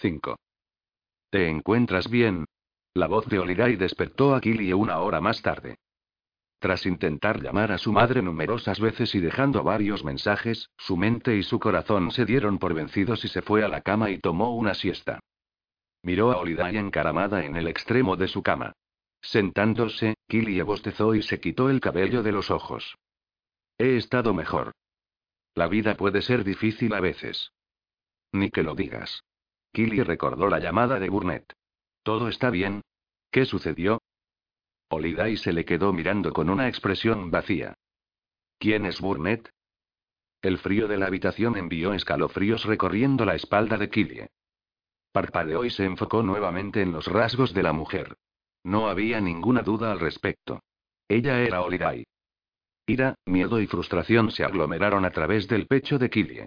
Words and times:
5. 0.00 0.38
¿Te 1.30 1.48
encuentras 1.48 2.08
bien? 2.08 2.46
La 2.94 3.06
voz 3.06 3.26
de 3.26 3.38
Olirai 3.38 3.76
despertó 3.76 4.34
a 4.34 4.40
Killie 4.40 4.72
una 4.72 4.98
hora 5.00 5.20
más 5.20 5.42
tarde. 5.42 5.76
Tras 6.58 6.86
intentar 6.86 7.42
llamar 7.42 7.70
a 7.70 7.78
su 7.78 7.92
madre 7.92 8.22
numerosas 8.22 8.80
veces 8.80 9.14
y 9.14 9.20
dejando 9.20 9.62
varios 9.62 10.02
mensajes, 10.02 10.70
su 10.78 10.96
mente 10.96 11.36
y 11.36 11.42
su 11.42 11.60
corazón 11.60 12.10
se 12.12 12.24
dieron 12.24 12.58
por 12.58 12.72
vencidos 12.72 13.24
y 13.26 13.28
se 13.28 13.42
fue 13.42 13.62
a 13.62 13.68
la 13.68 13.82
cama 13.82 14.10
y 14.10 14.18
tomó 14.18 14.54
una 14.56 14.72
siesta. 14.74 15.20
Miró 16.02 16.32
a 16.32 16.38
Olirai 16.38 16.78
encaramada 16.78 17.44
en 17.44 17.56
el 17.56 17.68
extremo 17.68 18.16
de 18.16 18.28
su 18.28 18.42
cama. 18.42 18.72
Sentándose, 19.20 20.14
Killie 20.28 20.62
bostezó 20.62 21.14
y 21.14 21.22
se 21.22 21.40
quitó 21.40 21.68
el 21.68 21.80
cabello 21.80 22.22
de 22.22 22.32
los 22.32 22.50
ojos. 22.50 22.96
He 23.76 23.96
estado 23.96 24.32
mejor. 24.32 24.72
La 25.54 25.68
vida 25.68 25.94
puede 25.96 26.22
ser 26.22 26.42
difícil 26.42 26.94
a 26.94 27.00
veces. 27.00 27.52
Ni 28.32 28.50
que 28.50 28.62
lo 28.62 28.74
digas. 28.74 29.22
Killy 29.72 30.02
recordó 30.02 30.48
la 30.48 30.58
llamada 30.58 30.98
de 30.98 31.08
Burnett. 31.08 31.52
¿Todo 32.02 32.28
está 32.28 32.50
bien? 32.50 32.82
¿Qué 33.30 33.44
sucedió? 33.44 34.00
Oliday 34.88 35.36
se 35.36 35.52
le 35.52 35.64
quedó 35.64 35.92
mirando 35.92 36.32
con 36.32 36.50
una 36.50 36.68
expresión 36.68 37.30
vacía. 37.30 37.74
¿Quién 38.58 38.84
es 38.86 39.00
Burnett? 39.00 39.50
El 40.42 40.58
frío 40.58 40.88
de 40.88 40.96
la 40.96 41.06
habitación 41.06 41.56
envió 41.56 41.92
escalofríos 41.92 42.64
recorriendo 42.64 43.24
la 43.24 43.34
espalda 43.34 43.76
de 43.76 43.90
Killie. 43.90 44.30
Parpadeó 45.12 45.64
y 45.64 45.70
se 45.70 45.84
enfocó 45.84 46.22
nuevamente 46.22 46.82
en 46.82 46.92
los 46.92 47.06
rasgos 47.06 47.52
de 47.52 47.62
la 47.62 47.72
mujer. 47.72 48.16
No 48.64 48.88
había 48.88 49.20
ninguna 49.20 49.62
duda 49.62 49.92
al 49.92 50.00
respecto. 50.00 50.62
Ella 51.08 51.40
era 51.40 51.62
Oliday. 51.62 52.04
Ira, 52.86 53.14
miedo 53.26 53.60
y 53.60 53.66
frustración 53.66 54.30
se 54.30 54.44
aglomeraron 54.44 55.04
a 55.04 55.10
través 55.10 55.46
del 55.46 55.66
pecho 55.66 55.98
de 55.98 56.10
Killie. 56.10 56.46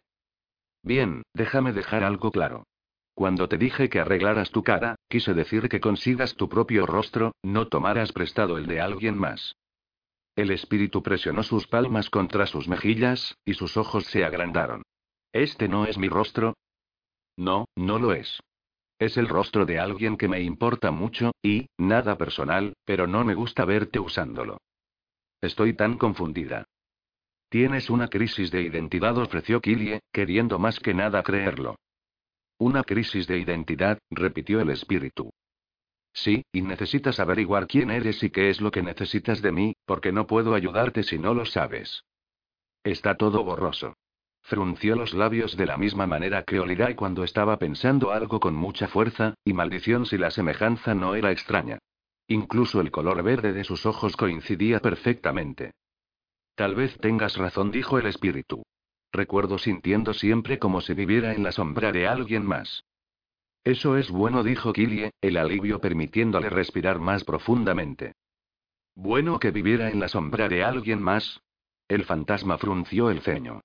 Bien, 0.81 1.23
déjame 1.33 1.71
dejar 1.71 2.03
algo 2.03 2.31
claro. 2.31 2.66
Cuando 3.13 3.48
te 3.48 3.58
dije 3.58 3.90
que 3.90 3.99
arreglaras 3.99 4.49
tu 4.49 4.63
cara, 4.63 4.95
quise 5.08 5.34
decir 5.34 5.70
que 5.70 5.80
consigas 5.80 6.35
tu 6.35 6.49
propio 6.49 6.85
rostro, 6.85 7.34
no 7.44 7.67
tomaras 7.67 8.11
prestado 8.11 8.58
el 8.58 8.66
de 8.66 8.81
alguien 8.81 9.17
más. 9.17 9.55
El 10.36 10.50
espíritu 10.50 11.03
presionó 11.03 11.44
sus 11.44 11.67
palmas 11.67 12.09
contra 12.09 12.47
sus 12.47 12.67
mejillas, 12.67 13.38
y 13.45 13.53
sus 13.53 13.78
ojos 13.78 14.05
se 14.05 14.25
agrandaron. 14.25 14.81
¿Este 15.31 15.67
no 15.67 15.86
es 15.86 15.97
mi 15.97 16.09
rostro? 16.09 16.55
No, 17.38 17.66
no 17.75 18.00
lo 18.00 18.14
es. 18.14 18.39
Es 18.97 19.17
el 19.17 19.27
rostro 19.27 19.66
de 19.66 19.80
alguien 19.80 20.17
que 20.17 20.27
me 20.27 20.42
importa 20.42 20.89
mucho, 20.92 21.33
y, 21.44 21.67
nada 21.77 22.17
personal, 22.17 22.73
pero 22.86 23.05
no 23.05 23.23
me 23.23 23.36
gusta 23.36 23.66
verte 23.66 24.00
usándolo. 24.00 24.58
Estoy 25.42 25.73
tan 25.73 25.98
confundida. 25.98 26.66
Tienes 27.50 27.92
una 27.92 28.08
crisis 28.08 28.50
de 28.50 28.64
identidad, 28.64 29.16
ofreció 29.20 29.61
Killie, 29.61 30.00
queriendo 30.11 30.58
más 30.58 30.80
que 30.80 30.95
nada 30.95 31.22
creerlo. 31.22 31.75
Una 32.64 32.86
crisis 32.86 33.28
de 33.28 33.38
identidad, 33.39 34.00
repitió 34.09 34.61
el 34.61 34.69
espíritu. 34.69 35.33
Sí, 36.14 36.45
y 36.53 36.61
necesitas 36.61 37.20
averiguar 37.20 37.67
quién 37.67 37.92
eres 37.92 38.23
y 38.23 38.30
qué 38.30 38.50
es 38.50 38.61
lo 38.61 38.72
que 38.72 38.81
necesitas 38.81 39.42
de 39.42 39.52
mí, 39.52 39.75
porque 39.86 40.14
no 40.14 40.28
puedo 40.28 40.55
ayudarte 40.55 41.03
si 41.03 41.20
no 41.20 41.33
lo 41.33 41.44
sabes. 41.44 42.05
Está 42.81 43.17
todo 43.17 43.44
borroso. 43.44 43.97
Frunció 44.44 44.95
los 44.95 45.14
labios 45.14 45.58
de 45.58 45.66
la 45.66 45.75
misma 45.75 46.08
manera 46.08 46.44
que 46.44 46.61
Olirai 46.61 46.95
cuando 46.95 47.25
estaba 47.25 47.59
pensando 47.59 48.14
algo 48.14 48.39
con 48.39 48.55
mucha 48.55 48.88
fuerza, 48.88 49.33
y 49.44 49.52
maldición 49.52 50.05
si 50.05 50.17
la 50.17 50.31
semejanza 50.31 50.95
no 50.95 51.16
era 51.16 51.33
extraña. 51.33 51.80
Incluso 52.30 52.80
el 52.80 52.92
color 52.92 53.23
verde 53.23 53.52
de 53.52 53.66
sus 53.66 53.86
ojos 53.86 54.16
coincidía 54.16 54.80
perfectamente. 54.80 55.73
Tal 56.55 56.75
vez 56.75 56.98
tengas 57.00 57.36
razón, 57.36 57.72
dijo 57.72 58.00
el 58.00 58.05
espíritu. 58.05 58.64
Recuerdo 59.14 59.59
sintiendo 59.59 60.16
siempre 60.16 60.58
como 60.58 60.81
si 60.81 60.95
viviera 60.95 61.36
en 61.36 61.44
la 61.44 61.52
sombra 61.52 61.92
de 61.92 62.08
alguien 62.08 62.47
más. 62.47 62.83
Eso 63.64 63.95
es 63.95 64.09
bueno, 64.09 64.44
dijo 64.44 64.73
Killie, 64.73 65.11
el 65.22 65.38
alivio 65.38 65.80
permitiéndole 65.80 66.50
respirar 66.50 67.00
más 67.00 67.23
profundamente. 67.23 68.14
¿Bueno 68.95 69.39
que 69.39 69.52
viviera 69.52 69.92
en 69.92 70.00
la 70.00 70.08
sombra 70.08 70.50
de 70.50 70.64
alguien 70.64 71.02
más? 71.02 71.42
El 71.87 72.05
fantasma 72.05 72.58
frunció 72.58 73.11
el 73.11 73.21
ceño. 73.21 73.61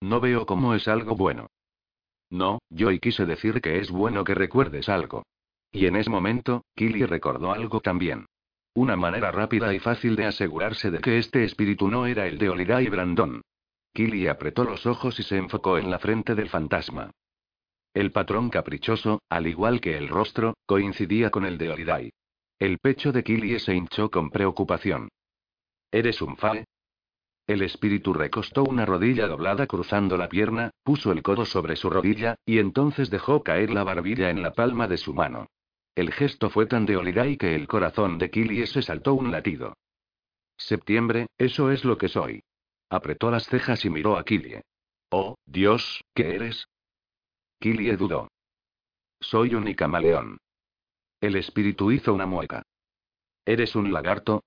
No 0.00 0.20
veo 0.20 0.46
cómo 0.46 0.74
es 0.74 0.86
algo 0.86 1.16
bueno. 1.16 1.48
No, 2.30 2.60
yo 2.70 2.92
y 2.92 3.00
quise 3.00 3.26
decir 3.26 3.60
que 3.60 3.80
es 3.80 3.90
bueno 3.90 4.22
que 4.22 4.34
recuerdes 4.34 4.88
algo. 4.88 5.24
Y 5.72 5.86
en 5.86 5.96
ese 5.96 6.10
momento, 6.10 6.64
Killie 6.76 7.06
recordó 7.06 7.52
algo 7.52 7.80
también. 7.80 8.26
Una 8.74 8.94
manera 8.94 9.32
rápida 9.32 9.74
y 9.74 9.80
fácil 9.80 10.14
de 10.14 10.26
asegurarse 10.26 10.92
de 10.92 11.00
que 11.00 11.18
este 11.18 11.42
espíritu 11.42 11.88
no 11.88 12.06
era 12.06 12.28
el 12.28 12.38
de 12.38 12.50
Olirai 12.50 12.88
Brandon. 12.88 13.42
Killy 13.92 14.28
apretó 14.28 14.64
los 14.64 14.86
ojos 14.86 15.18
y 15.18 15.22
se 15.22 15.36
enfocó 15.36 15.78
en 15.78 15.90
la 15.90 15.98
frente 15.98 16.34
del 16.34 16.48
fantasma. 16.48 17.10
El 17.92 18.12
patrón 18.12 18.50
caprichoso, 18.50 19.20
al 19.28 19.46
igual 19.46 19.80
que 19.80 19.96
el 19.96 20.08
rostro, 20.08 20.54
coincidía 20.64 21.30
con 21.30 21.44
el 21.44 21.58
de 21.58 21.70
Oliday. 21.70 22.12
El 22.58 22.78
pecho 22.78 23.10
de 23.10 23.24
Killy 23.24 23.58
se 23.58 23.74
hinchó 23.74 24.10
con 24.10 24.30
preocupación. 24.30 25.08
¿Eres 25.90 26.22
un 26.22 26.36
fae? 26.36 26.66
El 27.48 27.62
espíritu 27.62 28.12
recostó 28.12 28.62
una 28.62 28.86
rodilla 28.86 29.26
doblada 29.26 29.66
cruzando 29.66 30.16
la 30.16 30.28
pierna, 30.28 30.70
puso 30.84 31.10
el 31.10 31.22
codo 31.22 31.44
sobre 31.44 31.74
su 31.74 31.90
rodilla, 31.90 32.36
y 32.46 32.58
entonces 32.58 33.10
dejó 33.10 33.42
caer 33.42 33.70
la 33.70 33.82
barbilla 33.82 34.30
en 34.30 34.40
la 34.40 34.52
palma 34.52 34.86
de 34.86 34.98
su 34.98 35.14
mano. 35.14 35.48
El 35.96 36.12
gesto 36.12 36.48
fue 36.48 36.66
tan 36.66 36.86
de 36.86 36.96
Oliday 36.96 37.36
que 37.36 37.56
el 37.56 37.66
corazón 37.66 38.18
de 38.18 38.30
Killy 38.30 38.64
se 38.68 38.82
saltó 38.82 39.14
un 39.14 39.32
latido. 39.32 39.74
Septiembre, 40.56 41.26
eso 41.38 41.72
es 41.72 41.84
lo 41.84 41.98
que 41.98 42.08
soy. 42.08 42.40
Apretó 42.90 43.30
las 43.30 43.46
cejas 43.46 43.84
y 43.84 43.90
miró 43.90 44.18
a 44.18 44.24
Killie. 44.24 44.62
Oh, 45.10 45.36
Dios, 45.46 46.02
¿qué 46.14 46.34
eres? 46.34 46.66
Killie 47.60 47.96
dudó. 47.96 48.28
Soy 49.20 49.54
un 49.54 49.72
camaleón. 49.74 50.38
El 51.20 51.36
espíritu 51.36 51.92
hizo 51.92 52.12
una 52.12 52.26
mueca. 52.26 52.62
¿Eres 53.46 53.76
un 53.76 53.92
lagarto? 53.92 54.42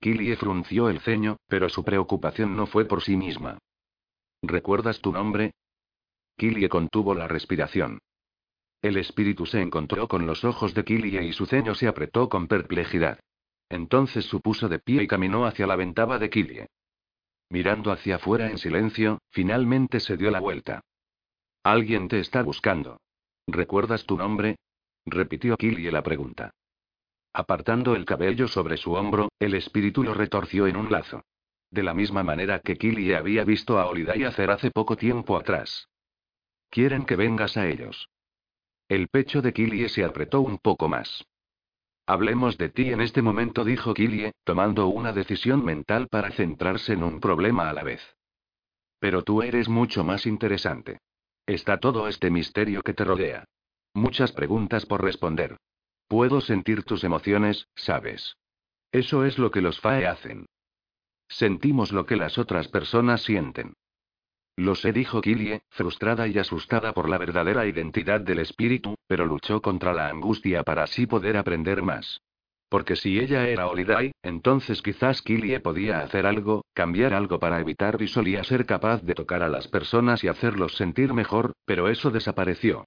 Killie 0.00 0.36
frunció 0.36 0.90
el 0.90 1.00
ceño, 1.00 1.38
pero 1.48 1.68
su 1.70 1.84
preocupación 1.84 2.54
no 2.54 2.66
fue 2.66 2.84
por 2.84 3.02
sí 3.02 3.16
misma. 3.16 3.58
¿Recuerdas 4.42 5.00
tu 5.00 5.12
nombre? 5.12 5.52
Killie 6.36 6.68
contuvo 6.68 7.14
la 7.14 7.28
respiración. 7.28 8.00
El 8.82 8.98
espíritu 8.98 9.46
se 9.46 9.62
encontró 9.62 10.08
con 10.08 10.26
los 10.26 10.44
ojos 10.44 10.74
de 10.74 10.84
Killie 10.84 11.22
y 11.22 11.32
su 11.32 11.46
ceño 11.46 11.74
se 11.74 11.88
apretó 11.88 12.28
con 12.28 12.46
perplejidad. 12.46 13.18
Entonces 13.70 14.26
se 14.26 14.38
puso 14.40 14.68
de 14.68 14.78
pie 14.78 15.04
y 15.04 15.06
caminó 15.06 15.46
hacia 15.46 15.66
la 15.66 15.76
ventana 15.76 16.18
de 16.18 16.28
Killie. 16.28 16.66
Mirando 17.50 17.92
hacia 17.92 18.16
afuera 18.16 18.50
en 18.50 18.58
silencio, 18.58 19.20
finalmente 19.30 20.00
se 20.00 20.16
dio 20.16 20.30
la 20.30 20.40
vuelta. 20.40 20.80
Alguien 21.62 22.08
te 22.08 22.20
está 22.20 22.42
buscando. 22.42 23.00
¿Recuerdas 23.46 24.04
tu 24.06 24.16
nombre? 24.16 24.56
repitió 25.06 25.56
Killie 25.56 25.92
la 25.92 26.02
pregunta. 26.02 26.50
Apartando 27.32 27.94
el 27.94 28.04
cabello 28.04 28.48
sobre 28.48 28.76
su 28.76 28.92
hombro, 28.92 29.28
el 29.38 29.54
espíritu 29.54 30.02
lo 30.02 30.14
retorció 30.14 30.66
en 30.66 30.76
un 30.76 30.90
lazo. 30.90 31.22
De 31.70 31.82
la 31.82 31.92
misma 31.92 32.22
manera 32.22 32.60
que 32.60 32.76
Killie 32.76 33.16
había 33.16 33.44
visto 33.44 33.78
a 33.78 33.86
Oliday 33.86 34.24
hacer 34.24 34.50
hace 34.50 34.70
poco 34.70 34.96
tiempo 34.96 35.36
atrás. 35.36 35.88
Quieren 36.70 37.04
que 37.04 37.16
vengas 37.16 37.56
a 37.56 37.66
ellos. 37.66 38.08
El 38.88 39.08
pecho 39.08 39.42
de 39.42 39.52
Killie 39.52 39.88
se 39.88 40.04
apretó 40.04 40.40
un 40.40 40.58
poco 40.58 40.88
más. 40.88 41.24
Hablemos 42.06 42.58
de 42.58 42.68
ti 42.68 42.90
en 42.90 43.00
este 43.00 43.22
momento, 43.22 43.64
dijo 43.64 43.94
Killie, 43.94 44.32
tomando 44.44 44.88
una 44.88 45.12
decisión 45.12 45.64
mental 45.64 46.08
para 46.08 46.30
centrarse 46.32 46.92
en 46.92 47.02
un 47.02 47.18
problema 47.18 47.70
a 47.70 47.72
la 47.72 47.82
vez. 47.82 48.02
Pero 48.98 49.22
tú 49.22 49.42
eres 49.42 49.68
mucho 49.68 50.04
más 50.04 50.26
interesante. 50.26 51.00
Está 51.46 51.78
todo 51.78 52.08
este 52.08 52.30
misterio 52.30 52.82
que 52.82 52.94
te 52.94 53.04
rodea. 53.04 53.44
Muchas 53.94 54.32
preguntas 54.32 54.84
por 54.86 55.02
responder. 55.02 55.56
Puedo 56.08 56.40
sentir 56.40 56.84
tus 56.84 57.04
emociones, 57.04 57.68
sabes. 57.74 58.36
Eso 58.92 59.24
es 59.24 59.38
lo 59.38 59.50
que 59.50 59.62
los 59.62 59.80
FAE 59.80 60.06
hacen. 60.06 60.46
Sentimos 61.28 61.90
lo 61.90 62.04
que 62.04 62.16
las 62.16 62.36
otras 62.38 62.68
personas 62.68 63.22
sienten. 63.22 63.74
Lo 64.56 64.76
sé, 64.76 64.92
dijo 64.92 65.20
Killie, 65.20 65.62
frustrada 65.68 66.28
y 66.28 66.38
asustada 66.38 66.92
por 66.92 67.08
la 67.08 67.18
verdadera 67.18 67.66
identidad 67.66 68.20
del 68.20 68.38
espíritu, 68.38 68.94
pero 69.08 69.26
luchó 69.26 69.60
contra 69.60 69.92
la 69.92 70.08
angustia 70.08 70.62
para 70.62 70.84
así 70.84 71.06
poder 71.06 71.36
aprender 71.36 71.82
más. 71.82 72.20
Porque 72.68 72.96
si 72.96 73.18
ella 73.18 73.48
era 73.48 73.66
Holiday, 73.66 74.12
entonces 74.22 74.80
quizás 74.80 75.22
Killie 75.22 75.60
podía 75.60 76.00
hacer 76.00 76.26
algo, 76.26 76.64
cambiar 76.72 77.14
algo 77.14 77.38
para 77.38 77.60
evitar 77.60 78.00
y 78.00 78.08
solía 78.08 78.44
ser 78.44 78.64
capaz 78.64 79.02
de 79.02 79.14
tocar 79.14 79.42
a 79.42 79.48
las 79.48 79.68
personas 79.68 80.22
y 80.24 80.28
hacerlos 80.28 80.76
sentir 80.76 81.14
mejor, 81.14 81.52
pero 81.64 81.88
eso 81.88 82.10
desapareció. 82.10 82.84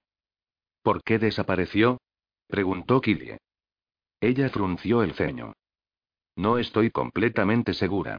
¿Por 0.82 1.02
qué 1.02 1.18
desapareció? 1.18 1.98
preguntó 2.48 3.00
Killie. 3.00 3.38
Ella 4.20 4.48
frunció 4.48 5.02
el 5.02 5.12
ceño. 5.14 5.52
No 6.34 6.58
estoy 6.58 6.90
completamente 6.90 7.74
segura. 7.74 8.18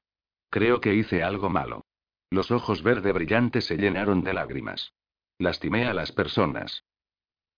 Creo 0.49 0.81
que 0.81 0.93
hice 0.93 1.23
algo 1.23 1.49
malo. 1.49 1.83
Los 2.31 2.51
ojos 2.51 2.83
verde 2.83 3.11
brillantes 3.11 3.65
se 3.65 3.77
llenaron 3.77 4.23
de 4.23 4.33
lágrimas. 4.33 4.93
Lastimé 5.39 5.87
a 5.87 5.93
las 5.93 6.11
personas. 6.11 6.83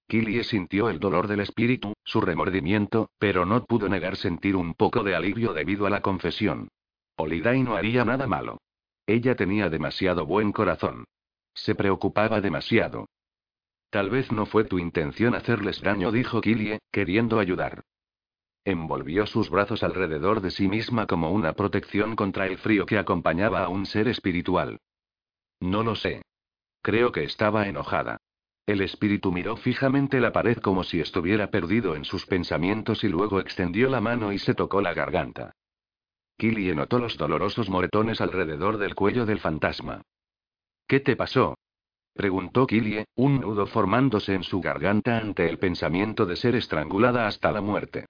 Killie 0.07 0.43
sintió 0.43 0.89
el 0.89 0.99
dolor 0.99 1.27
del 1.27 1.41
espíritu, 1.41 1.93
su 2.03 2.21
remordimiento, 2.21 3.09
pero 3.17 3.45
no 3.45 3.65
pudo 3.65 3.89
negar 3.89 4.17
sentir 4.17 4.55
un 4.55 4.73
poco 4.73 5.03
de 5.03 5.15
alivio 5.15 5.53
debido 5.53 5.85
a 5.85 5.89
la 5.89 6.01
confesión. 6.01 6.69
Oliday 7.17 7.63
no 7.63 7.75
haría 7.75 8.05
nada 8.05 8.27
malo. 8.27 8.59
Ella 9.05 9.35
tenía 9.35 9.69
demasiado 9.69 10.25
buen 10.25 10.51
corazón. 10.51 11.05
Se 11.53 11.75
preocupaba 11.75 12.39
demasiado. 12.39 13.07
Tal 13.89 14.09
vez 14.09 14.31
no 14.31 14.45
fue 14.45 14.63
tu 14.63 14.79
intención 14.79 15.35
hacerles 15.35 15.81
daño, 15.81 16.11
dijo 16.11 16.39
Killie, 16.39 16.79
queriendo 16.91 17.39
ayudar. 17.39 17.83
Envolvió 18.63 19.25
sus 19.25 19.49
brazos 19.49 19.81
alrededor 19.81 20.41
de 20.41 20.51
sí 20.51 20.67
misma 20.67 21.07
como 21.07 21.31
una 21.31 21.53
protección 21.53 22.15
contra 22.15 22.45
el 22.45 22.59
frío 22.59 22.85
que 22.85 22.99
acompañaba 22.99 23.63
a 23.63 23.69
un 23.69 23.87
ser 23.87 24.07
espiritual. 24.07 24.79
No 25.59 25.83
lo 25.83 25.95
sé. 25.95 26.21
Creo 26.83 27.11
que 27.11 27.23
estaba 27.23 27.67
enojada. 27.67 28.17
El 28.67 28.81
espíritu 28.81 29.31
miró 29.31 29.57
fijamente 29.57 30.19
la 30.19 30.31
pared 30.31 30.57
como 30.57 30.83
si 30.83 30.99
estuviera 30.99 31.49
perdido 31.49 31.95
en 31.95 32.05
sus 32.05 32.27
pensamientos 32.27 33.03
y 33.03 33.09
luego 33.09 33.39
extendió 33.39 33.89
la 33.89 33.99
mano 33.99 34.31
y 34.31 34.37
se 34.37 34.53
tocó 34.53 34.81
la 34.81 34.93
garganta. 34.93 35.53
Killie 36.37 36.75
notó 36.75 36.99
los 36.99 37.17
dolorosos 37.17 37.69
moretones 37.69 38.21
alrededor 38.21 38.77
del 38.77 38.93
cuello 38.95 39.25
del 39.25 39.39
fantasma. 39.39 40.03
¿Qué 40.87 40.99
te 40.99 41.15
pasó? 41.15 41.57
Preguntó 42.13 42.67
Killie, 42.67 43.05
un 43.15 43.41
nudo 43.41 43.65
formándose 43.65 44.35
en 44.35 44.43
su 44.43 44.61
garganta 44.61 45.17
ante 45.17 45.49
el 45.49 45.57
pensamiento 45.57 46.25
de 46.25 46.35
ser 46.35 46.55
estrangulada 46.55 47.27
hasta 47.27 47.51
la 47.51 47.61
muerte. 47.61 48.05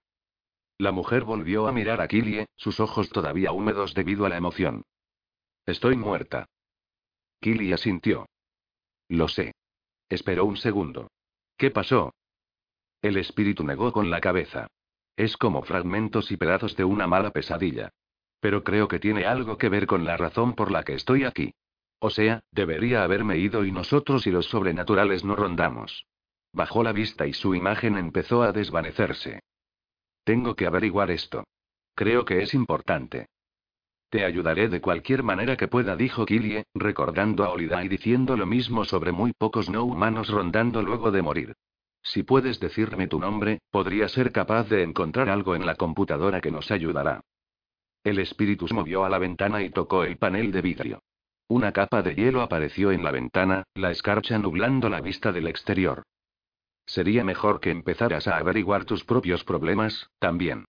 La 0.81 0.91
mujer 0.91 1.25
volvió 1.25 1.67
a 1.67 1.71
mirar 1.71 2.01
a 2.01 2.07
Killie, 2.07 2.47
sus 2.55 2.79
ojos 2.79 3.09
todavía 3.09 3.51
húmedos 3.51 3.93
debido 3.93 4.25
a 4.25 4.29
la 4.29 4.37
emoción. 4.37 4.83
Estoy 5.67 5.95
muerta. 5.95 6.47
Killie 7.39 7.75
asintió. 7.75 8.25
Lo 9.07 9.27
sé. 9.27 9.53
Esperó 10.09 10.43
un 10.45 10.57
segundo. 10.57 11.11
¿Qué 11.55 11.69
pasó? 11.69 12.15
El 12.99 13.17
espíritu 13.17 13.63
negó 13.63 13.91
con 13.91 14.09
la 14.09 14.21
cabeza. 14.21 14.65
Es 15.15 15.37
como 15.37 15.61
fragmentos 15.61 16.31
y 16.31 16.37
pedazos 16.37 16.75
de 16.75 16.83
una 16.83 17.05
mala 17.05 17.29
pesadilla. 17.29 17.91
Pero 18.39 18.63
creo 18.63 18.87
que 18.87 18.97
tiene 18.97 19.27
algo 19.27 19.59
que 19.59 19.69
ver 19.69 19.85
con 19.85 20.03
la 20.03 20.17
razón 20.17 20.55
por 20.55 20.71
la 20.71 20.81
que 20.81 20.95
estoy 20.95 21.25
aquí. 21.25 21.53
O 21.99 22.09
sea, 22.09 22.41
debería 22.49 23.03
haberme 23.03 23.37
ido 23.37 23.65
y 23.65 23.71
nosotros 23.71 24.25
y 24.25 24.31
los 24.31 24.47
sobrenaturales 24.47 25.23
no 25.23 25.35
rondamos. 25.35 26.07
Bajó 26.53 26.81
la 26.81 26.91
vista 26.91 27.27
y 27.27 27.33
su 27.33 27.53
imagen 27.53 27.99
empezó 27.99 28.41
a 28.41 28.51
desvanecerse. 28.51 29.41
Tengo 30.23 30.55
que 30.55 30.67
averiguar 30.67 31.11
esto. 31.11 31.43
Creo 31.95 32.25
que 32.25 32.41
es 32.41 32.53
importante. 32.53 33.27
Te 34.09 34.25
ayudaré 34.25 34.67
de 34.67 34.81
cualquier 34.81 35.23
manera 35.23 35.55
que 35.55 35.67
pueda, 35.67 35.95
dijo 35.95 36.25
Killie, 36.25 36.65
recordando 36.73 37.45
a 37.45 37.49
Olida 37.49 37.83
y 37.83 37.87
diciendo 37.87 38.35
lo 38.35 38.45
mismo 38.45 38.83
sobre 38.83 39.11
muy 39.11 39.31
pocos 39.33 39.69
no 39.69 39.85
humanos 39.85 40.29
rondando 40.29 40.81
luego 40.81 41.11
de 41.11 41.21
morir. 41.21 41.55
Si 42.03 42.23
puedes 42.23 42.59
decirme 42.59 43.07
tu 43.07 43.19
nombre, 43.19 43.59
podría 43.69 44.09
ser 44.09 44.31
capaz 44.31 44.67
de 44.69 44.83
encontrar 44.83 45.29
algo 45.29 45.55
en 45.55 45.65
la 45.65 45.75
computadora 45.75 46.41
que 46.41 46.51
nos 46.51 46.71
ayudará. 46.71 47.21
El 48.03 48.19
espíritu 48.19 48.67
se 48.67 48.73
movió 48.73 49.05
a 49.05 49.09
la 49.09 49.19
ventana 49.19 49.61
y 49.61 49.69
tocó 49.69 50.03
el 50.03 50.17
panel 50.17 50.51
de 50.51 50.61
vidrio. 50.61 51.03
Una 51.47 51.71
capa 51.71 52.01
de 52.01 52.15
hielo 52.15 52.41
apareció 52.41 52.91
en 52.91 53.03
la 53.03 53.11
ventana, 53.11 53.63
la 53.75 53.91
escarcha 53.91 54.37
nublando 54.39 54.89
la 54.89 55.01
vista 55.01 55.31
del 55.31 55.47
exterior. 55.47 56.03
Sería 56.91 57.23
mejor 57.23 57.61
que 57.61 57.71
empezaras 57.71 58.27
a 58.27 58.35
averiguar 58.35 58.83
tus 58.83 59.05
propios 59.05 59.45
problemas, 59.45 60.09
también. 60.19 60.65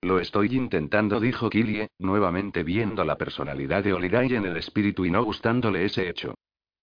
Lo 0.00 0.18
estoy 0.18 0.56
intentando, 0.56 1.20
dijo 1.20 1.50
Killie, 1.50 1.88
nuevamente 1.98 2.62
viendo 2.62 3.04
la 3.04 3.18
personalidad 3.18 3.84
de 3.84 3.92
Oliday 3.92 4.34
en 4.34 4.46
el 4.46 4.56
espíritu 4.56 5.04
y 5.04 5.10
no 5.10 5.22
gustándole 5.22 5.84
ese 5.84 6.08
hecho. 6.08 6.36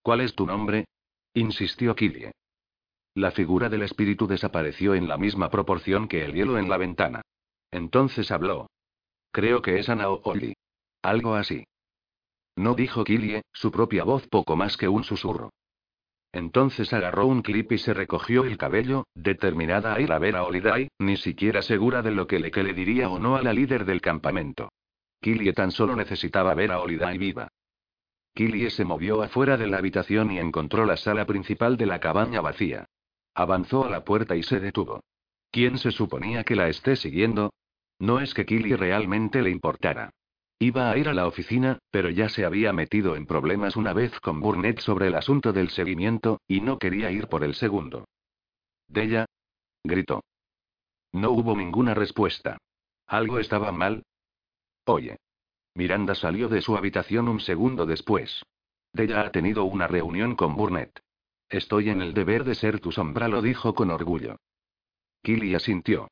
¿Cuál 0.04 0.22
es 0.22 0.36
tu 0.36 0.46
nombre? 0.46 0.86
insistió 1.34 1.96
Killie. 1.96 2.32
La 3.16 3.32
figura 3.32 3.70
del 3.70 3.82
espíritu 3.82 4.28
desapareció 4.28 4.94
en 4.94 5.08
la 5.08 5.18
misma 5.18 5.50
proporción 5.50 6.08
que 6.08 6.24
el 6.24 6.34
hielo 6.34 6.60
en 6.60 6.70
la 6.70 6.78
ventana. 6.78 7.24
Entonces 7.72 8.30
habló. 8.30 8.68
Creo 9.32 9.64
que 9.64 9.80
es 9.80 9.90
Ana 9.90 10.10
Oli. 10.10 10.54
Algo 11.02 11.34
así. 11.34 11.66
No 12.56 12.76
dijo 12.76 13.04
Killie, 13.04 13.42
su 13.52 13.72
propia 13.72 14.04
voz 14.04 14.28
poco 14.28 14.56
más 14.56 14.78
que 14.78 14.88
un 14.88 15.04
susurro. 15.04 15.50
Entonces 16.34 16.92
agarró 16.94 17.28
un 17.28 17.44
clip 17.44 17.72
y 17.72 17.78
se 17.78 17.94
recogió 17.94 18.44
el 18.44 18.58
cabello, 18.58 19.06
determinada 19.14 19.94
a 19.94 20.02
ir 20.02 20.12
a 20.12 20.18
ver 20.18 20.36
a 20.36 20.44
Oliday, 20.44 20.90
ni 20.98 21.16
siquiera 21.16 21.62
segura 21.62 22.02
de 22.02 22.10
lo 22.10 22.26
que 22.26 22.40
le, 22.40 22.50
que 22.50 22.64
le 22.64 22.74
diría 22.74 23.08
o 23.08 23.20
no 23.20 23.36
a 23.36 23.44
la 23.44 23.54
líder 23.54 23.86
del 23.86 24.02
campamento. 24.02 24.72
Killie 25.22 25.54
tan 25.54 25.72
solo 25.72 25.96
necesitaba 25.96 26.56
ver 26.56 26.72
a 26.72 26.80
Oliday 26.82 27.20
viva. 27.20 27.50
Killie 28.34 28.72
se 28.72 28.84
movió 28.84 29.22
afuera 29.22 29.58
de 29.58 29.68
la 29.68 29.78
habitación 29.78 30.32
y 30.32 30.40
encontró 30.40 30.86
la 30.86 30.98
sala 30.98 31.26
principal 31.26 31.78
de 31.78 31.86
la 31.86 32.00
cabaña 32.00 32.42
vacía. 32.42 32.88
Avanzó 33.36 33.86
a 33.86 33.90
la 33.92 34.04
puerta 34.04 34.36
y 34.36 34.42
se 34.42 34.60
detuvo. 34.60 35.04
¿Quién 35.52 35.78
se 35.78 35.92
suponía 35.92 36.44
que 36.44 36.56
la 36.56 36.68
esté 36.68 36.96
siguiendo? 36.96 37.54
No 38.00 38.20
es 38.20 38.34
que 38.34 38.48
Killie 38.48 38.76
realmente 38.76 39.44
le 39.44 39.52
importara. 39.52 40.10
Iba 40.64 40.90
a 40.90 40.98
ir 40.98 41.10
a 41.10 41.14
la 41.14 41.28
oficina, 41.28 41.80
pero 41.92 42.10
ya 42.10 42.30
se 42.30 42.46
había 42.46 42.72
metido 42.72 43.18
en 43.18 43.26
problemas 43.26 43.76
una 43.76 43.92
vez 43.92 44.18
con 44.22 44.40
Burnett 44.40 44.80
sobre 44.80 45.08
el 45.08 45.16
asunto 45.16 45.52
del 45.52 45.70
seguimiento, 45.70 46.40
y 46.48 46.62
no 46.62 46.80
quería 46.80 47.12
ir 47.12 47.28
por 47.28 47.44
el 47.44 47.54
segundo. 47.54 48.06
Della. 48.88 49.26
gritó. 49.84 50.24
No 51.12 51.32
hubo 51.32 51.58
ninguna 51.58 51.94
respuesta. 51.94 52.60
¿Algo 53.08 53.40
estaba 53.40 53.74
mal? 53.74 54.06
Oye. 54.86 55.18
Miranda 55.76 56.16
salió 56.16 56.48
de 56.48 56.62
su 56.62 56.78
habitación 56.78 57.28
un 57.28 57.42
segundo 57.42 57.86
después. 57.86 58.42
Della 58.94 59.20
ha 59.20 59.32
tenido 59.34 59.66
una 59.66 59.88
reunión 59.88 60.38
con 60.38 60.56
Burnett. 60.56 60.98
Estoy 61.50 61.90
en 61.90 62.02
el 62.02 62.14
deber 62.14 62.46
de 62.46 62.56
ser 62.56 62.80
tu 62.80 62.94
sombra, 62.94 63.28
lo 63.28 63.42
dijo 63.42 63.74
con 63.74 63.92
orgullo. 63.92 64.38
Killy 65.24 65.56
asintió. 65.56 66.08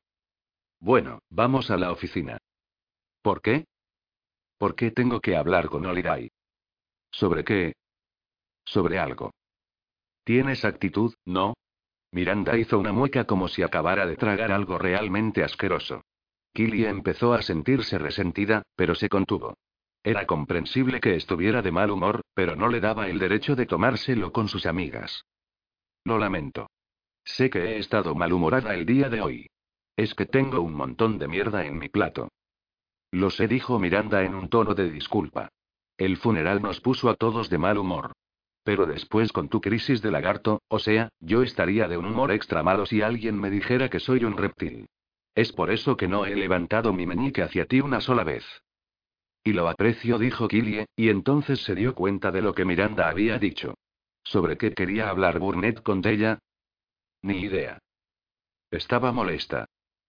Bueno, 0.78 1.20
vamos 1.30 1.70
a 1.70 1.78
la 1.78 1.90
oficina. 1.90 2.36
¿Por 3.22 3.40
qué? 3.40 3.64
¿Por 4.62 4.76
qué 4.76 4.92
tengo 4.92 5.20
que 5.20 5.36
hablar 5.36 5.68
con 5.68 5.84
Oliday? 5.86 6.30
¿Sobre 7.10 7.42
qué? 7.42 7.72
Sobre 8.64 8.96
algo. 8.96 9.32
¿Tienes 10.22 10.64
actitud, 10.64 11.12
no? 11.24 11.54
Miranda 12.12 12.56
hizo 12.56 12.78
una 12.78 12.92
mueca 12.92 13.24
como 13.24 13.48
si 13.48 13.64
acabara 13.64 14.06
de 14.06 14.14
tragar 14.14 14.52
algo 14.52 14.78
realmente 14.78 15.42
asqueroso. 15.42 16.02
Killy 16.54 16.84
empezó 16.84 17.32
a 17.32 17.42
sentirse 17.42 17.98
resentida, 17.98 18.62
pero 18.76 18.94
se 18.94 19.08
contuvo. 19.08 19.54
Era 20.04 20.28
comprensible 20.28 21.00
que 21.00 21.16
estuviera 21.16 21.60
de 21.60 21.72
mal 21.72 21.90
humor, 21.90 22.20
pero 22.32 22.54
no 22.54 22.68
le 22.68 22.78
daba 22.78 23.08
el 23.08 23.18
derecho 23.18 23.56
de 23.56 23.66
tomárselo 23.66 24.30
con 24.30 24.46
sus 24.46 24.66
amigas. 24.66 25.24
Lo 26.04 26.18
lamento. 26.18 26.70
Sé 27.24 27.50
que 27.50 27.58
he 27.58 27.78
estado 27.78 28.14
malhumorada 28.14 28.74
el 28.74 28.86
día 28.86 29.08
de 29.08 29.22
hoy. 29.22 29.50
Es 29.96 30.14
que 30.14 30.26
tengo 30.26 30.60
un 30.60 30.74
montón 30.74 31.18
de 31.18 31.26
mierda 31.26 31.66
en 31.66 31.80
mi 31.80 31.88
plato. 31.88 32.28
Lo 33.12 33.30
sé, 33.30 33.46
dijo 33.46 33.78
Miranda 33.78 34.24
en 34.24 34.34
un 34.34 34.48
tono 34.48 34.74
de 34.74 34.90
disculpa. 34.90 35.50
El 35.98 36.16
funeral 36.16 36.62
nos 36.62 36.80
puso 36.80 37.10
a 37.10 37.14
todos 37.14 37.50
de 37.50 37.58
mal 37.58 37.78
humor. 37.78 38.12
Pero 38.64 38.86
después 38.86 39.32
con 39.32 39.48
tu 39.48 39.60
crisis 39.60 40.00
de 40.02 40.10
lagarto, 40.10 40.62
o 40.68 40.78
sea, 40.78 41.10
yo 41.20 41.42
estaría 41.42 41.88
de 41.88 41.98
un 41.98 42.06
humor 42.06 42.32
extra 42.32 42.62
malo 42.62 42.86
si 42.86 43.02
alguien 43.02 43.38
me 43.38 43.50
dijera 43.50 43.90
que 43.90 44.00
soy 44.00 44.24
un 44.24 44.36
reptil. 44.36 44.86
Es 45.34 45.52
por 45.52 45.70
eso 45.70 45.96
que 45.96 46.08
no 46.08 46.24
he 46.26 46.34
levantado 46.34 46.92
mi 46.92 47.06
meñique 47.06 47.42
hacia 47.42 47.66
ti 47.66 47.80
una 47.80 48.00
sola 48.00 48.24
vez. 48.24 48.44
Y 49.44 49.52
lo 49.52 49.68
aprecio, 49.68 50.18
dijo 50.18 50.48
Killie, 50.48 50.86
y 50.96 51.08
entonces 51.08 51.62
se 51.64 51.74
dio 51.74 51.94
cuenta 51.94 52.30
de 52.30 52.42
lo 52.42 52.54
que 52.54 52.64
Miranda 52.64 53.08
había 53.08 53.38
dicho. 53.38 53.74
¿Sobre 54.24 54.56
qué 54.56 54.72
quería 54.72 55.10
hablar 55.10 55.38
Burnett 55.38 55.82
con 55.82 56.06
ella? 56.06 56.38
Ni 57.22 57.40
idea. 57.40 57.78
Estaba 58.70 59.12
molesta. 59.12 59.66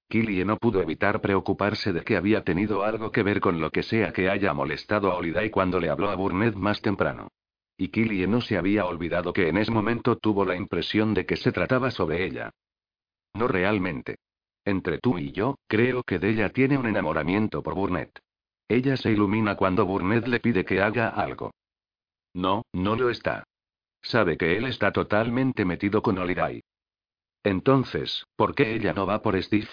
Killie 0.07 0.45
no 0.45 0.57
pudo 0.57 0.81
evitar 0.81 1.21
preocuparse 1.21 1.91
de 1.91 2.03
que 2.03 2.17
había 2.17 2.43
tenido 2.43 2.83
algo 2.83 3.11
que 3.11 3.23
ver 3.23 3.39
con 3.39 3.59
lo 3.59 3.71
que 3.71 3.83
sea 3.83 4.13
que 4.13 4.29
haya 4.29 4.53
molestado 4.53 5.11
a 5.11 5.17
Holiday 5.17 5.49
cuando 5.49 5.79
le 5.79 5.89
habló 5.89 6.09
a 6.09 6.15
Burnett 6.15 6.55
más 6.55 6.81
temprano. 6.81 7.29
Y 7.77 7.87
Killie 7.87 8.27
no 8.27 8.41
se 8.41 8.57
había 8.57 8.85
olvidado 8.85 9.33
que 9.33 9.49
en 9.49 9.57
ese 9.57 9.71
momento 9.71 10.17
tuvo 10.17 10.45
la 10.45 10.55
impresión 10.55 11.13
de 11.13 11.25
que 11.25 11.35
se 11.35 11.51
trataba 11.51 11.89
sobre 11.89 12.23
ella. 12.23 12.51
No 13.33 13.47
realmente. 13.47 14.17
Entre 14.65 14.99
tú 14.99 15.17
y 15.17 15.31
yo, 15.31 15.55
creo 15.67 16.03
que 16.03 16.19
ella 16.21 16.49
tiene 16.49 16.77
un 16.77 16.85
enamoramiento 16.85 17.63
por 17.63 17.73
Burnett. 17.73 18.19
Ella 18.69 18.95
se 18.95 19.11
ilumina 19.11 19.55
cuando 19.55 19.85
Burnett 19.85 20.27
le 20.27 20.39
pide 20.39 20.63
que 20.63 20.81
haga 20.81 21.09
algo. 21.09 21.51
No, 22.33 22.63
no 22.73 22.95
lo 22.95 23.09
está. 23.09 23.43
Sabe 24.01 24.37
que 24.37 24.57
él 24.57 24.65
está 24.65 24.91
totalmente 24.91 25.65
metido 25.65 26.01
con 26.01 26.17
Holiday. 26.17 26.61
Entonces, 27.43 28.25
¿por 28.35 28.55
qué 28.55 28.73
ella 28.73 28.93
no 28.93 29.05
va 29.05 29.21
por 29.21 29.41
Steve? 29.41 29.67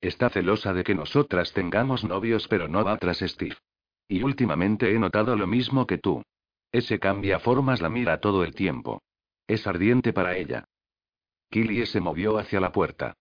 Está 0.00 0.30
celosa 0.30 0.72
de 0.72 0.84
que 0.84 0.94
nosotras 0.94 1.52
tengamos 1.52 2.04
novios, 2.04 2.48
pero 2.48 2.68
no 2.68 2.84
va 2.84 2.96
tras 2.96 3.18
Steve. 3.18 3.56
Y 4.08 4.22
últimamente 4.22 4.94
he 4.94 4.98
notado 4.98 5.36
lo 5.36 5.46
mismo 5.46 5.86
que 5.86 5.98
tú. 5.98 6.22
Ese 6.72 6.98
cambia 6.98 7.38
formas 7.38 7.80
la 7.80 7.90
mira 7.90 8.20
todo 8.20 8.44
el 8.44 8.54
tiempo. 8.54 9.02
Es 9.46 9.66
ardiente 9.66 10.12
para 10.12 10.36
ella. 10.36 10.64
Killie 11.50 11.86
se 11.86 12.00
movió 12.00 12.38
hacia 12.38 12.60
la 12.60 12.72
puerta. 12.72 13.14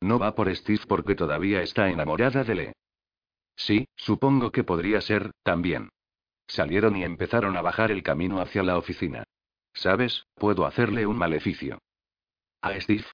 No 0.00 0.18
va 0.18 0.34
por 0.34 0.54
Steve 0.54 0.82
porque 0.88 1.14
todavía 1.14 1.62
está 1.62 1.88
enamorada 1.88 2.44
de 2.44 2.54
Le. 2.54 2.72
Sí, 3.56 3.86
supongo 3.96 4.50
que 4.50 4.64
podría 4.64 5.00
ser, 5.00 5.30
también. 5.42 5.90
Salieron 6.46 6.96
y 6.96 7.04
empezaron 7.04 7.56
a 7.56 7.62
bajar 7.62 7.90
el 7.90 8.02
camino 8.02 8.40
hacia 8.40 8.62
la 8.62 8.76
oficina. 8.76 9.24
¿Sabes? 9.72 10.26
Puedo 10.34 10.66
hacerle 10.66 11.06
un 11.06 11.16
maleficio. 11.16 11.78
¿A 12.60 12.78
Steve? 12.80 13.04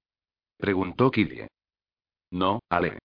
Preguntó 0.57 1.11
Killie. 1.11 1.47
No, 2.31 2.61
Ale. 2.69 2.99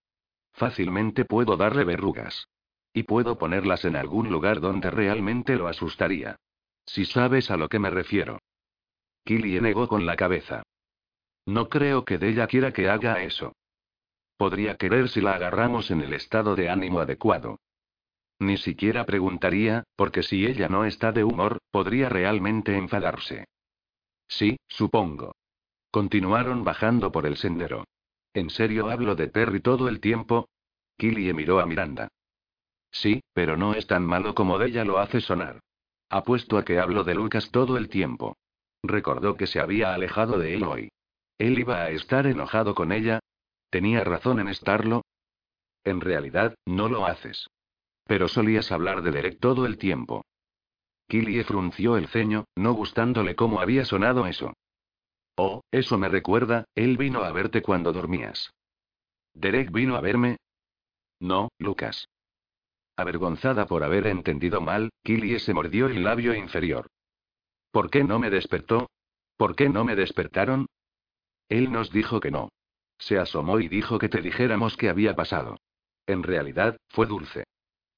Fácilmente 0.52 1.24
puedo 1.24 1.56
darle 1.56 1.84
verrugas. 1.84 2.48
Y 2.92 3.02
puedo 3.02 3.36
ponerlas 3.36 3.84
en 3.84 3.96
algún 3.96 4.30
lugar 4.30 4.60
donde 4.60 4.90
realmente 4.90 5.56
lo 5.56 5.68
asustaría. 5.68 6.36
Si 6.86 7.04
sabes 7.04 7.50
a 7.50 7.56
lo 7.56 7.68
que 7.68 7.78
me 7.78 7.90
refiero. 7.90 8.38
Killie 9.24 9.60
negó 9.60 9.88
con 9.88 10.06
la 10.06 10.16
cabeza. 10.16 10.62
No 11.44 11.68
creo 11.68 12.04
que 12.04 12.16
Della 12.16 12.46
quiera 12.46 12.72
que 12.72 12.88
haga 12.88 13.22
eso. 13.22 13.52
Podría 14.36 14.76
querer 14.76 15.08
si 15.08 15.20
la 15.20 15.34
agarramos 15.34 15.90
en 15.90 16.00
el 16.00 16.12
estado 16.12 16.56
de 16.56 16.70
ánimo 16.70 17.00
adecuado. 17.00 17.58
Ni 18.38 18.56
siquiera 18.56 19.04
preguntaría, 19.04 19.84
porque 19.96 20.22
si 20.22 20.46
ella 20.46 20.68
no 20.68 20.84
está 20.84 21.12
de 21.12 21.24
humor, 21.24 21.58
podría 21.70 22.08
realmente 22.08 22.76
enfadarse. 22.76 23.46
Sí, 24.28 24.58
supongo. 24.68 25.34
Continuaron 25.90 26.64
bajando 26.64 27.10
por 27.12 27.26
el 27.26 27.36
sendero. 27.36 27.84
¿En 28.36 28.50
serio 28.50 28.90
hablo 28.90 29.14
de 29.14 29.28
Terry 29.28 29.60
todo 29.60 29.88
el 29.88 29.98
tiempo? 29.98 30.50
Killie 30.98 31.32
miró 31.32 31.58
a 31.58 31.64
Miranda. 31.64 32.08
Sí, 32.90 33.22
pero 33.32 33.56
no 33.56 33.72
es 33.72 33.86
tan 33.86 34.04
malo 34.04 34.34
como 34.34 34.60
ella 34.60 34.84
lo 34.84 34.98
hace 34.98 35.22
sonar. 35.22 35.60
Apuesto 36.10 36.58
a 36.58 36.64
que 36.66 36.78
hablo 36.78 37.02
de 37.02 37.14
Lucas 37.14 37.50
todo 37.50 37.78
el 37.78 37.88
tiempo. 37.88 38.36
Recordó 38.82 39.38
que 39.38 39.46
se 39.46 39.58
había 39.58 39.94
alejado 39.94 40.38
de 40.38 40.52
él 40.52 40.64
hoy. 40.64 40.90
¿Él 41.38 41.58
iba 41.58 41.80
a 41.80 41.88
estar 41.88 42.26
enojado 42.26 42.74
con 42.74 42.92
ella? 42.92 43.20
¿Tenía 43.70 44.04
razón 44.04 44.38
en 44.38 44.48
estarlo? 44.48 45.00
En 45.82 46.02
realidad, 46.02 46.56
no 46.66 46.90
lo 46.90 47.06
haces. 47.06 47.48
Pero 48.04 48.28
solías 48.28 48.70
hablar 48.70 49.00
de 49.00 49.12
Derek 49.12 49.40
todo 49.40 49.64
el 49.64 49.78
tiempo. 49.78 50.26
Killie 51.08 51.42
frunció 51.42 51.96
el 51.96 52.08
ceño, 52.08 52.44
no 52.54 52.74
gustándole 52.74 53.34
cómo 53.34 53.60
había 53.60 53.86
sonado 53.86 54.26
eso. 54.26 54.52
Oh, 55.36 55.62
eso 55.70 55.98
me 55.98 56.08
recuerda, 56.08 56.64
él 56.74 56.96
vino 56.96 57.22
a 57.22 57.30
verte 57.30 57.62
cuando 57.62 57.92
dormías. 57.92 58.52
¿Derek 59.34 59.70
vino 59.70 59.96
a 59.96 60.00
verme? 60.00 60.38
No, 61.20 61.50
Lucas. 61.58 62.08
Avergonzada 62.96 63.66
por 63.66 63.84
haber 63.84 64.06
entendido 64.06 64.62
mal, 64.62 64.90
Killie 65.02 65.38
se 65.38 65.52
mordió 65.52 65.86
el 65.86 66.02
labio 66.02 66.34
inferior. 66.34 66.88
¿Por 67.70 67.90
qué 67.90 68.02
no 68.04 68.18
me 68.18 68.30
despertó? 68.30 68.88
¿Por 69.36 69.54
qué 69.54 69.68
no 69.68 69.84
me 69.84 69.94
despertaron? 69.94 70.66
Él 71.50 71.70
nos 71.70 71.92
dijo 71.92 72.20
que 72.20 72.30
no. 72.30 72.48
Se 72.98 73.18
asomó 73.18 73.60
y 73.60 73.68
dijo 73.68 73.98
que 73.98 74.08
te 74.08 74.22
dijéramos 74.22 74.78
qué 74.78 74.88
había 74.88 75.14
pasado. 75.14 75.58
En 76.06 76.22
realidad, 76.22 76.78
fue 76.88 77.06
dulce. 77.06 77.44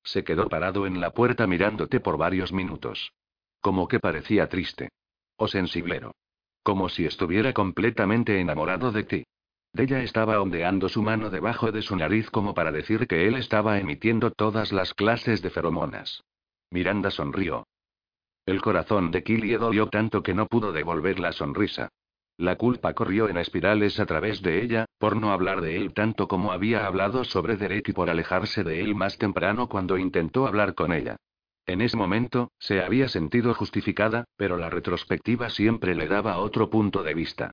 Se 0.02 0.25
quedó 0.25 0.49
parado 0.49 0.87
en 0.87 1.00
la 1.00 1.12
puerta 1.12 1.47
mirándote 1.47 2.00
por 2.00 2.16
varios 2.16 2.52
minutos. 2.52 3.12
Como 3.61 3.87
que 3.87 4.00
parecía 4.00 4.49
triste. 4.49 4.88
O 5.37 5.47
sensiblero. 5.47 6.12
Como 6.62 6.88
si 6.88 7.07
estuviera 7.07 7.53
completamente 7.53 8.41
enamorado 8.41 8.93
de 8.93 9.05
ti. 9.05 9.25
Della 9.73 10.03
estaba 10.03 10.41
ondeando 10.41 10.88
su 10.88 11.03
mano 11.03 11.31
debajo 11.31 11.73
de 11.73 11.83
su 11.83 11.95
nariz 11.97 12.31
como 12.31 12.55
para 12.55 12.73
decir 12.73 13.07
que 13.07 13.27
él 13.29 13.37
estaba 13.37 13.79
emitiendo 13.79 14.31
todas 14.31 14.73
las 14.73 14.95
clases 14.95 15.43
de 15.43 15.50
feromonas. 15.50 16.23
Miranda 16.71 17.11
sonrió. 17.11 17.67
El 18.47 18.62
corazón 18.62 19.11
de 19.11 19.23
Killie 19.23 19.59
dolió 19.59 19.88
tanto 19.88 20.23
que 20.23 20.35
no 20.35 20.47
pudo 20.47 20.73
devolver 20.73 21.21
la 21.21 21.33
sonrisa. 21.33 21.91
La 22.38 22.57
culpa 22.57 22.95
corrió 22.95 23.29
en 23.29 23.37
espirales 23.37 23.99
a 24.00 24.07
través 24.07 24.43
de 24.43 24.62
ella, 24.62 24.87
por 24.99 25.17
no 25.17 25.33
hablar 25.33 25.61
de 25.61 25.77
él 25.77 25.93
tanto 25.93 26.29
como 26.29 26.53
había 26.53 26.87
hablado 26.87 27.25
sobre 27.25 27.57
Derek 27.57 27.88
y 27.88 27.93
por 27.93 28.09
alejarse 28.09 28.65
de 28.65 28.81
él 28.81 28.95
más 28.95 29.19
temprano 29.19 29.69
cuando 29.69 29.99
intentó 29.99 30.47
hablar 30.47 30.75
con 30.75 30.93
ella. 30.93 31.17
En 31.69 31.83
ese 31.83 31.99
momento, 31.99 32.51
se 32.59 32.83
había 32.83 33.09
sentido 33.09 33.53
justificada, 33.53 34.25
pero 34.39 34.57
la 34.57 34.71
retrospectiva 34.71 35.51
siempre 35.51 35.95
le 35.95 36.09
daba 36.09 36.39
otro 36.39 36.71
punto 36.71 37.03
de 37.03 37.13
vista. 37.13 37.51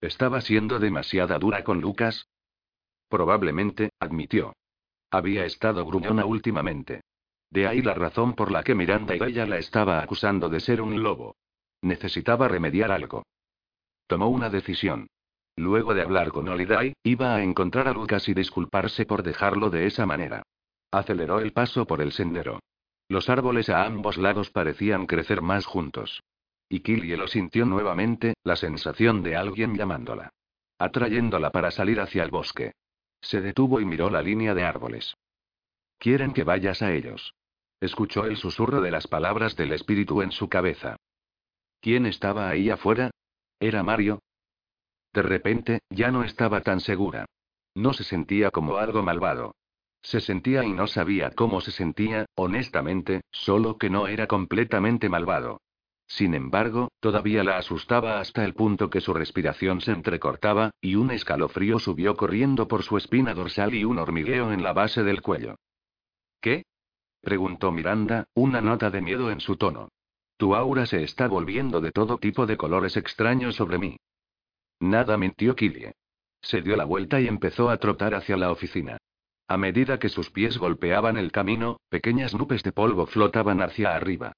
¿Estaba 0.00 0.40
siendo 0.40 0.78
demasiada 0.78 1.38
dura 1.38 1.62
con 1.64 1.82
Lucas? 1.82 2.28
Probablemente, 3.10 3.90
admitió. 4.00 4.54
Había 5.10 5.44
estado 5.44 5.84
gruñona 5.84 6.24
últimamente. 6.24 7.02
De 7.50 7.66
ahí 7.66 7.82
la 7.82 7.92
razón 7.92 8.32
por 8.32 8.50
la 8.50 8.62
que 8.62 8.74
Miranda 8.74 9.14
y 9.16 9.22
ella 9.22 9.44
la 9.44 9.58
estaba 9.58 10.00
acusando 10.00 10.48
de 10.48 10.60
ser 10.60 10.80
un 10.80 11.02
lobo. 11.02 11.36
Necesitaba 11.82 12.48
remediar 12.48 12.90
algo. 12.90 13.26
Tomó 14.06 14.30
una 14.30 14.48
decisión. 14.48 15.08
Luego 15.56 15.92
de 15.92 16.00
hablar 16.00 16.30
con 16.30 16.48
Holiday, 16.48 16.94
iba 17.02 17.34
a 17.34 17.42
encontrar 17.42 17.86
a 17.86 17.92
Lucas 17.92 18.30
y 18.30 18.32
disculparse 18.32 19.04
por 19.04 19.22
dejarlo 19.22 19.68
de 19.68 19.86
esa 19.86 20.06
manera. 20.06 20.42
Aceleró 20.90 21.40
el 21.40 21.52
paso 21.52 21.84
por 21.84 22.00
el 22.00 22.12
sendero. 22.12 22.60
Los 23.08 23.30
árboles 23.30 23.70
a 23.70 23.84
ambos 23.84 24.18
lados 24.18 24.50
parecían 24.50 25.06
crecer 25.06 25.40
más 25.40 25.64
juntos. 25.64 26.22
Y 26.68 26.80
Killie 26.80 27.16
lo 27.16 27.26
sintió 27.26 27.64
nuevamente, 27.64 28.34
la 28.44 28.56
sensación 28.56 29.22
de 29.22 29.36
alguien 29.36 29.74
llamándola. 29.74 30.30
Atrayéndola 30.78 31.50
para 31.50 31.70
salir 31.70 32.00
hacia 32.00 32.22
el 32.22 32.30
bosque. 32.30 32.72
Se 33.22 33.40
detuvo 33.40 33.80
y 33.80 33.86
miró 33.86 34.10
la 34.10 34.22
línea 34.22 34.54
de 34.54 34.64
árboles. 34.64 35.14
Quieren 35.98 36.32
que 36.32 36.44
vayas 36.44 36.82
a 36.82 36.92
ellos. 36.92 37.34
Escuchó 37.80 38.26
el 38.26 38.36
susurro 38.36 38.80
de 38.80 38.90
las 38.90 39.06
palabras 39.06 39.56
del 39.56 39.72
espíritu 39.72 40.20
en 40.22 40.30
su 40.30 40.48
cabeza. 40.48 40.96
¿Quién 41.80 42.06
estaba 42.06 42.48
ahí 42.48 42.70
afuera? 42.70 43.10
¿Era 43.58 43.82
Mario? 43.82 44.20
De 45.12 45.22
repente, 45.22 45.80
ya 45.88 46.10
no 46.10 46.22
estaba 46.24 46.60
tan 46.60 46.80
segura. 46.80 47.24
No 47.74 47.92
se 47.92 48.04
sentía 48.04 48.50
como 48.50 48.76
algo 48.76 49.02
malvado. 49.02 49.54
Se 50.08 50.22
sentía 50.22 50.64
y 50.64 50.72
no 50.72 50.86
sabía 50.86 51.32
cómo 51.32 51.60
se 51.60 51.70
sentía, 51.70 52.24
honestamente, 52.34 53.20
solo 53.30 53.76
que 53.76 53.90
no 53.90 54.08
era 54.08 54.26
completamente 54.26 55.10
malvado. 55.10 55.60
Sin 56.06 56.32
embargo, 56.32 56.88
todavía 56.98 57.44
la 57.44 57.58
asustaba 57.58 58.18
hasta 58.18 58.42
el 58.46 58.54
punto 58.54 58.88
que 58.88 59.02
su 59.02 59.12
respiración 59.12 59.82
se 59.82 59.92
entrecortaba, 59.92 60.70
y 60.80 60.94
un 60.94 61.10
escalofrío 61.10 61.78
subió 61.78 62.16
corriendo 62.16 62.68
por 62.68 62.84
su 62.84 62.96
espina 62.96 63.34
dorsal 63.34 63.74
y 63.74 63.84
un 63.84 63.98
hormigueo 63.98 64.50
en 64.50 64.62
la 64.62 64.72
base 64.72 65.02
del 65.02 65.20
cuello. 65.20 65.56
¿Qué? 66.40 66.64
preguntó 67.20 67.70
Miranda, 67.70 68.24
una 68.32 68.62
nota 68.62 68.88
de 68.88 69.02
miedo 69.02 69.30
en 69.30 69.40
su 69.40 69.56
tono. 69.56 69.90
Tu 70.38 70.54
aura 70.54 70.86
se 70.86 71.02
está 71.02 71.28
volviendo 71.28 71.82
de 71.82 71.92
todo 71.92 72.16
tipo 72.16 72.46
de 72.46 72.56
colores 72.56 72.96
extraños 72.96 73.56
sobre 73.56 73.76
mí. 73.76 73.98
Nada 74.80 75.18
mintió 75.18 75.54
Killie. 75.54 75.92
Se 76.40 76.62
dio 76.62 76.76
la 76.76 76.86
vuelta 76.86 77.20
y 77.20 77.26
empezó 77.26 77.68
a 77.68 77.76
trotar 77.76 78.14
hacia 78.14 78.38
la 78.38 78.50
oficina. 78.50 78.96
A 79.48 79.56
medida 79.56 79.98
que 79.98 80.10
sus 80.10 80.30
pies 80.30 80.58
golpeaban 80.58 81.16
el 81.16 81.32
camino, 81.32 81.80
pequeñas 81.88 82.34
nubes 82.34 82.62
de 82.62 82.72
polvo 82.72 83.06
flotaban 83.06 83.62
hacia 83.62 83.96
arriba. 83.96 84.32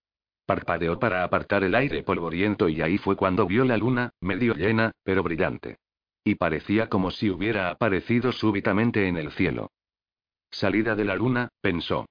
Parpadeó 0.46 1.00
para 1.00 1.24
apartar 1.24 1.64
el 1.64 1.74
aire 1.74 2.04
polvoriento 2.04 2.68
y 2.68 2.80
ahí 2.80 2.96
fue 2.96 3.16
cuando 3.16 3.44
vio 3.46 3.64
la 3.64 3.76
luna, 3.76 4.10
medio 4.20 4.54
llena, 4.54 4.92
pero 5.02 5.24
brillante. 5.24 5.78
Y 6.22 6.36
parecía 6.36 6.88
como 6.88 7.10
si 7.10 7.28
hubiera 7.28 7.70
aparecido 7.70 8.30
súbitamente 8.30 9.08
en 9.08 9.16
el 9.16 9.32
cielo. 9.32 9.72
Salida 10.50 10.94
de 10.94 11.04
la 11.04 11.16
luna, 11.16 11.48
pensó. 11.60 12.06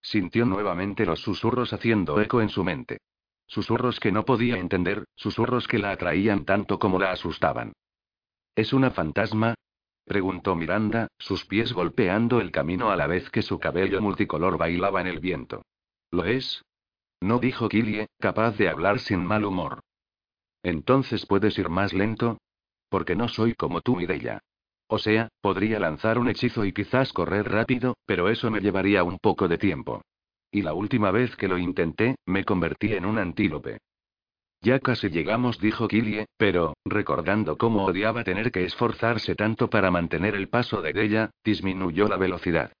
Sintió 0.00 0.46
nuevamente 0.46 1.04
los 1.04 1.20
susurros 1.20 1.74
haciendo 1.74 2.18
eco 2.20 2.40
en 2.40 2.48
su 2.48 2.64
mente. 2.64 2.98
Susurros 3.46 4.00
que 4.00 4.12
no 4.12 4.24
podía 4.24 4.56
entender, 4.56 5.04
susurros 5.16 5.68
que 5.68 5.78
la 5.78 5.90
atraían 5.90 6.46
tanto 6.46 6.78
como 6.78 6.98
la 6.98 7.12
asustaban. 7.12 7.72
¿Es 8.54 8.72
una 8.72 8.90
fantasma? 8.90 9.54
Preguntó 10.08 10.56
Miranda, 10.56 11.06
sus 11.18 11.44
pies 11.44 11.72
golpeando 11.72 12.40
el 12.40 12.50
camino 12.50 12.90
a 12.90 12.96
la 12.96 13.06
vez 13.06 13.30
que 13.30 13.42
su 13.42 13.60
cabello 13.60 14.00
multicolor 14.00 14.58
bailaba 14.58 15.00
en 15.00 15.06
el 15.06 15.20
viento. 15.20 15.62
¿Lo 16.10 16.24
es? 16.24 16.64
No 17.20 17.38
dijo 17.38 17.68
Killie, 17.68 18.08
capaz 18.18 18.56
de 18.56 18.68
hablar 18.68 18.98
sin 18.98 19.24
mal 19.24 19.44
humor. 19.44 19.80
Entonces 20.62 21.26
puedes 21.26 21.56
ir 21.58 21.68
más 21.68 21.92
lento. 21.92 22.38
Porque 22.88 23.14
no 23.14 23.28
soy 23.28 23.54
como 23.54 23.80
tú, 23.80 23.96
Mireya. 23.96 24.40
O 24.88 24.98
sea, 24.98 25.28
podría 25.42 25.78
lanzar 25.78 26.18
un 26.18 26.28
hechizo 26.28 26.64
y 26.64 26.72
quizás 26.72 27.12
correr 27.12 27.50
rápido, 27.50 27.96
pero 28.06 28.28
eso 28.30 28.50
me 28.50 28.60
llevaría 28.60 29.04
un 29.04 29.18
poco 29.18 29.46
de 29.46 29.58
tiempo. 29.58 30.02
Y 30.50 30.62
la 30.62 30.72
última 30.72 31.10
vez 31.10 31.36
que 31.36 31.48
lo 31.48 31.58
intenté, 31.58 32.16
me 32.24 32.44
convertí 32.44 32.94
en 32.94 33.04
un 33.04 33.18
antílope. 33.18 33.78
Ya 34.60 34.80
casi 34.80 35.08
llegamos, 35.08 35.60
dijo 35.60 35.86
Killie, 35.86 36.26
pero, 36.36 36.74
recordando 36.84 37.56
cómo 37.56 37.84
odiaba 37.84 38.24
tener 38.24 38.50
que 38.50 38.64
esforzarse 38.64 39.36
tanto 39.36 39.70
para 39.70 39.90
mantener 39.90 40.34
el 40.34 40.48
paso 40.48 40.82
de 40.82 40.92
ella, 40.94 41.30
disminuyó 41.44 42.08
la 42.08 42.16
velocidad. 42.16 42.72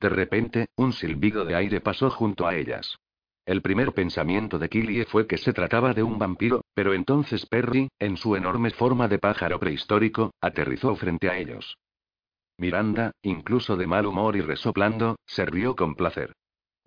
De 0.00 0.08
repente, 0.08 0.68
un 0.76 0.92
silbido 0.92 1.44
de 1.44 1.56
aire 1.56 1.80
pasó 1.80 2.10
junto 2.10 2.46
a 2.46 2.54
ellas. 2.54 2.98
El 3.46 3.62
primer 3.62 3.92
pensamiento 3.92 4.58
de 4.58 4.68
Killie 4.68 5.04
fue 5.04 5.26
que 5.26 5.36
se 5.36 5.52
trataba 5.52 5.92
de 5.92 6.02
un 6.02 6.18
vampiro, 6.18 6.64
pero 6.72 6.94
entonces 6.94 7.46
Perry, 7.46 7.88
en 7.98 8.16
su 8.16 8.36
enorme 8.36 8.70
forma 8.70 9.08
de 9.08 9.18
pájaro 9.18 9.58
prehistórico, 9.58 10.32
aterrizó 10.40 10.94
frente 10.96 11.28
a 11.28 11.36
ellos. 11.36 11.76
Miranda, 12.58 13.12
incluso 13.22 13.76
de 13.76 13.86
mal 13.86 14.06
humor 14.06 14.36
y 14.36 14.40
resoplando, 14.40 15.16
se 15.26 15.44
rió 15.44 15.74
con 15.74 15.94
placer. 15.94 16.32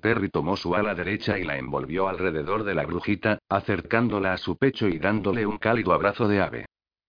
Perry 0.02 0.30
tomó 0.30 0.56
su 0.56 0.76
ala 0.76 0.94
derecha 0.94 1.40
y 1.40 1.44
la 1.44 1.58
envolvió 1.58 2.08
alrededor 2.08 2.64
de 2.64 2.76
la 2.76 2.86
brujita, 2.86 3.40
acercándola 3.50 4.34
a 4.34 4.38
su 4.38 4.58
pecho 4.58 4.88
y 4.88 5.00
dándole 5.00 5.46
un 5.46 5.58
cálido 5.58 5.94
abrazo 5.94 6.28
de 6.28 6.42
ave. 6.42 6.66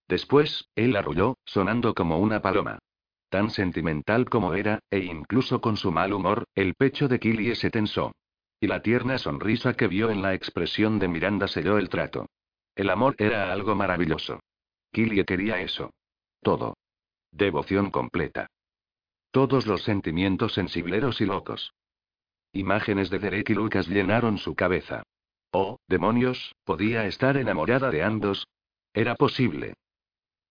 Después, 0.09 0.68
él 0.75 0.97
arrulló, 0.97 1.37
sonando 1.45 1.95
como 1.95 2.18
una 2.18 2.40
paloma. 2.40 2.78
Tan 3.28 3.50
sentimental 3.50 4.25
como 4.30 4.54
era, 4.54 4.80
e 4.90 5.00
incluso 5.00 5.61
con 5.61 5.76
su 5.76 5.92
mal 5.92 6.14
humor, 6.14 6.45
el 6.54 6.75
pecho 6.75 7.09
de 7.09 7.21
Killie 7.21 7.54
se 7.54 7.71
tensó. 7.71 8.12
Y 8.59 8.66
la 8.66 8.80
tierna 8.80 9.18
sonrisa 9.18 9.75
que 9.75 9.87
vio 9.87 10.11
en 10.11 10.23
la 10.23 10.33
expresión 10.35 10.99
de 10.99 11.09
Miranda 11.09 11.47
selló 11.47 11.76
el 11.76 11.90
trato. 11.90 12.26
El 12.75 12.88
amor 12.88 13.14
era 13.18 13.52
algo 13.52 13.75
maravilloso. 13.75 14.40
Killie 14.92 15.25
quería 15.25 15.61
eso. 15.61 15.90
Todo. 16.40 16.76
Devoción 17.30 17.90
completa. 17.90 18.47
Todos 19.30 19.66
los 19.66 19.83
sentimientos 19.83 20.54
sensibleros 20.54 21.21
y 21.21 21.26
locos. 21.26 21.75
Imágenes 22.59 23.09
de 23.09 23.21
Derek 23.21 23.50
y 23.50 23.55
Lucas 23.55 23.87
llenaron 23.87 24.37
su 24.37 24.57
cabeza. 24.57 25.05
Oh, 25.53 25.79
demonios, 25.87 26.57
¿podía 26.65 27.07
estar 27.07 27.37
enamorada 27.37 27.88
de 27.93 28.03
ambos? 28.03 28.49
Era 28.93 29.15
posible. 29.15 29.75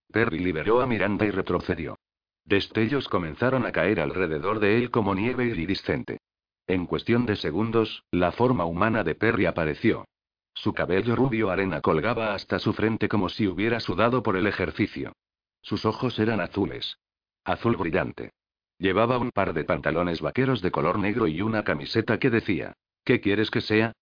Perry 0.10 0.40
liberó 0.40 0.80
a 0.80 0.88
Miranda 0.88 1.26
y 1.26 1.32
retrocedió. 1.32 1.98
Destellos 2.46 3.10
comenzaron 3.10 3.66
a 3.66 3.74
caer 3.74 4.00
alrededor 4.00 4.62
de 4.62 4.78
él 4.78 4.90
como 4.90 5.16
nieve 5.16 5.48
iridiscente. 5.48 6.20
En 6.66 6.86
cuestión 6.86 7.26
de 7.26 7.36
segundos, 7.36 8.06
la 8.10 8.32
forma 8.32 8.64
humana 8.64 9.04
de 9.04 9.14
Perry 9.14 9.46
apareció. 9.46 10.06
Su 10.54 10.74
cabello 10.74 11.14
rubio 11.14 11.50
arena 11.50 11.82
colgaba 11.82 12.34
hasta 12.34 12.58
su 12.60 12.72
frente 12.72 13.10
como 13.10 13.28
si 13.28 13.48
hubiera 13.48 13.82
sudado 13.82 14.24
por 14.24 14.38
el 14.38 14.48
ejercicio. 14.48 15.12
Sus 15.62 15.84
ojos 15.84 16.18
eran 16.20 16.40
azules. 16.40 17.00
Azul 17.44 17.76
brillante. 17.76 18.32
Llevaba 18.79 19.17
un 19.17 19.31
par 19.31 19.53
de 19.53 19.63
pantalones 19.63 20.22
vaqueros 20.22 20.62
de 20.62 20.72
color 20.72 21.00
negro 21.00 21.27
y 21.27 21.41
una 21.41 21.63
camiseta 21.63 22.19
que 22.19 22.29
decía, 22.29 22.74
¿qué 23.03 23.19
quieres 23.22 23.50
que 23.50 23.62
sea? 23.62 23.93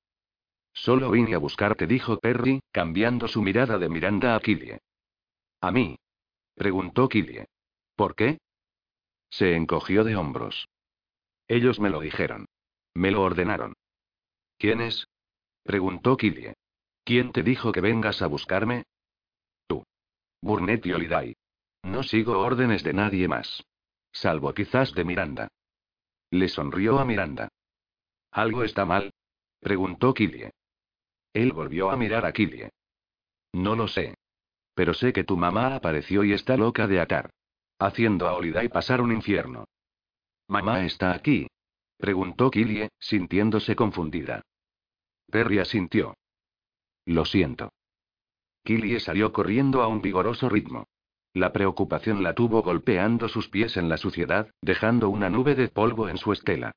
Solo 0.74 1.10
vine 1.12 1.36
a 1.36 1.38
buscarte, 1.38 1.88
dijo 1.88 2.20
Perry, 2.20 2.62
cambiando 2.72 3.30
su 3.30 3.42
mirada 3.42 3.78
de 3.78 3.88
Miranda 3.88 4.36
a 4.36 4.40
Killie. 4.42 4.80
¿A 5.62 5.72
mí? 5.72 5.98
preguntó 6.54 7.08
Killie. 7.08 7.46
¿Por 7.96 8.16
qué? 8.16 8.40
Se 9.30 9.56
encogió 9.56 10.04
de 10.04 10.18
hombros. 10.18 10.68
Ellos 11.48 11.80
me 11.80 11.90
lo 11.90 12.02
dijeron. 12.02 12.48
Me 12.94 13.12
lo 13.12 13.22
ordenaron. 13.22 13.74
¿Quiénes? 14.58 15.08
preguntó 15.64 16.18
Killie. 16.18 16.56
¿Quién 17.06 17.32
te 17.32 17.44
dijo 17.44 17.72
que 17.72 17.82
vengas 17.82 18.22
a 18.22 18.28
buscarme? 18.28 18.84
Tú. 19.68 19.86
Burnett 20.42 20.86
y 20.86 20.92
Holiday. 20.92 21.36
No 21.84 22.04
sigo 22.04 22.40
órdenes 22.40 22.84
de 22.84 22.94
nadie 22.94 23.28
más. 23.28 23.64
Salvo 24.16 24.54
quizás 24.54 24.94
de 24.94 25.04
Miranda. 25.04 25.50
Le 26.32 26.48
sonrió 26.48 27.00
a 27.00 27.06
Miranda. 27.06 27.50
¿Algo 28.32 28.64
está 28.64 28.86
mal? 28.86 29.14
preguntó 29.60 30.14
Killie. 30.14 30.52
Él 31.34 31.52
volvió 31.52 31.92
a 31.92 31.98
mirar 31.98 32.26
a 32.26 32.32
Killie. 32.32 32.70
No 33.52 33.76
lo 33.76 33.90
sé. 33.90 34.16
Pero 34.74 34.94
sé 34.94 35.12
que 35.12 35.26
tu 35.26 35.36
mamá 35.36 35.76
apareció 35.76 36.24
y 36.24 36.32
está 36.32 36.56
loca 36.56 36.88
de 36.88 37.02
atar. 37.02 37.30
Haciendo 37.78 38.28
a 38.28 38.36
Holiday 38.36 38.70
pasar 38.70 39.02
un 39.02 39.12
infierno. 39.12 39.66
¿Mamá 40.48 40.86
está 40.86 41.14
aquí? 41.14 41.48
preguntó 41.98 42.50
Killie, 42.50 42.90
sintiéndose 42.98 43.76
confundida. 43.76 44.44
Perry 45.30 45.60
asintió. 45.60 46.16
Lo 47.06 47.26
siento. 47.26 47.74
Killie 48.64 49.02
salió 49.02 49.34
corriendo 49.34 49.82
a 49.82 49.88
un 49.88 50.02
vigoroso 50.02 50.48
ritmo. 50.48 50.88
La 51.36 51.52
preocupación 51.52 52.24
la 52.24 52.34
tuvo 52.34 52.64
golpeando 52.64 53.28
sus 53.28 53.50
pies 53.50 53.76
en 53.76 53.90
la 53.90 53.98
suciedad, 53.98 54.50
dejando 54.62 55.10
una 55.10 55.30
nube 55.30 55.54
de 55.54 55.68
polvo 55.68 56.08
en 56.08 56.18
su 56.18 56.32
estela. 56.32 56.72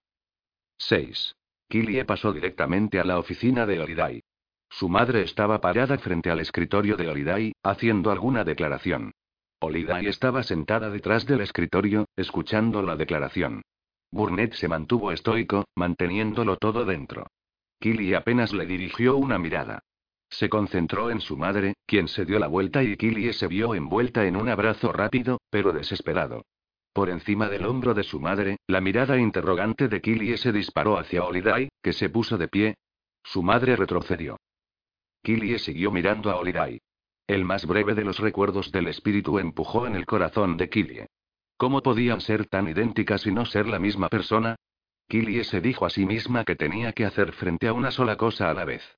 6. 0.78 1.36
Killie 1.68 2.04
pasó 2.04 2.32
directamente 2.32 2.98
a 2.98 3.04
la 3.04 3.20
oficina 3.20 3.66
de 3.66 3.78
Holiday. 3.78 4.20
Su 4.68 4.88
madre 4.88 5.22
estaba 5.22 5.60
parada 5.60 5.96
frente 5.98 6.28
al 6.28 6.40
escritorio 6.40 6.96
de 6.96 7.06
Holiday, 7.06 7.52
haciendo 7.62 8.10
alguna 8.10 8.42
declaración. 8.42 9.12
Holiday 9.60 10.08
estaba 10.08 10.42
sentada 10.42 10.90
detrás 10.90 11.24
del 11.24 11.40
escritorio, 11.40 12.06
escuchando 12.16 12.82
la 12.82 12.96
declaración. 12.96 13.62
Burnett 14.10 14.54
se 14.54 14.66
mantuvo 14.66 15.12
estoico, 15.12 15.66
manteniéndolo 15.76 16.56
todo 16.56 16.84
dentro. 16.84 17.28
Killy 17.78 18.12
apenas 18.14 18.52
le 18.52 18.66
dirigió 18.66 19.18
una 19.18 19.38
mirada. 19.38 19.84
Se 20.30 20.48
concentró 20.48 21.10
en 21.10 21.20
su 21.20 21.36
madre, 21.36 21.74
quien 21.86 22.08
se 22.08 22.24
dio 22.24 22.38
la 22.38 22.48
vuelta 22.48 22.82
y 22.82 22.96
Killy 22.96 23.32
se 23.32 23.46
vio 23.46 23.74
envuelta 23.74 24.26
en 24.26 24.36
un 24.36 24.48
abrazo 24.48 24.92
rápido, 24.92 25.40
pero 25.50 25.72
desesperado. 25.72 26.44
Por 26.92 27.10
encima 27.10 27.48
del 27.48 27.64
hombro 27.64 27.94
de 27.94 28.02
su 28.02 28.20
madre, 28.20 28.56
la 28.66 28.80
mirada 28.80 29.18
interrogante 29.18 29.88
de 29.88 30.00
Killy 30.00 30.36
se 30.36 30.52
disparó 30.52 30.98
hacia 30.98 31.24
Holiday, 31.24 31.68
que 31.82 31.92
se 31.92 32.10
puso 32.10 32.36
de 32.36 32.48
pie. 32.48 32.74
Su 33.22 33.42
madre 33.42 33.76
retrocedió. 33.76 34.36
Killy 35.22 35.58
siguió 35.58 35.90
mirando 35.90 36.30
a 36.30 36.36
Holiday. 36.36 36.80
El 37.26 37.44
más 37.44 37.66
breve 37.66 37.94
de 37.94 38.04
los 38.04 38.18
recuerdos 38.18 38.72
del 38.72 38.88
espíritu 38.88 39.38
empujó 39.38 39.86
en 39.86 39.94
el 39.94 40.06
corazón 40.06 40.56
de 40.56 40.68
Killy. 40.68 41.06
¿Cómo 41.56 41.82
podían 41.82 42.20
ser 42.20 42.46
tan 42.46 42.68
idénticas 42.68 43.26
y 43.26 43.32
no 43.32 43.44
ser 43.44 43.66
la 43.66 43.78
misma 43.78 44.08
persona? 44.08 44.56
Killie 45.08 45.44
se 45.44 45.60
dijo 45.60 45.86
a 45.86 45.90
sí 45.90 46.04
misma 46.04 46.44
que 46.44 46.56
tenía 46.56 46.92
que 46.92 47.04
hacer 47.04 47.32
frente 47.32 47.68
a 47.68 47.72
una 47.72 47.90
sola 47.90 48.16
cosa 48.16 48.50
a 48.50 48.54
la 48.54 48.64
vez. 48.64 48.97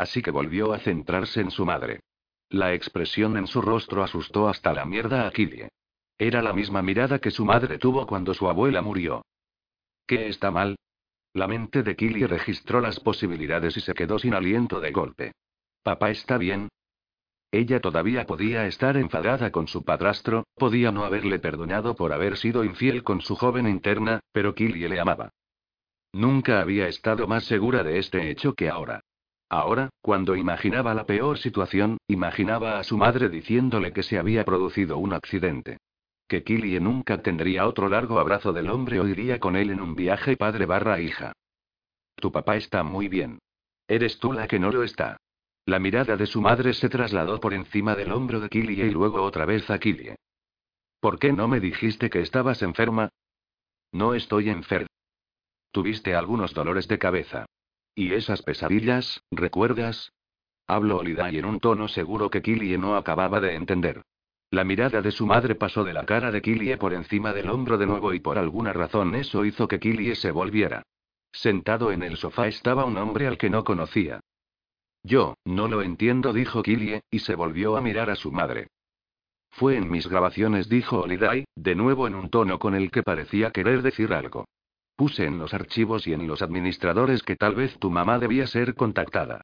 Así 0.00 0.22
que 0.22 0.30
volvió 0.30 0.72
a 0.72 0.78
centrarse 0.78 1.42
en 1.42 1.50
su 1.50 1.66
madre. 1.66 2.00
La 2.48 2.72
expresión 2.72 3.36
en 3.36 3.46
su 3.46 3.60
rostro 3.60 4.02
asustó 4.02 4.48
hasta 4.48 4.72
la 4.72 4.86
mierda 4.86 5.26
a 5.26 5.30
Killie. 5.30 5.68
Era 6.16 6.40
la 6.40 6.54
misma 6.54 6.80
mirada 6.80 7.18
que 7.18 7.30
su 7.30 7.44
madre 7.44 7.76
tuvo 7.76 8.06
cuando 8.06 8.32
su 8.32 8.48
abuela 8.48 8.80
murió. 8.80 9.20
¿Qué 10.06 10.28
está 10.28 10.50
mal? 10.50 10.78
La 11.34 11.46
mente 11.46 11.82
de 11.82 11.96
Killie 11.96 12.26
registró 12.26 12.80
las 12.80 12.98
posibilidades 12.98 13.76
y 13.76 13.82
se 13.82 13.92
quedó 13.92 14.18
sin 14.18 14.32
aliento 14.32 14.80
de 14.80 14.90
golpe. 14.90 15.32
¿Papá 15.82 16.08
está 16.08 16.38
bien? 16.38 16.70
Ella 17.52 17.80
todavía 17.80 18.24
podía 18.24 18.66
estar 18.66 18.96
enfadada 18.96 19.52
con 19.52 19.68
su 19.68 19.84
padrastro, 19.84 20.44
podía 20.54 20.92
no 20.92 21.04
haberle 21.04 21.40
perdonado 21.40 21.94
por 21.94 22.14
haber 22.14 22.38
sido 22.38 22.64
infiel 22.64 23.02
con 23.02 23.20
su 23.20 23.36
joven 23.36 23.68
interna, 23.68 24.20
pero 24.32 24.54
Killie 24.54 24.88
le 24.88 24.98
amaba. 24.98 25.34
Nunca 26.14 26.62
había 26.62 26.88
estado 26.88 27.26
más 27.26 27.44
segura 27.44 27.84
de 27.84 27.98
este 27.98 28.30
hecho 28.30 28.54
que 28.54 28.70
ahora. 28.70 29.02
Ahora, 29.50 29.90
cuando 30.00 30.36
imaginaba 30.36 30.94
la 30.94 31.06
peor 31.06 31.36
situación, 31.38 31.98
imaginaba 32.06 32.78
a 32.78 32.84
su 32.84 32.96
madre 32.96 33.28
diciéndole 33.28 33.92
que 33.92 34.04
se 34.04 34.16
había 34.16 34.44
producido 34.44 34.96
un 34.98 35.12
accidente. 35.12 35.78
Que 36.28 36.44
Killie 36.44 36.78
nunca 36.78 37.20
tendría 37.20 37.66
otro 37.66 37.88
largo 37.88 38.20
abrazo 38.20 38.52
del 38.52 38.70
hombre 38.70 39.00
o 39.00 39.08
iría 39.08 39.40
con 39.40 39.56
él 39.56 39.70
en 39.70 39.80
un 39.80 39.96
viaje 39.96 40.36
padre 40.36 40.66
barra 40.66 41.00
hija. 41.00 41.32
Tu 42.14 42.30
papá 42.30 42.56
está 42.56 42.84
muy 42.84 43.08
bien. 43.08 43.40
Eres 43.88 44.20
tú 44.20 44.32
la 44.32 44.46
que 44.46 44.60
no 44.60 44.70
lo 44.70 44.84
está. 44.84 45.16
La 45.66 45.80
mirada 45.80 46.16
de 46.16 46.26
su 46.26 46.40
madre 46.40 46.72
se 46.72 46.88
trasladó 46.88 47.40
por 47.40 47.52
encima 47.52 47.96
del 47.96 48.12
hombro 48.12 48.38
de 48.38 48.48
Killie 48.48 48.86
y 48.86 48.90
luego 48.90 49.20
otra 49.20 49.46
vez 49.46 49.68
a 49.68 49.80
Killie. 49.80 50.14
¿Por 51.00 51.18
qué 51.18 51.32
no 51.32 51.48
me 51.48 51.58
dijiste 51.58 52.08
que 52.08 52.20
estabas 52.20 52.62
enferma? 52.62 53.08
No 53.90 54.14
estoy 54.14 54.48
enferma. 54.48 54.86
Tuviste 55.72 56.14
algunos 56.14 56.54
dolores 56.54 56.86
de 56.86 56.98
cabeza. 57.00 57.46
¿Y 57.94 58.12
esas 58.14 58.42
pesadillas, 58.42 59.22
recuerdas? 59.30 60.12
Habló 60.66 60.98
Oliday 60.98 61.38
en 61.38 61.44
un 61.44 61.60
tono 61.60 61.88
seguro 61.88 62.30
que 62.30 62.42
Killie 62.42 62.78
no 62.78 62.96
acababa 62.96 63.40
de 63.40 63.54
entender. 63.54 64.02
La 64.50 64.64
mirada 64.64 65.02
de 65.02 65.12
su 65.12 65.26
madre 65.26 65.54
pasó 65.54 65.84
de 65.84 65.92
la 65.92 66.04
cara 66.04 66.30
de 66.30 66.42
Killie 66.42 66.76
por 66.76 66.92
encima 66.92 67.32
del 67.32 67.50
hombro 67.50 67.78
de 67.78 67.86
nuevo 67.86 68.12
y 68.14 68.20
por 68.20 68.38
alguna 68.38 68.72
razón 68.72 69.14
eso 69.14 69.44
hizo 69.44 69.68
que 69.68 69.78
Killie 69.78 70.14
se 70.16 70.30
volviera. 70.30 70.82
Sentado 71.32 71.92
en 71.92 72.02
el 72.02 72.16
sofá 72.16 72.48
estaba 72.48 72.84
un 72.84 72.96
hombre 72.96 73.26
al 73.26 73.38
que 73.38 73.50
no 73.50 73.64
conocía. 73.64 74.20
Yo, 75.02 75.34
no 75.44 75.68
lo 75.68 75.82
entiendo, 75.82 76.32
dijo 76.32 76.62
Killie, 76.62 77.02
y 77.10 77.20
se 77.20 77.34
volvió 77.34 77.76
a 77.76 77.80
mirar 77.80 78.10
a 78.10 78.16
su 78.16 78.32
madre. 78.32 78.68
Fue 79.50 79.76
en 79.76 79.90
mis 79.90 80.06
grabaciones, 80.08 80.68
dijo 80.68 81.00
Holiday, 81.00 81.44
de 81.56 81.74
nuevo 81.74 82.06
en 82.06 82.14
un 82.14 82.30
tono 82.30 82.58
con 82.58 82.74
el 82.74 82.90
que 82.90 83.02
parecía 83.02 83.50
querer 83.50 83.82
decir 83.82 84.12
algo. 84.12 84.46
Puse 85.00 85.24
en 85.24 85.38
los 85.38 85.54
archivos 85.54 86.06
y 86.06 86.12
en 86.12 86.26
los 86.26 86.42
administradores 86.42 87.22
que 87.22 87.34
tal 87.34 87.54
vez 87.54 87.78
tu 87.78 87.90
mamá 87.90 88.18
debía 88.18 88.46
ser 88.46 88.74
contactada. 88.74 89.40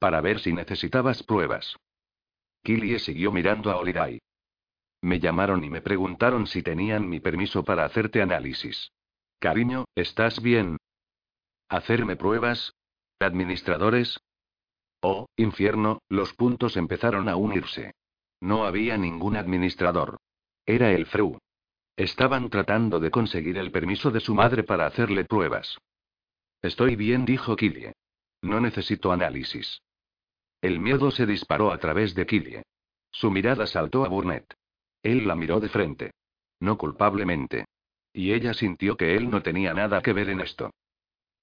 Para 0.00 0.20
ver 0.20 0.40
si 0.40 0.52
necesitabas 0.52 1.22
pruebas. 1.22 1.76
Killie 2.64 2.98
siguió 2.98 3.30
mirando 3.30 3.70
a 3.70 3.76
Holiday. 3.76 4.18
Me 5.02 5.20
llamaron 5.20 5.62
y 5.62 5.70
me 5.70 5.80
preguntaron 5.80 6.48
si 6.48 6.60
tenían 6.60 7.08
mi 7.08 7.20
permiso 7.20 7.62
para 7.62 7.84
hacerte 7.84 8.20
análisis. 8.20 8.90
Cariño, 9.38 9.84
¿estás 9.94 10.42
bien? 10.42 10.76
¿Hacerme 11.68 12.16
pruebas? 12.16 12.72
¿Administradores? 13.20 14.18
Oh, 15.02 15.26
infierno, 15.36 16.00
los 16.08 16.34
puntos 16.34 16.76
empezaron 16.76 17.28
a 17.28 17.36
unirse. 17.36 17.92
No 18.40 18.64
había 18.64 18.96
ningún 18.96 19.36
administrador. 19.36 20.16
Era 20.66 20.90
el 20.90 21.06
Freud. 21.06 21.38
Estaban 21.96 22.50
tratando 22.50 23.00
de 23.00 23.10
conseguir 23.10 23.56
el 23.56 23.70
permiso 23.70 24.10
de 24.10 24.20
su 24.20 24.34
madre 24.34 24.62
para 24.62 24.86
hacerle 24.86 25.24
pruebas. 25.24 25.78
Estoy 26.60 26.94
bien, 26.94 27.24
dijo 27.24 27.56
Killie. 27.56 27.92
No 28.42 28.60
necesito 28.60 29.12
análisis. 29.12 29.80
El 30.60 30.78
miedo 30.78 31.10
se 31.10 31.26
disparó 31.26 31.72
a 31.72 31.78
través 31.78 32.14
de 32.14 32.26
Killie. 32.26 32.62
Su 33.10 33.30
mirada 33.30 33.66
saltó 33.66 34.04
a 34.04 34.08
Burnett. 34.08 34.52
Él 35.02 35.26
la 35.26 35.34
miró 35.34 35.58
de 35.58 35.68
frente. 35.68 36.10
No 36.60 36.76
culpablemente. 36.76 37.64
Y 38.12 38.32
ella 38.32 38.52
sintió 38.52 38.96
que 38.96 39.16
él 39.16 39.30
no 39.30 39.42
tenía 39.42 39.72
nada 39.72 40.02
que 40.02 40.12
ver 40.12 40.28
en 40.28 40.40
esto. 40.40 40.70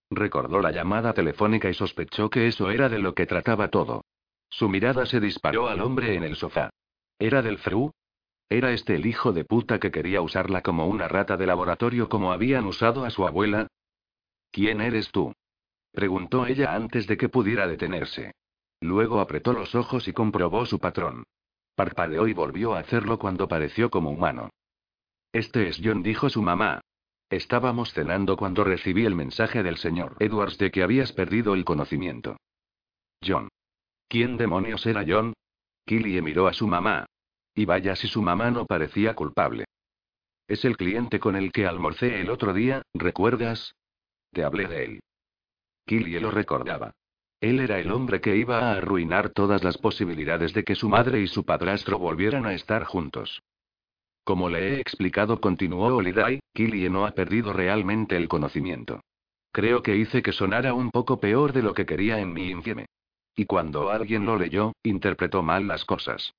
Recordó 0.09 0.61
la 0.61 0.71
llamada 0.71 1.13
telefónica 1.13 1.69
y 1.69 1.73
sospechó 1.73 2.29
que 2.29 2.47
eso 2.47 2.69
era 2.69 2.89
de 2.89 2.99
lo 2.99 3.15
que 3.15 3.25
trataba 3.25 3.69
todo. 3.69 4.03
Su 4.49 4.69
mirada 4.69 5.07
se 5.07 5.19
disparó 5.19 5.67
al 5.67 5.81
hombre 5.81 6.15
en 6.15 6.23
el 6.23 6.35
sofá. 6.35 6.69
¿Era 7.17 7.41
del 7.41 7.57
Fru? 7.57 7.91
¿Era 8.49 8.71
este 8.71 8.95
el 8.95 9.05
hijo 9.05 9.31
de 9.31 9.45
puta 9.45 9.79
que 9.79 9.91
quería 9.91 10.21
usarla 10.21 10.61
como 10.61 10.87
una 10.87 11.07
rata 11.07 11.37
de 11.37 11.47
laboratorio 11.47 12.09
como 12.09 12.31
habían 12.31 12.65
usado 12.65 13.05
a 13.05 13.09
su 13.09 13.25
abuela? 13.25 13.67
¿Quién 14.51 14.81
eres 14.81 15.11
tú? 15.11 15.33
preguntó 15.91 16.45
ella 16.45 16.75
antes 16.75 17.07
de 17.07 17.17
que 17.17 17.29
pudiera 17.29 17.67
detenerse. 17.67 18.33
Luego 18.81 19.21
apretó 19.21 19.53
los 19.53 19.75
ojos 19.75 20.07
y 20.07 20.13
comprobó 20.13 20.65
su 20.65 20.79
patrón. 20.79 21.23
Parpadeó 21.75 22.27
y 22.27 22.33
volvió 22.33 22.75
a 22.75 22.79
hacerlo 22.79 23.17
cuando 23.17 23.47
pareció 23.47 23.89
como 23.89 24.11
humano. 24.11 24.49
Este 25.31 25.67
es 25.67 25.81
John, 25.83 26.03
dijo 26.03 26.29
su 26.29 26.41
mamá. 26.41 26.81
Estábamos 27.29 27.93
cenando 27.93 28.37
cuando 28.37 28.63
recibí 28.63 29.05
el 29.05 29.15
mensaje 29.15 29.63
del 29.63 29.77
señor 29.77 30.15
Edwards 30.19 30.59
de 30.59 30.69
que 30.69 30.83
habías 30.83 31.13
perdido 31.13 31.55
el 31.55 31.65
conocimiento. 31.65 32.37
John. 33.25 33.49
¿Quién 34.07 34.37
demonios 34.37 34.85
era 34.85 35.03
John? 35.07 35.33
Killie 35.85 36.21
miró 36.21 36.47
a 36.47 36.53
su 36.53 36.67
mamá. 36.67 37.07
Y 37.55 37.65
vaya 37.65 37.95
si 37.95 38.07
su 38.07 38.21
mamá 38.21 38.51
no 38.51 38.65
parecía 38.65 39.13
culpable. 39.13 39.65
Es 40.47 40.65
el 40.65 40.77
cliente 40.77 41.19
con 41.19 41.35
el 41.35 41.51
que 41.51 41.65
almorcé 41.65 42.19
el 42.19 42.29
otro 42.29 42.53
día, 42.53 42.81
¿recuerdas? 42.93 43.75
Te 44.31 44.43
hablé 44.43 44.67
de 44.67 44.83
él. 44.85 44.99
Killie 45.85 46.19
lo 46.19 46.31
recordaba. 46.31 46.93
Él 47.39 47.59
era 47.59 47.79
el 47.79 47.91
hombre 47.91 48.21
que 48.21 48.37
iba 48.37 48.59
a 48.59 48.77
arruinar 48.77 49.29
todas 49.29 49.63
las 49.63 49.77
posibilidades 49.77 50.53
de 50.53 50.63
que 50.63 50.75
su 50.75 50.89
madre 50.89 51.21
y 51.21 51.27
su 51.27 51.45
padrastro 51.45 51.99
volvieran 51.99 52.45
a 52.45 52.53
estar 52.53 52.85
juntos. 52.85 53.41
Como 54.23 54.49
le 54.49 54.75
he 54.75 54.79
explicado, 54.79 55.41
continuó 55.41 55.93
Olidai, 55.95 56.39
Killie 56.53 56.89
no 56.89 57.05
ha 57.05 57.11
perdido 57.11 57.51
realmente 57.51 58.15
el 58.15 58.29
conocimiento. 58.29 59.01
Creo 59.51 59.83
que 59.83 59.97
hice 59.97 60.23
que 60.23 60.31
sonara 60.31 60.73
un 60.73 60.89
poco 60.89 61.19
peor 61.19 61.51
de 61.51 61.61
lo 61.61 61.73
que 61.73 61.85
quería 61.85 62.19
en 62.19 62.33
mi 62.33 62.49
infieme. 62.49 62.85
Y 63.35 63.45
cuando 63.45 63.91
alguien 63.91 64.25
lo 64.25 64.37
leyó, 64.37 64.71
interpretó 64.81 65.43
mal 65.43 65.67
las 65.67 65.83
cosas. 65.83 66.33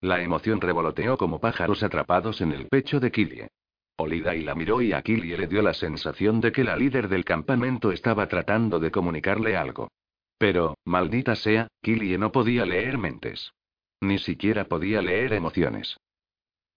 La 0.00 0.22
emoción 0.22 0.60
revoloteó 0.60 1.18
como 1.18 1.40
pájaros 1.40 1.82
atrapados 1.82 2.40
en 2.40 2.52
el 2.52 2.68
pecho 2.68 3.00
de 3.00 3.10
Killie. 3.10 3.48
Olidai 3.96 4.42
la 4.42 4.54
miró 4.54 4.80
y 4.80 4.92
a 4.92 5.02
Killie 5.02 5.36
le 5.36 5.46
dio 5.46 5.60
la 5.60 5.74
sensación 5.74 6.40
de 6.40 6.52
que 6.52 6.64
la 6.64 6.74
líder 6.76 7.08
del 7.08 7.24
campamento 7.24 7.92
estaba 7.92 8.26
tratando 8.26 8.78
de 8.78 8.90
comunicarle 8.90 9.56
algo. 9.56 9.90
Pero, 10.38 10.78
maldita 10.86 11.36
sea, 11.36 11.68
Killie 11.82 12.16
no 12.16 12.32
podía 12.32 12.64
leer 12.64 12.96
mentes. 12.96 13.52
Ni 14.00 14.18
siquiera 14.18 14.64
podía 14.64 15.02
leer 15.02 15.34
emociones. 15.34 15.98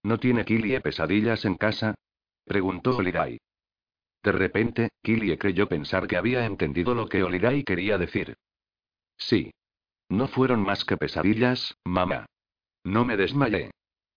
¿No 0.04 0.20
tiene 0.20 0.44
Killie 0.44 0.82
pesadillas 0.82 1.46
en 1.46 1.56
casa? 1.56 1.96
preguntó 2.44 2.98
Olidai. 2.98 3.40
De 4.22 4.32
repente, 4.34 4.90
Killie 5.02 5.38
creyó 5.38 5.70
pensar 5.70 6.08
que 6.08 6.18
había 6.18 6.46
entendido 6.46 6.94
lo 6.94 7.08
que 7.08 7.24
Olidai 7.24 7.64
quería 7.64 7.98
decir. 7.98 8.36
Sí. 9.18 9.54
No 10.10 10.28
fueron 10.28 10.62
más 10.62 10.84
que 10.84 10.98
pesadillas, 10.98 11.78
mamá. 11.86 12.26
No 12.84 13.06
me 13.06 13.18
desmayé. 13.18 13.72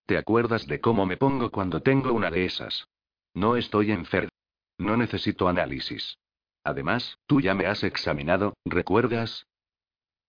¿Te 0.05 0.17
acuerdas 0.17 0.67
de 0.67 0.79
cómo 0.79 1.05
me 1.05 1.17
pongo 1.17 1.51
cuando 1.51 1.81
tengo 1.81 2.13
una 2.13 2.31
de 2.31 2.45
esas? 2.45 2.87
No 3.33 3.55
estoy 3.55 3.91
enfermo. 3.91 4.29
No 4.77 4.97
necesito 4.97 5.47
análisis. 5.47 6.17
Además, 6.63 7.17
tú 7.27 7.39
ya 7.41 7.53
me 7.53 7.65
has 7.65 7.83
examinado, 7.83 8.53
¿recuerdas? 8.65 9.47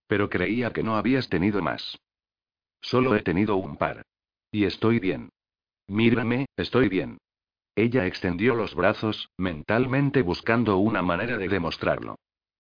Pero 0.07 0.31
creía 0.31 0.73
que 0.73 0.83
no 0.83 0.97
habías 0.97 1.29
tenido 1.29 1.63
más. 1.63 1.99
Solo 2.81 3.15
he 3.17 3.23
tenido 3.23 3.57
un 3.57 3.77
par. 3.77 4.03
Y 4.51 4.65
estoy 4.65 5.01
bien. 5.01 5.31
Mírame, 5.87 6.47
estoy 6.57 6.89
bien. 6.89 7.19
Ella 7.75 8.07
extendió 8.07 8.55
los 8.55 8.75
brazos, 8.75 9.31
mentalmente 9.37 10.23
buscando 10.23 10.79
una 10.79 11.03
manera 11.03 11.39
de 11.39 11.49
demostrarlo. 11.49 12.17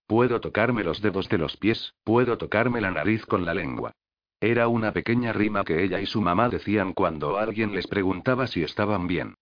Puedo 0.06 0.40
tocarme 0.40 0.84
los 0.84 1.02
dedos 1.02 1.28
de 1.28 1.38
los 1.38 1.56
pies, 1.56 1.94
puedo 2.04 2.38
tocarme 2.38 2.80
la 2.80 2.90
nariz 2.90 3.26
con 3.26 3.44
la 3.44 3.54
lengua. 3.54 3.92
Era 4.40 4.68
una 4.68 4.92
pequeña 4.92 5.32
rima 5.32 5.64
que 5.64 5.82
ella 5.82 6.00
y 6.00 6.06
su 6.06 6.20
mamá 6.20 6.48
decían 6.48 6.92
cuando 6.92 7.38
alguien 7.38 7.74
les 7.74 7.86
preguntaba 7.88 8.46
si 8.46 8.62
estaban 8.62 9.06
bien. 9.08 9.34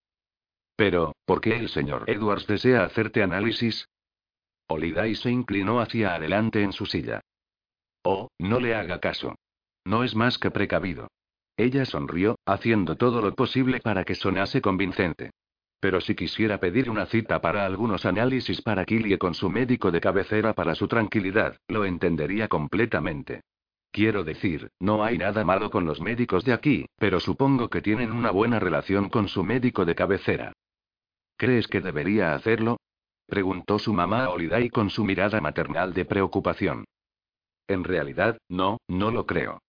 Pero, 0.74 1.14
¿por 1.24 1.40
qué 1.40 1.56
el 1.56 1.68
señor 1.68 2.04
Edwards 2.09 2.46
desea 2.46 2.85
hacerte 2.85 3.22
análisis? 3.22 3.88
Olidai 4.68 5.14
se 5.14 5.30
inclinó 5.30 5.80
hacia 5.80 6.14
adelante 6.14 6.62
en 6.62 6.72
su 6.72 6.87
silla. 6.87 7.20
Oh, 8.02 8.28
no 8.38 8.59
le 8.59 8.74
haga 8.74 8.98
caso. 9.00 9.37
No 9.85 10.02
es 10.02 10.14
más 10.14 10.38
que 10.38 10.50
precavido. 10.50 11.09
Ella 11.56 11.85
sonrió, 11.85 12.38
haciendo 12.46 12.96
todo 12.96 13.20
lo 13.22 13.35
posible 13.35 13.80
para 13.80 14.04
que 14.04 14.14
sonase 14.14 14.61
convincente. 14.61 15.30
Pero 15.80 16.00
si 16.00 16.14
quisiera 16.14 16.59
pedir 16.59 16.90
una 16.90 17.06
cita 17.06 17.40
para 17.40 17.64
algunos 17.64 18.06
análisis 18.06 18.62
para 18.62 18.85
Killie 18.85 19.18
con 19.18 19.35
su 19.35 19.50
médico 19.50 19.90
de 19.90 20.00
cabecera 20.00 20.54
para 20.54 20.74
su 20.74 20.88
tranquilidad, 20.88 21.56
lo 21.68 21.85
entendería 21.85 22.48
completamente. 22.48 23.42
Quiero 23.96 24.24
decir, 24.24 24.68
no 24.78 25.02
hay 25.02 25.16
nada 25.16 25.42
malo 25.42 25.70
con 25.70 25.87
los 25.87 26.02
médicos 26.02 26.44
de 26.44 26.52
aquí, 26.52 26.85
pero 26.98 27.18
supongo 27.18 27.70
que 27.70 27.80
tienen 27.80 28.12
una 28.12 28.30
buena 28.30 28.59
relación 28.59 29.09
con 29.09 29.26
su 29.26 29.42
médico 29.42 29.87
de 29.87 29.94
cabecera. 29.94 30.52
¿Crees 31.38 31.66
que 31.66 31.80
debería 31.80 32.35
hacerlo? 32.35 32.76
Preguntó 33.26 33.78
su 33.78 33.94
mamá 33.94 34.24
a 34.24 34.28
Olidai 34.28 34.68
con 34.68 34.90
su 34.90 35.02
mirada 35.02 35.40
maternal 35.40 35.94
de 35.94 36.04
preocupación. 36.04 36.85
En 37.68 37.85
realidad, 37.85 38.37
no, 38.50 38.76
no 38.87 39.11
lo 39.11 39.24
creo. 39.24 39.62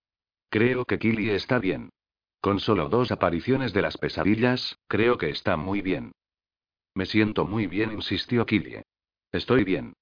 Creo 0.50 0.84
que 0.84 1.00
Killy 1.00 1.30
está 1.30 1.58
bien. 1.60 1.90
Con 2.42 2.60
solo 2.60 2.90
dos 2.90 3.14
apariciones 3.14 3.72
de 3.72 3.82
las 3.82 3.98
pesadillas, 3.98 4.78
creo 4.90 5.18
que 5.18 5.30
está 5.30 5.56
muy 5.56 5.82
bien. 5.82 6.12
Me 6.94 7.06
siento 7.06 7.46
muy 7.46 7.68
bien, 7.68 7.94
insistió 7.94 8.46
Killy. 8.46 8.82
Estoy 9.32 9.64
bien. 9.64 9.94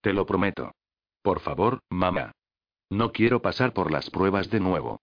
Te 0.00 0.14
lo 0.14 0.24
prometo. 0.24 0.72
Por 1.20 1.40
favor, 1.40 1.80
mamá. 1.90 2.32
No 2.90 3.12
quiero 3.12 3.42
pasar 3.42 3.72
por 3.72 3.90
las 3.90 4.10
pruebas 4.10 4.50
de 4.50 4.60
nuevo. 4.60 5.00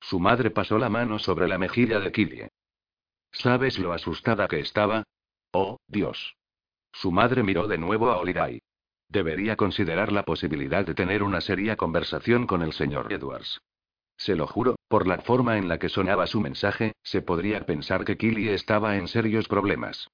Su 0.00 0.18
madre 0.18 0.50
pasó 0.50 0.78
la 0.78 0.88
mano 0.88 1.18
sobre 1.18 1.48
la 1.48 1.58
mejilla 1.58 2.00
de 2.00 2.12
Killy. 2.12 2.48
¿Sabes 3.32 3.78
lo 3.78 3.92
asustada 3.92 4.48
que 4.48 4.60
estaba? 4.60 5.04
Oh, 5.52 5.78
Dios. 5.86 6.36
Su 6.92 7.12
madre 7.12 7.42
miró 7.42 7.68
de 7.68 7.78
nuevo 7.78 8.10
a 8.10 8.18
Olidai. 8.18 8.60
Debería 9.08 9.56
considerar 9.56 10.10
la 10.10 10.24
posibilidad 10.24 10.84
de 10.84 10.94
tener 10.94 11.22
una 11.22 11.40
seria 11.40 11.76
conversación 11.76 12.46
con 12.46 12.62
el 12.62 12.72
señor 12.72 13.12
Edwards. 13.12 13.60
Se 14.16 14.34
lo 14.34 14.46
juro, 14.46 14.76
por 14.88 15.06
la 15.06 15.18
forma 15.18 15.58
en 15.58 15.68
la 15.68 15.78
que 15.78 15.88
sonaba 15.88 16.26
su 16.26 16.40
mensaje, 16.40 16.94
se 17.02 17.22
podría 17.22 17.66
pensar 17.66 18.04
que 18.04 18.16
Killy 18.16 18.48
estaba 18.48 18.96
en 18.96 19.08
serios 19.08 19.46
problemas. 19.46 20.08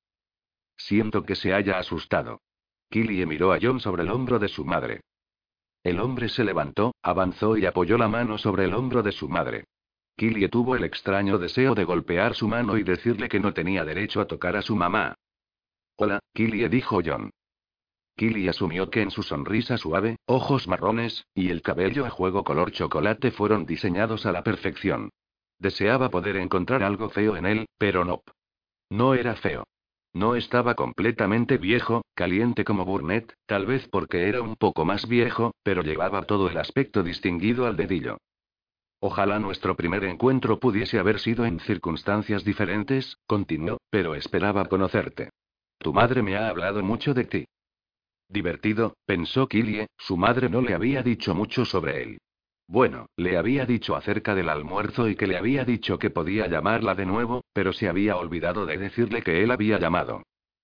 Siento 0.77 1.23
que 1.25 1.37
se 1.37 1.55
haya 1.55 1.79
asustado. 1.79 2.41
Killy 2.91 3.25
miró 3.25 3.53
a 3.53 3.59
John 3.63 3.81
sobre 3.81 4.03
el 4.03 4.11
hombro 4.11 4.39
de 4.39 4.49
su 4.49 4.65
madre. 4.65 5.01
El 5.85 6.01
hombre 6.01 6.29
se 6.29 6.45
levantó, 6.45 6.95
avanzó 7.03 7.57
y 7.57 7.67
apoyó 7.67 7.99
la 7.99 8.09
mano 8.09 8.39
sobre 8.39 8.65
el 8.65 8.75
hombro 8.75 9.03
de 9.03 9.13
su 9.13 9.29
madre. 9.29 9.65
Killy 10.17 10.49
tuvo 10.49 10.77
el 10.77 10.85
extraño 10.85 11.39
deseo 11.39 11.75
de 11.75 11.85
golpear 11.85 12.35
su 12.35 12.47
mano 12.47 12.77
y 12.77 12.83
decirle 12.83 13.29
que 13.29 13.41
no 13.41 13.53
tenía 13.53 13.85
derecho 13.85 14.21
a 14.21 14.27
tocar 14.27 14.57
a 14.57 14.63
su 14.63 14.77
mamá, 14.77 15.17
Hola, 15.97 16.21
Killie 16.35 16.69
dijo 16.69 17.01
John. 17.05 17.31
Killie 18.17 18.49
asumió 18.49 18.91
que 18.91 19.03
en 19.03 19.11
su 19.11 19.23
sonrisa 19.23 19.79
suave, 19.79 20.17
ojos 20.27 20.67
marrones, 20.67 21.27
y 21.35 21.51
el 21.51 21.63
cabello 21.63 22.07
a 22.07 22.11
juego 22.11 22.45
color 22.45 22.73
chocolate 22.73 23.31
fueron 23.31 23.67
diseñados 23.67 24.27
a 24.27 24.33
la 24.33 24.43
perfección. 24.43 25.11
Deseaba 25.59 26.11
poder 26.11 26.37
encontrar 26.37 26.83
algo 26.83 27.09
feo 27.09 27.37
en 27.37 27.47
él, 27.47 27.67
pero 27.79 28.05
no. 28.05 28.23
No 28.91 29.15
era 29.15 29.37
feo. 29.37 29.65
No 30.15 30.37
estaba 30.37 30.75
completamente 30.75 31.57
viejo, 31.57 32.03
caliente 32.15 32.65
como 32.65 32.85
Burnett, 32.85 33.33
tal 33.47 33.65
vez 33.65 33.89
porque 33.89 34.29
era 34.29 34.43
un 34.43 34.57
poco 34.57 34.85
más 34.85 35.09
viejo, 35.09 35.55
pero 35.63 35.83
llevaba 35.83 36.23
todo 36.23 36.51
el 36.51 36.59
aspecto 36.59 37.03
distinguido 37.03 37.67
al 37.67 37.77
dedillo. 37.77 38.19
Ojalá 39.01 39.39
nuestro 39.39 39.75
primer 39.75 40.05
encuentro 40.05 40.61
pudiese 40.61 40.99
haber 40.99 41.19
sido 41.19 41.47
en 41.47 41.61
circunstancias 41.61 42.45
diferentes, 42.45 43.17
continuó, 43.27 43.79
pero 43.91 44.15
esperaba 44.15 44.67
conocerte. 44.67 45.31
Tu 45.79 45.93
madre 45.93 46.23
me 46.23 46.37
ha 46.37 46.49
hablado 46.49 46.83
mucho 46.83 47.15
de 47.15 47.25
ti. 47.25 47.45
Divertido, 48.29 48.95
pensó 49.07 49.49
Killie, 49.49 49.89
su 49.99 50.17
madre 50.17 50.49
no 50.49 50.61
le 50.61 50.75
había 50.75 51.03
dicho 51.03 51.35
mucho 51.35 51.65
sobre 51.65 52.03
él. 52.03 52.19
Bueno, 52.73 53.11
le 53.19 53.37
había 53.37 53.67
dicho 53.67 53.97
acerca 53.97 54.35
del 54.35 54.49
almuerzo 54.49 55.07
y 55.07 55.15
que 55.15 55.27
le 55.27 55.37
había 55.37 55.63
dicho 55.67 55.99
que 55.99 56.09
podía 56.09 56.47
llamarla 56.47 56.95
de 56.95 57.05
nuevo, 57.05 57.45
pero 57.53 57.75
se 57.75 57.87
había 57.87 58.17
olvidado 58.17 58.65
de 58.65 58.79
decirle 58.79 59.21
que 59.21 59.43
él 59.43 59.51
había 59.51 59.79
llamado. 59.79 60.23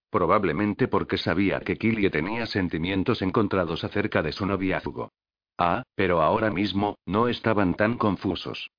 Probablemente 0.09 0.88
porque 0.88 1.18
sabía 1.18 1.61
que 1.61 1.77
Killie 1.77 2.09
tenía 2.09 2.47
sentimientos 2.47 3.21
encontrados 3.21 3.85
acerca 3.85 4.23
de 4.23 4.33
su 4.33 4.47
noviazgo. 4.47 5.12
Ah, 5.59 5.83
pero 5.94 6.23
ahora 6.23 6.51
mismo, 6.51 6.97
no 7.05 7.29
estaban 7.29 7.75
tan 7.75 7.99
confusos. 7.99 8.71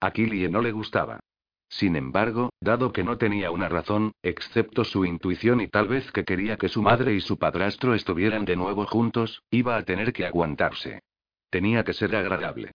A 0.00 0.10
Killie 0.10 0.48
no 0.48 0.60
le 0.60 0.72
gustaba. 0.72 1.20
Sin 1.68 1.94
embargo, 1.94 2.50
dado 2.60 2.90
que 2.92 3.04
no 3.04 3.18
tenía 3.18 3.52
una 3.52 3.68
razón, 3.68 4.10
excepto 4.20 4.82
su 4.82 5.04
intuición 5.04 5.60
y 5.60 5.68
tal 5.68 5.86
vez 5.86 6.10
que 6.10 6.24
quería 6.24 6.56
que 6.56 6.68
su 6.68 6.82
madre 6.82 7.14
y 7.14 7.20
su 7.20 7.38
padrastro 7.38 7.94
estuvieran 7.94 8.44
de 8.44 8.56
nuevo 8.56 8.84
juntos, 8.84 9.44
iba 9.52 9.76
a 9.76 9.84
tener 9.84 10.12
que 10.12 10.26
aguantarse. 10.26 11.02
Tenía 11.50 11.84
que 11.84 11.94
ser 11.94 12.14
agradable. 12.14 12.72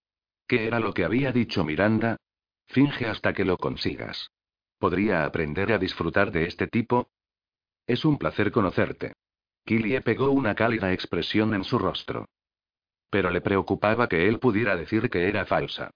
¿Qué 0.47 0.67
era 0.67 0.79
lo 0.79 0.93
que 0.93 1.05
había 1.05 1.31
dicho 1.31 1.63
Miranda? 1.63 2.17
Finge 2.67 3.07
hasta 3.07 3.33
que 3.33 3.45
lo 3.45 3.57
consigas. 3.57 4.29
¿Podría 4.79 5.25
aprender 5.25 5.71
a 5.71 5.77
disfrutar 5.77 6.31
de 6.31 6.45
este 6.45 6.67
tipo? 6.67 7.09
Es 7.87 8.05
un 8.05 8.17
placer 8.17 8.51
conocerte. 8.51 9.13
Killie 9.65 10.01
pegó 10.01 10.31
una 10.31 10.55
cálida 10.55 10.91
expresión 10.91 11.53
en 11.53 11.63
su 11.63 11.79
rostro. 11.79 12.25
Pero 13.09 13.29
le 13.29 13.41
preocupaba 13.41 14.09
que 14.09 14.27
él 14.27 14.39
pudiera 14.39 14.75
decir 14.75 15.09
que 15.09 15.27
era 15.27 15.45
falsa. 15.45 15.91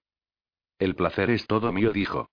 El 0.78 0.94
placer 0.94 1.30
es 1.30 1.46
todo 1.46 1.72
mío, 1.72 1.92
dijo. 1.92 2.30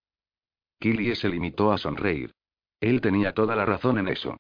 Killie 0.80 1.16
se 1.16 1.30
limitó 1.30 1.72
a 1.72 1.78
sonreír. 1.78 2.34
Él 2.80 3.02
tenía 3.02 3.34
toda 3.34 3.56
la 3.56 3.66
razón 3.66 3.98
en 3.98 4.08
eso. 4.08 4.38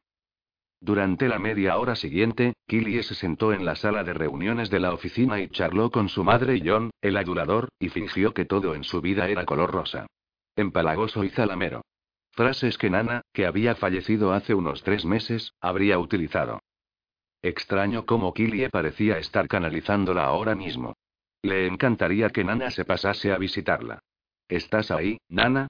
Durante 0.85 1.27
la 1.27 1.39
media 1.39 1.79
hora 1.79 1.95
siguiente, 1.95 2.53
Killie 2.67 3.01
se 3.01 3.15
sentó 3.15 3.51
en 3.51 3.65
la 3.65 3.75
sala 3.75 4.03
de 4.03 4.13
reuniones 4.13 4.69
de 4.69 4.79
la 4.79 4.93
oficina 4.93 5.41
y 5.41 5.49
charló 5.49 5.89
con 5.89 6.09
su 6.09 6.23
madre 6.23 6.57
y 6.57 6.61
John, 6.63 6.91
el 7.01 7.17
adulador, 7.17 7.69
y 7.79 7.89
fingió 7.89 8.35
que 8.35 8.45
todo 8.45 8.75
en 8.75 8.83
su 8.83 9.01
vida 9.01 9.27
era 9.27 9.45
color 9.45 9.71
rosa. 9.71 10.05
Empalagoso 10.55 11.23
y 11.23 11.29
zalamero. 11.29 11.81
Frases 12.33 12.77
que 12.77 12.91
Nana, 12.91 13.23
que 13.33 13.47
había 13.47 13.73
fallecido 13.73 14.31
hace 14.31 14.53
unos 14.53 14.83
tres 14.83 15.05
meses, 15.05 15.53
habría 15.59 15.97
utilizado. 15.97 16.61
Extraño 17.41 18.05
cómo 18.05 18.31
Killie 18.35 18.69
parecía 18.69 19.17
estar 19.17 19.47
canalizándola 19.47 20.25
ahora 20.25 20.53
mismo. 20.53 20.93
Le 21.41 21.65
encantaría 21.65 22.29
que 22.29 22.43
Nana 22.43 22.69
se 22.69 22.85
pasase 22.85 23.31
a 23.31 23.39
visitarla. 23.39 24.03
¿Estás 24.47 24.91
ahí, 24.91 25.17
Nana? 25.29 25.67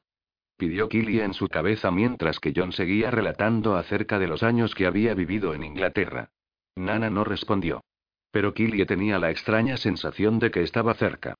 Pidió 0.58 0.90
Killy 0.90 1.22
en 1.22 1.34
su 1.34 1.48
cabeza 1.48 1.92
mientras 1.92 2.40
que 2.40 2.54
John 2.56 2.72
seguía 2.72 3.12
relatando 3.12 3.76
acerca 3.76 4.20
de 4.20 4.28
los 4.28 4.44
años 4.44 4.76
que 4.76 4.86
había 4.86 5.14
vivido 5.14 5.54
en 5.54 5.64
Inglaterra. 5.64 6.30
Nana 6.76 7.10
no 7.10 7.24
respondió. 7.24 7.84
Pero 8.32 8.54
Killy 8.54 8.86
tenía 8.86 9.20
la 9.20 9.32
extraña 9.32 9.78
sensación 9.78 10.40
de 10.40 10.52
que 10.52 10.62
estaba 10.62 10.94
cerca. 10.94 11.36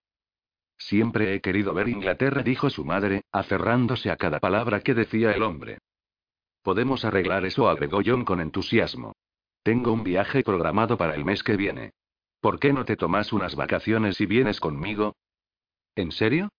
Siempre 0.78 1.34
he 1.34 1.42
querido 1.42 1.74
ver 1.74 1.90
Inglaterra, 1.90 2.44
dijo 2.44 2.70
su 2.70 2.86
madre, 2.86 3.24
aferrándose 3.32 4.12
a 4.12 4.18
cada 4.18 4.40
palabra 4.40 4.82
que 4.82 4.94
decía 4.94 5.32
el 5.32 5.44
hombre. 5.44 5.80
Podemos 6.62 7.06
arreglar 7.06 7.46
eso, 7.46 7.70
agregó 7.70 8.02
John 8.06 8.26
con 8.26 8.42
entusiasmo. 8.42 9.14
Tengo 9.64 9.92
un 9.92 10.04
viaje 10.04 10.44
programado 10.44 10.98
para 10.98 11.16
el 11.16 11.26
mes 11.26 11.44
que 11.44 11.56
viene. 11.56 11.92
¿Por 12.40 12.60
qué 12.60 12.74
no 12.74 12.86
te 12.86 12.96
tomas 12.96 13.34
unas 13.34 13.56
vacaciones 13.56 14.20
y 14.22 14.26
vienes 14.26 14.60
conmigo? 14.60 15.16
¿En 15.96 16.12
serio? 16.12 16.50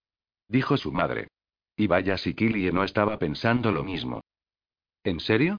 dijo 0.49 0.77
su 0.77 0.93
madre. 0.93 1.29
Y 1.77 1.87
vaya 1.87 2.17
si 2.17 2.35
Killie 2.35 2.73
no 2.73 2.85
estaba 2.85 3.19
pensando 3.19 3.71
lo 3.71 3.85
mismo. 3.85 4.23
¿En 5.05 5.21
serio? 5.21 5.59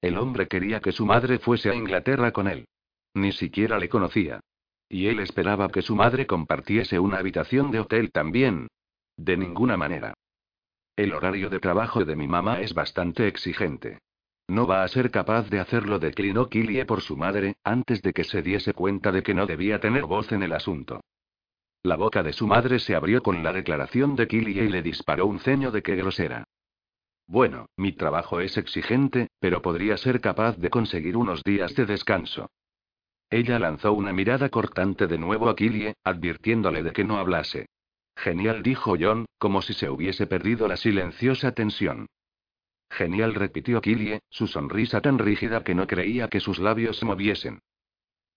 El 0.00 0.18
hombre 0.18 0.48
quería 0.48 0.80
que 0.80 0.92
su 0.92 1.06
madre 1.06 1.38
fuese 1.38 1.70
a 1.70 1.74
Inglaterra 1.74 2.32
con 2.32 2.48
él. 2.48 2.66
Ni 3.14 3.32
siquiera 3.32 3.78
le 3.78 3.88
conocía. 3.88 4.40
Y 4.88 5.06
él 5.06 5.20
esperaba 5.20 5.70
que 5.70 5.82
su 5.82 5.94
madre 5.94 6.26
compartiese 6.26 6.98
una 6.98 7.18
habitación 7.18 7.70
de 7.70 7.80
hotel 7.80 8.10
también. 8.10 8.68
De 9.16 9.36
ninguna 9.36 9.76
manera. 9.76 10.14
El 10.96 11.14
horario 11.14 11.48
de 11.48 11.60
trabajo 11.60 12.04
de 12.04 12.16
mi 12.16 12.26
mamá 12.26 12.60
es 12.60 12.74
bastante 12.74 13.26
exigente. 13.28 13.98
No 14.48 14.66
va 14.66 14.82
a 14.82 14.88
ser 14.88 15.10
capaz 15.10 15.48
de 15.48 15.60
hacerlo, 15.60 15.98
declinó 15.98 16.48
Killie 16.48 16.84
por 16.84 17.00
su 17.00 17.16
madre, 17.16 17.54
antes 17.64 18.02
de 18.02 18.12
que 18.12 18.24
se 18.24 18.42
diese 18.42 18.74
cuenta 18.74 19.12
de 19.12 19.22
que 19.22 19.32
no 19.32 19.46
debía 19.46 19.80
tener 19.80 20.04
voz 20.04 20.32
en 20.32 20.42
el 20.42 20.52
asunto. 20.52 21.00
La 21.84 21.96
boca 21.96 22.22
de 22.22 22.32
su 22.32 22.46
madre 22.46 22.78
se 22.78 22.94
abrió 22.94 23.22
con 23.22 23.42
la 23.42 23.52
declaración 23.52 24.14
de 24.14 24.28
Killie 24.28 24.64
y 24.64 24.68
le 24.68 24.82
disparó 24.82 25.26
un 25.26 25.40
ceño 25.40 25.72
de 25.72 25.82
que 25.82 25.96
grosera. 25.96 26.44
Bueno, 27.26 27.66
mi 27.76 27.92
trabajo 27.92 28.40
es 28.40 28.56
exigente, 28.56 29.28
pero 29.40 29.62
podría 29.62 29.96
ser 29.96 30.20
capaz 30.20 30.56
de 30.58 30.70
conseguir 30.70 31.16
unos 31.16 31.42
días 31.42 31.74
de 31.74 31.86
descanso. 31.86 32.50
Ella 33.30 33.58
lanzó 33.58 33.94
una 33.94 34.12
mirada 34.12 34.48
cortante 34.48 35.06
de 35.08 35.18
nuevo 35.18 35.48
a 35.48 35.56
Killie, 35.56 35.94
advirtiéndole 36.04 36.82
de 36.82 36.92
que 36.92 37.02
no 37.02 37.18
hablase. 37.18 37.66
Genial, 38.14 38.62
dijo 38.62 38.94
John, 39.00 39.26
como 39.38 39.62
si 39.62 39.72
se 39.72 39.88
hubiese 39.88 40.26
perdido 40.26 40.68
la 40.68 40.76
silenciosa 40.76 41.52
tensión. 41.52 42.06
Genial, 42.90 43.34
repitió 43.34 43.80
Killie, 43.80 44.20
su 44.28 44.46
sonrisa 44.46 45.00
tan 45.00 45.18
rígida 45.18 45.64
que 45.64 45.74
no 45.74 45.86
creía 45.86 46.28
que 46.28 46.40
sus 46.40 46.58
labios 46.58 46.98
se 46.98 47.06
moviesen. 47.06 47.60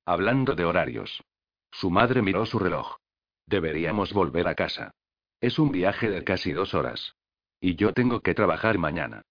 Hablando 0.05 0.55
de 0.55 0.65
horarios. 0.65 1.21
Su 1.71 1.91
madre 1.91 2.21
miró 2.21 2.45
su 2.45 2.57
reloj. 2.57 2.95
Deberíamos 3.47 4.13
volver 4.13 4.47
a 4.47 4.55
casa. 4.55 4.91
Es 5.41 5.59
un 5.59 5.71
viaje 5.71 6.09
de 6.09 6.23
casi 6.23 6.51
dos 6.51 6.73
horas. 6.73 7.15
Y 7.59 7.75
yo 7.75 7.93
tengo 7.93 8.21
que 8.21 8.33
trabajar 8.33 8.77
mañana. 8.77 9.21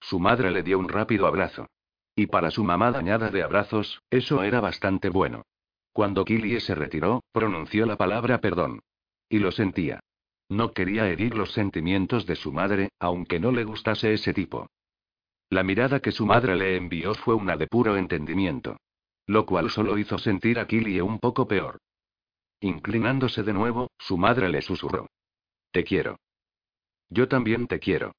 Su 0.00 0.18
madre 0.18 0.50
le 0.50 0.62
dio 0.62 0.78
un 0.78 0.88
rápido 0.88 1.26
abrazo. 1.26 1.68
Y 2.14 2.26
para 2.26 2.50
su 2.50 2.64
mamá 2.64 2.90
dañada 2.90 3.30
de 3.30 3.42
abrazos, 3.42 4.02
eso 4.10 4.42
era 4.42 4.60
bastante 4.60 5.08
bueno. 5.08 5.42
Cuando 5.92 6.24
Killie 6.24 6.60
se 6.60 6.74
retiró, 6.74 7.22
pronunció 7.32 7.86
la 7.86 7.96
palabra 7.96 8.40
perdón. 8.40 8.80
Y 9.28 9.38
lo 9.38 9.52
sentía. 9.52 10.00
No 10.48 10.72
quería 10.72 11.08
herir 11.08 11.34
los 11.34 11.52
sentimientos 11.52 12.26
de 12.26 12.36
su 12.36 12.52
madre, 12.52 12.90
aunque 12.98 13.38
no 13.38 13.52
le 13.52 13.64
gustase 13.64 14.12
ese 14.12 14.34
tipo. 14.34 14.68
La 15.48 15.62
mirada 15.62 16.00
que 16.00 16.12
su 16.12 16.26
madre 16.26 16.56
le 16.56 16.76
envió 16.76 17.14
fue 17.14 17.34
una 17.34 17.56
de 17.56 17.66
puro 17.66 17.96
entendimiento. 17.96 18.76
Lo 19.26 19.46
cual 19.46 19.70
solo 19.70 19.96
hizo 19.98 20.18
sentir 20.18 20.58
a 20.58 20.66
Killie 20.66 21.02
un 21.02 21.18
poco 21.20 21.46
peor. 21.46 21.78
Inclinándose 22.60 23.42
de 23.42 23.52
nuevo, 23.52 23.90
su 23.98 24.18
madre 24.18 24.48
le 24.48 24.60
susurró. 24.62 25.08
Te 25.72 25.84
quiero. 25.84 26.18
Yo 27.08 27.26
también 27.28 27.66
te 27.66 27.78
quiero. 27.78 28.12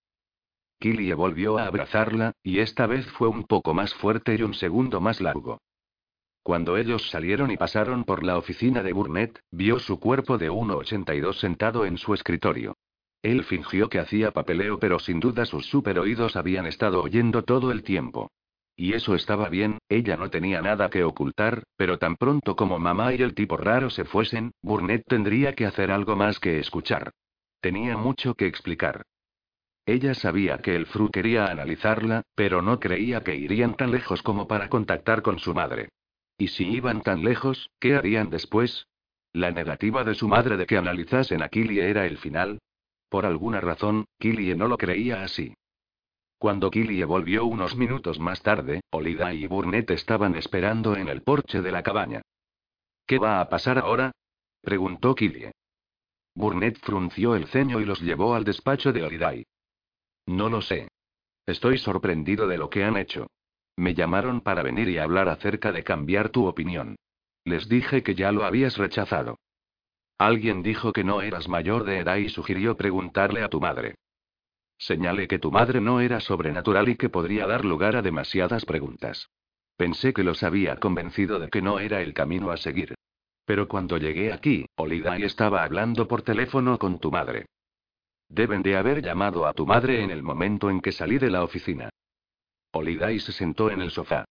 Killie 0.79 1.13
volvió 1.13 1.59
a 1.59 1.65
abrazarla, 1.65 2.33
y 2.41 2.59
esta 2.59 2.87
vez 2.87 3.05
fue 3.11 3.27
un 3.27 3.43
poco 3.43 3.73
más 3.73 3.93
fuerte 3.93 4.35
y 4.35 4.41
un 4.41 4.55
segundo 4.55 4.99
más 4.99 5.21
largo. 5.21 5.59
Cuando 6.43 6.75
ellos 6.75 7.07
salieron 7.11 7.51
y 7.51 7.57
pasaron 7.57 8.03
por 8.03 8.23
la 8.23 8.37
oficina 8.37 8.81
de 8.81 8.93
Burnett, 8.93 9.39
vio 9.51 9.77
su 9.79 9.99
cuerpo 9.99 10.39
de 10.39 10.49
1,82 10.49 11.33
sentado 11.35 11.85
en 11.85 11.99
su 11.99 12.15
escritorio. 12.15 12.75
Él 13.21 13.43
fingió 13.43 13.89
que 13.89 13.99
hacía 13.99 14.31
papeleo, 14.31 14.79
pero 14.79 14.97
sin 14.97 15.19
duda 15.19 15.45
sus 15.45 15.67
super 15.67 15.99
oídos 15.99 16.35
habían 16.35 16.65
estado 16.65 17.03
oyendo 17.03 17.43
todo 17.43 17.71
el 17.71 17.83
tiempo. 17.83 18.31
Y 18.81 18.95
eso 18.95 19.13
estaba 19.13 19.47
bien, 19.47 19.77
ella 19.89 20.17
no 20.17 20.31
tenía 20.31 20.59
nada 20.59 20.89
que 20.89 21.03
ocultar, 21.03 21.61
pero 21.77 21.99
tan 21.99 22.15
pronto 22.15 22.55
como 22.55 22.79
mamá 22.79 23.13
y 23.13 23.21
el 23.21 23.35
tipo 23.35 23.55
raro 23.55 23.91
se 23.91 24.05
fuesen, 24.05 24.53
Burnett 24.63 25.03
tendría 25.05 25.53
que 25.53 25.67
hacer 25.67 25.91
algo 25.91 26.15
más 26.15 26.39
que 26.39 26.57
escuchar. 26.57 27.11
Tenía 27.59 27.95
mucho 27.95 28.33
que 28.33 28.47
explicar. 28.47 29.03
Ella 29.85 30.15
sabía 30.15 30.57
que 30.63 30.75
el 30.75 30.87
Fru 30.87 31.11
quería 31.11 31.45
analizarla, 31.45 32.23
pero 32.33 32.63
no 32.63 32.79
creía 32.79 33.21
que 33.21 33.35
irían 33.35 33.75
tan 33.75 33.91
lejos 33.91 34.23
como 34.23 34.47
para 34.47 34.67
contactar 34.67 35.21
con 35.21 35.37
su 35.37 35.53
madre. 35.53 35.89
¿Y 36.39 36.47
si 36.47 36.67
iban 36.67 37.03
tan 37.03 37.23
lejos, 37.23 37.69
qué 37.79 37.93
harían 37.93 38.31
después? 38.31 38.87
La 39.31 39.51
negativa 39.51 40.03
de 40.03 40.15
su 40.15 40.27
madre 40.27 40.57
de 40.57 40.65
que 40.65 40.77
analizasen 40.77 41.43
a 41.43 41.49
Killie 41.49 41.87
era 41.87 42.07
el 42.07 42.17
final. 42.17 42.57
Por 43.09 43.27
alguna 43.27 43.61
razón, 43.61 44.05
Killie 44.17 44.55
no 44.55 44.67
lo 44.67 44.79
creía 44.79 45.21
así. 45.21 45.53
Cuando 46.41 46.71
Killie 46.71 47.05
volvió 47.05 47.45
unos 47.45 47.75
minutos 47.75 48.19
más 48.19 48.41
tarde, 48.41 48.81
Olida 48.89 49.31
y 49.31 49.45
Burnett 49.45 49.91
estaban 49.91 50.33
esperando 50.33 50.95
en 50.95 51.07
el 51.07 51.21
porche 51.21 51.61
de 51.61 51.71
la 51.71 51.83
cabaña. 51.83 52.23
¿Qué 53.05 53.19
va 53.19 53.41
a 53.41 53.47
pasar 53.47 53.77
ahora? 53.77 54.11
preguntó 54.59 55.13
Killie. 55.13 55.51
Burnett 56.33 56.79
frunció 56.79 57.35
el 57.35 57.45
ceño 57.45 57.79
y 57.79 57.85
los 57.85 58.01
llevó 58.01 58.33
al 58.33 58.43
despacho 58.43 58.91
de 58.91 59.03
Oliday. 59.03 59.45
No 60.25 60.49
lo 60.49 60.63
sé. 60.63 60.87
Estoy 61.45 61.77
sorprendido 61.77 62.47
de 62.47 62.57
lo 62.57 62.71
que 62.71 62.85
han 62.85 62.97
hecho. 62.97 63.27
Me 63.77 63.93
llamaron 63.93 64.41
para 64.41 64.63
venir 64.63 64.89
y 64.89 64.97
hablar 64.97 65.29
acerca 65.29 65.71
de 65.71 65.83
cambiar 65.83 66.29
tu 66.29 66.47
opinión. 66.47 66.95
Les 67.45 67.69
dije 67.69 68.01
que 68.01 68.15
ya 68.15 68.31
lo 68.31 68.45
habías 68.45 68.77
rechazado. 68.77 69.37
Alguien 70.17 70.63
dijo 70.63 70.91
que 70.91 71.03
no 71.03 71.21
eras 71.21 71.47
mayor 71.47 71.83
de 71.83 71.99
edad 71.99 72.15
y 72.15 72.29
sugirió 72.29 72.77
preguntarle 72.77 73.43
a 73.43 73.49
tu 73.49 73.61
madre. 73.61 73.93
Señalé 74.81 75.27
que 75.27 75.37
tu 75.37 75.51
madre 75.51 75.79
no 75.79 75.99
era 75.99 76.19
sobrenatural 76.19 76.89
y 76.89 76.95
que 76.95 77.07
podría 77.07 77.45
dar 77.45 77.65
lugar 77.65 77.95
a 77.95 78.01
demasiadas 78.01 78.65
preguntas. 78.65 79.29
Pensé 79.77 80.11
que 80.11 80.23
los 80.23 80.41
había 80.41 80.77
convencido 80.77 81.37
de 81.37 81.49
que 81.49 81.61
no 81.61 81.77
era 81.77 82.01
el 82.01 82.15
camino 82.15 82.49
a 82.49 82.57
seguir. 82.57 82.95
Pero 83.45 83.67
cuando 83.67 83.99
llegué 83.99 84.33
aquí, 84.33 84.65
Oliday 84.75 85.21
estaba 85.21 85.63
hablando 85.63 86.07
por 86.07 86.23
teléfono 86.23 86.79
con 86.79 86.99
tu 86.99 87.11
madre. 87.11 87.45
Deben 88.27 88.63
de 88.63 88.75
haber 88.75 89.03
llamado 89.03 89.45
a 89.45 89.53
tu 89.53 89.67
madre 89.67 90.01
en 90.01 90.09
el 90.09 90.23
momento 90.23 90.71
en 90.71 90.81
que 90.81 90.91
salí 90.91 91.19
de 91.19 91.29
la 91.29 91.43
oficina. 91.43 91.91
Oliday 92.71 93.19
se 93.19 93.33
sentó 93.33 93.69
en 93.69 93.81
el 93.81 93.91
sofá. 93.91 94.25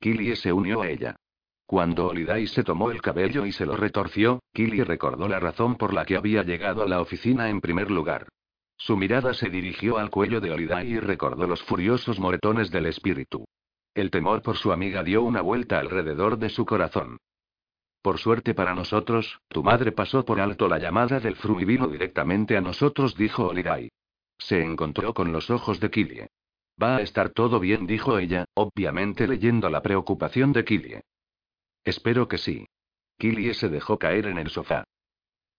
Killie 0.00 0.36
se 0.36 0.52
unió 0.52 0.82
a 0.82 0.90
ella. 0.90 1.16
Cuando 1.64 2.08
Oliday 2.08 2.46
se 2.46 2.62
tomó 2.62 2.90
el 2.90 3.00
cabello 3.00 3.46
y 3.46 3.52
se 3.52 3.64
lo 3.64 3.74
retorció, 3.74 4.40
Killie 4.52 4.84
recordó 4.84 5.28
la 5.28 5.40
razón 5.40 5.76
por 5.76 5.94
la 5.94 6.04
que 6.04 6.16
había 6.16 6.42
llegado 6.42 6.82
a 6.82 6.88
la 6.88 7.00
oficina 7.00 7.48
en 7.48 7.62
primer 7.62 7.90
lugar. 7.90 8.28
Su 8.76 8.96
mirada 8.96 9.34
se 9.34 9.48
dirigió 9.48 9.98
al 9.98 10.10
cuello 10.10 10.40
de 10.40 10.50
Oliday 10.50 10.92
y 10.92 10.98
recordó 10.98 11.46
los 11.46 11.62
furiosos 11.62 12.18
moretones 12.18 12.70
del 12.70 12.86
espíritu. 12.86 13.46
El 13.94 14.10
temor 14.10 14.42
por 14.42 14.56
su 14.56 14.72
amiga 14.72 15.02
dio 15.02 15.22
una 15.22 15.40
vuelta 15.40 15.78
alrededor 15.78 16.38
de 16.38 16.50
su 16.50 16.66
corazón. 16.66 17.18
Por 18.02 18.18
suerte 18.18 18.52
para 18.52 18.74
nosotros, 18.74 19.40
tu 19.48 19.62
madre 19.62 19.92
pasó 19.92 20.24
por 20.24 20.40
alto 20.40 20.68
la 20.68 20.78
llamada 20.78 21.20
del 21.20 21.36
Fru 21.36 21.60
y 21.60 21.64
vino 21.64 21.86
directamente 21.86 22.56
a 22.56 22.60
nosotros, 22.60 23.16
dijo 23.16 23.46
Oliday. 23.46 23.90
Se 24.36 24.60
encontró 24.62 25.14
con 25.14 25.32
los 25.32 25.48
ojos 25.48 25.80
de 25.80 25.90
Killie. 25.90 26.28
Va 26.82 26.96
a 26.96 27.00
estar 27.00 27.30
todo 27.30 27.60
bien, 27.60 27.86
dijo 27.86 28.18
ella, 28.18 28.44
obviamente 28.54 29.28
leyendo 29.28 29.70
la 29.70 29.80
preocupación 29.80 30.52
de 30.52 30.64
Killie. 30.64 31.02
Espero 31.84 32.28
que 32.28 32.38
sí. 32.38 32.66
Killie 33.16 33.54
se 33.54 33.68
dejó 33.68 33.98
caer 33.98 34.26
en 34.26 34.38
el 34.38 34.50
sofá. 34.50 34.84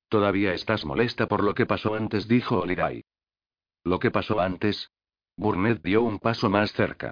Todavía 0.10 0.54
estás 0.54 0.86
molesta 0.86 1.28
por 1.28 1.44
lo 1.44 1.54
que 1.54 1.66
pasó 1.66 1.96
antes, 1.96 2.28
dijo 2.28 2.60
Oliday. 2.60 3.04
¿Lo 3.84 4.00
que 4.00 4.12
pasó 4.12 4.40
antes? 4.40 4.92
Burnett 5.38 5.82
dio 5.84 6.02
un 6.02 6.20
paso 6.20 6.50
más 6.50 6.72
cerca. 6.74 7.12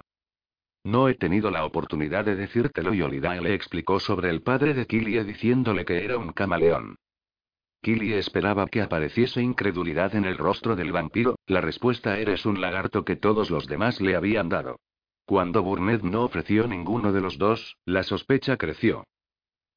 No 0.84 1.08
he 1.08 1.14
tenido 1.14 1.50
la 1.50 1.64
oportunidad 1.64 2.24
de 2.24 2.36
decírtelo 2.36 2.92
y 2.92 3.00
Olidae 3.00 3.40
le 3.40 3.54
explicó 3.54 4.00
sobre 4.00 4.28
el 4.28 4.42
padre 4.42 4.74
de 4.74 4.86
Killie 4.86 5.24
diciéndole 5.24 5.84
que 5.84 6.04
era 6.04 6.18
un 6.18 6.32
camaleón. 6.32 6.96
Killie 7.80 8.18
esperaba 8.18 8.66
que 8.66 8.82
apareciese 8.82 9.42
incredulidad 9.42 10.14
en 10.14 10.24
el 10.24 10.36
rostro 10.36 10.76
del 10.76 10.92
vampiro, 10.92 11.36
la 11.46 11.60
respuesta 11.60 12.18
eres 12.18 12.44
un 12.44 12.60
lagarto 12.60 13.04
que 13.04 13.16
todos 13.16 13.50
los 13.50 13.66
demás 13.66 14.00
le 14.00 14.16
habían 14.16 14.48
dado. 14.48 14.78
Cuando 15.26 15.62
Burnett 15.62 16.02
no 16.02 16.22
ofreció 16.22 16.66
ninguno 16.66 17.12
de 17.12 17.20
los 17.20 17.38
dos, 17.38 17.76
la 17.86 18.02
sospecha 18.02 18.56
creció. 18.56 19.04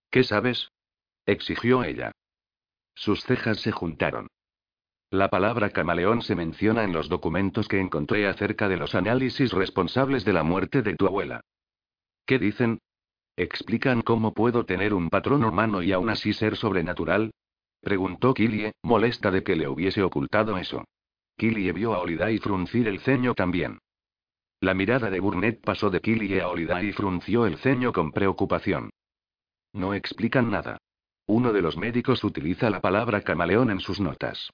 ¿Qué 0.09 0.23
sabes? 0.23 0.71
exigió 1.25 1.83
ella. 1.83 2.11
Sus 2.97 3.23
cejas 3.23 3.59
se 3.59 3.71
juntaron. 3.71 4.27
La 5.11 5.29
palabra 5.29 5.69
camaleón 5.69 6.23
se 6.23 6.35
menciona 6.35 6.83
en 6.83 6.93
los 6.93 7.09
documentos 7.09 7.67
que 7.67 7.79
encontré 7.79 8.27
acerca 8.27 8.67
de 8.67 8.77
los 8.77 8.95
análisis 8.95 9.51
responsables 9.51 10.25
de 10.25 10.33
la 10.33 10.41
muerte 10.41 10.81
de 10.81 10.95
tu 10.95 11.05
abuela. 11.05 11.41
¿Qué 12.25 12.39
dicen? 12.39 12.79
¿Explican 13.35 14.01
cómo 14.01 14.33
puedo 14.33 14.65
tener 14.65 14.95
un 14.95 15.09
patrón 15.11 15.45
humano 15.45 15.83
y 15.83 15.91
aún 15.91 16.09
así 16.09 16.33
ser 16.33 16.57
sobrenatural? 16.57 17.31
Preguntó 17.81 18.33
Killie, 18.33 18.73
molesta 18.81 19.29
de 19.29 19.43
que 19.43 19.55
le 19.55 19.67
hubiese 19.67 20.01
ocultado 20.01 20.57
eso. 20.57 20.83
Killie 21.37 21.71
vio 21.73 21.93
a 21.93 21.99
Olidai 21.99 22.39
fruncir 22.39 22.87
el 22.87 22.99
ceño 22.99 23.35
también. 23.35 23.77
La 24.59 24.73
mirada 24.73 25.11
de 25.11 25.19
Burnett 25.19 25.63
pasó 25.63 25.91
de 25.91 26.01
Killie 26.01 26.41
a 26.41 26.47
Olidai 26.47 26.87
y 26.87 26.93
frunció 26.93 27.45
el 27.45 27.59
ceño 27.59 27.93
con 27.93 28.11
preocupación. 28.11 28.89
No 29.71 29.93
explican 29.93 30.49
nada. 30.49 30.79
Uno 31.27 31.51
de 31.51 31.61
los 31.61 31.75
médicos 31.75 32.23
utiliza 32.23 32.69
la 32.69 32.79
palabra 32.79 33.21
camaleón 33.21 33.69
en 33.69 33.81
sus 33.81 33.99
notas. 33.99 34.49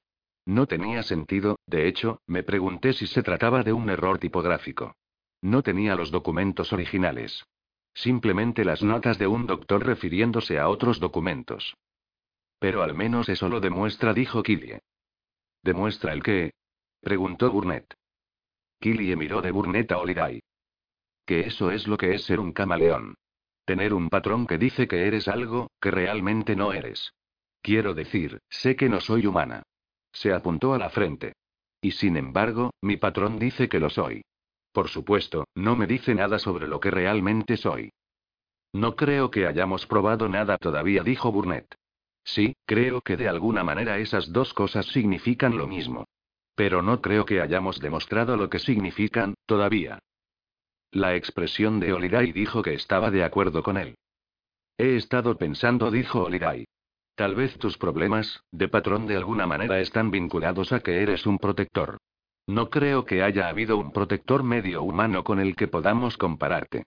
No 0.45 0.65
tenía 0.65 1.03
sentido, 1.03 1.59
de 1.67 1.87
hecho, 1.87 2.19
me 2.25 2.41
pregunté 2.41 2.93
si 2.93 3.05
se 3.05 3.21
trataba 3.21 3.63
de 3.63 3.73
un 3.73 3.89
error 3.89 4.17
tipográfico. 4.17 4.95
No 5.41 5.61
tenía 5.61 5.95
los 5.95 6.09
documentos 6.09 6.73
originales. 6.73 7.45
Simplemente 7.93 8.65
las 8.65 8.81
notas 8.81 9.19
de 9.19 9.27
un 9.27 9.45
doctor 9.45 9.85
refiriéndose 9.85 10.57
a 10.57 10.67
otros 10.67 10.99
documentos. 10.99 11.75
Pero 12.57 12.81
al 12.81 12.95
menos 12.95 13.29
eso 13.29 13.49
lo 13.49 13.59
demuestra, 13.59 14.13
dijo 14.13 14.41
Killie. 14.41 14.79
¿Demuestra 15.61 16.11
el 16.11 16.23
qué? 16.23 16.53
preguntó 17.01 17.51
Burnett. 17.51 17.93
Killie 18.79 19.15
miró 19.15 19.41
de 19.41 19.51
Burnett 19.51 19.91
a 19.91 19.99
Holiday. 19.99 20.41
Que 21.25 21.41
eso 21.41 21.69
es 21.69 21.87
lo 21.87 21.97
que 21.97 22.15
es 22.15 22.23
ser 22.23 22.39
un 22.39 22.51
camaleón. 22.51 23.15
Tener 23.65 23.93
un 23.93 24.09
patrón 24.09 24.45
que 24.45 24.57
dice 24.57 24.87
que 24.87 25.07
eres 25.07 25.27
algo, 25.27 25.71
que 25.79 25.91
realmente 25.91 26.55
no 26.55 26.73
eres. 26.73 27.13
Quiero 27.61 27.93
decir, 27.93 28.39
sé 28.49 28.75
que 28.75 28.89
no 28.89 28.99
soy 28.99 29.25
humana. 29.25 29.63
Se 30.11 30.33
apuntó 30.33 30.73
a 30.73 30.77
la 30.77 30.89
frente. 30.89 31.33
Y 31.81 31.91
sin 31.91 32.17
embargo, 32.17 32.71
mi 32.81 32.97
patrón 32.97 33.39
dice 33.39 33.69
que 33.69 33.79
lo 33.79 33.89
soy. 33.89 34.23
Por 34.73 34.89
supuesto, 34.89 35.45
no 35.55 35.75
me 35.75 35.87
dice 35.87 36.13
nada 36.13 36.39
sobre 36.39 36.67
lo 36.67 36.79
que 36.79 36.91
realmente 36.91 37.57
soy. 37.57 37.91
No 38.73 38.95
creo 38.95 39.29
que 39.29 39.45
hayamos 39.45 39.85
probado 39.85 40.27
nada 40.27 40.57
todavía, 40.57 41.03
dijo 41.03 41.31
Burnett. 41.31 41.75
Sí, 42.23 42.55
creo 42.65 43.01
que 43.01 43.17
de 43.17 43.27
alguna 43.27 43.63
manera 43.63 43.97
esas 43.99 44.31
dos 44.31 44.53
cosas 44.53 44.87
significan 44.87 45.57
lo 45.57 45.67
mismo. 45.67 46.05
Pero 46.55 46.81
no 46.81 47.01
creo 47.01 47.25
que 47.25 47.41
hayamos 47.41 47.79
demostrado 47.79 48.35
lo 48.35 48.49
que 48.49 48.59
significan, 48.59 49.35
todavía. 49.45 49.99
La 50.93 51.15
expresión 51.15 51.79
de 51.79 51.91
Oliday 51.91 52.31
dijo 52.31 52.61
que 52.61 52.75
estaba 52.75 53.09
de 53.09 53.23
acuerdo 53.23 53.63
con 53.63 53.77
él. 53.77 53.95
He 54.77 54.95
estado 54.95 55.35
pensando, 55.39 55.89
dijo 55.89 56.25
Oliday. 56.25 56.65
Tal 57.15 57.33
vez 57.33 57.57
tus 57.57 57.79
problemas, 57.79 58.43
de 58.51 58.67
patrón 58.67 59.07
de 59.07 59.17
alguna 59.17 59.47
manera 59.47 59.79
están 59.79 60.11
vinculados 60.11 60.71
a 60.71 60.81
que 60.81 61.01
eres 61.01 61.25
un 61.25 61.39
protector. 61.39 61.97
No 62.45 62.69
creo 62.69 63.05
que 63.05 63.23
haya 63.23 63.47
habido 63.47 63.77
un 63.77 63.91
protector 63.91 64.43
medio 64.43 64.83
humano 64.83 65.23
con 65.23 65.39
el 65.39 65.55
que 65.55 65.67
podamos 65.67 66.15
compararte. 66.15 66.85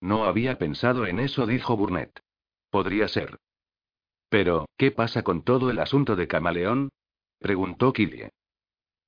No 0.00 0.24
había 0.24 0.56
pensado 0.56 1.04
en 1.04 1.20
eso, 1.20 1.44
dijo 1.44 1.76
Burnett. 1.76 2.18
Podría 2.70 3.08
ser. 3.08 3.36
Pero, 4.30 4.70
¿qué 4.78 4.90
pasa 4.90 5.22
con 5.22 5.42
todo 5.42 5.68
el 5.68 5.80
asunto 5.80 6.16
de 6.16 6.28
Camaleón? 6.28 6.88
preguntó 7.38 7.92
Killie. 7.92 8.30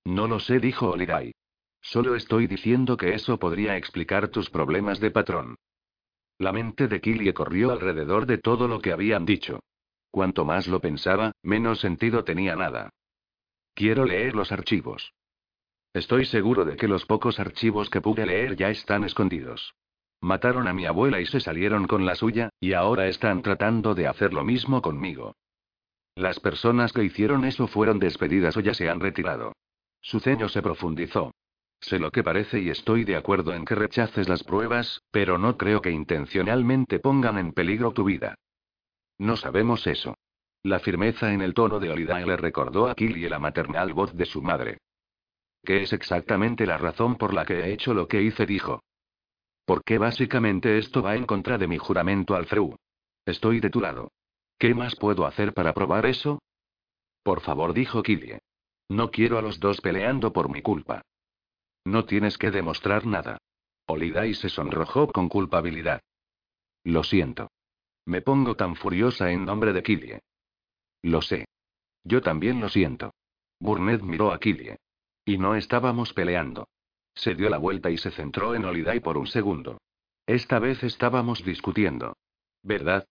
No 0.05 0.29
lo 0.29 0.41
sé, 0.41 0.61
dijo 0.61 0.91
Oliday. 0.91 1.33
Solo 1.81 2.15
estoy 2.15 2.47
diciendo 2.47 2.97
que 2.97 3.15
eso 3.15 3.39
podría 3.39 3.77
explicar 3.77 4.29
tus 4.29 4.51
problemas 4.51 5.01
de 5.01 5.11
patrón. 5.11 5.57
La 6.39 6.53
mente 6.53 6.89
de 6.89 7.01
Killie 7.01 7.35
corrió 7.35 7.71
alrededor 7.71 8.27
de 8.27 8.39
todo 8.39 8.69
lo 8.69 8.81
que 8.81 8.93
habían 8.93 9.25
dicho. 9.25 9.61
Cuanto 10.11 10.45
más 10.45 10.67
lo 10.67 10.81
pensaba, 10.81 11.33
menos 11.43 11.81
sentido 11.81 12.25
tenía 12.25 12.57
nada. 12.57 12.91
Quiero 13.75 14.05
leer 14.05 14.35
los 14.35 14.53
archivos. 14.53 15.13
Estoy 15.93 16.25
seguro 16.25 16.65
de 16.65 16.77
que 16.77 16.89
los 16.89 17.05
pocos 17.05 17.41
archivos 17.41 17.91
que 17.91 18.01
pude 18.01 18.27
leer 18.27 18.57
ya 18.57 18.71
están 18.71 19.05
escondidos. 19.05 19.75
Mataron 20.21 20.69
a 20.69 20.73
mi 20.73 20.87
abuela 20.87 21.21
y 21.21 21.27
se 21.27 21.41
salieron 21.41 21.87
con 21.87 22.05
la 22.05 22.15
suya, 22.15 22.51
y 22.61 22.75
ahora 22.75 23.09
están 23.09 23.43
tratando 23.43 23.95
de 23.95 24.07
hacer 24.07 24.33
lo 24.33 24.45
mismo 24.45 24.83
conmigo. 24.83 25.35
Las 26.15 26.41
personas 26.41 26.93
que 26.93 27.05
hicieron 27.05 27.45
eso 27.45 27.67
fueron 27.67 27.99
despedidas 27.99 28.57
o 28.57 28.61
ya 28.61 28.75
se 28.75 28.89
han 28.89 29.01
retirado. 29.01 29.55
Su 30.01 30.21
ceño 30.21 30.49
se 30.49 30.63
profundizó. 30.63 31.33
Sé 31.81 31.99
lo 31.99 32.11
que 32.11 32.23
parece 32.23 32.61
y 32.61 32.69
estoy 32.69 33.05
de 33.05 33.17
acuerdo 33.17 33.55
en 33.55 33.65
que 33.65 33.75
rechaces 33.75 34.29
las 34.29 34.45
pruebas, 34.45 35.03
pero 35.11 35.39
no 35.39 35.57
creo 35.57 35.81
que 35.81 35.91
intencionalmente 35.91 36.99
pongan 36.99 37.39
en 37.39 37.53
peligro 37.53 37.93
tu 37.93 38.05
vida. 38.05 38.35
No 39.19 39.37
sabemos 39.37 39.87
eso. 39.87 40.17
La 40.63 40.79
firmeza 40.79 41.33
en 41.33 41.41
el 41.41 41.55
tono 41.55 41.81
de 41.81 41.91
Olidae 41.91 42.27
le 42.27 42.37
recordó 42.37 42.89
a 42.89 42.95
Killy 42.95 43.29
la 43.29 43.39
maternal 43.39 43.95
voz 43.95 44.15
de 44.15 44.27
su 44.27 44.43
madre. 44.43 44.79
¿Qué 45.65 45.83
es 45.83 45.93
exactamente 45.93 46.67
la 46.67 46.77
razón 46.77 47.17
por 47.17 47.33
la 47.33 47.47
que 47.47 47.61
he 47.61 47.73
hecho 47.73 47.95
lo 47.95 48.09
que 48.09 48.23
hice? 48.23 48.45
dijo. 48.45 48.83
Porque 49.65 49.99
básicamente 49.99 50.79
esto 50.79 51.03
va 51.03 51.17
en 51.17 51.25
contra 51.25 51.57
de 51.57 51.67
mi 51.67 51.79
juramento 51.79 52.35
al 52.35 52.47
Freud. 52.47 52.75
Estoy 53.25 53.61
de 53.61 53.71
tu 53.71 53.81
lado. 53.81 54.11
¿Qué 54.59 54.75
más 54.75 54.97
puedo 54.97 55.25
hacer 55.27 55.55
para 55.55 55.73
probar 55.73 56.05
eso? 56.05 56.43
Por 57.23 57.41
favor, 57.41 57.73
dijo 57.73 58.03
Killie. 58.03 58.41
No 58.89 59.11
quiero 59.11 59.39
a 59.39 59.43
los 59.43 59.61
dos 59.61 59.81
peleando 59.81 60.33
por 60.33 60.51
mi 60.51 60.61
culpa. 60.61 61.03
No 61.91 62.05
tienes 62.05 62.39
que 62.39 62.53
demostrar 62.53 63.05
nada. 63.05 63.39
Olidai 63.89 64.35
se 64.35 64.49
sonrojó 64.49 65.09
con 65.09 65.29
culpabilidad. 65.29 66.01
Lo 66.85 67.03
siento. 67.03 67.51
Me 68.07 68.23
pongo 68.23 68.55
tan 68.55 68.77
furiosa 68.77 69.33
en 69.33 69.45
nombre 69.45 69.73
de 69.73 69.83
Killie. 69.83 70.21
Lo 71.03 71.21
sé. 71.21 71.49
Yo 72.05 72.23
también 72.23 72.61
lo 72.61 72.69
siento. 72.69 73.13
Burnett 73.59 74.03
miró 74.03 74.31
a 74.31 74.39
Killie. 74.39 74.77
Y 75.25 75.39
no 75.39 75.57
estábamos 75.57 76.13
peleando. 76.13 76.69
Se 77.13 77.35
dio 77.35 77.51
la 77.51 77.59
vuelta 77.59 77.91
y 77.91 77.99
se 77.99 78.13
centró 78.13 78.55
en 78.55 78.67
Olidai 78.67 79.01
por 79.01 79.19
un 79.19 79.27
segundo. 79.27 79.81
Esta 80.27 80.61
vez 80.61 80.85
estábamos 80.85 81.45
discutiendo. 81.45 82.17
¿Verdad? 82.63 83.09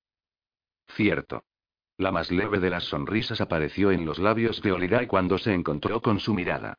Cierto. 0.95 1.43
La 1.97 2.13
más 2.13 2.31
leve 2.31 2.61
de 2.61 2.69
las 2.69 2.85
sonrisas 2.85 3.41
apareció 3.41 3.91
en 3.91 4.05
los 4.05 4.19
labios 4.19 4.61
de 4.61 4.71
Olidai 4.71 5.05
cuando 5.05 5.37
se 5.37 5.53
encontró 5.53 6.01
con 6.01 6.21
su 6.21 6.33
mirada. 6.33 6.77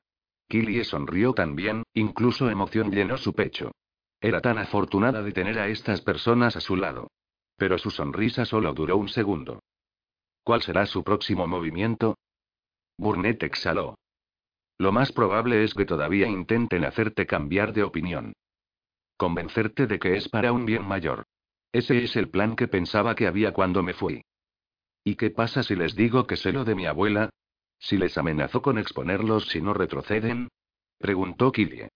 Killie 0.51 0.83
sonrió 0.83 1.33
también, 1.33 1.85
incluso 1.95 2.51
emoción 2.51 2.91
llenó 2.91 3.17
su 3.19 3.35
pecho. 3.35 3.71
Era 4.21 4.41
tan 4.41 4.59
afortunada 4.59 5.23
de 5.23 5.31
tener 5.31 5.61
a 5.61 5.69
estas 5.69 6.01
personas 6.01 6.57
a 6.57 6.61
su 6.61 6.75
lado. 6.75 7.07
Pero 7.57 7.79
su 7.79 7.93
sonrisa 7.93 8.45
solo 8.45 8.75
duró 8.75 8.97
un 8.97 9.09
segundo. 9.09 9.61
¿Cuál 10.43 10.61
será 10.63 10.87
su 10.87 11.05
próximo 11.05 11.47
movimiento? 11.47 12.17
Burnett 12.99 13.45
exhaló. 13.45 13.95
Lo 14.77 14.91
más 14.91 15.13
probable 15.13 15.63
es 15.63 15.73
que 15.73 15.85
todavía 15.85 16.27
intenten 16.27 16.85
hacerte 16.85 17.27
cambiar 17.27 17.73
de 17.73 17.85
opinión. 17.85 18.33
Convencerte 19.17 19.87
de 19.87 20.01
que 20.01 20.17
es 20.17 20.29
para 20.29 20.53
un 20.53 20.67
bien 20.67 20.85
mayor. 20.85 21.27
Ese 21.71 22.03
es 22.03 22.17
el 22.17 22.29
plan 22.29 22.57
que 22.57 22.67
pensaba 22.67 23.15
que 23.15 23.29
había 23.29 23.53
cuando 23.53 23.85
me 23.85 23.95
fui. 23.95 24.23
¿Y 25.05 25.15
qué 25.15 25.31
pasa 25.31 25.63
si 25.63 25.77
les 25.77 25.95
digo 25.95 26.27
que 26.27 26.37
sé 26.37 26.51
lo 26.51 26.65
de 26.65 26.75
mi 26.75 26.87
abuela? 26.87 27.31
¿Si 27.81 27.97
les 27.97 28.17
amenazó 28.19 28.61
con 28.61 28.79
exponerlos 28.79 29.49
si 29.49 29.61
no 29.61 29.73
retroceden? 29.73 30.49
Preguntó 30.99 31.51
Killie. 31.51 31.89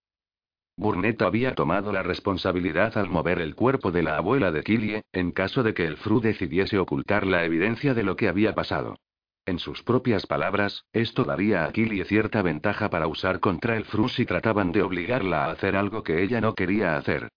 Burnett 0.77 1.21
había 1.21 1.55
tomado 1.55 1.93
la 1.93 2.03
responsabilidad 2.03 2.97
al 2.97 3.07
mover 3.07 3.39
el 3.39 3.55
cuerpo 3.55 3.91
de 3.91 4.03
la 4.03 4.17
abuela 4.17 4.51
de 4.51 4.63
Killie, 4.63 5.03
en 5.13 5.31
caso 5.31 5.63
de 5.63 5.73
que 5.73 5.85
el 5.85 5.95
Fru 5.97 6.19
decidiese 6.19 6.79
ocultar 6.79 7.25
la 7.25 7.45
evidencia 7.45 7.93
de 7.93 8.03
lo 8.03 8.15
que 8.17 8.27
había 8.27 8.55
pasado. 8.55 8.97
En 9.45 9.59
sus 9.59 9.83
propias 9.83 10.25
palabras, 10.25 10.85
esto 10.91 11.23
daría 11.23 11.65
a 11.65 11.71
Killie 11.71 12.03
cierta 12.03 12.41
ventaja 12.41 12.89
para 12.89 13.07
usar 13.07 13.39
contra 13.39 13.77
el 13.77 13.85
Fru 13.85 14.09
si 14.09 14.25
trataban 14.25 14.71
de 14.71 14.81
obligarla 14.81 15.45
a 15.45 15.51
hacer 15.51 15.75
algo 15.75 16.03
que 16.03 16.23
ella 16.23 16.41
no 16.41 16.55
quería 16.55 16.97
hacer. 16.97 17.29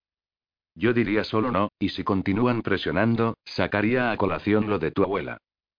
Yo 0.75 0.95
diría 0.95 1.23
solo 1.23 1.53
no, 1.53 1.69
y 1.79 1.91
si 1.91 2.05
continúan 2.05 2.63
presionando, 2.63 3.37
sacaría 3.45 4.11
a 4.11 4.17
colación 4.17 4.71
lo 4.71 4.79
de 4.79 4.91
tu 4.91 5.03
abuela. 5.03 5.39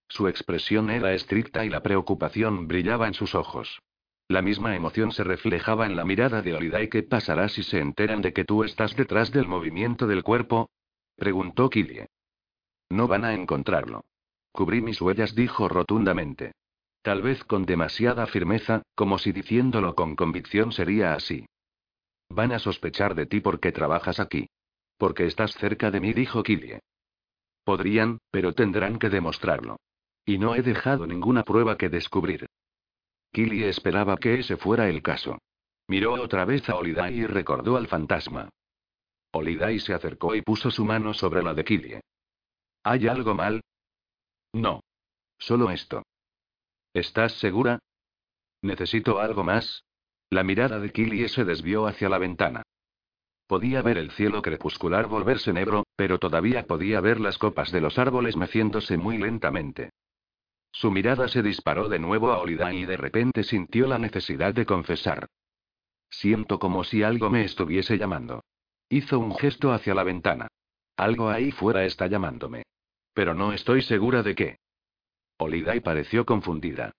Su 0.09 0.27
expresión 0.27 0.89
era 0.89 1.13
estricta 1.13 1.63
y 1.63 1.69
la 1.69 1.81
preocupación 1.81 2.67
brillaba 2.67 3.07
en 3.07 3.13
sus 3.13 3.35
ojos. 3.35 3.79
La 4.27 4.41
misma 4.41 4.75
emoción 4.75 5.11
se 5.11 5.23
reflejaba 5.23 5.85
en 5.85 5.95
la 5.95 6.03
mirada 6.03 6.41
de 6.41 6.55
Oliday. 6.55 6.89
¿Qué 6.89 7.03
pasará 7.03 7.47
si 7.47 7.63
se 7.63 7.79
enteran 7.79 8.21
de 8.21 8.33
que 8.33 8.43
tú 8.43 8.63
estás 8.63 8.95
detrás 8.95 9.31
del 9.31 9.47
movimiento 9.47 10.07
del 10.07 10.23
cuerpo? 10.23 10.69
preguntó 11.15 11.69
Killie. 11.69 12.07
No 12.89 13.07
van 13.07 13.23
a 13.23 13.33
encontrarlo. 13.33 14.03
Cubrí 14.51 14.81
mis 14.81 14.99
huellas, 14.99 15.35
dijo 15.35 15.67
rotundamente. 15.67 16.53
Tal 17.03 17.21
vez 17.21 17.43
con 17.43 17.65
demasiada 17.65 18.25
firmeza, 18.25 18.81
como 18.95 19.19
si 19.19 19.31
diciéndolo 19.31 19.95
con 19.95 20.15
convicción 20.15 20.71
sería 20.71 21.13
así. 21.13 21.45
Van 22.29 22.51
a 22.51 22.59
sospechar 22.59 23.15
de 23.15 23.25
ti 23.25 23.39
porque 23.41 23.71
trabajas 23.71 24.19
aquí. 24.19 24.49
Porque 24.97 25.25
estás 25.25 25.53
cerca 25.53 25.91
de 25.91 26.01
mí, 26.01 26.13
dijo 26.13 26.43
Killie. 26.43 26.79
Podrían, 27.63 28.19
pero 28.31 28.53
tendrán 28.53 28.99
que 28.99 29.09
demostrarlo. 29.09 29.77
Y 30.29 30.37
no 30.37 30.53
he 30.53 30.61
dejado 30.61 31.07
ninguna 31.07 31.41
prueba 31.41 31.75
que 31.75 31.89
descubrir. 31.89 32.45
Killy 33.33 33.63
esperaba 33.63 34.15
que 34.17 34.35
ese 34.35 34.57
fuera 34.57 34.87
el 34.87 35.01
caso. 35.01 35.39
Miró 35.87 36.13
otra 36.21 36.45
vez 36.45 36.69
a 36.69 36.75
Olidai 36.75 37.15
y 37.15 37.25
recordó 37.25 37.77
al 37.77 37.87
fantasma. 37.87 38.47
Olidai 39.31 39.79
se 39.79 39.95
acercó 39.95 40.35
y 40.35 40.43
puso 40.43 40.69
su 40.69 40.85
mano 40.85 41.15
sobre 41.15 41.41
la 41.41 41.55
de 41.55 41.63
Killie. 41.63 42.01
¿Hay 42.83 43.07
algo 43.07 43.33
mal? 43.33 43.61
No. 44.53 44.83
Solo 45.39 45.71
esto. 45.71 46.03
¿Estás 46.93 47.33
segura? 47.39 47.79
¿Necesito 48.61 49.19
algo 49.19 49.43
más? 49.43 49.83
La 50.29 50.43
mirada 50.43 50.79
de 50.79 50.91
Killie 50.91 51.27
se 51.27 51.43
desvió 51.43 51.87
hacia 51.87 52.07
la 52.07 52.19
ventana. 52.19 52.61
Podía 53.47 53.81
ver 53.81 53.97
el 53.97 54.11
cielo 54.11 54.43
crepuscular 54.43 55.07
volverse 55.07 55.53
negro, 55.53 55.87
pero 55.95 56.19
todavía 56.19 56.67
podía 56.67 57.01
ver 57.01 57.19
las 57.19 57.39
copas 57.39 57.71
de 57.71 57.81
los 57.81 57.97
árboles 57.97 58.37
meciéndose 58.37 58.95
muy 58.95 59.17
lentamente. 59.17 59.89
Su 60.71 60.91
mirada 60.91 61.27
se 61.27 61.41
disparó 61.41 61.89
de 61.89 61.99
nuevo 61.99 62.31
a 62.31 62.39
Olida 62.39 62.73
y 62.73 62.85
de 62.85 62.97
repente 62.97 63.43
sintió 63.43 63.87
la 63.87 63.97
necesidad 63.97 64.53
de 64.53 64.65
confesar. 64.65 65.27
Siento 66.09 66.59
como 66.59 66.83
si 66.83 67.03
algo 67.03 67.29
me 67.29 67.43
estuviese 67.43 67.97
llamando. 67.97 68.43
Hizo 68.89 69.19
un 69.19 69.35
gesto 69.35 69.71
hacia 69.71 69.93
la 69.93 70.03
ventana. 70.03 70.47
Algo 70.97 71.29
ahí 71.29 71.51
fuera 71.51 71.85
está 71.85 72.07
llamándome. 72.07 72.63
Pero 73.13 73.33
no 73.33 73.53
estoy 73.53 73.81
segura 73.81 74.23
de 74.23 74.35
qué. 74.35 74.59
Olidai 75.37 75.79
pareció 75.79 76.25
confundida. 76.25 76.91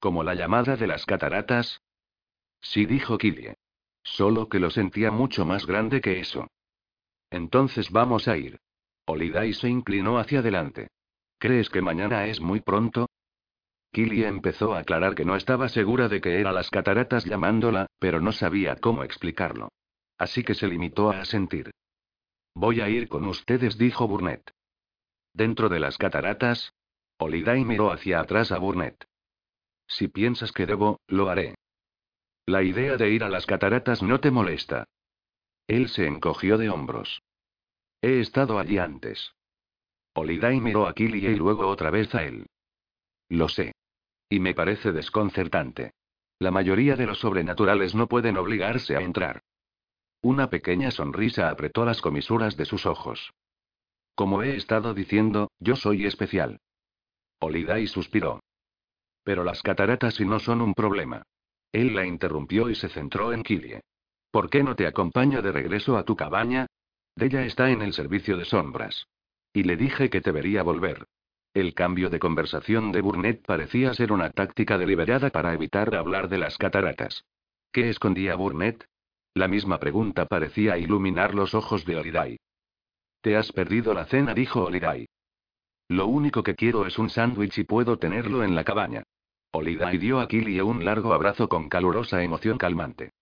¿Como 0.00 0.24
la 0.24 0.34
llamada 0.34 0.76
de 0.76 0.86
las 0.86 1.06
cataratas? 1.06 1.80
Sí, 2.60 2.86
dijo 2.86 3.18
Kilie. 3.18 3.56
Solo 4.02 4.48
que 4.48 4.58
lo 4.58 4.70
sentía 4.70 5.10
mucho 5.10 5.44
más 5.44 5.66
grande 5.66 6.00
que 6.00 6.18
eso. 6.18 6.48
Entonces 7.30 7.90
vamos 7.90 8.26
a 8.26 8.36
ir. 8.36 8.58
Olidai 9.06 9.52
se 9.52 9.68
inclinó 9.68 10.18
hacia 10.18 10.40
adelante. 10.40 10.88
¿Crees 11.42 11.70
que 11.70 11.82
mañana 11.82 12.26
es 12.26 12.40
muy 12.40 12.60
pronto? 12.60 13.08
Kilie 13.92 14.28
empezó 14.28 14.74
a 14.74 14.78
aclarar 14.78 15.16
que 15.16 15.24
no 15.24 15.34
estaba 15.34 15.68
segura 15.68 16.06
de 16.06 16.20
que 16.20 16.38
eran 16.38 16.54
las 16.54 16.70
cataratas 16.70 17.24
llamándola, 17.24 17.88
pero 17.98 18.20
no 18.20 18.30
sabía 18.30 18.76
cómo 18.76 19.02
explicarlo. 19.02 19.72
Así 20.18 20.44
que 20.44 20.54
se 20.54 20.68
limitó 20.68 21.10
a 21.10 21.20
asentir. 21.20 21.72
Voy 22.54 22.80
a 22.80 22.88
ir 22.88 23.08
con 23.08 23.24
ustedes, 23.26 23.76
dijo 23.76 24.06
Burnett. 24.06 24.52
¿Dentro 25.34 25.68
de 25.68 25.80
las 25.80 25.98
cataratas? 25.98 26.74
Olidai 27.18 27.64
miró 27.64 27.90
hacia 27.90 28.20
atrás 28.20 28.52
a 28.52 28.58
Burnett. 28.58 29.04
Si 29.88 30.06
piensas 30.06 30.52
que 30.52 30.64
debo, 30.64 31.00
lo 31.08 31.28
haré. 31.28 31.56
La 32.46 32.62
idea 32.62 32.96
de 32.96 33.10
ir 33.10 33.24
a 33.24 33.28
las 33.28 33.46
cataratas 33.46 34.00
no 34.00 34.20
te 34.20 34.30
molesta. 34.30 34.84
Él 35.66 35.88
se 35.88 36.06
encogió 36.06 36.56
de 36.56 36.70
hombros. 36.70 37.20
He 38.00 38.20
estado 38.20 38.60
allí 38.60 38.78
antes. 38.78 39.32
Olidai 40.14 40.60
miró 40.60 40.86
a 40.86 40.94
Killy 40.94 41.26
y 41.26 41.36
luego 41.36 41.66
otra 41.68 41.90
vez 41.90 42.14
a 42.14 42.24
él. 42.24 42.46
Lo 43.28 43.48
sé. 43.48 43.72
Y 44.28 44.40
me 44.40 44.54
parece 44.54 44.92
desconcertante. 44.92 45.92
La 46.38 46.50
mayoría 46.50 46.96
de 46.96 47.06
los 47.06 47.20
sobrenaturales 47.20 47.94
no 47.94 48.08
pueden 48.08 48.36
obligarse 48.36 48.96
a 48.96 49.00
entrar. 49.00 49.42
Una 50.22 50.50
pequeña 50.50 50.90
sonrisa 50.90 51.50
apretó 51.50 51.84
las 51.84 52.00
comisuras 52.00 52.56
de 52.56 52.64
sus 52.64 52.86
ojos. 52.86 53.32
Como 54.14 54.42
he 54.42 54.56
estado 54.56 54.94
diciendo, 54.94 55.50
yo 55.58 55.76
soy 55.76 56.06
especial. 56.06 56.60
Olidai 57.40 57.86
suspiró. 57.86 58.40
Pero 59.24 59.44
las 59.44 59.62
cataratas 59.62 60.14
si 60.14 60.24
no 60.24 60.38
son 60.38 60.60
un 60.60 60.74
problema. 60.74 61.22
Él 61.72 61.94
la 61.94 62.06
interrumpió 62.06 62.68
y 62.68 62.74
se 62.74 62.88
centró 62.88 63.32
en 63.32 63.42
Kilie. 63.42 63.80
¿Por 64.30 64.50
qué 64.50 64.62
no 64.62 64.76
te 64.76 64.86
acompaño 64.86 65.42
de 65.42 65.52
regreso 65.52 65.96
a 65.96 66.04
tu 66.04 66.16
cabaña? 66.16 66.66
Della 67.16 67.44
está 67.44 67.70
en 67.70 67.82
el 67.82 67.92
servicio 67.92 68.36
de 68.36 68.44
sombras. 68.44 69.06
Y 69.52 69.64
le 69.64 69.76
dije 69.76 70.10
que 70.10 70.20
te 70.20 70.32
vería 70.32 70.62
volver. 70.62 71.06
El 71.54 71.74
cambio 71.74 72.08
de 72.08 72.18
conversación 72.18 72.92
de 72.92 73.02
Burnett 73.02 73.44
parecía 73.44 73.92
ser 73.92 74.12
una 74.12 74.30
táctica 74.30 74.78
deliberada 74.78 75.30
para 75.30 75.52
evitar 75.52 75.94
hablar 75.94 76.28
de 76.28 76.38
las 76.38 76.56
cataratas. 76.56 77.24
¿Qué 77.70 77.90
escondía 77.90 78.34
Burnett? 78.36 78.86
La 79.34 79.48
misma 79.48 79.78
pregunta 79.78 80.26
parecía 80.26 80.78
iluminar 80.78 81.34
los 81.34 81.54
ojos 81.54 81.84
de 81.84 81.96
Olidai. 81.96 82.38
Te 83.20 83.36
has 83.36 83.52
perdido 83.52 83.92
la 83.94 84.06
cena, 84.06 84.34
dijo 84.34 84.64
Olidai. 84.64 85.06
Lo 85.88 86.06
único 86.06 86.42
que 86.42 86.54
quiero 86.54 86.86
es 86.86 86.98
un 86.98 87.10
sándwich 87.10 87.58
y 87.58 87.64
puedo 87.64 87.98
tenerlo 87.98 88.44
en 88.44 88.54
la 88.54 88.64
cabaña. 88.64 89.02
Olidai 89.52 89.98
dio 89.98 90.20
a 90.20 90.28
Killy 90.28 90.60
un 90.60 90.84
largo 90.84 91.12
abrazo 91.12 91.48
con 91.48 91.68
calurosa 91.68 92.22
emoción 92.22 92.56
calmante. 92.56 93.12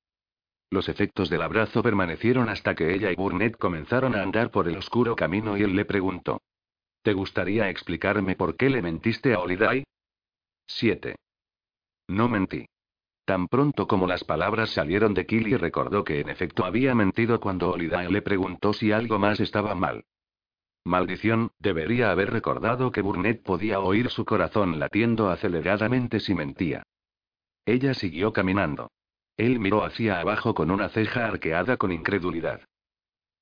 Los 0.71 0.89
efectos 0.89 1.29
del 1.29 1.43
abrazo 1.43 1.83
permanecieron 1.83 2.49
hasta 2.49 2.77
que 2.77 2.95
ella 2.95 3.11
y 3.11 3.16
Burnett 3.16 3.57
comenzaron 3.57 4.14
a 4.14 4.23
andar 4.23 4.53
por 4.53 4.68
el 4.68 4.77
oscuro 4.77 5.16
camino 5.16 5.57
y 5.57 5.62
él 5.62 5.75
le 5.75 5.85
preguntó. 5.85 6.43
¿Te 7.03 7.12
gustaría 7.12 7.68
explicarme 7.68 8.37
por 8.37 8.57
qué 8.57 8.71
le 8.71 8.81
mentiste 8.81 9.35
a 9.35 9.41
Olidai? 9.41 9.85
7. 10.66 11.16
No 12.09 12.29
mentí. 12.29 12.66
Tan 13.25 13.49
pronto 13.49 13.89
como 13.89 14.07
las 14.07 14.23
palabras 14.23 14.71
salieron 14.71 15.12
de 15.14 15.27
Killy 15.27 15.57
recordó 15.57 16.05
que 16.05 16.21
en 16.21 16.29
efecto 16.29 16.64
había 16.64 16.95
mentido 16.95 17.41
cuando 17.41 17.71
Olidai 17.71 18.11
le 18.11 18.23
preguntó 18.23 18.73
si 18.73 18.93
algo 18.93 19.18
más 19.18 19.41
estaba 19.41 19.75
mal. 19.75 20.05
Maldición, 20.85 21.51
debería 21.59 22.11
haber 22.11 22.31
recordado 22.31 22.93
que 22.93 23.03
Burnett 23.03 23.43
podía 23.43 23.81
oír 23.81 24.09
su 24.09 24.25
corazón 24.25 24.79
latiendo 24.79 25.31
aceleradamente 25.31 26.21
si 26.21 26.35
mentía. 26.35 26.85
Ella 27.66 27.93
siguió 27.95 28.33
caminando. 28.33 28.91
Él 29.41 29.59
miró 29.59 29.84
hacia 29.84 30.20
abajo 30.20 30.53
con 30.53 30.70
una 30.70 30.91
ceja 30.91 31.24
arqueada 31.24 31.78
con 31.78 31.93
incredulidad. 31.93 32.61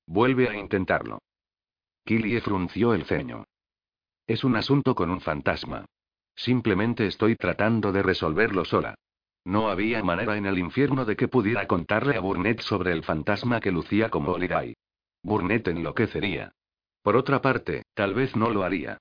Vuelve 0.07 0.47
a 0.47 0.55
intentarlo. 0.55 1.19
Killie 2.05 2.39
frunció 2.39 2.93
el 2.93 3.03
ceño. 3.03 3.43
Es 4.25 4.45
un 4.45 4.55
asunto 4.55 4.95
con 4.95 5.09
un 5.09 5.19
fantasma. 5.19 5.83
Simplemente 6.37 7.05
estoy 7.05 7.35
tratando 7.35 7.91
de 7.91 8.01
resolverlo 8.01 8.63
sola. 8.63 8.95
No 9.43 9.69
había 9.69 10.01
manera 10.01 10.37
en 10.37 10.45
el 10.45 10.57
infierno 10.57 11.03
de 11.03 11.17
que 11.17 11.27
pudiera 11.27 11.67
contarle 11.67 12.15
a 12.15 12.21
Burnett 12.21 12.61
sobre 12.61 12.93
el 12.93 13.03
fantasma 13.03 13.59
que 13.59 13.73
lucía 13.73 14.09
como 14.09 14.31
Olirai. 14.31 14.77
Burnett 15.21 15.67
enloquecería. 15.67 16.53
Por 17.01 17.17
otra 17.17 17.41
parte, 17.41 17.83
tal 17.93 18.13
vez 18.13 18.37
no 18.37 18.51
lo 18.51 18.63
haría. 18.63 18.99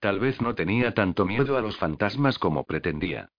Tal 0.00 0.18
vez 0.18 0.40
no 0.40 0.56
tenía 0.56 0.94
tanto 0.94 1.24
miedo 1.24 1.56
a 1.56 1.60
los 1.60 1.76
fantasmas 1.76 2.40
como 2.40 2.64
pretendía. 2.64 3.30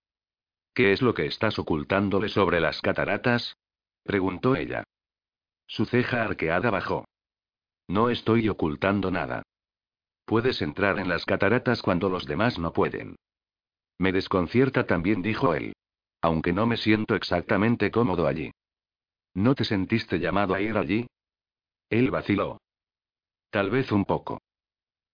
¿Qué 0.74 0.94
es 0.94 1.02
lo 1.02 1.14
que 1.14 1.26
estás 1.26 1.60
ocultándole 1.60 2.30
sobre 2.30 2.60
las 2.60 2.82
cataratas? 2.82 3.58
preguntó 4.04 4.56
ella. 4.56 4.84
Su 5.68 5.86
ceja 5.86 6.24
arqueada 6.24 6.70
bajó. 6.70 7.06
No 7.88 8.10
estoy 8.10 8.48
ocultando 8.48 9.12
nada. 9.12 9.44
Puedes 10.26 10.62
entrar 10.62 11.00
en 11.00 11.10
las 11.10 11.26
cataratas 11.26 11.82
cuando 11.82 12.10
los 12.10 12.26
demás 12.26 12.58
no 12.58 12.72
pueden. 12.72 13.18
Me 13.98 14.12
desconcierta 14.12 14.86
también, 14.86 15.22
dijo 15.22 15.54
él. 15.54 15.74
Aunque 16.22 16.54
no 16.54 16.66
me 16.66 16.78
siento 16.78 17.16
exactamente 17.16 17.92
cómodo 17.92 18.28
allí. 18.28 18.52
¿No 19.34 19.56
te 19.56 19.66
sentiste 19.66 20.20
llamado 20.20 20.54
a 20.54 20.62
ir 20.62 20.78
allí? 20.78 21.08
Él 21.90 22.12
vaciló. 22.12 22.60
Tal 23.50 23.70
vez 23.70 23.92
un 23.92 24.06
poco. 24.06 24.42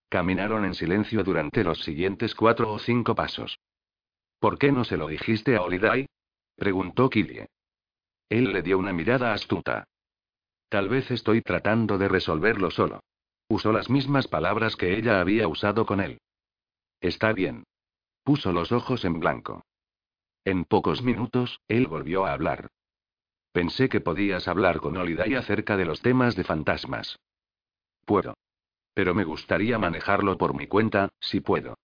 Caminaron 0.10 0.66
en 0.66 0.74
silencio 0.74 1.24
durante 1.24 1.64
los 1.64 1.84
siguientes 1.84 2.36
cuatro 2.36 2.72
o 2.72 2.80
cinco 2.80 3.16
pasos. 3.16 3.58
¿Por 4.40 4.58
qué 4.58 4.72
no 4.72 4.84
se 4.84 4.98
lo 4.98 5.08
dijiste 5.08 5.56
a 5.56 5.62
Olidai? 5.62 6.08
preguntó 6.56 7.10
Kilie. 7.10 7.48
Él 8.30 8.52
le 8.52 8.62
dio 8.62 8.78
una 8.78 8.94
mirada 8.94 9.34
astuta. 9.34 9.86
Tal 10.70 10.90
vez 10.90 11.10
estoy 11.12 11.42
tratando 11.42 11.98
de 11.98 12.08
resolverlo 12.08 12.72
solo. 12.72 13.02
Usó 13.48 13.72
las 13.72 13.90
mismas 13.90 14.28
palabras 14.28 14.76
que 14.76 14.98
ella 14.98 15.22
había 15.22 15.48
usado 15.48 15.86
con 15.86 16.02
él. 16.02 16.20
Está 17.00 17.32
bien. 17.32 17.64
Puso 18.24 18.52
los 18.52 18.72
ojos 18.72 19.06
en 19.06 19.20
blanco. 19.20 19.64
En 20.44 20.66
pocos 20.66 21.02
minutos, 21.02 21.62
él 21.68 21.88
volvió 21.88 22.26
a 22.26 22.34
hablar. 22.34 22.70
Pensé 23.54 23.90
que 23.90 24.02
podías 24.02 24.48
hablar 24.48 24.80
con 24.80 24.98
Olidai 24.98 25.36
acerca 25.36 25.78
de 25.78 25.86
los 25.86 26.02
temas 26.02 26.36
de 26.36 26.44
fantasmas. 26.44 27.18
Puedo. 28.06 28.36
Pero 28.94 29.16
me 29.16 29.24
gustaría 29.24 29.80
manejarlo 29.80 30.38
por 30.38 30.54
mi 30.54 30.68
cuenta, 30.68 31.10
si 31.20 31.40
puedo. 31.40 31.78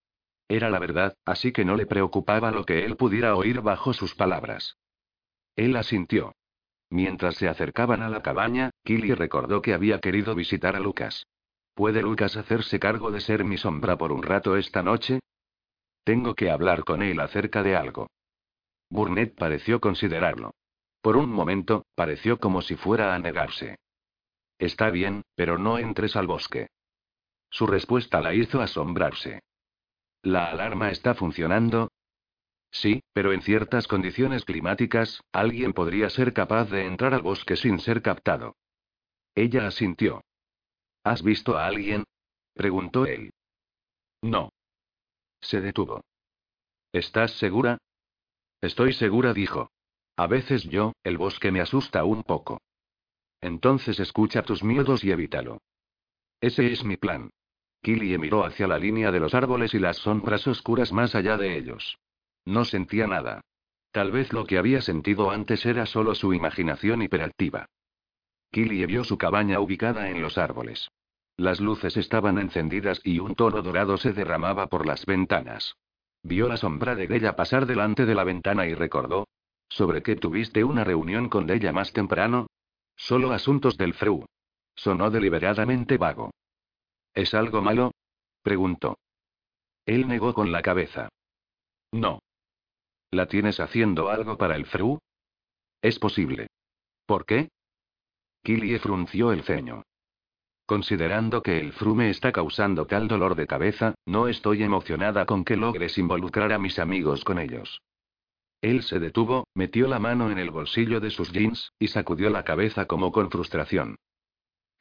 Era 0.54 0.70
la 0.70 0.78
verdad, 0.78 1.18
así 1.26 1.52
que 1.52 1.66
no 1.66 1.76
le 1.76 1.88
preocupaba 1.88 2.52
lo 2.52 2.64
que 2.64 2.86
él 2.86 2.96
pudiera 2.96 3.36
oír 3.36 3.62
bajo 3.62 3.92
sus 3.92 4.14
palabras. 4.14 4.78
Él 5.56 5.76
asintió. 5.76 6.36
Mientras 6.92 7.38
se 7.38 7.50
acercaban 7.50 8.04
a 8.04 8.10
la 8.10 8.22
cabaña, 8.22 8.70
Killy 8.84 9.16
recordó 9.16 9.64
que 9.64 9.74
había 9.74 10.00
querido 10.00 10.36
visitar 10.36 10.76
a 10.76 10.80
Lucas. 10.80 11.26
¿Puede 11.74 12.04
Lucas 12.04 12.38
hacerse 12.38 12.80
cargo 12.80 13.10
de 13.10 13.22
ser 13.22 13.44
mi 13.44 13.58
sombra 13.58 13.98
por 13.98 14.12
un 14.12 14.22
rato 14.22 14.56
esta 14.56 14.84
noche? 14.84 15.22
Tengo 16.04 16.36
que 16.36 16.52
hablar 16.52 16.84
con 16.84 17.02
él 17.02 17.20
acerca 17.20 17.64
de 17.64 17.76
algo. 17.76 18.12
Burnett 18.92 19.36
pareció 19.36 19.80
considerarlo. 19.80 20.54
Por 21.02 21.18
un 21.18 21.32
momento, 21.32 21.88
pareció 21.96 22.40
como 22.40 22.62
si 22.62 22.76
fuera 22.76 23.16
a 23.16 23.18
negarse. 23.18 23.80
Está 24.60 24.92
bien, 24.92 25.24
pero 25.34 25.58
no 25.58 25.80
entres 25.80 26.16
al 26.16 26.28
bosque. 26.28 26.68
Su 27.50 27.66
respuesta 27.66 28.22
la 28.22 28.36
hizo 28.36 28.62
asombrarse. 28.62 29.42
¿La 30.24 30.46
alarma 30.46 30.90
está 30.90 31.16
funcionando? 31.16 31.92
Sí, 32.72 33.04
pero 33.14 33.34
en 33.34 33.42
ciertas 33.42 33.88
condiciones 33.88 34.46
climáticas, 34.46 35.22
alguien 35.34 35.74
podría 35.74 36.10
ser 36.10 36.34
capaz 36.34 36.70
de 36.70 36.86
entrar 36.86 37.14
al 37.14 37.22
bosque 37.22 37.58
sin 37.58 37.80
ser 37.80 38.02
captado. 38.02 38.56
Ella 39.36 39.68
asintió. 39.68 40.24
¿Has 41.04 41.22
visto 41.24 41.58
a 41.58 41.68
alguien? 41.68 42.06
preguntó 42.54 43.06
él. 43.06 43.32
No. 44.22 44.50
Se 45.42 45.60
detuvo. 45.60 46.02
¿Estás 46.94 47.32
segura? 47.34 47.78
Estoy 48.62 48.94
segura, 48.94 49.34
dijo. 49.34 49.72
A 50.16 50.28
veces 50.28 50.64
yo, 50.64 50.94
el 51.04 51.18
bosque 51.18 51.52
me 51.52 51.60
asusta 51.60 52.06
un 52.06 52.24
poco. 52.24 52.62
Entonces 53.42 54.00
escucha 54.00 54.44
tus 54.44 54.64
miedos 54.64 55.04
y 55.04 55.12
evítalo. 55.12 55.60
Ese 56.40 56.72
es 56.72 56.86
mi 56.86 56.96
plan. 56.96 57.30
Killie 57.84 58.18
miró 58.18 58.46
hacia 58.46 58.66
la 58.66 58.80
línea 58.80 59.12
de 59.12 59.20
los 59.20 59.34
árboles 59.34 59.74
y 59.74 59.80
las 59.80 59.98
sombras 59.98 60.48
oscuras 60.48 60.94
más 60.94 61.16
allá 61.16 61.36
de 61.36 61.58
ellos. 61.58 62.00
No 62.46 62.64
sentía 62.64 63.08
nada. 63.08 63.42
Tal 63.92 64.10
vez 64.10 64.32
lo 64.32 64.46
que 64.46 64.58
había 64.58 64.82
sentido 64.82 65.32
antes 65.32 65.66
era 65.66 65.86
solo 65.86 66.16
su 66.16 66.34
imaginación 66.34 67.02
hiperactiva. 67.02 67.66
Killie 68.52 68.86
vio 68.86 69.04
su 69.04 69.18
cabaña 69.18 69.60
ubicada 69.60 70.10
en 70.10 70.22
los 70.22 70.38
árboles. 70.38 70.88
Las 71.36 71.60
luces 71.60 71.98
estaban 71.98 72.38
encendidas 72.38 73.02
y 73.04 73.20
un 73.20 73.36
tono 73.36 73.62
dorado 73.62 73.98
se 73.98 74.14
derramaba 74.14 74.68
por 74.68 74.86
las 74.86 75.06
ventanas. 75.06 75.76
Vio 76.24 76.48
la 76.48 76.56
sombra 76.56 76.96
de 76.96 77.08
Della 77.08 77.36
pasar 77.36 77.66
delante 77.66 78.06
de 78.06 78.16
la 78.16 78.24
ventana 78.24 78.66
y 78.66 78.76
recordó. 78.76 79.28
¿Sobre 79.68 80.02
qué 80.04 80.16
tuviste 80.16 80.64
una 80.64 80.86
reunión 80.86 81.28
con 81.28 81.48
Della 81.48 81.74
más 81.74 81.92
temprano? 81.92 82.48
Solo 82.96 83.34
asuntos 83.34 83.76
del 83.76 83.94
Freu. 83.94 84.24
Sonó 84.74 85.12
deliberadamente 85.12 85.98
vago. 85.98 86.32
¿Es 87.14 87.34
algo 87.34 87.62
malo? 87.62 87.92
preguntó. 88.42 88.98
Él 89.86 90.08
negó 90.08 90.34
con 90.34 90.52
la 90.52 90.62
cabeza. 90.62 91.10
No. 91.92 92.20
¿La 93.12 93.28
tienes 93.28 93.60
haciendo 93.60 94.10
algo 94.10 94.38
para 94.38 94.56
el 94.56 94.66
Fru? 94.66 95.00
Es 95.82 96.00
posible. 96.00 96.48
¿Por 97.06 97.26
qué? 97.26 97.50
Killie 98.44 98.80
frunció 98.80 99.32
el 99.32 99.44
ceño. 99.44 99.84
Considerando 100.66 101.44
que 101.44 101.60
el 101.60 101.74
Fru 101.74 101.94
me 101.94 102.10
está 102.10 102.32
causando 102.32 102.88
tal 102.88 103.08
dolor 103.08 103.36
de 103.36 103.48
cabeza, 103.48 103.96
no 104.06 104.28
estoy 104.28 104.64
emocionada 104.64 105.26
con 105.26 105.44
que 105.44 105.58
logres 105.58 105.98
involucrar 105.98 106.54
a 106.54 106.60
mis 106.60 106.80
amigos 106.80 107.24
con 107.24 107.38
ellos. 107.38 107.82
Él 108.62 108.82
se 108.84 109.00
detuvo, 109.00 109.46
metió 109.54 109.88
la 109.90 110.00
mano 110.00 110.32
en 110.32 110.40
el 110.40 110.50
bolsillo 110.50 111.02
de 111.02 111.10
sus 111.10 111.34
jeans, 111.34 111.74
y 111.80 111.90
sacudió 111.90 112.30
la 112.30 112.46
cabeza 112.46 112.86
como 112.86 113.12
con 113.12 113.30
frustración. 113.30 113.98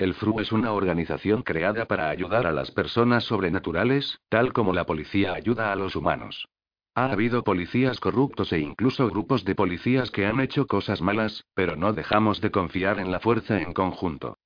El 0.03 0.15
FRU 0.15 0.41
es 0.41 0.51
una 0.51 0.73
organización 0.73 1.43
creada 1.43 1.87
para 1.87 2.11
ayudar 2.11 2.49
a 2.49 2.51
las 2.51 2.73
personas 2.73 3.23
sobrenaturales, 3.23 4.19
tal 4.29 4.53
como 4.53 4.73
la 4.73 4.85
policía 4.85 5.33
ayuda 5.33 5.71
a 5.71 5.77
los 5.77 5.95
humanos. 5.95 6.49
Ha 6.97 7.13
habido 7.13 7.45
policías 7.45 8.01
corruptos 8.01 8.53
e 8.53 8.59
incluso 8.59 9.09
grupos 9.09 9.45
de 9.45 9.55
policías 9.55 10.11
que 10.11 10.27
han 10.27 10.41
hecho 10.41 10.67
cosas 10.67 11.01
malas, 11.01 11.45
pero 11.55 11.77
no 11.77 11.93
dejamos 11.93 12.41
de 12.41 12.51
confiar 12.51 12.99
en 12.99 13.13
la 13.13 13.21
fuerza 13.21 13.63
en 13.63 13.73
conjunto. 13.73 14.39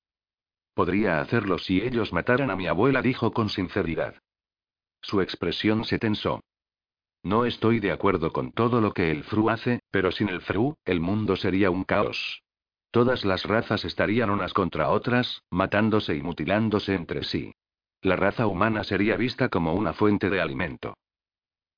Podría 0.75 1.21
hacerlo 1.21 1.57
si 1.57 1.81
ellos 1.81 2.13
mataran 2.13 2.51
a 2.51 2.55
mi 2.55 2.67
abuela, 2.67 3.01
dijo 3.01 3.31
con 3.31 3.49
sinceridad. 3.49 4.13
Su 5.01 5.21
expresión 5.21 5.85
se 5.85 5.97
tensó. 5.97 6.41
No 7.23 7.45
estoy 7.45 7.79
de 7.79 7.91
acuerdo 7.91 8.31
con 8.31 8.51
todo 8.51 8.79
lo 8.79 8.93
que 8.93 9.09
el 9.09 9.23
Fru 9.23 9.49
hace, 9.49 9.79
pero 9.89 10.11
sin 10.11 10.29
el 10.29 10.41
Fru, 10.41 10.75
el 10.85 10.99
mundo 10.99 11.35
sería 11.35 11.71
un 11.71 11.83
caos. 11.83 12.43
Todas 12.97 13.25
las 13.25 13.43
razas 13.43 13.85
estarían 13.85 14.31
unas 14.31 14.55
contra 14.55 14.89
otras, 14.89 15.43
matándose 15.51 16.15
y 16.15 16.23
mutilándose 16.23 16.95
entre 16.95 17.23
sí. 17.23 17.53
La 18.01 18.15
raza 18.15 18.47
humana 18.47 18.83
sería 18.83 19.15
vista 19.17 19.49
como 19.49 19.75
una 19.75 19.93
fuente 19.93 20.31
de 20.31 20.41
alimento. 20.41 20.95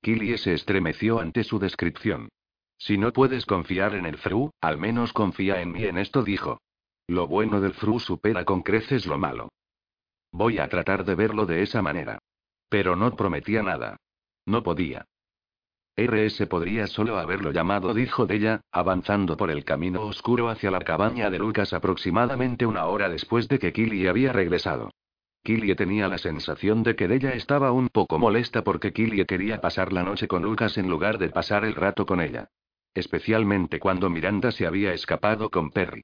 Killie 0.02 0.38
se 0.38 0.54
estremeció 0.54 1.20
ante 1.20 1.44
su 1.44 1.60
descripción. 1.60 2.30
Si 2.78 2.98
no 2.98 3.12
puedes 3.12 3.46
confiar 3.46 3.96
en 3.96 4.06
el 4.06 4.18
Fru, 4.18 4.52
al 4.62 4.78
menos 4.78 5.12
confía 5.12 5.62
en 5.62 5.74
mí 5.74 5.84
en 5.84 5.98
esto, 5.98 6.24
dijo. 6.24 6.62
Lo 7.06 7.28
bueno 7.28 7.60
del 7.60 7.74
Fru 7.74 8.00
supera 8.00 8.46
con 8.46 8.62
creces 8.62 9.06
lo 9.06 9.18
malo. 9.18 9.50
Voy 10.32 10.58
a 10.60 10.70
tratar 10.70 11.04
de 11.04 11.16
verlo 11.16 11.46
de 11.46 11.64
esa 11.64 11.82
manera. 11.82 12.20
Pero 12.70 12.96
no 12.96 13.14
prometía 13.18 13.62
nada. 13.62 13.98
No 14.46 14.64
podía. 14.64 15.06
RS 16.00 16.47
podría 16.47 16.88
solo 16.88 17.18
haberlo 17.18 17.52
llamado, 17.52 17.93
dijo 17.93 18.26
Della, 18.26 18.62
avanzando 18.72 19.36
por 19.36 19.52
el 19.52 19.66
camino 19.66 20.04
oscuro 20.04 20.50
hacia 20.50 20.72
la 20.72 20.80
cabaña 20.80 21.30
de 21.30 21.39
Lucas 21.39 21.74
aproximadamente 21.74 22.66
una 22.66 22.86
hora 22.86 23.10
después 23.10 23.47
de 23.47 23.60
que 23.60 23.74
Killy 23.74 24.08
había 24.08 24.32
regresado. 24.32 24.91
Killy 25.43 25.76
tenía 25.76 26.08
la 26.08 26.18
sensación 26.18 26.84
de 26.84 26.95
que 26.95 27.08
Della 27.08 27.32
estaba 27.32 27.72
un 27.72 27.89
poco 27.89 28.20
molesta 28.20 28.64
porque 28.64 28.93
Killy 28.93 29.26
quería 29.26 29.62
pasar 29.62 29.91
la 29.91 30.04
noche 30.04 30.28
con 30.28 30.43
Lucas 30.43 30.78
en 30.78 30.89
lugar 30.89 31.18
de 31.18 31.30
pasar 31.30 31.66
el 31.66 31.76
rato 31.76 32.06
con 32.06 32.22
ella. 32.22 32.50
Especialmente 32.93 33.80
cuando 33.80 34.10
Miranda 34.10 34.52
se 34.52 34.66
había 34.66 34.93
escapado 34.93 35.50
con 35.50 35.72
Perry. 35.72 36.04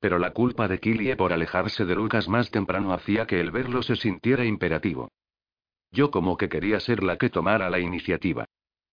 Pero 0.00 0.18
la 0.18 0.32
culpa 0.32 0.68
de 0.68 0.78
Killy 0.78 1.14
por 1.14 1.32
alejarse 1.32 1.84
de 1.84 1.94
Lucas 1.94 2.28
más 2.28 2.50
temprano 2.50 2.92
hacía 2.92 3.26
que 3.26 3.40
el 3.40 3.50
verlo 3.50 3.82
se 3.82 3.96
sintiera 3.96 4.44
imperativo. 4.44 5.10
Yo 5.90 6.10
como 6.10 6.36
que 6.36 6.48
quería 6.48 6.80
ser 6.80 7.02
la 7.02 7.16
que 7.16 7.30
tomara 7.30 7.70
la 7.70 7.80
iniciativa. 7.80 8.46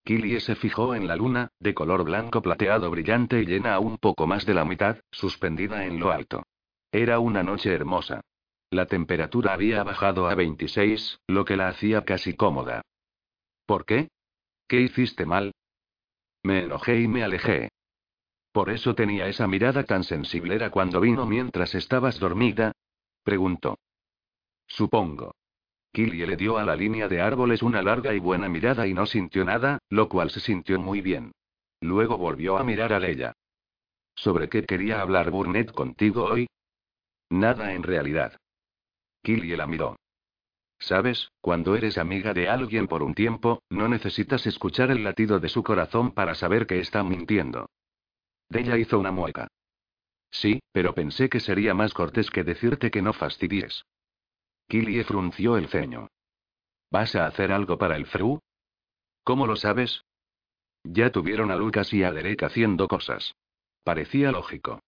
Killie 0.06 0.42
se 0.42 0.56
fijó 0.56 0.96
en 0.96 1.08
la 1.08 1.16
luna, 1.16 1.50
de 1.60 1.74
color 1.74 2.04
blanco 2.04 2.42
plateado 2.42 2.92
brillante 2.92 3.42
y 3.42 3.46
llena 3.46 3.76
a 3.76 3.80
un 3.80 3.98
poco 3.98 4.28
más 4.28 4.46
de 4.46 4.54
la 4.54 4.66
mitad, 4.66 4.98
suspendida 5.12 5.86
en 5.86 6.00
lo 6.00 6.12
alto. 6.12 6.44
Era 6.92 7.20
una 7.20 7.42
noche 7.42 7.74
hermosa. 7.74 8.22
La 8.70 8.86
temperatura 8.86 9.54
había 9.54 9.84
bajado 9.84 10.28
a 10.28 10.36
26, 10.36 11.20
lo 11.28 11.46
que 11.46 11.56
la 11.56 11.70
hacía 11.70 12.04
casi 12.04 12.34
cómoda. 12.34 12.82
¿Por 13.66 13.86
qué? 13.86 14.10
¿Qué 14.68 14.82
hiciste 14.82 15.26
mal? 15.26 15.54
Me 16.44 16.64
enojé 16.64 17.00
y 17.00 17.08
me 17.08 17.24
alejé. 17.24 17.70
¿Por 18.52 18.70
eso 18.70 18.96
tenía 18.96 19.28
esa 19.28 19.48
mirada 19.48 19.84
tan 19.84 20.04
sensible 20.04 20.56
era 20.56 20.70
cuando 20.70 21.00
vino 21.00 21.26
mientras 21.26 21.76
estabas 21.76 22.20
dormida? 22.20 22.74
preguntó. 23.24 23.78
Supongo. 24.68 25.34
Killie 25.94 26.26
le 26.26 26.36
dio 26.36 26.58
a 26.58 26.66
la 26.66 26.76
línea 26.76 27.08
de 27.08 27.22
árboles 27.22 27.62
una 27.62 27.84
larga 27.84 28.16
y 28.16 28.20
buena 28.20 28.50
mirada 28.50 28.88
y 28.88 28.96
no 28.96 29.06
sintió 29.06 29.46
nada, 29.46 29.78
lo 29.90 30.10
cual 30.10 30.32
se 30.32 30.40
sintió 30.40 30.80
muy 30.80 31.02
bien. 31.02 31.34
Luego 31.82 32.18
volvió 32.18 32.58
a 32.58 32.64
mirar 32.64 32.94
a 32.94 33.00
Leia. 33.00 33.34
¿Sobre 34.16 34.50
qué 34.50 34.66
quería 34.66 35.02
hablar 35.02 35.30
Burnett 35.30 35.72
contigo 35.72 36.26
hoy? 36.26 36.48
Nada 37.30 37.74
en 37.74 37.84
realidad. 37.84 38.38
Killie 39.22 39.56
la 39.56 39.68
miró. 39.68 39.96
Sabes, 40.80 41.32
cuando 41.42 41.76
eres 41.76 42.00
amiga 42.00 42.34
de 42.34 42.50
alguien 42.50 42.88
por 42.88 43.04
un 43.04 43.14
tiempo, 43.14 43.62
no 43.70 43.88
necesitas 43.88 44.48
escuchar 44.48 44.90
el 44.90 45.04
latido 45.04 45.40
de 45.40 45.48
su 45.48 45.62
corazón 45.62 46.12
para 46.12 46.34
saber 46.34 46.66
que 46.66 46.80
está 46.80 47.04
mintiendo. 47.04 47.70
Della 48.50 48.78
hizo 48.78 48.98
una 48.98 49.12
mueca. 49.12 49.48
Sí, 50.32 50.60
pero 50.72 50.96
pensé 50.96 51.30
que 51.30 51.40
sería 51.40 51.76
más 51.76 51.94
cortés 51.94 52.32
que 52.32 52.44
decirte 52.44 52.90
que 52.90 53.04
no 53.04 53.14
fastidies. 53.14 53.84
Killie 54.68 55.04
frunció 55.04 55.58
el 55.58 55.68
ceño. 55.68 56.08
¿Vas 56.92 57.16
a 57.16 57.26
hacer 57.26 57.52
algo 57.52 57.78
para 57.78 57.96
el 57.96 58.06
Fru? 58.06 58.40
¿Cómo 59.24 59.48
lo 59.48 59.56
sabes? 59.56 60.04
Ya 60.84 61.12
tuvieron 61.12 61.50
a 61.52 61.56
Lucas 61.56 61.94
y 61.94 62.04
a 62.04 62.12
Derek 62.12 62.44
haciendo 62.44 62.88
cosas. 62.88 63.36
Parecía 63.84 64.32
lógico. 64.32 64.80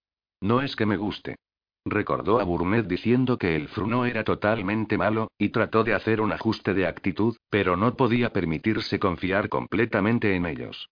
No 0.41 0.61
es 0.61 0.75
que 0.75 0.85
me 0.85 0.97
guste. 0.97 1.37
Recordó 1.85 2.39
a 2.39 2.43
Burnett 2.43 2.87
diciendo 2.87 3.37
que 3.37 3.55
el 3.55 3.67
Fru 3.67 3.87
no 3.87 4.05
era 4.05 4.23
totalmente 4.23 4.97
malo, 4.97 5.29
y 5.37 5.49
trató 5.49 5.83
de 5.83 5.93
hacer 5.93 6.19
un 6.19 6.31
ajuste 6.31 6.73
de 6.73 6.87
actitud, 6.87 7.37
pero 7.49 7.77
no 7.77 7.95
podía 7.95 8.33
permitirse 8.33 8.99
confiar 8.99 9.49
completamente 9.49 10.35
en 10.35 10.47
ellos. 10.47 10.89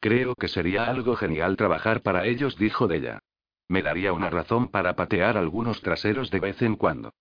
Creo 0.00 0.34
que 0.34 0.48
sería 0.48 0.84
algo 0.84 1.16
genial 1.16 1.56
trabajar 1.56 2.02
para 2.02 2.26
ellos, 2.26 2.56
dijo 2.56 2.86
Della. 2.86 3.18
Me 3.68 3.82
daría 3.82 4.12
una 4.12 4.30
razón 4.30 4.68
para 4.68 4.94
patear 4.94 5.36
algunos 5.36 5.80
traseros 5.80 6.30
de 6.30 6.40
vez 6.40 6.62
en 6.62 6.76
cuando. 6.76 7.12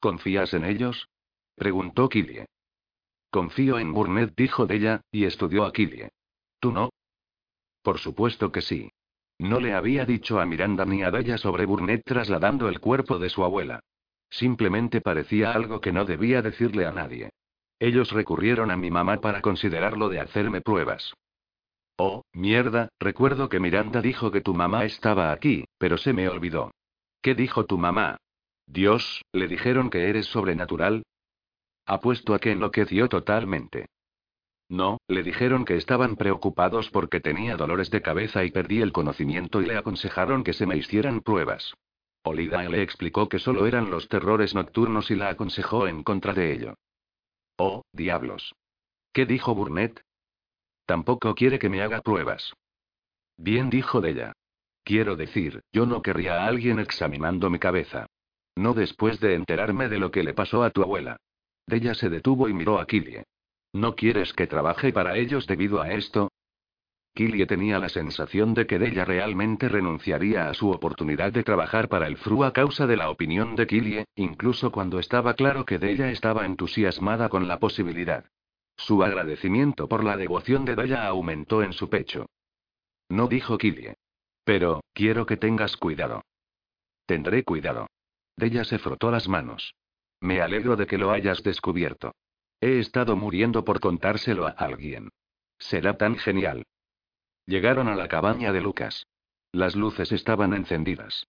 ¿Confías 0.00 0.54
en 0.54 0.64
ellos? 0.64 1.08
preguntó 1.54 2.08
Killie. 2.08 2.46
Confío 3.30 3.78
en 3.78 3.92
Burnett, 3.92 4.34
dijo 4.34 4.66
Della, 4.66 5.02
y 5.12 5.24
estudió 5.24 5.64
a 5.64 5.72
Killie. 5.72 6.10
¿Tú 6.58 6.72
no? 6.72 6.90
Por 7.82 7.98
supuesto 7.98 8.50
que 8.50 8.62
sí. 8.62 8.90
No 9.38 9.60
le 9.60 9.74
había 9.74 10.04
dicho 10.04 10.40
a 10.40 10.46
Miranda 10.46 10.84
ni 10.84 11.02
a 11.02 11.10
Della 11.10 11.38
sobre 11.38 11.64
Burnett 11.66 12.02
trasladando 12.04 12.68
el 12.68 12.80
cuerpo 12.80 13.18
de 13.18 13.30
su 13.30 13.44
abuela. 13.44 13.80
Simplemente 14.30 15.00
parecía 15.00 15.52
algo 15.52 15.80
que 15.80 15.92
no 15.92 16.04
debía 16.04 16.42
decirle 16.42 16.86
a 16.86 16.92
nadie. 16.92 17.30
Ellos 17.78 18.12
recurrieron 18.12 18.70
a 18.70 18.76
mi 18.76 18.90
mamá 18.90 19.20
para 19.20 19.40
considerarlo 19.40 20.08
de 20.08 20.20
hacerme 20.20 20.60
pruebas. 20.60 21.14
Oh, 21.96 22.22
mierda, 22.32 22.88
recuerdo 22.98 23.48
que 23.48 23.60
Miranda 23.60 24.00
dijo 24.00 24.30
que 24.30 24.40
tu 24.40 24.54
mamá 24.54 24.84
estaba 24.84 25.32
aquí, 25.32 25.66
pero 25.78 25.98
se 25.98 26.12
me 26.12 26.28
olvidó. 26.28 26.72
¿Qué 27.22 27.34
dijo 27.34 27.66
tu 27.66 27.76
mamá? 27.76 28.16
Dios, 28.72 29.22
¿le 29.32 29.48
dijeron 29.48 29.90
que 29.90 30.08
eres 30.08 30.26
sobrenatural? 30.26 31.02
Apuesto 31.86 32.34
a 32.34 32.38
que 32.38 32.52
enloqueció 32.52 33.08
totalmente. 33.08 33.86
No, 34.68 34.98
le 35.08 35.24
dijeron 35.24 35.64
que 35.64 35.76
estaban 35.76 36.14
preocupados 36.14 36.88
porque 36.90 37.18
tenía 37.18 37.56
dolores 37.56 37.90
de 37.90 38.00
cabeza 38.00 38.44
y 38.44 38.52
perdí 38.52 38.80
el 38.80 38.92
conocimiento 38.92 39.60
y 39.60 39.66
le 39.66 39.76
aconsejaron 39.76 40.44
que 40.44 40.52
se 40.52 40.66
me 40.66 40.76
hicieran 40.76 41.20
pruebas. 41.20 41.74
Olida 42.22 42.62
le 42.68 42.82
explicó 42.82 43.28
que 43.28 43.40
solo 43.40 43.66
eran 43.66 43.90
los 43.90 44.06
terrores 44.06 44.54
nocturnos 44.54 45.10
y 45.10 45.16
la 45.16 45.30
aconsejó 45.30 45.88
en 45.88 46.04
contra 46.04 46.32
de 46.32 46.52
ello. 46.52 46.74
Oh, 47.56 47.82
diablos. 47.92 48.54
¿Qué 49.12 49.26
dijo 49.26 49.52
Burnett? 49.52 50.00
Tampoco 50.86 51.34
quiere 51.34 51.58
que 51.58 51.68
me 51.68 51.82
haga 51.82 52.02
pruebas. 52.02 52.52
Bien 53.36 53.68
dijo 53.68 54.00
de 54.00 54.10
ella. 54.10 54.32
Quiero 54.84 55.16
decir, 55.16 55.60
yo 55.72 55.86
no 55.86 56.02
querría 56.02 56.44
a 56.44 56.46
alguien 56.46 56.78
examinando 56.78 57.50
mi 57.50 57.58
cabeza. 57.58 58.06
No 58.60 58.74
después 58.74 59.20
de 59.20 59.36
enterarme 59.36 59.88
de 59.88 59.98
lo 59.98 60.10
que 60.10 60.22
le 60.22 60.34
pasó 60.34 60.62
a 60.62 60.68
tu 60.68 60.82
abuela. 60.82 61.16
Della 61.66 61.94
se 61.94 62.10
detuvo 62.10 62.46
y 62.46 62.52
miró 62.52 62.78
a 62.78 62.86
Killie. 62.86 63.24
¿No 63.72 63.94
quieres 63.94 64.34
que 64.34 64.46
trabaje 64.46 64.92
para 64.92 65.16
ellos 65.16 65.46
debido 65.46 65.80
a 65.80 65.92
esto? 65.92 66.30
Killie 67.14 67.46
tenía 67.46 67.78
la 67.78 67.88
sensación 67.88 68.52
de 68.52 68.66
que 68.66 68.78
Della 68.78 69.06
realmente 69.06 69.70
renunciaría 69.70 70.50
a 70.50 70.52
su 70.52 70.70
oportunidad 70.70 71.32
de 71.32 71.42
trabajar 71.42 71.88
para 71.88 72.06
el 72.06 72.18
FRU 72.18 72.44
a 72.44 72.52
causa 72.52 72.86
de 72.86 72.98
la 72.98 73.08
opinión 73.08 73.56
de 73.56 73.66
Killie, 73.66 74.04
incluso 74.14 74.70
cuando 74.70 74.98
estaba 74.98 75.32
claro 75.32 75.64
que 75.64 75.78
Della 75.78 76.10
estaba 76.10 76.44
entusiasmada 76.44 77.30
con 77.30 77.48
la 77.48 77.58
posibilidad. 77.58 78.26
Su 78.76 79.02
agradecimiento 79.02 79.88
por 79.88 80.04
la 80.04 80.18
devoción 80.18 80.66
de 80.66 80.76
Della 80.76 81.06
aumentó 81.06 81.62
en 81.62 81.72
su 81.72 81.88
pecho. 81.88 82.26
No 83.08 83.26
dijo 83.26 83.56
Killie. 83.56 83.94
Pero, 84.44 84.82
quiero 84.92 85.24
que 85.24 85.38
tengas 85.38 85.78
cuidado. 85.78 86.20
Tendré 87.06 87.42
cuidado. 87.42 87.86
Della 88.40 88.64
se 88.64 88.78
frotó 88.78 89.10
las 89.10 89.28
manos. 89.28 89.74
Me 90.20 90.40
alegro 90.40 90.74
de 90.76 90.86
que 90.86 90.96
lo 90.98 91.10
hayas 91.12 91.42
descubierto. 91.42 92.14
He 92.60 92.78
estado 92.78 93.14
muriendo 93.14 93.64
por 93.64 93.80
contárselo 93.80 94.46
a 94.46 94.50
alguien. 94.50 95.10
Será 95.58 95.98
tan 95.98 96.16
genial. 96.16 96.64
Llegaron 97.46 97.86
a 97.88 97.96
la 97.96 98.08
cabaña 98.08 98.52
de 98.52 98.62
Lucas. 98.62 99.06
Las 99.52 99.76
luces 99.76 100.10
estaban 100.12 100.54
encendidas. 100.54 101.26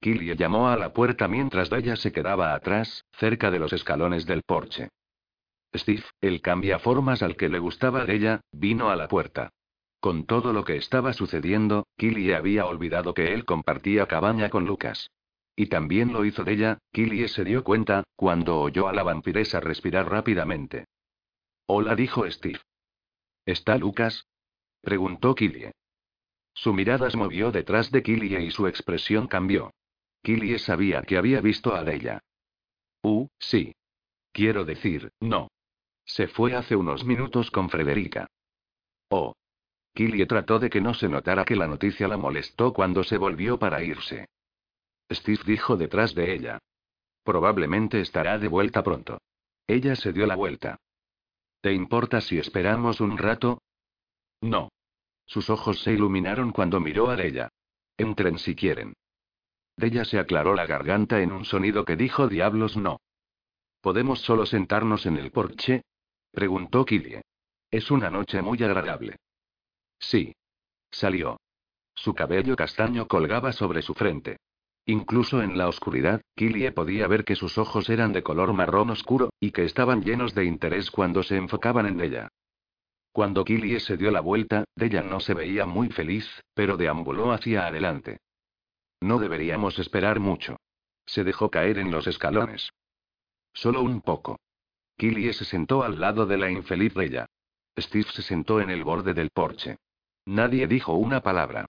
Killy 0.00 0.36
llamó 0.36 0.68
a 0.68 0.76
la 0.76 0.92
puerta 0.92 1.28
mientras 1.28 1.70
ella 1.70 1.96
se 1.96 2.12
quedaba 2.12 2.54
atrás, 2.54 3.04
cerca 3.12 3.50
de 3.50 3.58
los 3.58 3.72
escalones 3.72 4.24
del 4.26 4.42
porche. 4.42 4.88
Steve, 5.74 6.04
el 6.20 6.40
cambiaformas 6.40 7.22
al 7.22 7.36
que 7.36 7.48
le 7.48 7.58
gustaba 7.58 8.04
de 8.04 8.14
ella, 8.14 8.40
vino 8.52 8.90
a 8.90 8.96
la 8.96 9.08
puerta. 9.08 9.50
Con 10.00 10.24
todo 10.26 10.52
lo 10.52 10.64
que 10.64 10.76
estaba 10.76 11.12
sucediendo, 11.12 11.86
Killy 11.98 12.32
había 12.32 12.66
olvidado 12.66 13.12
que 13.12 13.34
él 13.34 13.44
compartía 13.44 14.06
cabaña 14.06 14.50
con 14.50 14.66
Lucas. 14.66 15.10
Y 15.56 15.66
también 15.66 16.12
lo 16.12 16.24
hizo 16.24 16.42
de 16.44 16.52
ella, 16.52 16.78
Killy 16.92 17.28
se 17.28 17.44
dio 17.44 17.62
cuenta, 17.62 18.04
cuando 18.16 18.60
oyó 18.60 18.88
a 18.88 18.92
la 18.92 19.02
vampiresa 19.02 19.60
respirar 19.60 20.10
rápidamente. 20.10 20.86
Hola, 21.66 21.94
dijo 21.94 22.28
Steve. 22.30 22.60
¿Está 23.46 23.78
Lucas? 23.78 24.26
preguntó 24.80 25.34
Killie. 25.34 25.72
Su 26.52 26.72
mirada 26.72 27.10
se 27.10 27.16
movió 27.16 27.50
detrás 27.52 27.90
de 27.90 28.02
Killie 28.02 28.40
y 28.40 28.50
su 28.50 28.66
expresión 28.66 29.26
cambió. 29.28 29.72
Killie 30.22 30.58
sabía 30.58 31.02
que 31.02 31.16
había 31.16 31.40
visto 31.40 31.74
a 31.74 31.82
ella. 31.90 32.20
Uh, 33.02 33.28
sí. 33.38 33.74
Quiero 34.32 34.64
decir, 34.64 35.12
no. 35.20 35.48
Se 36.04 36.26
fue 36.26 36.54
hace 36.54 36.76
unos 36.76 37.04
minutos 37.04 37.50
con 37.50 37.70
Frederica. 37.70 38.26
Oh. 39.08 39.34
Killie 39.94 40.26
trató 40.26 40.58
de 40.58 40.70
que 40.70 40.80
no 40.80 40.94
se 40.94 41.08
notara 41.08 41.44
que 41.44 41.54
la 41.54 41.68
noticia 41.68 42.08
la 42.08 42.16
molestó 42.16 42.72
cuando 42.72 43.04
se 43.04 43.16
volvió 43.16 43.58
para 43.58 43.82
irse. 43.82 44.26
Steve 45.10 45.42
dijo 45.46 45.76
detrás 45.76 46.14
de 46.14 46.34
ella. 46.34 46.58
Probablemente 47.22 48.00
estará 48.00 48.38
de 48.38 48.48
vuelta 48.48 48.82
pronto. 48.82 49.18
Ella 49.66 49.96
se 49.96 50.12
dio 50.12 50.26
la 50.26 50.36
vuelta. 50.36 50.78
¿Te 51.60 51.72
importa 51.72 52.20
si 52.20 52.38
esperamos 52.38 53.00
un 53.00 53.16
rato? 53.16 53.62
No. 54.40 54.70
Sus 55.26 55.48
ojos 55.48 55.82
se 55.82 55.92
iluminaron 55.92 56.52
cuando 56.52 56.80
miró 56.80 57.10
a 57.10 57.22
ella. 57.22 57.48
Entren 57.96 58.38
si 58.38 58.54
quieren. 58.54 58.94
Della 59.76 60.04
se 60.04 60.18
aclaró 60.18 60.54
la 60.54 60.66
garganta 60.66 61.20
en 61.20 61.32
un 61.32 61.44
sonido 61.44 61.84
que 61.84 61.96
dijo 61.96 62.28
diablos 62.28 62.76
no. 62.76 63.00
¿Podemos 63.80 64.20
solo 64.20 64.46
sentarnos 64.46 65.06
en 65.06 65.16
el 65.16 65.30
porche? 65.30 65.82
preguntó 66.30 66.84
Killie. 66.84 67.22
Es 67.70 67.90
una 67.90 68.10
noche 68.10 68.42
muy 68.42 68.62
agradable. 68.62 69.16
Sí. 69.98 70.34
Salió. 70.90 71.38
Su 71.94 72.14
cabello 72.14 72.56
castaño 72.56 73.06
colgaba 73.08 73.52
sobre 73.52 73.82
su 73.82 73.94
frente. 73.94 74.38
Incluso 74.86 75.42
en 75.42 75.56
la 75.56 75.68
oscuridad, 75.68 76.20
Killie 76.36 76.70
podía 76.72 77.06
ver 77.06 77.24
que 77.24 77.36
sus 77.36 77.56
ojos 77.56 77.88
eran 77.88 78.12
de 78.12 78.22
color 78.22 78.52
marrón 78.52 78.90
oscuro, 78.90 79.30
y 79.40 79.50
que 79.50 79.64
estaban 79.64 80.02
llenos 80.02 80.34
de 80.34 80.44
interés 80.44 80.90
cuando 80.90 81.22
se 81.22 81.36
enfocaban 81.36 81.86
en 81.86 82.00
ella. 82.00 82.28
Cuando 83.12 83.44
Killie 83.44 83.80
se 83.80 83.96
dio 83.96 84.10
la 84.10 84.20
vuelta, 84.20 84.64
Della 84.76 85.02
no 85.02 85.20
se 85.20 85.34
veía 85.34 85.64
muy 85.64 85.88
feliz, 85.88 86.28
pero 86.52 86.76
deambuló 86.76 87.32
hacia 87.32 87.66
adelante. 87.66 88.18
No 89.00 89.18
deberíamos 89.18 89.78
esperar 89.78 90.20
mucho. 90.20 90.56
Se 91.06 91.24
dejó 91.24 91.50
caer 91.50 91.78
en 91.78 91.90
los 91.90 92.06
escalones. 92.06 92.70
Solo 93.52 93.82
un 93.82 94.00
poco. 94.00 94.38
Killie 94.98 95.32
se 95.32 95.44
sentó 95.44 95.82
al 95.82 96.00
lado 96.00 96.26
de 96.26 96.36
la 96.36 96.50
infeliz 96.50 96.92
Della. 96.94 97.26
Steve 97.78 98.06
se 98.12 98.22
sentó 98.22 98.60
en 98.60 98.70
el 98.70 98.84
borde 98.84 99.14
del 99.14 99.30
porche. 99.30 99.76
Nadie 100.26 100.66
dijo 100.66 100.94
una 100.94 101.20
palabra. 101.20 101.66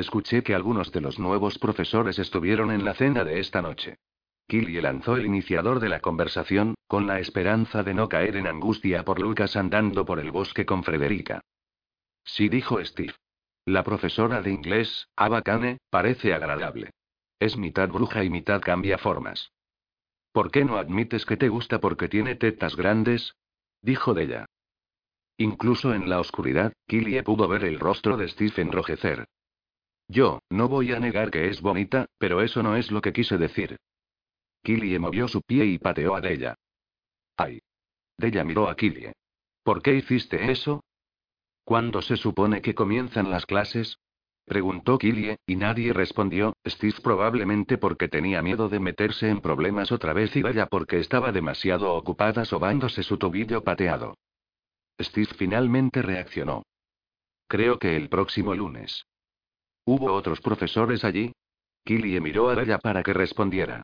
Escuché 0.00 0.42
que 0.42 0.54
algunos 0.54 0.92
de 0.92 1.02
los 1.02 1.18
nuevos 1.18 1.58
profesores 1.58 2.18
estuvieron 2.18 2.70
en 2.70 2.86
la 2.86 2.94
cena 2.94 3.22
de 3.22 3.38
esta 3.38 3.60
noche. 3.60 3.98
Killy 4.48 4.80
lanzó 4.80 5.16
el 5.16 5.26
iniciador 5.26 5.78
de 5.78 5.90
la 5.90 6.00
conversación, 6.00 6.74
con 6.86 7.06
la 7.06 7.20
esperanza 7.20 7.82
de 7.82 7.92
no 7.92 8.08
caer 8.08 8.36
en 8.36 8.46
angustia 8.46 9.04
por 9.04 9.20
Lucas 9.20 9.56
andando 9.56 10.06
por 10.06 10.18
el 10.18 10.30
bosque 10.30 10.64
con 10.64 10.84
Frederica. 10.84 11.42
Sí, 12.24 12.48
dijo 12.48 12.82
Steve. 12.82 13.12
La 13.66 13.84
profesora 13.84 14.40
de 14.40 14.50
inglés, 14.50 15.06
Ava 15.16 15.42
Kane, 15.42 15.76
parece 15.90 16.32
agradable. 16.32 16.92
Es 17.38 17.58
mitad 17.58 17.90
bruja 17.90 18.24
y 18.24 18.30
mitad 18.30 18.62
cambia 18.62 18.96
formas. 18.96 19.52
¿Por 20.32 20.50
qué 20.50 20.64
no 20.64 20.78
admites 20.78 21.26
que 21.26 21.36
te 21.36 21.50
gusta 21.50 21.78
porque 21.78 22.08
tiene 22.08 22.36
tetas 22.36 22.74
grandes? 22.74 23.34
dijo 23.82 24.14
Della. 24.14 24.46
Incluso 25.36 25.92
en 25.92 26.08
la 26.08 26.20
oscuridad, 26.20 26.72
Killie 26.86 27.22
pudo 27.22 27.48
ver 27.48 27.64
el 27.64 27.78
rostro 27.78 28.16
de 28.16 28.28
Steve 28.28 28.62
enrojecer. 28.62 29.26
Yo, 30.10 30.40
no 30.50 30.68
voy 30.68 30.92
a 30.92 30.98
negar 30.98 31.30
que 31.30 31.48
es 31.48 31.60
bonita, 31.60 32.06
pero 32.18 32.42
eso 32.42 32.64
no 32.64 32.74
es 32.74 32.90
lo 32.90 33.00
que 33.00 33.12
quise 33.12 33.38
decir. 33.38 33.76
Killie 34.64 34.98
movió 34.98 35.28
su 35.28 35.40
pie 35.40 35.66
y 35.66 35.78
pateó 35.78 36.16
a 36.16 36.20
Della. 36.20 36.56
¡Ay! 37.36 37.60
Della 38.18 38.42
miró 38.42 38.68
a 38.68 38.74
Killie. 38.74 39.12
¿Por 39.62 39.82
qué 39.82 39.94
hiciste 39.94 40.50
eso? 40.50 40.82
¿Cuándo 41.62 42.02
se 42.02 42.16
supone 42.16 42.60
que 42.60 42.74
comienzan 42.74 43.30
las 43.30 43.46
clases? 43.46 43.98
Preguntó 44.46 44.98
Killie, 44.98 45.36
y 45.46 45.54
nadie 45.54 45.92
respondió, 45.92 46.54
Steve 46.66 46.96
probablemente 47.04 47.78
porque 47.78 48.08
tenía 48.08 48.42
miedo 48.42 48.68
de 48.68 48.80
meterse 48.80 49.28
en 49.28 49.40
problemas 49.40 49.92
otra 49.92 50.12
vez 50.12 50.34
y 50.34 50.42
Della 50.42 50.66
porque 50.66 50.98
estaba 50.98 51.30
demasiado 51.30 51.94
ocupada 51.94 52.44
sobándose 52.44 53.04
su 53.04 53.16
tobillo 53.16 53.62
pateado. 53.62 54.16
Steve 55.00 55.30
finalmente 55.38 56.02
reaccionó. 56.02 56.64
Creo 57.46 57.78
que 57.78 57.94
el 57.94 58.08
próximo 58.08 58.56
lunes. 58.56 59.06
¿Hubo 59.92 60.12
otros 60.12 60.40
profesores 60.40 61.02
allí? 61.02 61.32
Killie 61.84 62.20
miró 62.20 62.48
a 62.48 62.54
Della 62.54 62.78
para 62.78 63.02
que 63.02 63.12
respondiera. 63.12 63.82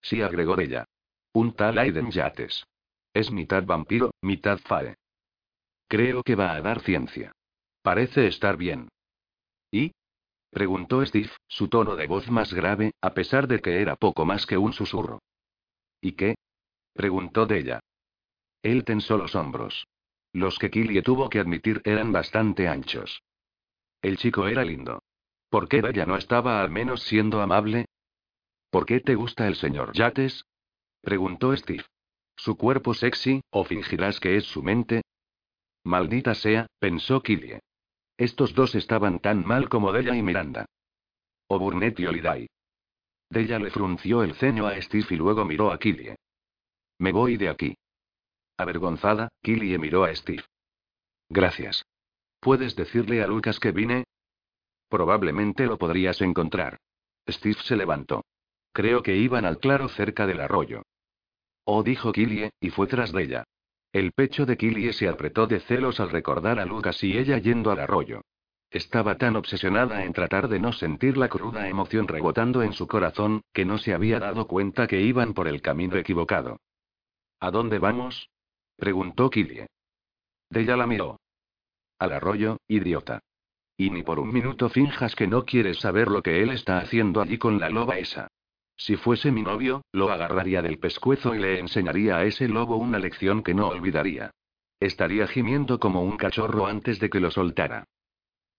Sí, 0.00 0.22
agregó 0.22 0.56
ella. 0.60 0.84
Un 1.32 1.52
tal 1.52 1.78
Aiden 1.78 2.12
Yates. 2.12 2.64
Es 3.12 3.32
mitad 3.32 3.64
vampiro, 3.64 4.12
mitad 4.22 4.58
fae. 4.58 4.94
Creo 5.88 6.22
que 6.22 6.36
va 6.36 6.52
a 6.52 6.60
dar 6.60 6.80
ciencia. 6.80 7.32
Parece 7.82 8.28
estar 8.28 8.56
bien. 8.56 8.88
¿Y? 9.72 9.90
preguntó 10.48 11.04
Steve, 11.04 11.32
su 11.48 11.66
tono 11.66 11.96
de 11.96 12.06
voz 12.06 12.30
más 12.30 12.54
grave, 12.54 12.92
a 13.00 13.12
pesar 13.12 13.48
de 13.48 13.58
que 13.58 13.80
era 13.82 13.96
poco 13.96 14.24
más 14.24 14.46
que 14.46 14.56
un 14.56 14.72
susurro. 14.72 15.18
¿Y 16.00 16.12
qué? 16.12 16.36
preguntó 16.92 17.46
Della. 17.46 17.80
Él 18.62 18.84
tensó 18.84 19.18
los 19.18 19.34
hombros. 19.34 19.88
Los 20.32 20.60
que 20.60 20.70
Killie 20.70 21.02
tuvo 21.02 21.28
que 21.28 21.40
admitir 21.40 21.82
eran 21.84 22.12
bastante 22.12 22.68
anchos. 22.68 23.24
El 24.02 24.18
chico 24.18 24.46
era 24.46 24.64
lindo. 24.64 25.02
¿Por 25.48 25.68
qué 25.68 25.80
Della 25.80 26.06
no 26.06 26.16
estaba 26.16 26.60
al 26.60 26.70
menos 26.70 27.02
siendo 27.02 27.40
amable? 27.40 27.86
¿Por 28.70 28.84
qué 28.86 29.00
te 29.00 29.14
gusta 29.14 29.46
el 29.46 29.56
señor 29.56 29.92
Yates? 29.92 30.44
preguntó 31.00 31.56
Steve. 31.56 31.84
¿Su 32.36 32.56
cuerpo 32.56 32.94
sexy, 32.94 33.40
o 33.50 33.64
fingirás 33.64 34.20
que 34.20 34.36
es 34.36 34.44
su 34.44 34.62
mente? 34.62 35.02
Maldita 35.84 36.34
sea, 36.34 36.66
pensó 36.78 37.22
Killie. 37.22 37.60
Estos 38.18 38.54
dos 38.54 38.74
estaban 38.74 39.20
tan 39.20 39.46
mal 39.46 39.68
como 39.68 39.92
Della 39.92 40.16
y 40.16 40.22
Miranda. 40.22 40.66
O 41.48 41.58
Burnett 41.58 41.98
y 42.00 42.06
Holiday. 42.06 42.48
Della 43.30 43.58
le 43.58 43.70
frunció 43.70 44.22
el 44.22 44.34
ceño 44.34 44.66
a 44.66 44.80
Steve 44.80 45.06
y 45.10 45.16
luego 45.16 45.44
miró 45.44 45.70
a 45.70 45.78
Killie. 45.78 46.16
Me 46.98 47.12
voy 47.12 47.36
de 47.36 47.48
aquí. 47.48 47.76
Avergonzada, 48.58 49.28
Killie 49.42 49.78
miró 49.78 50.04
a 50.04 50.14
Steve. 50.14 50.44
Gracias. 51.28 51.84
¿Puedes 52.40 52.76
decirle 52.76 53.22
a 53.22 53.26
Lucas 53.26 53.58
que 53.60 53.72
vine? 53.72 54.04
Probablemente 54.88 55.66
lo 55.66 55.78
podrías 55.78 56.20
encontrar. 56.20 56.78
Steve 57.28 57.58
se 57.62 57.76
levantó. 57.76 58.24
Creo 58.72 59.02
que 59.02 59.16
iban 59.16 59.44
al 59.44 59.58
claro 59.58 59.88
cerca 59.88 60.26
del 60.26 60.40
arroyo. 60.40 60.82
Oh, 61.64 61.82
dijo 61.82 62.12
Killie, 62.12 62.50
y 62.60 62.70
fue 62.70 62.86
tras 62.86 63.12
de 63.12 63.22
ella. 63.24 63.44
El 63.92 64.12
pecho 64.12 64.46
de 64.46 64.56
Killie 64.56 64.92
se 64.92 65.08
apretó 65.08 65.46
de 65.46 65.60
celos 65.60 66.00
al 66.00 66.10
recordar 66.10 66.60
a 66.60 66.66
Lucas 66.66 67.02
y 67.02 67.16
ella 67.16 67.38
yendo 67.38 67.70
al 67.70 67.80
arroyo. 67.80 68.20
Estaba 68.70 69.16
tan 69.16 69.36
obsesionada 69.36 70.04
en 70.04 70.12
tratar 70.12 70.48
de 70.48 70.60
no 70.60 70.72
sentir 70.72 71.16
la 71.16 71.28
cruda 71.28 71.68
emoción 71.68 72.06
rebotando 72.06 72.62
en 72.62 72.72
su 72.72 72.86
corazón, 72.86 73.42
que 73.52 73.64
no 73.64 73.78
se 73.78 73.94
había 73.94 74.18
dado 74.18 74.46
cuenta 74.46 74.86
que 74.86 75.00
iban 75.00 75.34
por 75.34 75.48
el 75.48 75.62
camino 75.62 75.96
equivocado. 75.96 76.58
¿A 77.40 77.50
dónde 77.50 77.78
vamos? 77.78 78.28
preguntó 78.76 79.30
Killie. 79.30 79.66
ella 80.50 80.76
la 80.76 80.86
miró. 80.86 81.18
Al 81.98 82.12
arroyo, 82.12 82.58
idiota. 82.68 83.20
Y 83.76 83.90
ni 83.90 84.02
por 84.02 84.18
un 84.18 84.32
minuto 84.32 84.68
finjas 84.68 85.14
que 85.14 85.26
no 85.26 85.44
quieres 85.44 85.78
saber 85.78 86.08
lo 86.08 86.22
que 86.22 86.42
él 86.42 86.50
está 86.50 86.78
haciendo 86.78 87.20
allí 87.20 87.38
con 87.38 87.60
la 87.60 87.68
loba 87.68 87.98
esa. 87.98 88.28
Si 88.76 88.96
fuese 88.96 89.32
mi 89.32 89.42
novio, 89.42 89.82
lo 89.92 90.10
agarraría 90.10 90.62
del 90.62 90.78
pescuezo 90.78 91.34
y 91.34 91.38
le 91.38 91.58
enseñaría 91.58 92.18
a 92.18 92.24
ese 92.24 92.48
lobo 92.48 92.76
una 92.76 92.98
lección 92.98 93.42
que 93.42 93.54
no 93.54 93.68
olvidaría. 93.68 94.30
Estaría 94.80 95.26
gimiendo 95.26 95.80
como 95.80 96.02
un 96.02 96.16
cachorro 96.16 96.66
antes 96.66 97.00
de 97.00 97.08
que 97.08 97.20
lo 97.20 97.30
soltara. 97.30 97.84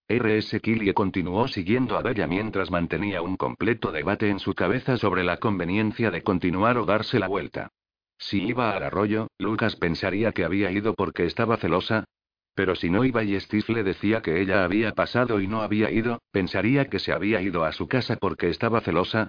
R.S. 0.10 0.60
Killie 0.62 0.94
continuó 0.94 1.48
siguiendo 1.48 1.98
a 1.98 2.02
Bella 2.02 2.28
mientras 2.28 2.72
mantenía 2.72 3.22
un 3.22 3.36
completo 3.36 3.92
debate 3.92 4.30
en 4.30 4.40
su 4.40 4.54
cabeza 4.54 4.98
sobre 4.98 5.24
la 5.24 5.38
conveniencia 5.38 6.12
de 6.12 6.24
continuar 6.24 6.78
o 6.78 6.86
darse 6.86 7.20
la 7.20 7.28
vuelta. 7.28 7.70
Si 8.18 8.42
iba 8.44 8.72
al 8.72 8.84
arroyo, 8.84 9.28
Lucas 9.38 9.76
pensaría 9.76 10.32
que 10.32 10.46
había 10.46 10.72
ido 10.72 10.94
porque 10.96 11.26
estaba 11.26 11.58
celosa. 11.58 12.06
Pero 12.58 12.74
si 12.74 12.90
no 12.90 13.06
iba 13.06 13.24
y 13.24 13.40
Steve 13.40 13.66
le 13.68 13.84
decía 13.84 14.24
que 14.24 14.42
ella 14.42 14.64
había 14.64 14.94
pasado 14.94 15.40
y 15.40 15.48
no 15.48 15.62
había 15.62 15.92
ido, 15.92 16.24
pensaría 16.32 16.90
que 16.90 16.98
se 16.98 17.14
había 17.14 17.40
ido 17.40 17.64
a 17.64 17.72
su 17.72 17.88
casa 17.88 18.16
porque 18.16 18.50
estaba 18.50 18.82
celosa. 18.82 19.28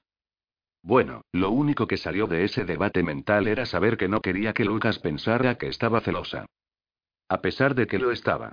Bueno, 0.83 1.21
lo 1.33 1.51
único 1.51 1.87
que 1.87 1.99
salió 1.99 2.27
de 2.27 2.45
ese 2.45 2.65
debate 2.65 3.03
mental 3.03 3.47
era 3.47 3.67
saber 3.67 3.99
que 3.99 4.09
no 4.09 4.23
quería 4.23 4.55
que 4.55 4.65
Lucas 4.65 4.99
pensara 4.99 5.57
que 5.57 5.69
estaba 5.69 6.01
celosa. 6.01 6.47
A 7.29 7.43
pesar 7.43 7.75
de 7.75 7.87
que 7.87 7.99
lo 7.99 8.13
estaba. 8.13 8.53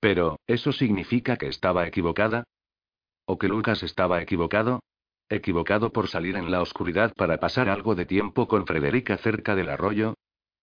Pero, 0.00 0.38
¿eso 0.46 0.72
significa 0.72 1.36
que 1.36 1.48
estaba 1.48 1.86
equivocada? 1.86 2.44
¿O 3.26 3.38
que 3.38 3.48
Lucas 3.48 3.82
estaba 3.82 4.22
equivocado? 4.22 4.80
¿Equivocado 5.28 5.92
por 5.92 6.08
salir 6.08 6.36
en 6.36 6.50
la 6.50 6.62
oscuridad 6.62 7.12
para 7.14 7.36
pasar 7.40 7.68
algo 7.68 7.94
de 7.94 8.06
tiempo 8.06 8.48
con 8.48 8.66
Frederica 8.66 9.18
cerca 9.18 9.54
del 9.54 9.68
arroyo? 9.68 10.14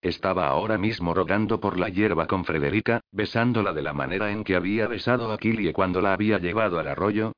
Estaba 0.02 0.48
ahora 0.48 0.78
mismo 0.78 1.12
rogando 1.12 1.60
por 1.60 1.78
la 1.78 1.90
hierba 1.90 2.26
con 2.26 2.44
Frederica, 2.44 3.02
besándola 3.12 3.74
de 3.74 3.82
la 3.82 3.92
manera 3.92 4.30
en 4.30 4.44
que 4.44 4.56
había 4.56 4.86
besado 4.86 5.30
a 5.32 5.38
Killie 5.38 5.72
cuando 5.74 6.00
la 6.00 6.14
había 6.14 6.38
llevado 6.38 6.78
al 6.78 6.88
arroyo. 6.88 7.32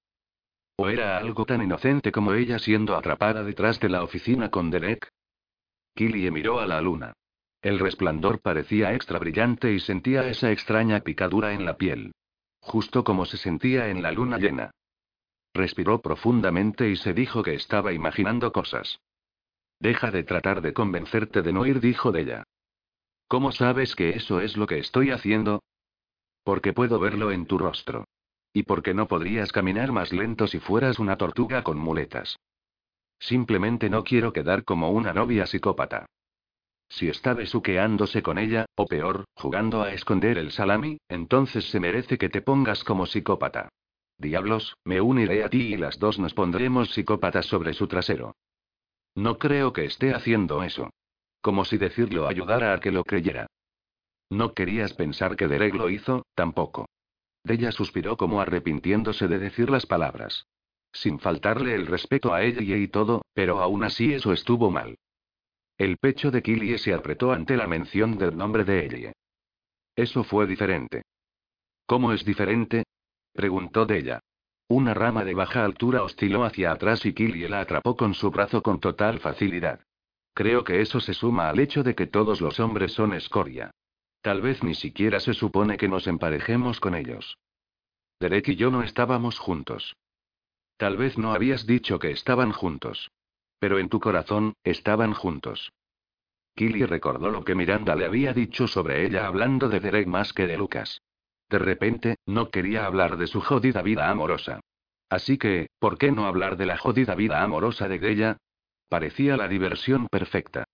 ¿O 0.76 0.88
era 0.88 1.18
algo 1.18 1.44
tan 1.44 1.62
inocente 1.62 2.12
como 2.12 2.34
ella 2.34 2.58
siendo 2.58 2.96
atrapada 2.96 3.42
detrás 3.42 3.80
de 3.80 3.88
la 3.88 4.02
oficina 4.02 4.50
con 4.50 4.70
Derek? 4.70 5.08
Killie 5.94 6.30
miró 6.30 6.60
a 6.60 6.66
la 6.66 6.80
luna. 6.80 7.12
El 7.60 7.78
resplandor 7.78 8.40
parecía 8.40 8.94
extra 8.94 9.18
brillante 9.18 9.72
y 9.72 9.80
sentía 9.80 10.26
esa 10.28 10.50
extraña 10.50 11.00
picadura 11.00 11.52
en 11.52 11.64
la 11.64 11.76
piel. 11.76 12.12
Justo 12.60 13.02
como 13.02 13.24
se 13.24 13.36
sentía 13.36 13.88
en 13.88 14.02
la 14.02 14.12
luna 14.12 14.38
llena. 14.38 14.70
Respiró 15.52 16.00
profundamente 16.00 16.88
y 16.88 16.96
se 16.96 17.12
dijo 17.12 17.42
que 17.42 17.54
estaba 17.54 17.92
imaginando 17.92 18.52
cosas. 18.52 19.00
Deja 19.82 20.12
de 20.12 20.22
tratar 20.22 20.62
de 20.62 20.72
convencerte 20.72 21.42
de 21.42 21.52
no 21.52 21.66
ir, 21.66 21.80
dijo 21.80 22.14
ella. 22.14 22.44
¿Cómo 23.26 23.50
sabes 23.50 23.96
que 23.96 24.10
eso 24.10 24.40
es 24.40 24.56
lo 24.56 24.68
que 24.68 24.78
estoy 24.78 25.10
haciendo? 25.10 25.60
Porque 26.44 26.72
puedo 26.72 27.00
verlo 27.00 27.32
en 27.32 27.46
tu 27.46 27.58
rostro. 27.58 28.04
Y 28.52 28.62
porque 28.62 28.94
no 28.94 29.08
podrías 29.08 29.50
caminar 29.50 29.90
más 29.90 30.12
lento 30.12 30.46
si 30.46 30.60
fueras 30.60 31.00
una 31.00 31.16
tortuga 31.16 31.64
con 31.64 31.78
muletas. 31.78 32.38
Simplemente 33.18 33.90
no 33.90 34.04
quiero 34.04 34.32
quedar 34.32 34.62
como 34.62 34.92
una 34.92 35.12
novia 35.12 35.48
psicópata. 35.48 36.06
Si 36.88 37.08
está 37.08 37.34
besuqueándose 37.34 38.22
con 38.22 38.38
ella, 38.38 38.66
o 38.76 38.86
peor, 38.86 39.24
jugando 39.34 39.82
a 39.82 39.92
esconder 39.92 40.38
el 40.38 40.52
salami, 40.52 40.98
entonces 41.08 41.68
se 41.70 41.80
merece 41.80 42.18
que 42.18 42.28
te 42.28 42.40
pongas 42.40 42.84
como 42.84 43.06
psicópata. 43.06 43.68
Diablos, 44.16 44.76
me 44.84 45.00
uniré 45.00 45.42
a 45.42 45.48
ti 45.48 45.74
y 45.74 45.76
las 45.76 45.98
dos 45.98 46.20
nos 46.20 46.34
pondremos 46.34 46.92
psicópatas 46.92 47.46
sobre 47.46 47.74
su 47.74 47.88
trasero. 47.88 48.36
No 49.14 49.38
creo 49.38 49.72
que 49.72 49.84
esté 49.84 50.14
haciendo 50.14 50.62
eso. 50.62 50.90
Como 51.40 51.64
si 51.64 51.76
decirlo 51.76 52.28
ayudara 52.28 52.72
a 52.72 52.80
que 52.80 52.92
lo 52.92 53.04
creyera. 53.04 53.46
No 54.30 54.54
querías 54.54 54.94
pensar 54.94 55.36
que 55.36 55.48
Derek 55.48 55.74
lo 55.74 55.90
hizo, 55.90 56.24
tampoco. 56.34 56.86
Della 57.44 57.72
suspiró 57.72 58.16
como 58.16 58.40
arrepintiéndose 58.40 59.28
de 59.28 59.38
decir 59.38 59.68
las 59.68 59.84
palabras. 59.84 60.46
Sin 60.92 61.18
faltarle 61.18 61.74
el 61.74 61.86
respeto 61.86 62.32
a 62.32 62.42
ella 62.42 62.76
y 62.76 62.88
todo, 62.88 63.22
pero 63.34 63.60
aún 63.60 63.84
así 63.84 64.12
eso 64.12 64.32
estuvo 64.32 64.70
mal. 64.70 64.96
El 65.76 65.96
pecho 65.98 66.30
de 66.30 66.42
Killie 66.42 66.78
se 66.78 66.94
apretó 66.94 67.32
ante 67.32 67.56
la 67.56 67.66
mención 67.66 68.16
del 68.16 68.36
nombre 68.36 68.64
de 68.64 68.86
ella. 68.86 69.12
Eso 69.96 70.22
fue 70.22 70.46
diferente. 70.46 71.02
¿Cómo 71.86 72.12
es 72.12 72.24
diferente? 72.24 72.84
preguntó 73.32 73.84
Della. 73.84 74.20
Una 74.74 74.94
rama 74.94 75.22
de 75.22 75.34
baja 75.34 75.66
altura 75.66 76.02
osciló 76.02 76.44
hacia 76.44 76.72
atrás 76.72 77.04
y 77.04 77.12
Killie 77.12 77.46
la 77.46 77.60
atrapó 77.60 77.94
con 77.94 78.14
su 78.14 78.30
brazo 78.30 78.62
con 78.62 78.80
total 78.80 79.20
facilidad. 79.20 79.80
Creo 80.32 80.64
que 80.64 80.80
eso 80.80 80.98
se 80.98 81.12
suma 81.12 81.50
al 81.50 81.60
hecho 81.60 81.82
de 81.82 81.94
que 81.94 82.06
todos 82.06 82.40
los 82.40 82.58
hombres 82.58 82.94
son 82.94 83.12
escoria. 83.12 83.70
Tal 84.22 84.40
vez 84.40 84.62
ni 84.62 84.74
siquiera 84.74 85.20
se 85.20 85.34
supone 85.34 85.76
que 85.76 85.88
nos 85.88 86.06
emparejemos 86.06 86.80
con 86.80 86.94
ellos. 86.94 87.36
Derek 88.18 88.48
y 88.48 88.56
yo 88.56 88.70
no 88.70 88.82
estábamos 88.82 89.38
juntos. 89.38 89.94
Tal 90.78 90.96
vez 90.96 91.18
no 91.18 91.34
habías 91.34 91.66
dicho 91.66 91.98
que 91.98 92.10
estaban 92.10 92.50
juntos. 92.50 93.10
Pero 93.58 93.78
en 93.78 93.90
tu 93.90 94.00
corazón, 94.00 94.54
estaban 94.64 95.12
juntos. 95.12 95.70
Killy 96.56 96.86
recordó 96.86 97.30
lo 97.30 97.44
que 97.44 97.54
Miranda 97.54 97.94
le 97.94 98.06
había 98.06 98.32
dicho 98.32 98.66
sobre 98.66 99.04
ella 99.04 99.26
hablando 99.26 99.68
de 99.68 99.80
Derek 99.80 100.06
más 100.06 100.32
que 100.32 100.46
de 100.46 100.56
Lucas. 100.56 101.02
De 101.52 101.58
repente, 101.58 102.16
no 102.24 102.48
quería 102.48 102.86
hablar 102.86 103.18
de 103.18 103.26
su 103.26 103.42
jodida 103.42 103.82
vida 103.82 104.08
amorosa. 104.08 104.60
Así 105.10 105.36
que, 105.36 105.68
¿por 105.78 105.98
qué 105.98 106.10
no 106.10 106.24
hablar 106.24 106.56
de 106.56 106.64
la 106.64 106.78
jodida 106.78 107.14
vida 107.14 107.42
amorosa 107.42 107.88
de 107.88 108.10
ella? 108.10 108.38
Parecía 108.88 109.36
la 109.36 109.48
diversión 109.48 110.06
perfecta. 110.06 110.64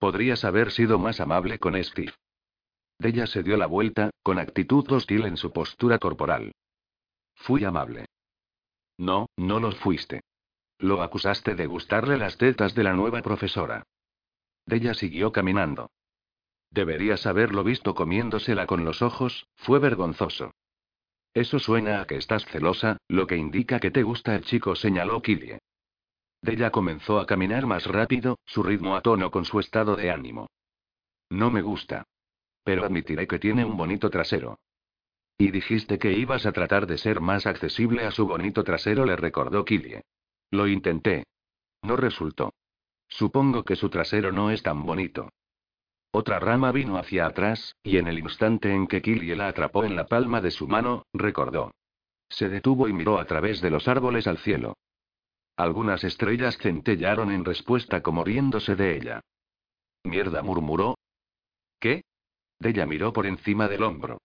Podrías 0.00 0.44
haber 0.44 0.72
sido 0.72 0.98
más 0.98 1.20
amable 1.20 1.60
con 1.60 1.80
Steve. 1.84 2.14
Della 2.98 3.28
se 3.28 3.44
dio 3.44 3.56
la 3.56 3.66
vuelta, 3.66 4.10
con 4.24 4.40
actitud 4.40 4.90
hostil 4.90 5.24
en 5.24 5.36
su 5.36 5.52
postura 5.52 6.00
corporal. 6.00 6.50
Fui 7.36 7.62
amable. 7.62 8.06
No, 8.98 9.28
no 9.36 9.60
lo 9.60 9.70
fuiste. 9.70 10.22
Lo 10.78 11.00
acusaste 11.00 11.54
de 11.54 11.66
gustarle 11.68 12.16
las 12.18 12.38
tetas 12.38 12.74
de 12.74 12.82
la 12.82 12.92
nueva 12.92 13.22
profesora. 13.22 13.84
Della 14.66 14.94
siguió 14.94 15.30
caminando. 15.30 15.90
Deberías 16.72 17.26
haberlo 17.26 17.64
visto 17.64 17.94
comiéndosela 17.94 18.66
con 18.66 18.84
los 18.84 19.02
ojos, 19.02 19.46
fue 19.56 19.78
vergonzoso. 19.78 20.54
Eso 21.34 21.58
suena 21.58 22.00
a 22.00 22.06
que 22.06 22.16
estás 22.16 22.46
celosa, 22.46 22.96
lo 23.08 23.26
que 23.26 23.36
indica 23.36 23.78
que 23.78 23.90
te 23.90 24.02
gusta 24.02 24.34
el 24.34 24.44
chico, 24.44 24.74
señaló 24.74 25.20
Killie. 25.20 25.58
Della 26.40 26.70
comenzó 26.70 27.20
a 27.20 27.26
caminar 27.26 27.66
más 27.66 27.86
rápido, 27.86 28.38
su 28.46 28.62
ritmo 28.62 28.96
a 28.96 29.02
tono 29.02 29.30
con 29.30 29.44
su 29.44 29.60
estado 29.60 29.96
de 29.96 30.10
ánimo. 30.10 30.48
No 31.28 31.50
me 31.50 31.60
gusta. 31.60 32.04
Pero 32.64 32.84
admitiré 32.86 33.26
que 33.26 33.38
tiene 33.38 33.64
un 33.64 33.76
bonito 33.76 34.08
trasero. 34.08 34.58
Y 35.36 35.50
dijiste 35.50 35.98
que 35.98 36.12
ibas 36.12 36.46
a 36.46 36.52
tratar 36.52 36.86
de 36.86 36.96
ser 36.96 37.20
más 37.20 37.46
accesible 37.46 38.06
a 38.06 38.12
su 38.12 38.26
bonito 38.26 38.64
trasero, 38.64 39.04
le 39.04 39.16
recordó 39.16 39.64
Killie. 39.64 40.02
Lo 40.50 40.66
intenté. 40.66 41.24
No 41.82 41.96
resultó. 41.96 42.54
Supongo 43.08 43.62
que 43.62 43.76
su 43.76 43.90
trasero 43.90 44.32
no 44.32 44.50
es 44.50 44.62
tan 44.62 44.84
bonito. 44.84 45.28
Otra 46.14 46.38
rama 46.38 46.72
vino 46.72 46.98
hacia 46.98 47.24
atrás, 47.24 47.74
y 47.82 47.96
en 47.96 48.06
el 48.06 48.18
instante 48.18 48.70
en 48.70 48.86
que 48.86 49.00
Killie 49.00 49.34
la 49.34 49.48
atrapó 49.48 49.84
en 49.84 49.96
la 49.96 50.06
palma 50.06 50.42
de 50.42 50.50
su 50.50 50.68
mano, 50.68 51.06
recordó. 51.14 51.72
Se 52.28 52.50
detuvo 52.50 52.86
y 52.86 52.92
miró 52.92 53.18
a 53.18 53.24
través 53.24 53.62
de 53.62 53.70
los 53.70 53.88
árboles 53.88 54.26
al 54.26 54.36
cielo. 54.36 54.76
Algunas 55.56 56.04
estrellas 56.04 56.58
centellaron 56.58 57.30
en 57.30 57.46
respuesta 57.46 58.02
como 58.02 58.24
riéndose 58.24 58.76
de 58.76 58.96
ella. 58.96 59.20
Mierda, 60.04 60.42
murmuró. 60.42 60.98
¿Qué? 61.80 62.02
Della 62.58 62.84
miró 62.84 63.14
por 63.14 63.26
encima 63.26 63.66
del 63.68 63.82
hombro. 63.82 64.18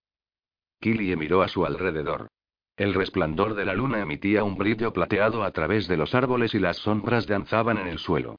Killie 0.80 1.16
miró 1.16 1.42
a 1.42 1.48
su 1.48 1.64
alrededor. 1.64 2.28
El 2.76 2.92
resplandor 2.92 3.54
de 3.54 3.64
la 3.64 3.74
luna 3.74 4.00
emitía 4.00 4.44
un 4.44 4.56
brillo 4.58 4.92
plateado 4.92 5.42
a 5.42 5.50
través 5.52 5.88
de 5.88 5.96
los 5.96 6.14
árboles 6.14 6.54
y 6.54 6.58
las 6.58 6.76
sombras 6.76 7.26
danzaban 7.26 7.78
en 7.78 7.88
el 7.88 7.98
suelo. 7.98 8.36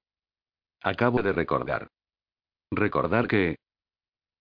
Acabo 0.82 1.22
de 1.22 1.34
recordar. 1.34 1.89
Recordar 2.72 3.28
que... 3.28 3.57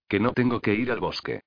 Que 0.08 0.20
no 0.20 0.32
tengo 0.32 0.60
que 0.60 0.74
ir 0.74 0.90
al 0.90 1.00
bosque. 1.00 1.42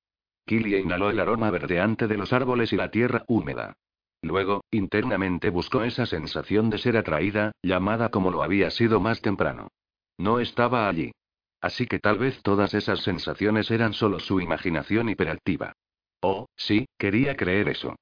Killie 0.45 0.79
inhaló 0.79 1.09
el 1.09 1.19
aroma 1.19 1.49
verdeante 1.49 2.07
de 2.07 2.17
los 2.17 2.33
árboles 2.33 2.73
y 2.73 2.77
la 2.77 2.91
tierra 2.91 3.23
húmeda. 3.27 3.73
Luego, 4.21 4.63
internamente 4.71 5.49
buscó 5.49 5.83
esa 5.83 6.05
sensación 6.05 6.69
de 6.69 6.77
ser 6.77 6.97
atraída, 6.97 7.53
llamada 7.63 8.09
como 8.09 8.29
lo 8.29 8.43
había 8.43 8.69
sido 8.69 8.99
más 8.99 9.21
temprano. 9.21 9.69
No 10.17 10.39
estaba 10.39 10.87
allí. 10.87 11.11
Así 11.59 11.87
que 11.87 11.99
tal 11.99 12.17
vez 12.17 12.41
todas 12.43 12.73
esas 12.73 13.01
sensaciones 13.01 13.71
eran 13.71 13.93
solo 13.93 14.19
su 14.19 14.39
imaginación 14.39 15.09
hiperactiva. 15.09 15.73
Oh, 16.21 16.47
sí, 16.55 16.87
quería 16.97 17.35
creer 17.35 17.69
eso. 17.69 17.95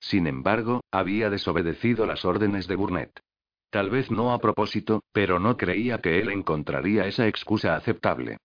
Sin 0.00 0.26
embargo, 0.26 0.82
había 0.90 1.30
desobedecido 1.30 2.06
las 2.06 2.24
órdenes 2.24 2.66
de 2.66 2.76
Burnett. 2.76 3.20
Tal 3.72 3.88
vez 3.88 4.10
no 4.10 4.34
a 4.34 4.38
propósito, 4.38 5.02
pero 5.12 5.38
no 5.38 5.56
creía 5.56 5.98
que 6.02 6.20
él 6.20 6.28
encontraría 6.28 7.06
esa 7.06 7.26
excusa 7.26 7.74
aceptable. 7.74 8.36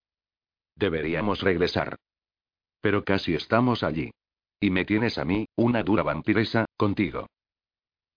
Deberíamos 0.73 1.41
regresar. 1.41 1.97
Pero 2.79 3.03
casi 3.03 3.35
estamos 3.35 3.83
allí. 3.83 4.11
Y 4.61 4.69
me 4.69 4.85
tienes 4.85 5.17
a 5.17 5.25
mí, 5.25 5.45
una 5.57 5.83
dura 5.83 6.03
vampiresa, 6.03 6.65
contigo. 6.77 7.27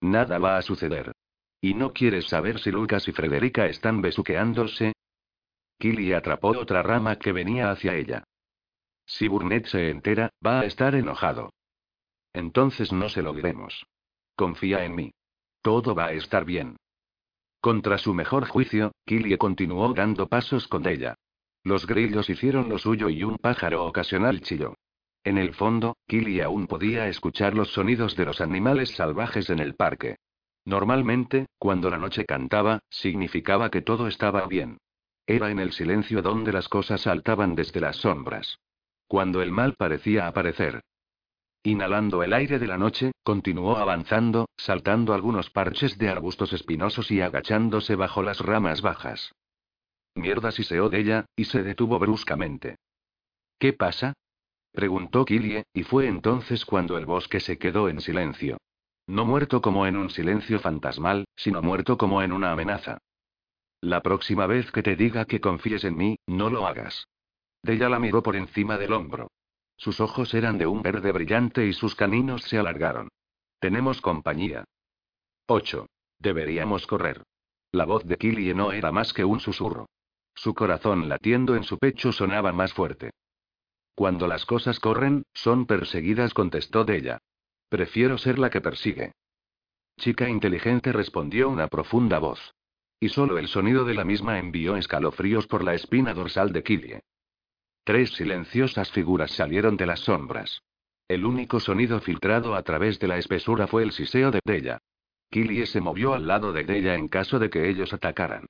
Nada 0.00 0.38
va 0.38 0.56
a 0.56 0.62
suceder. 0.62 1.10
¿Y 1.60 1.74
no 1.74 1.92
quieres 1.92 2.28
saber 2.28 2.60
si 2.60 2.70
Lucas 2.70 3.08
y 3.08 3.12
Frederica 3.12 3.66
están 3.66 4.00
besuqueándose? 4.00 4.92
Killy 5.80 6.12
atrapó 6.12 6.50
otra 6.50 6.84
rama 6.84 7.16
que 7.16 7.32
venía 7.32 7.72
hacia 7.72 7.96
ella. 7.96 8.22
Si 9.04 9.26
Burnett 9.26 9.66
se 9.66 9.90
entera, 9.90 10.30
va 10.46 10.60
a 10.60 10.64
estar 10.64 10.94
enojado. 10.94 11.50
Entonces 12.32 12.92
no 12.92 13.08
se 13.08 13.22
lo 13.22 13.32
diremos. 13.32 13.84
Confía 14.36 14.84
en 14.84 14.94
mí. 14.94 15.10
Todo 15.60 15.96
va 15.96 16.06
a 16.06 16.12
estar 16.12 16.44
bien. 16.44 16.76
Contra 17.60 17.98
su 17.98 18.14
mejor 18.14 18.46
juicio, 18.46 18.92
Killie 19.04 19.36
continuó 19.36 19.92
dando 19.92 20.28
pasos 20.28 20.66
con 20.66 20.86
ella. 20.86 21.14
Los 21.62 21.86
grillos 21.86 22.30
hicieron 22.30 22.70
lo 22.70 22.78
suyo 22.78 23.10
y 23.10 23.22
un 23.22 23.36
pájaro 23.36 23.84
ocasional 23.84 24.40
chilló. 24.40 24.74
En 25.24 25.36
el 25.36 25.52
fondo, 25.52 25.98
Killie 26.06 26.42
aún 26.42 26.66
podía 26.66 27.08
escuchar 27.08 27.54
los 27.54 27.72
sonidos 27.72 28.16
de 28.16 28.24
los 28.24 28.40
animales 28.40 28.92
salvajes 28.92 29.50
en 29.50 29.58
el 29.58 29.74
parque. 29.74 30.16
Normalmente, 30.64 31.46
cuando 31.58 31.90
la 31.90 31.98
noche 31.98 32.24
cantaba, 32.24 32.80
significaba 32.88 33.70
que 33.70 33.82
todo 33.82 34.08
estaba 34.08 34.46
bien. 34.46 34.78
Era 35.26 35.50
en 35.50 35.58
el 35.58 35.72
silencio 35.72 36.22
donde 36.22 36.52
las 36.52 36.68
cosas 36.68 37.02
saltaban 37.02 37.54
desde 37.54 37.80
las 37.80 37.96
sombras. 37.96 38.58
Cuando 39.06 39.42
el 39.42 39.52
mal 39.52 39.74
parecía 39.74 40.26
aparecer. 40.26 40.80
Inhalando 41.62 42.22
el 42.22 42.32
aire 42.32 42.58
de 42.58 42.66
la 42.66 42.78
noche, 42.78 43.12
continuó 43.22 43.76
avanzando, 43.76 44.48
saltando 44.56 45.12
algunos 45.12 45.50
parches 45.50 45.98
de 45.98 46.08
arbustos 46.08 46.54
espinosos 46.54 47.10
y 47.10 47.20
agachándose 47.20 47.96
bajo 47.96 48.22
las 48.22 48.40
ramas 48.40 48.80
bajas. 48.80 49.32
Mierda 50.14 50.52
siseó 50.52 50.88
de 50.88 51.00
ella, 51.00 51.26
y 51.36 51.44
se 51.44 51.62
detuvo 51.62 51.98
bruscamente. 51.98 52.76
¿Qué 53.58 53.74
pasa? 53.74 54.14
preguntó 54.72 55.26
Killie, 55.26 55.64
y 55.74 55.82
fue 55.82 56.06
entonces 56.06 56.64
cuando 56.64 56.96
el 56.96 57.04
bosque 57.04 57.40
se 57.40 57.58
quedó 57.58 57.90
en 57.90 58.00
silencio. 58.00 58.56
No 59.06 59.26
muerto 59.26 59.60
como 59.60 59.86
en 59.86 59.96
un 59.96 60.08
silencio 60.08 60.60
fantasmal, 60.60 61.26
sino 61.36 61.60
muerto 61.60 61.98
como 61.98 62.22
en 62.22 62.32
una 62.32 62.52
amenaza. 62.52 62.98
La 63.82 64.00
próxima 64.02 64.46
vez 64.46 64.70
que 64.72 64.82
te 64.82 64.96
diga 64.96 65.26
que 65.26 65.40
confíes 65.40 65.84
en 65.84 65.96
mí, 65.96 66.16
no 66.26 66.48
lo 66.48 66.66
hagas. 66.66 67.06
Della 67.62 67.88
la 67.88 67.98
miró 67.98 68.22
por 68.22 68.36
encima 68.36 68.78
del 68.78 68.92
hombro. 68.92 69.28
Sus 69.80 69.98
ojos 69.98 70.34
eran 70.34 70.58
de 70.58 70.66
un 70.66 70.82
verde 70.82 71.10
brillante 71.10 71.66
y 71.66 71.72
sus 71.72 71.94
caninos 71.94 72.42
se 72.42 72.58
alargaron. 72.58 73.08
Tenemos 73.60 74.02
compañía. 74.02 74.64
8. 75.46 75.86
Deberíamos 76.18 76.86
correr. 76.86 77.22
La 77.72 77.86
voz 77.86 78.04
de 78.04 78.18
Killie 78.18 78.52
no 78.52 78.72
era 78.72 78.92
más 78.92 79.14
que 79.14 79.24
un 79.24 79.40
susurro. 79.40 79.86
Su 80.34 80.52
corazón 80.52 81.08
latiendo 81.08 81.56
en 81.56 81.64
su 81.64 81.78
pecho 81.78 82.12
sonaba 82.12 82.52
más 82.52 82.74
fuerte. 82.74 83.12
Cuando 83.94 84.28
las 84.28 84.44
cosas 84.44 84.80
corren, 84.80 85.24
son 85.32 85.64
perseguidas, 85.64 86.34
contestó 86.34 86.84
Della. 86.84 87.18
Prefiero 87.70 88.18
ser 88.18 88.38
la 88.38 88.50
que 88.50 88.60
persigue. 88.60 89.12
Chica 89.98 90.28
inteligente 90.28 90.92
respondió 90.92 91.48
una 91.48 91.68
profunda 91.68 92.18
voz. 92.18 92.52
Y 93.00 93.08
solo 93.08 93.38
el 93.38 93.48
sonido 93.48 93.86
de 93.86 93.94
la 93.94 94.04
misma 94.04 94.38
envió 94.38 94.76
escalofríos 94.76 95.46
por 95.46 95.64
la 95.64 95.72
espina 95.72 96.12
dorsal 96.12 96.52
de 96.52 96.62
Killie. 96.62 97.00
Tres 97.84 98.10
silenciosas 98.14 98.90
figuras 98.90 99.30
salieron 99.32 99.76
de 99.76 99.86
las 99.86 100.00
sombras. 100.00 100.62
El 101.08 101.24
único 101.24 101.60
sonido 101.60 102.00
filtrado 102.00 102.54
a 102.54 102.62
través 102.62 102.98
de 103.00 103.08
la 103.08 103.18
espesura 103.18 103.66
fue 103.66 103.82
el 103.82 103.92
siseo 103.92 104.30
de 104.30 104.40
Della. 104.44 104.78
Killie 105.30 105.66
se 105.66 105.80
movió 105.80 106.14
al 106.14 106.26
lado 106.26 106.52
de 106.52 106.64
Della 106.64 106.94
en 106.94 107.08
caso 107.08 107.38
de 107.38 107.50
que 107.50 107.68
ellos 107.68 107.92
atacaran. 107.92 108.46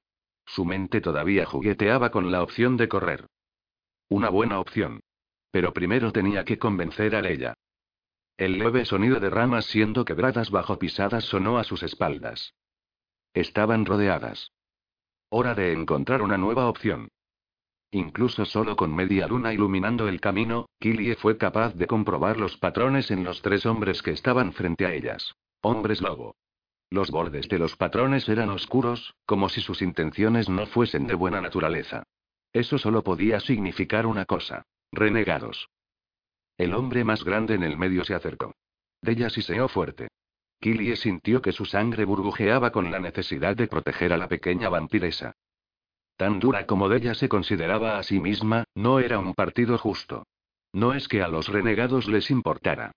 Su 0.47 0.65
mente 0.65 1.01
todavía 1.01 1.47
jugueteaba 1.47 2.11
con 2.11 2.31
la 2.31 2.43
opción 2.43 2.77
de 2.77 2.89
correr. 2.89 3.27
Una 4.09 4.29
buena 4.29 4.59
opción. 4.59 5.01
Pero 5.51 5.73
primero 5.73 6.13
tenía 6.13 6.45
que 6.45 6.59
convencer 6.59 7.15
a 7.15 7.27
ella. 7.29 7.55
El 8.37 8.59
leve 8.59 8.85
sonido 8.85 9.21
de 9.21 9.31
ramas 9.31 9.67
siendo 9.67 10.05
quebradas 10.05 10.51
bajo 10.51 10.79
pisadas 10.79 11.25
sonó 11.25 11.59
a 11.59 11.65
sus 11.65 11.83
espaldas. 11.83 12.55
Estaban 13.35 13.87
rodeadas. 13.87 14.53
Hora 15.29 15.55
de 15.55 15.73
encontrar 15.73 16.23
una 16.23 16.37
nueva 16.37 16.67
opción. 16.67 17.09
Incluso 17.93 18.45
solo 18.45 18.77
con 18.77 18.95
media 18.95 19.27
luna 19.27 19.53
iluminando 19.53 20.09
el 20.09 20.21
camino, 20.21 20.69
Killie 20.79 21.17
fue 21.17 21.37
capaz 21.37 21.75
de 21.75 21.89
comprobar 21.89 22.37
los 22.37 22.57
patrones 22.57 23.11
en 23.11 23.25
los 23.25 23.43
tres 23.43 23.67
hombres 23.67 24.03
que 24.03 24.13
estaban 24.13 24.53
frente 24.53 24.87
a 24.87 24.95
ellas. 24.95 25.35
Hombres 25.61 26.01
lobo. 26.01 26.37
Los 26.89 27.11
bordes 27.11 27.49
de 27.49 27.59
los 27.59 27.77
patrones 27.77 28.29
eran 28.29 28.51
oscuros, 28.51 29.15
como 29.27 29.49
si 29.49 29.61
sus 29.61 29.83
intenciones 29.83 30.49
no 30.49 30.67
fuesen 30.67 31.07
de 31.07 31.15
buena 31.15 31.41
naturaleza. 31.41 32.05
Eso 32.53 32.79
solo 32.79 33.03
podía 33.03 33.41
significar 33.41 34.07
una 34.07 34.25
cosa. 34.25 34.67
Renegados. 34.93 35.69
El 36.59 36.75
hombre 36.75 37.05
más 37.05 37.25
grande 37.25 37.55
en 37.55 37.63
el 37.63 37.77
medio 37.77 38.05
se 38.05 38.15
acercó. 38.15 38.55
Della 39.03 39.31
siseó 39.31 39.69
fuerte. 39.69 40.09
Killie 40.61 40.97
sintió 40.97 41.41
que 41.41 41.53
su 41.53 41.65
sangre 41.65 42.05
burbujeaba 42.05 42.71
con 42.71 42.91
la 42.91 42.99
necesidad 42.99 43.57
de 43.57 43.67
proteger 43.67 44.13
a 44.13 44.19
la 44.19 44.29
pequeña 44.29 44.69
vampiresa. 44.69 45.35
Tan 46.21 46.39
dura 46.39 46.67
como 46.67 46.91
Della 46.91 47.15
se 47.15 47.31
consideraba 47.31 47.97
a 47.97 48.03
sí 48.03 48.21
misma, 48.21 48.65
no 48.75 49.01
era 49.01 49.19
un 49.19 49.33
partido 49.33 49.79
justo. 49.79 50.27
No 50.71 50.93
es 50.93 51.09
que 51.09 51.23
a 51.23 51.29
los 51.29 51.49
renegados 51.49 52.09
les 52.09 52.31
importara. 52.31 52.93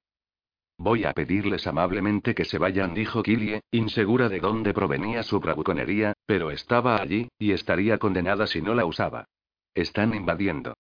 Voy 0.78 1.06
a 1.06 1.14
pedirles 1.14 1.66
amablemente 1.66 2.36
que 2.36 2.44
se 2.44 2.58
vayan, 2.58 2.94
dijo 2.94 3.24
Killie, 3.24 3.62
insegura 3.72 4.28
de 4.28 4.42
dónde 4.42 4.74
provenía 4.74 5.24
su 5.24 5.40
bravuconería, 5.40 6.12
pero 6.26 6.52
estaba 6.52 7.02
allí, 7.02 7.30
y 7.40 7.54
estaría 7.54 7.98
condenada 7.98 8.46
si 8.46 8.62
no 8.62 8.76
la 8.76 8.86
usaba. 8.86 9.24
Están 9.74 10.14
invadiendo. 10.14 10.74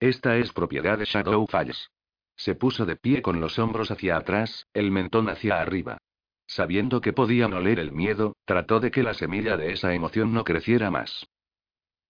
Esta 0.00 0.38
es 0.38 0.54
propiedad 0.54 0.96
de 0.96 1.04
Shadow 1.04 1.46
Falls. 1.48 1.90
Se 2.34 2.54
puso 2.54 2.86
de 2.86 2.96
pie 2.96 3.20
con 3.20 3.40
los 3.40 3.58
hombros 3.58 3.90
hacia 3.90 4.16
atrás, 4.16 4.66
el 4.72 4.90
mentón 4.90 5.28
hacia 5.28 5.60
arriba. 5.60 5.98
Sabiendo 6.46 7.02
que 7.02 7.12
podían 7.12 7.52
oler 7.52 7.78
el 7.78 7.92
miedo, 7.92 8.36
trató 8.46 8.80
de 8.80 8.90
que 8.90 9.02
la 9.02 9.12
semilla 9.12 9.58
de 9.58 9.72
esa 9.72 9.92
emoción 9.92 10.32
no 10.32 10.44
creciera 10.44 10.90
más. 10.90 11.28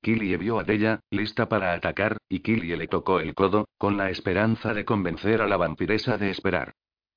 Killie 0.03 0.36
vio 0.38 0.59
a 0.59 0.64
Della, 0.64 1.01
lista 1.11 1.48
para 1.48 1.74
atacar, 1.74 2.16
y 2.28 2.40
Killie 2.40 2.76
le 2.76 2.88
tocó 2.88 3.20
el 3.20 3.34
codo, 3.34 3.68
con 3.76 3.96
la 3.96 4.11
esperanza 4.11 4.72
de 4.72 4.84
convencer 4.84 5.42
a 5.42 5.46
la 5.46 5.57
vampiresa 5.57 6.16
de 6.16 6.30
esperar. 6.30 6.72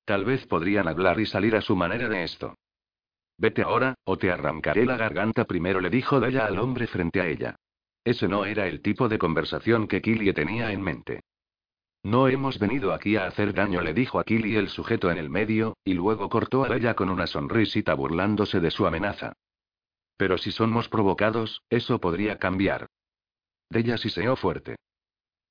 Tal 0.05 0.25
vez 0.25 0.45
podrían 0.45 0.87
hablar 0.87 1.19
y 1.19 1.25
salir 1.25 1.55
a 1.55 1.61
su 1.61 1.75
manera 1.75 2.09
de 2.09 2.23
esto. 2.23 2.55
Vete 3.37 3.61
ahora, 3.61 3.95
o 4.03 4.17
te 4.17 4.31
arrancaré 4.31 4.85
la 4.85 4.97
garganta 4.97 5.45
primero, 5.45 5.79
le 5.79 5.89
dijo 5.89 6.19
Della 6.19 6.45
al 6.45 6.59
hombre 6.59 6.87
frente 6.87 7.21
a 7.21 7.27
ella. 7.27 7.55
Ese 8.03 8.27
no 8.27 8.43
era 8.43 8.67
el 8.67 8.81
tipo 8.81 9.07
de 9.07 9.17
conversación 9.17 9.87
que 9.87 10.01
Killie 10.01 10.33
tenía 10.33 10.71
en 10.73 10.81
mente. 10.81 11.21
No 12.03 12.27
hemos 12.27 12.59
venido 12.59 12.93
aquí 12.93 13.15
a 13.15 13.27
hacer 13.27 13.53
daño, 13.53 13.81
le 13.81 13.93
dijo 13.93 14.19
a 14.19 14.25
Killie 14.25 14.59
el 14.59 14.67
sujeto 14.67 15.09
en 15.09 15.17
el 15.17 15.29
medio, 15.29 15.77
y 15.85 15.93
luego 15.93 16.27
cortó 16.27 16.65
a 16.65 16.75
ella 16.75 16.95
con 16.95 17.09
una 17.09 17.27
sonrisita 17.27 17.93
burlándose 17.93 18.59
de 18.59 18.71
su 18.71 18.85
amenaza. 18.85 19.31
Pero 20.17 20.37
si 20.37 20.51
somos 20.51 20.89
provocados, 20.89 21.61
eso 21.69 21.99
podría 21.99 22.37
cambiar. 22.37 22.87
Della 23.69 23.97
siseó 23.97 24.35
fuerte. 24.35 24.75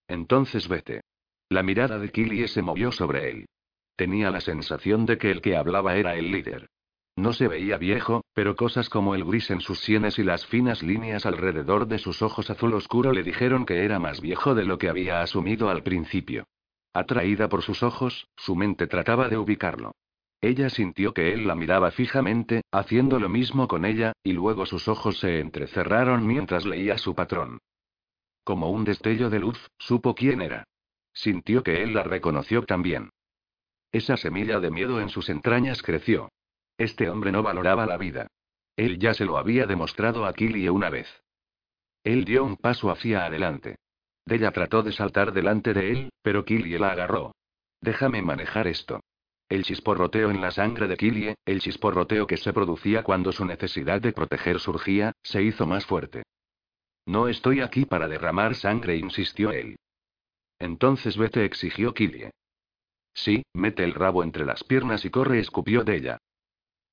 Entonces 0.08 0.68
vete. 0.68 1.00
La 1.48 1.62
mirada 1.62 1.98
de 1.98 2.10
Killie 2.10 2.48
se 2.48 2.62
movió 2.62 2.92
sobre 2.92 3.30
él. 3.30 3.46
Tenía 3.96 4.30
la 4.30 4.40
sensación 4.40 5.06
de 5.06 5.18
que 5.18 5.30
el 5.30 5.40
que 5.42 5.56
hablaba 5.56 5.96
era 5.96 6.14
el 6.14 6.30
líder. 6.30 6.68
No 7.16 7.34
se 7.34 7.46
veía 7.46 7.76
viejo, 7.76 8.22
pero 8.32 8.56
cosas 8.56 8.88
como 8.88 9.14
el 9.14 9.24
gris 9.24 9.50
en 9.50 9.60
sus 9.60 9.80
sienes 9.80 10.18
y 10.18 10.22
las 10.22 10.46
finas 10.46 10.82
líneas 10.82 11.26
alrededor 11.26 11.86
de 11.86 11.98
sus 11.98 12.22
ojos 12.22 12.48
azul 12.48 12.72
oscuro 12.72 13.12
le 13.12 13.22
dijeron 13.22 13.66
que 13.66 13.84
era 13.84 13.98
más 13.98 14.22
viejo 14.22 14.54
de 14.54 14.64
lo 14.64 14.78
que 14.78 14.88
había 14.88 15.20
asumido 15.20 15.68
al 15.68 15.82
principio. 15.82 16.46
Atraída 16.94 17.48
por 17.48 17.62
sus 17.62 17.82
ojos, 17.82 18.28
su 18.36 18.56
mente 18.56 18.86
trataba 18.86 19.28
de 19.28 19.36
ubicarlo. 19.36 19.92
Ella 20.42 20.70
sintió 20.70 21.14
que 21.14 21.32
él 21.32 21.46
la 21.46 21.54
miraba 21.54 21.92
fijamente, 21.92 22.62
haciendo 22.72 23.20
lo 23.20 23.28
mismo 23.28 23.68
con 23.68 23.84
ella, 23.84 24.12
y 24.24 24.32
luego 24.32 24.66
sus 24.66 24.88
ojos 24.88 25.20
se 25.20 25.38
entrecerraron 25.38 26.26
mientras 26.26 26.66
leía 26.66 26.98
su 26.98 27.14
patrón. 27.14 27.58
Como 28.42 28.68
un 28.70 28.82
destello 28.82 29.30
de 29.30 29.38
luz, 29.38 29.70
supo 29.78 30.16
quién 30.16 30.42
era. 30.42 30.64
Sintió 31.12 31.62
que 31.62 31.84
él 31.84 31.94
la 31.94 32.02
reconoció 32.02 32.64
también. 32.64 33.10
Esa 33.92 34.16
semilla 34.16 34.58
de 34.58 34.72
miedo 34.72 35.00
en 35.00 35.10
sus 35.10 35.28
entrañas 35.28 35.80
creció. 35.80 36.28
Este 36.76 37.08
hombre 37.08 37.30
no 37.30 37.44
valoraba 37.44 37.86
la 37.86 37.96
vida. 37.96 38.26
Él 38.74 38.98
ya 38.98 39.14
se 39.14 39.24
lo 39.24 39.38
había 39.38 39.66
demostrado 39.66 40.26
a 40.26 40.32
Killie 40.32 40.70
una 40.70 40.90
vez. 40.90 41.06
Él 42.02 42.24
dio 42.24 42.42
un 42.42 42.56
paso 42.56 42.90
hacia 42.90 43.26
adelante. 43.26 43.76
Della 44.26 44.50
trató 44.50 44.82
de 44.82 44.90
saltar 44.90 45.32
delante 45.32 45.72
de 45.72 45.92
él, 45.92 46.12
pero 46.20 46.44
Killie 46.44 46.80
la 46.80 46.90
agarró. 46.90 47.32
Déjame 47.80 48.22
manejar 48.22 48.66
esto. 48.66 49.00
El 49.52 49.64
chisporroteo 49.64 50.30
en 50.30 50.40
la 50.40 50.50
sangre 50.50 50.88
de 50.88 50.96
Killie, 50.96 51.34
el 51.44 51.60
chisporroteo 51.60 52.26
que 52.26 52.38
se 52.38 52.54
producía 52.54 53.02
cuando 53.02 53.32
su 53.32 53.44
necesidad 53.44 54.00
de 54.00 54.14
proteger 54.14 54.58
surgía, 54.58 55.12
se 55.22 55.42
hizo 55.42 55.66
más 55.66 55.84
fuerte. 55.84 56.22
No 57.04 57.28
estoy 57.28 57.60
aquí 57.60 57.84
para 57.84 58.08
derramar 58.08 58.54
sangre, 58.54 58.96
insistió 58.96 59.50
él. 59.50 59.76
Entonces 60.58 61.18
vete, 61.18 61.44
exigió 61.44 61.92
Killie. 61.92 62.30
Sí, 63.12 63.42
mete 63.52 63.84
el 63.84 63.92
rabo 63.92 64.22
entre 64.22 64.46
las 64.46 64.64
piernas 64.64 65.04
y 65.04 65.10
corre, 65.10 65.38
escupió 65.38 65.84
Della. 65.84 66.16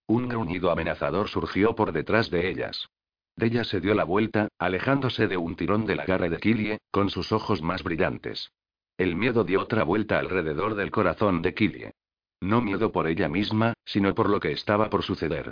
Un 0.07 0.27
gruñido 0.27 0.69
amenazador 0.69 1.29
surgió 1.29 1.75
por 1.75 1.93
detrás 1.93 2.29
de 2.29 2.49
ellas. 2.49 2.89
Della 3.37 3.63
se 3.63 3.79
dio 3.79 3.93
la 3.93 4.03
vuelta, 4.03 4.49
alejándose 4.57 5.29
de 5.29 5.37
un 5.37 5.55
tirón 5.55 5.85
de 5.85 5.95
la 5.95 6.05
garra 6.05 6.27
de 6.27 6.35
Killie, 6.39 6.79
con 6.91 7.09
sus 7.09 7.31
ojos 7.31 7.61
más 7.61 7.83
brillantes. 7.83 8.51
El 8.97 9.15
miedo 9.15 9.45
dio 9.45 9.61
otra 9.61 9.85
vuelta 9.85 10.19
alrededor 10.19 10.75
del 10.75 10.91
corazón 10.91 11.41
de 11.41 11.53
Killie. 11.53 11.93
No 12.41 12.61
miedo 12.61 12.91
por 12.91 13.07
ella 13.07 13.27
misma, 13.27 13.73
sino 13.85 14.13
por 14.15 14.29
lo 14.29 14.39
que 14.39 14.51
estaba 14.51 14.89
por 14.89 15.03
suceder. 15.03 15.51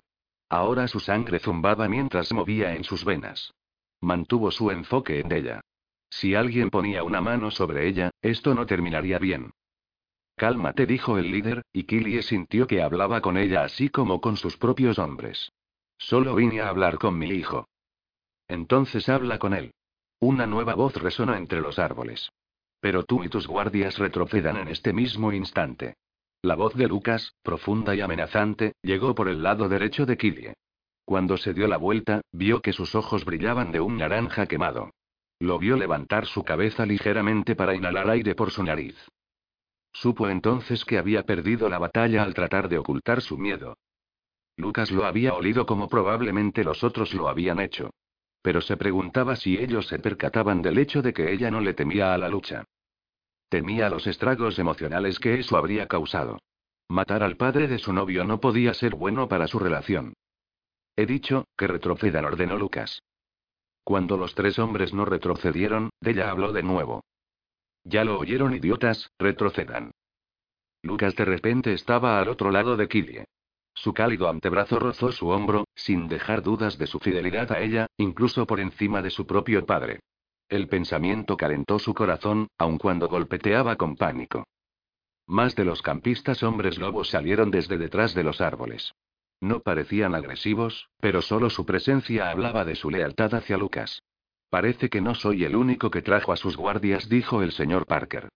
Ahora 0.49 0.87
su 0.87 0.99
sangre 0.99 1.39
zumbaba 1.39 1.89
mientras 1.89 2.31
movía 2.31 2.75
en 2.75 2.83
sus 2.83 3.03
venas. 3.03 3.53
Mantuvo 3.99 4.51
su 4.51 4.71
enfoque 4.71 5.19
en 5.19 5.31
ella. 5.31 5.61
Si 6.09 6.35
alguien 6.35 6.69
ponía 6.69 7.03
una 7.03 7.19
mano 7.19 7.51
sobre 7.51 7.87
ella, 7.87 8.11
esto 8.21 8.55
no 8.55 8.65
terminaría 8.65 9.19
bien. 9.19 9.51
Cálmate, 10.35 10.85
dijo 10.85 11.17
el 11.17 11.31
líder, 11.31 11.63
y 11.73 11.83
Killie 11.83 12.21
sintió 12.21 12.67
que 12.67 12.81
hablaba 12.81 13.21
con 13.21 13.37
ella 13.37 13.63
así 13.63 13.89
como 13.89 14.21
con 14.21 14.37
sus 14.37 14.55
propios 14.55 14.99
hombres. 14.99 15.51
Solo 15.97 16.35
vine 16.35 16.61
a 16.61 16.69
hablar 16.69 16.99
con 16.99 17.17
mi 17.17 17.27
hijo. 17.29 17.67
Entonces 18.47 19.09
habla 19.09 19.39
con 19.39 19.53
él. 19.53 19.73
Una 20.19 20.45
nueva 20.45 20.75
voz 20.75 20.95
resonó 20.95 21.35
entre 21.35 21.59
los 21.59 21.79
árboles. 21.79 22.29
Pero 22.79 23.03
tú 23.03 23.23
y 23.23 23.29
tus 23.29 23.47
guardias 23.47 23.97
retrocedan 23.97 24.57
en 24.57 24.67
este 24.67 24.93
mismo 24.93 25.33
instante. 25.33 25.95
La 26.47 26.55
voz 26.55 26.75
de 26.75 26.87
Lucas, 26.87 27.35
profunda 27.43 27.93
y 27.93 27.99
amenazante, 27.99 28.75
llegó 28.81 29.13
por 29.13 29.27
el 29.27 29.43
lado 29.43 29.67
derecho 29.67 30.05
de 30.05 30.15
Killie. 30.15 30.53
Cuando 31.03 31.35
se 31.35 31.53
dio 31.53 31.67
la 31.67 31.75
vuelta, 31.75 32.21
vio 32.31 32.61
que 32.61 32.71
sus 32.71 32.95
ojos 32.95 33.25
brillaban 33.25 33.73
de 33.73 33.81
un 33.81 33.97
naranja 33.97 34.45
quemado. 34.45 34.91
Lo 35.39 35.59
vio 35.59 35.75
levantar 35.75 36.25
su 36.25 36.45
cabeza 36.45 36.85
ligeramente 36.85 37.57
para 37.57 37.75
inhalar 37.75 38.09
aire 38.09 38.33
por 38.33 38.51
su 38.51 38.63
nariz. 38.63 38.95
Supo 39.91 40.29
entonces 40.29 40.85
que 40.85 40.97
había 40.97 41.23
perdido 41.23 41.67
la 41.67 41.79
batalla 41.79 42.23
al 42.23 42.33
tratar 42.33 42.69
de 42.69 42.77
ocultar 42.77 43.21
su 43.21 43.37
miedo. 43.37 43.75
Lucas 44.55 44.89
lo 44.89 45.03
había 45.03 45.33
olido 45.33 45.65
como 45.65 45.89
probablemente 45.89 46.63
los 46.63 46.81
otros 46.81 47.13
lo 47.13 47.27
habían 47.27 47.59
hecho. 47.59 47.89
Pero 48.41 48.61
se 48.61 48.77
preguntaba 48.77 49.35
si 49.35 49.57
ellos 49.57 49.87
se 49.87 49.99
percataban 49.99 50.61
del 50.61 50.77
hecho 50.77 51.01
de 51.01 51.11
que 51.11 51.33
ella 51.33 51.51
no 51.51 51.59
le 51.59 51.73
temía 51.73 52.13
a 52.13 52.17
la 52.17 52.29
lucha. 52.29 52.63
Temía 53.49 53.89
los 53.89 54.07
estragos 54.07 54.59
emocionales 54.59 55.19
que 55.19 55.39
eso 55.39 55.57
habría 55.57 55.87
causado. 55.87 56.39
Matar 56.89 57.23
al 57.23 57.37
padre 57.37 57.67
de 57.67 57.79
su 57.79 57.93
novio 57.93 58.23
no 58.23 58.39
podía 58.39 58.73
ser 58.73 58.95
bueno 58.95 59.27
para 59.27 59.47
su 59.47 59.59
relación. 59.59 60.13
He 60.95 61.05
dicho, 61.05 61.45
que 61.57 61.67
retrocedan, 61.67 62.25
ordenó 62.25 62.57
Lucas. 62.57 63.01
Cuando 63.83 64.17
los 64.17 64.35
tres 64.35 64.59
hombres 64.59 64.93
no 64.93 65.05
retrocedieron, 65.05 65.91
Della 66.01 66.29
habló 66.29 66.51
de 66.51 66.63
nuevo. 66.63 67.03
Ya 67.83 68.03
lo 68.03 68.19
oyeron, 68.19 68.53
idiotas, 68.53 69.09
retrocedan. 69.17 69.91
Lucas 70.83 71.15
de 71.15 71.25
repente 71.25 71.73
estaba 71.73 72.19
al 72.19 72.27
otro 72.27 72.51
lado 72.51 72.75
de 72.75 72.87
Killie. 72.87 73.25
Su 73.73 73.93
cálido 73.93 74.27
antebrazo 74.27 74.79
rozó 74.79 75.11
su 75.11 75.29
hombro, 75.29 75.65
sin 75.75 76.07
dejar 76.07 76.41
dudas 76.41 76.77
de 76.77 76.87
su 76.87 76.99
fidelidad 76.99 77.51
a 77.51 77.61
ella, 77.61 77.87
incluso 77.97 78.45
por 78.45 78.59
encima 78.59 79.01
de 79.01 79.11
su 79.11 79.25
propio 79.25 79.65
padre. 79.65 79.99
El 80.49 80.69
pensamiento 80.69 81.35
calentó 81.35 81.77
su 81.77 81.93
corazón, 81.93 82.47
aun 82.57 82.77
cuando 82.77 83.09
golpeteaba 83.09 83.75
con 83.75 83.97
pánico. 83.97 84.45
Más 85.25 85.55
de 85.55 85.65
los 85.65 85.81
campistas 85.81 86.41
hombres 86.41 86.77
lobos 86.77 87.09
salieron 87.09 87.51
desde 87.51 87.77
detrás 87.77 88.13
de 88.13 88.23
los 88.23 88.39
árboles. 88.39 88.93
No 89.41 89.59
parecían 89.59 90.15
agresivos, 90.15 90.87
pero 91.01 91.21
solo 91.21 91.49
su 91.49 91.65
presencia 91.65 92.31
hablaba 92.31 92.63
de 92.63 92.75
su 92.75 92.89
lealtad 92.89 93.35
hacia 93.35 93.57
Lucas. 93.57 94.01
Parece 94.49 94.89
que 94.89 95.01
no 95.01 95.15
soy 95.15 95.43
el 95.43 95.55
único 95.57 95.91
que 95.91 96.01
trajo 96.01 96.31
a 96.31 96.37
sus 96.37 96.55
guardias, 96.55 97.09
dijo 97.09 97.41
el 97.41 97.51
señor 97.51 97.85
Parker. 97.85 98.29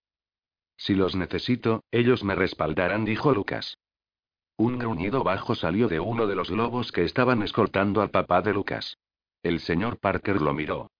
Si 0.76 0.94
los 0.94 1.16
necesito, 1.16 1.82
ellos 1.90 2.24
me 2.24 2.34
respaldarán, 2.34 3.06
dijo 3.06 3.32
Lucas. 3.32 3.78
Un 4.58 4.78
gruñido 4.78 5.24
bajo 5.24 5.54
salió 5.54 5.88
de 5.88 5.98
uno 5.98 6.26
de 6.26 6.36
los 6.36 6.50
lobos 6.50 6.92
que 6.92 7.04
estaban 7.04 7.42
escoltando 7.42 8.02
al 8.02 8.10
papá 8.10 8.42
de 8.42 8.52
Lucas. 8.52 8.98
El 9.42 9.60
señor 9.60 9.98
Parker 9.98 10.42
lo 10.42 10.52
miró. 10.52 10.90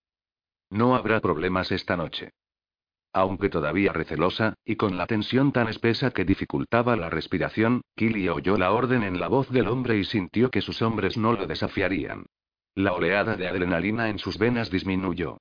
No 0.72 0.96
habrá 0.96 1.20
problemas 1.20 1.70
esta 1.70 1.98
noche. 1.98 2.30
Aunque 3.12 3.50
todavía 3.50 3.92
recelosa, 3.92 4.54
y 4.64 4.76
con 4.76 4.96
la 4.96 5.06
tensión 5.06 5.52
tan 5.52 5.68
espesa 5.68 6.12
que 6.12 6.24
dificultaba 6.24 6.96
la 6.96 7.10
respiración, 7.10 7.82
Killy 7.94 8.30
oyó 8.30 8.56
la 8.56 8.72
orden 8.72 9.02
en 9.02 9.20
la 9.20 9.28
voz 9.28 9.50
del 9.50 9.68
hombre 9.68 9.98
y 9.98 10.04
sintió 10.04 10.50
que 10.50 10.62
sus 10.62 10.80
hombres 10.80 11.18
no 11.18 11.34
lo 11.34 11.46
desafiarían. 11.46 12.24
La 12.74 12.94
oleada 12.94 13.36
de 13.36 13.48
adrenalina 13.48 14.08
en 14.08 14.18
sus 14.18 14.38
venas 14.38 14.70
disminuyó. 14.70 15.36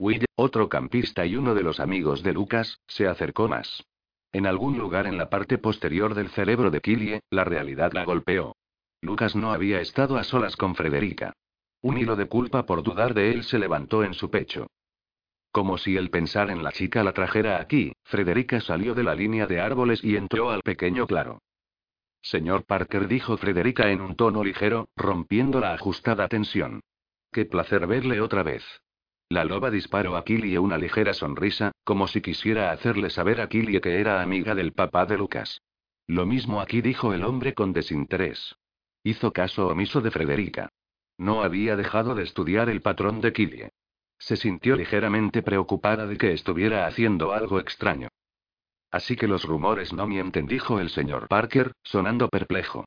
Will, 0.00 0.24
otro 0.34 0.68
campista 0.68 1.24
y 1.24 1.36
uno 1.36 1.54
de 1.54 1.62
los 1.62 1.78
amigos 1.78 2.24
de 2.24 2.32
Lucas, 2.32 2.80
se 2.88 3.06
acercó 3.06 3.46
más. 3.46 3.84
En 4.32 4.46
algún 4.46 4.76
lugar 4.76 5.06
en 5.06 5.16
la 5.16 5.30
parte 5.30 5.58
posterior 5.58 6.16
del 6.16 6.28
cerebro 6.28 6.72
de 6.72 6.80
Killie, 6.80 7.20
la 7.30 7.44
realidad 7.44 7.92
la 7.92 8.04
golpeó. 8.04 8.56
Lucas 9.00 9.36
no 9.36 9.52
había 9.52 9.80
estado 9.80 10.16
a 10.16 10.24
solas 10.24 10.56
con 10.56 10.74
Frederica. 10.74 11.34
Un 11.82 11.98
hilo 11.98 12.16
de 12.16 12.26
culpa 12.26 12.66
por 12.66 12.82
dudar 12.82 13.14
de 13.14 13.30
él 13.30 13.44
se 13.44 13.58
levantó 13.58 14.04
en 14.04 14.14
su 14.14 14.30
pecho. 14.30 14.66
Como 15.50 15.78
si 15.78 15.96
el 15.96 16.10
pensar 16.10 16.50
en 16.50 16.62
la 16.62 16.72
chica 16.72 17.02
la 17.02 17.12
trajera 17.12 17.60
aquí, 17.60 17.92
Frederica 18.04 18.60
salió 18.60 18.94
de 18.94 19.02
la 19.02 19.14
línea 19.14 19.46
de 19.46 19.60
árboles 19.60 20.04
y 20.04 20.16
entró 20.16 20.50
al 20.50 20.62
pequeño 20.62 21.06
claro. 21.06 21.40
Señor 22.22 22.64
Parker, 22.64 23.08
dijo 23.08 23.36
Frederica 23.36 23.90
en 23.90 24.00
un 24.00 24.14
tono 24.14 24.44
ligero, 24.44 24.88
rompiendo 24.94 25.58
la 25.58 25.72
ajustada 25.72 26.28
tensión. 26.28 26.80
Qué 27.32 27.46
placer 27.46 27.86
verle 27.86 28.20
otra 28.20 28.42
vez. 28.42 28.64
La 29.28 29.44
loba 29.44 29.70
disparó 29.70 30.16
a 30.16 30.24
Killie 30.24 30.58
una 30.58 30.76
ligera 30.76 31.14
sonrisa, 31.14 31.72
como 31.84 32.08
si 32.08 32.20
quisiera 32.20 32.72
hacerle 32.72 33.10
saber 33.10 33.40
a 33.40 33.48
Killie 33.48 33.80
que 33.80 34.00
era 34.00 34.22
amiga 34.22 34.54
del 34.54 34.72
papá 34.72 35.06
de 35.06 35.16
Lucas. 35.16 35.62
Lo 36.06 36.26
mismo 36.26 36.60
aquí 36.60 36.82
dijo 36.82 37.14
el 37.14 37.24
hombre 37.24 37.54
con 37.54 37.72
desinterés. 37.72 38.56
Hizo 39.02 39.32
caso 39.32 39.68
omiso 39.68 40.00
de 40.00 40.10
Frederica. 40.10 40.68
No 41.20 41.42
había 41.42 41.76
dejado 41.76 42.14
de 42.14 42.22
estudiar 42.22 42.70
el 42.70 42.80
patrón 42.80 43.20
de 43.20 43.34
Killie. 43.34 43.72
Se 44.18 44.36
sintió 44.36 44.74
ligeramente 44.74 45.42
preocupada 45.42 46.06
de 46.06 46.16
que 46.16 46.32
estuviera 46.32 46.86
haciendo 46.86 47.34
algo 47.34 47.60
extraño. 47.60 48.08
Así 48.90 49.16
que 49.16 49.28
los 49.28 49.44
rumores 49.44 49.92
no 49.92 50.06
mienten, 50.06 50.46
dijo 50.46 50.80
el 50.80 50.88
señor 50.88 51.28
Parker, 51.28 51.72
sonando 51.82 52.30
perplejo. 52.30 52.86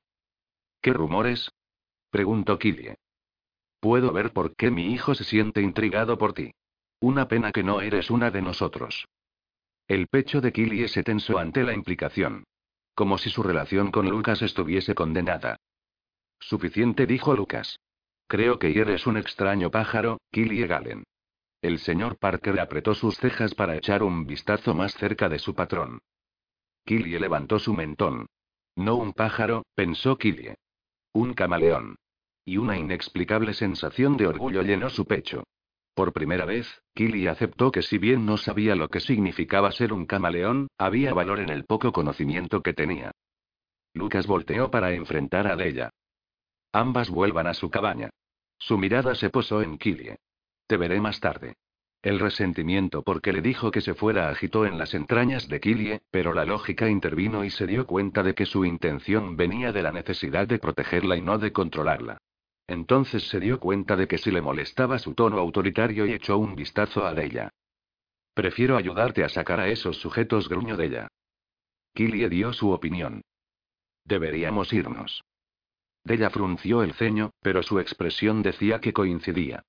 ¿Qué 0.81 0.93
rumores? 0.93 1.51
preguntó 2.09 2.57
Killie. 2.57 2.95
Puedo 3.79 4.11
ver 4.11 4.33
por 4.33 4.55
qué 4.55 4.71
mi 4.71 4.91
hijo 4.91 5.13
se 5.13 5.25
siente 5.25 5.61
intrigado 5.61 6.17
por 6.17 6.33
ti. 6.33 6.55
Una 7.01 7.27
pena 7.27 7.51
que 7.51 7.61
no 7.61 7.81
eres 7.81 8.09
una 8.09 8.31
de 8.31 8.41
nosotros. 8.41 9.05
El 9.87 10.07
pecho 10.07 10.41
de 10.41 10.51
Killie 10.51 10.87
se 10.87 11.03
tensó 11.03 11.37
ante 11.37 11.61
la 11.61 11.75
implicación. 11.75 12.45
Como 12.95 13.19
si 13.19 13.29
su 13.29 13.43
relación 13.43 13.91
con 13.91 14.09
Lucas 14.09 14.41
estuviese 14.41 14.95
condenada. 14.95 15.57
Suficiente, 16.39 17.05
dijo 17.05 17.35
Lucas. 17.35 17.77
Creo 18.33 18.57
que 18.57 18.71
eres 18.71 19.05
un 19.05 19.15
extraño 19.17 19.69
pájaro, 19.69 20.17
Killie 20.31 20.65
Galen. 20.65 21.03
El 21.61 21.77
señor 21.77 22.17
Parker 22.17 22.59
apretó 22.59 22.95
sus 22.95 23.15
cejas 23.17 23.53
para 23.53 23.75
echar 23.75 24.01
un 24.01 24.25
vistazo 24.25 24.73
más 24.73 24.95
cerca 24.95 25.29
de 25.29 25.37
su 25.37 25.53
patrón. 25.53 25.99
Killie 26.83 27.19
levantó 27.19 27.59
su 27.59 27.75
mentón. 27.75 28.25
No 28.75 28.95
un 28.95 29.13
pájaro, 29.13 29.67
pensó 29.75 30.17
Killie. 30.17 30.55
Un 31.13 31.35
camaleón. 31.35 31.95
Y 32.43 32.57
una 32.57 32.75
inexplicable 32.75 33.53
sensación 33.53 34.17
de 34.17 34.25
orgullo 34.25 34.63
llenó 34.63 34.89
su 34.89 35.05
pecho. 35.05 35.43
Por 35.93 36.11
primera 36.11 36.45
vez, 36.45 36.81
Killie 36.95 37.29
aceptó 37.29 37.71
que 37.71 37.83
si 37.83 37.99
bien 37.99 38.25
no 38.25 38.37
sabía 38.37 38.73
lo 38.75 38.89
que 38.89 38.99
significaba 38.99 39.71
ser 39.71 39.93
un 39.93 40.07
camaleón, 40.07 40.69
había 40.79 41.13
valor 41.13 41.39
en 41.39 41.49
el 41.49 41.65
poco 41.65 41.91
conocimiento 41.91 42.63
que 42.63 42.73
tenía. 42.73 43.11
Lucas 43.93 44.25
volteó 44.25 44.71
para 44.71 44.91
enfrentar 44.93 45.45
a 45.45 45.55
Della. 45.55 45.91
Ambas 46.71 47.11
vuelvan 47.11 47.45
a 47.45 47.53
su 47.53 47.69
cabaña. 47.69 48.09
Su 48.65 48.77
mirada 48.77 49.13
se 49.13 49.29
posó 49.29 49.61
en 49.61 49.77
Killie. 49.77 50.19
Te 50.67 50.77
veré 50.77 51.01
más 51.01 51.19
tarde. 51.19 51.57
El 52.01 52.17
resentimiento 52.17 53.03
porque 53.03 53.33
le 53.33 53.41
dijo 53.41 53.71
que 53.71 53.81
se 53.81 53.93
fuera 53.93 54.29
agitó 54.29 54.65
en 54.65 54.77
las 54.77 54.93
entrañas 54.93 55.49
de 55.49 55.59
Killie, 55.59 56.01
pero 56.11 56.33
la 56.33 56.45
lógica 56.45 56.87
intervino 56.87 57.43
y 57.43 57.49
se 57.49 57.67
dio 57.67 57.85
cuenta 57.85 58.23
de 58.23 58.33
que 58.33 58.45
su 58.45 58.63
intención 58.63 59.35
venía 59.35 59.73
de 59.73 59.81
la 59.81 59.91
necesidad 59.91 60.47
de 60.47 60.59
protegerla 60.59 61.17
y 61.17 61.21
no 61.21 61.37
de 61.39 61.51
controlarla. 61.51 62.19
Entonces 62.65 63.27
se 63.27 63.41
dio 63.41 63.59
cuenta 63.59 63.97
de 63.97 64.07
que 64.07 64.17
si 64.17 64.31
le 64.31 64.41
molestaba 64.41 64.97
su 64.97 65.13
tono 65.13 65.39
autoritario 65.39 66.05
y 66.05 66.13
echó 66.13 66.37
un 66.37 66.55
vistazo 66.55 67.05
a 67.05 67.21
ella. 67.21 67.49
Prefiero 68.33 68.77
ayudarte 68.77 69.25
a 69.25 69.29
sacar 69.29 69.59
a 69.59 69.67
esos 69.67 69.97
sujetos, 69.97 70.47
gruñó 70.47 70.77
de 70.77 70.85
ella. 70.85 71.07
Killie 71.93 72.29
dio 72.29 72.53
su 72.53 72.71
opinión. 72.71 73.23
Deberíamos 74.05 74.71
irnos. 74.71 75.21
Della 76.03 76.29
frunció 76.29 76.83
el 76.83 76.93
ceño, 76.93 77.31
pero 77.41 77.63
su 77.63 77.79
expresión 77.79 78.41
decía 78.41 78.79
que 78.79 78.93
coincidía. 78.93 79.63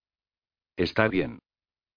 Está 0.76 1.08
bien. 1.08 1.38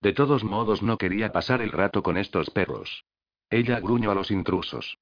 De 0.02 0.14
todos 0.14 0.44
modos 0.44 0.84
no 0.84 0.98
quería 0.98 1.32
pasar 1.32 1.62
el 1.62 1.72
rato 1.72 2.04
con 2.04 2.18
estos 2.18 2.50
perros. 2.52 3.04
Ella 3.50 3.80
gruñó 3.80 4.12
a 4.12 4.16
los 4.16 4.30
intrusos. 4.30 4.98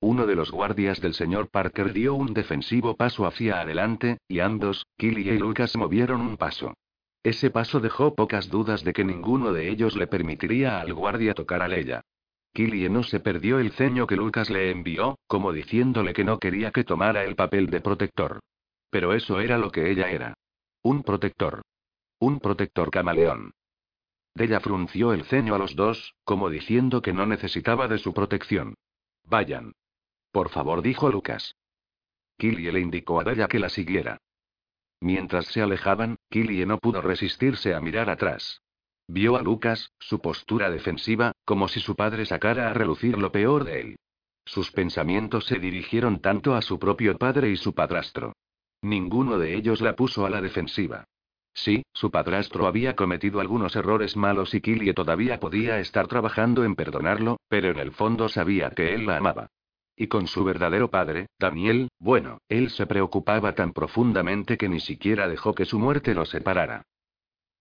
Uno 0.00 0.26
de 0.26 0.34
los 0.34 0.50
guardias 0.50 1.00
del 1.00 1.14
señor 1.14 1.50
Parker 1.50 1.92
dio 1.92 2.14
un 2.14 2.32
defensivo 2.34 2.96
paso 2.96 3.26
hacia 3.26 3.60
adelante, 3.60 4.18
y 4.28 4.40
ambos, 4.40 4.86
Killy 4.96 5.28
y 5.30 5.38
Lucas, 5.38 5.76
movieron 5.76 6.20
un 6.20 6.36
paso. 6.36 6.74
Ese 7.22 7.50
paso 7.50 7.80
dejó 7.80 8.14
pocas 8.14 8.48
dudas 8.48 8.82
de 8.82 8.94
que 8.94 9.04
ninguno 9.04 9.52
de 9.52 9.68
ellos 9.68 9.96
le 9.96 10.06
permitiría 10.06 10.80
al 10.80 10.94
guardia 10.94 11.34
tocar 11.34 11.60
a 11.62 11.68
Leia. 11.68 12.02
Killie 12.54 12.88
no 12.88 13.02
se 13.02 13.20
perdió 13.20 13.58
el 13.58 13.72
ceño 13.72 14.06
que 14.06 14.16
Lucas 14.16 14.50
le 14.50 14.70
envió, 14.70 15.18
como 15.26 15.52
diciéndole 15.52 16.12
que 16.14 16.24
no 16.24 16.38
quería 16.38 16.70
que 16.72 16.84
tomara 16.84 17.24
el 17.24 17.36
papel 17.36 17.68
de 17.68 17.80
protector. 17.80 18.40
Pero 18.90 19.14
eso 19.14 19.40
era 19.40 19.58
lo 19.58 19.70
que 19.70 19.90
ella 19.90 20.10
era. 20.10 20.34
Un 20.82 21.02
protector. 21.02 21.62
Un 22.18 22.40
protector 22.40 22.90
camaleón. 22.90 23.52
Della 24.34 24.60
frunció 24.60 25.12
el 25.12 25.24
ceño 25.24 25.54
a 25.54 25.58
los 25.58 25.74
dos, 25.74 26.14
como 26.24 26.50
diciendo 26.50 27.02
que 27.02 27.12
no 27.12 27.26
necesitaba 27.26 27.88
de 27.88 27.98
su 27.98 28.12
protección. 28.12 28.74
Vayan. 29.24 29.72
Por 30.32 30.50
favor, 30.50 30.82
dijo 30.82 31.10
Lucas. 31.10 31.54
Killie 32.36 32.72
le 32.72 32.80
indicó 32.80 33.20
a 33.20 33.24
Della 33.24 33.48
que 33.48 33.58
la 33.58 33.68
siguiera. 33.68 34.18
Mientras 35.00 35.46
se 35.46 35.62
alejaban, 35.62 36.16
Killie 36.28 36.66
no 36.66 36.78
pudo 36.78 37.00
resistirse 37.00 37.74
a 37.74 37.80
mirar 37.80 38.10
atrás. 38.10 38.60
Vio 39.08 39.36
a 39.36 39.42
Lucas, 39.42 39.92
su 39.98 40.20
postura 40.20 40.70
defensiva, 40.70 41.32
como 41.44 41.68
si 41.68 41.80
su 41.80 41.96
padre 41.96 42.26
sacara 42.26 42.70
a 42.70 42.74
relucir 42.74 43.18
lo 43.18 43.32
peor 43.32 43.64
de 43.64 43.80
él. 43.80 43.96
Sus 44.44 44.70
pensamientos 44.70 45.46
se 45.46 45.58
dirigieron 45.58 46.20
tanto 46.20 46.54
a 46.54 46.62
su 46.62 46.78
propio 46.78 47.16
padre 47.18 47.50
y 47.50 47.56
su 47.56 47.74
padrastro. 47.74 48.34
Ninguno 48.82 49.38
de 49.38 49.54
ellos 49.56 49.80
la 49.80 49.94
puso 49.94 50.24
a 50.24 50.30
la 50.30 50.40
defensiva. 50.40 51.04
Sí, 51.52 51.82
su 51.92 52.10
padrastro 52.10 52.66
había 52.66 52.96
cometido 52.96 53.40
algunos 53.40 53.76
errores 53.76 54.16
malos 54.16 54.54
y 54.54 54.60
Killie 54.60 54.94
todavía 54.94 55.40
podía 55.40 55.78
estar 55.80 56.06
trabajando 56.06 56.64
en 56.64 56.76
perdonarlo, 56.76 57.38
pero 57.48 57.70
en 57.70 57.78
el 57.78 57.92
fondo 57.92 58.28
sabía 58.28 58.70
que 58.70 58.94
él 58.94 59.06
la 59.06 59.18
amaba. 59.18 59.50
Y 59.96 60.06
con 60.06 60.26
su 60.26 60.44
verdadero 60.44 60.90
padre, 60.90 61.26
Daniel, 61.38 61.90
bueno, 61.98 62.38
él 62.48 62.70
se 62.70 62.86
preocupaba 62.86 63.54
tan 63.54 63.72
profundamente 63.72 64.56
que 64.56 64.68
ni 64.68 64.80
siquiera 64.80 65.28
dejó 65.28 65.54
que 65.54 65.66
su 65.66 65.78
muerte 65.78 66.14
lo 66.14 66.24
separara. 66.24 66.86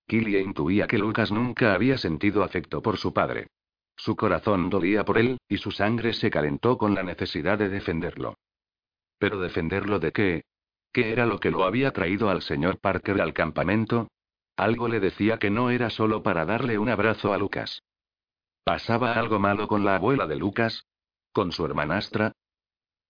Killie 0.07 0.39
intuía 0.39 0.87
que 0.87 0.97
Lucas 0.97 1.31
nunca 1.31 1.73
había 1.73 1.97
sentido 1.97 2.43
afecto 2.43 2.81
por 2.81 2.97
su 2.97 3.13
padre. 3.13 3.47
Su 3.95 4.15
corazón 4.15 4.69
dolía 4.69 5.03
por 5.03 5.17
él, 5.17 5.37
y 5.49 5.57
su 5.57 5.71
sangre 5.71 6.13
se 6.13 6.29
calentó 6.29 6.77
con 6.77 6.95
la 6.95 7.03
necesidad 7.03 7.57
de 7.57 7.67
defenderlo. 7.67 8.35
¿Pero 9.17 9.41
defenderlo 9.41 9.99
de 9.99 10.11
qué? 10.13 10.43
¿Qué 10.91 11.11
era 11.11 11.25
lo 11.25 11.39
que 11.39 11.51
lo 11.51 11.63
había 11.63 11.91
traído 11.91 12.29
al 12.29 12.41
señor 12.41 12.79
Parker 12.79 13.21
al 13.21 13.33
campamento? 13.33 14.07
Algo 14.57 14.87
le 14.87 14.99
decía 14.99 15.37
que 15.37 15.49
no 15.49 15.69
era 15.69 15.89
solo 15.89 16.23
para 16.23 16.45
darle 16.45 16.77
un 16.77 16.89
abrazo 16.89 17.31
a 17.31 17.37
Lucas. 17.37 17.83
¿Pasaba 18.63 19.13
algo 19.13 19.39
malo 19.39 19.67
con 19.67 19.85
la 19.85 19.95
abuela 19.95 20.27
de 20.27 20.35
Lucas? 20.35 20.85
¿Con 21.31 21.51
su 21.51 21.65
hermanastra? 21.65 22.33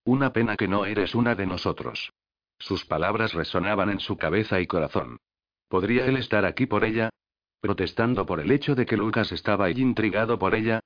Una 0.04 0.32
pena 0.32 0.58
que 0.58 0.68
no 0.68 0.86
eres 0.86 1.16
una 1.16 1.36
de 1.36 1.46
nosotros. 1.46 2.12
Sus 2.60 2.86
palabras 2.86 3.34
resonaban 3.34 3.90
en 3.90 4.00
su 4.00 4.18
cabeza 4.18 4.60
y 4.60 4.68
corazón. 4.68 5.18
¿Podría 5.70 6.06
él 6.06 6.18
estar 6.18 6.46
aquí 6.46 6.66
por 6.66 6.84
ella? 6.84 7.10
¿Protestando 7.62 8.26
por 8.26 8.40
el 8.40 8.52
hecho 8.52 8.76
de 8.76 8.86
que 8.86 8.98
Lucas 8.98 9.32
estaba 9.32 9.70
intrigado 9.70 10.38
por 10.38 10.56
ella? 10.56 10.82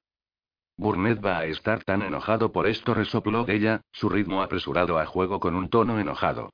Burnett 0.78 1.24
va 1.24 1.40
a 1.40 1.46
estar 1.46 1.84
tan 1.84 2.02
enojado 2.02 2.52
por 2.52 2.68
esto, 2.68 2.94
resopló 2.94 3.48
ella, 3.48 3.82
su 3.92 4.10
ritmo 4.10 4.42
apresurado 4.42 4.98
a 4.98 5.06
juego 5.06 5.40
con 5.40 5.56
un 5.56 5.70
tono 5.70 6.00
enojado. 6.00 6.52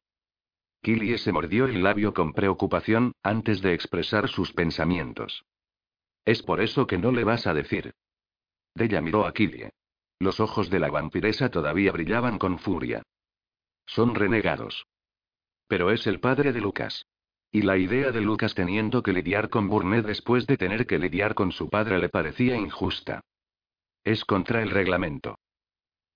Killie 0.81 1.17
se 1.17 1.31
mordió 1.31 1.65
el 1.65 1.83
labio 1.83 2.13
con 2.13 2.33
preocupación, 2.33 3.13
antes 3.21 3.61
de 3.61 3.73
expresar 3.73 4.29
sus 4.29 4.53
pensamientos. 4.53 5.45
Es 6.25 6.41
por 6.41 6.61
eso 6.61 6.87
que 6.87 6.97
no 6.97 7.11
le 7.11 7.23
vas 7.23 7.47
a 7.47 7.53
decir. 7.53 7.93
Della 8.75 9.01
miró 9.01 9.25
a 9.25 9.33
Killie. 9.33 9.71
Los 10.19 10.39
ojos 10.39 10.69
de 10.69 10.79
la 10.79 10.89
vampiresa 10.89 11.49
todavía 11.49 11.91
brillaban 11.91 12.37
con 12.37 12.59
furia. 12.59 13.03
Son 13.85 14.15
renegados. 14.15 14.85
Pero 15.67 15.91
es 15.91 16.07
el 16.07 16.19
padre 16.19 16.53
de 16.53 16.61
Lucas. 16.61 17.05
Y 17.51 17.63
la 17.63 17.77
idea 17.77 18.11
de 18.11 18.21
Lucas 18.21 18.53
teniendo 18.53 19.01
que 19.01 19.11
lidiar 19.11 19.49
con 19.49 19.69
Burnett 19.69 20.05
después 20.05 20.45
de 20.45 20.57
tener 20.57 20.85
que 20.85 20.99
lidiar 20.99 21.33
con 21.33 21.51
su 21.51 21.69
padre 21.69 21.97
le 21.97 22.09
parecía 22.09 22.55
injusta. 22.55 23.21
Es 24.03 24.23
contra 24.23 24.61
el 24.61 24.69
reglamento. 24.69 25.39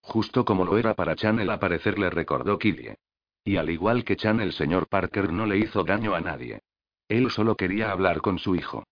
Justo 0.02 0.46
como 0.46 0.66
lo 0.66 0.78
era 0.78 0.94
para 0.94 1.16
Chan 1.16 1.40
el 1.40 1.50
aparecer 1.50 1.98
le 1.98 2.10
recordó 2.10 2.60
Killie. 2.60 2.98
Y 3.44 3.58
al 3.58 3.70
igual 3.70 4.04
que 4.04 4.16
Chan 4.16 4.40
el 4.40 4.54
señor 4.54 4.88
Parker 4.88 5.32
no 5.32 5.46
le 5.46 5.58
hizo 5.58 5.84
daño 5.84 6.16
a 6.16 6.22
nadie. 6.22 6.62
Él 7.08 7.30
solo 7.30 7.56
quería 7.56 7.92
hablar 7.92 8.22
con 8.22 8.40
su 8.40 8.56
hijo. 8.56 8.86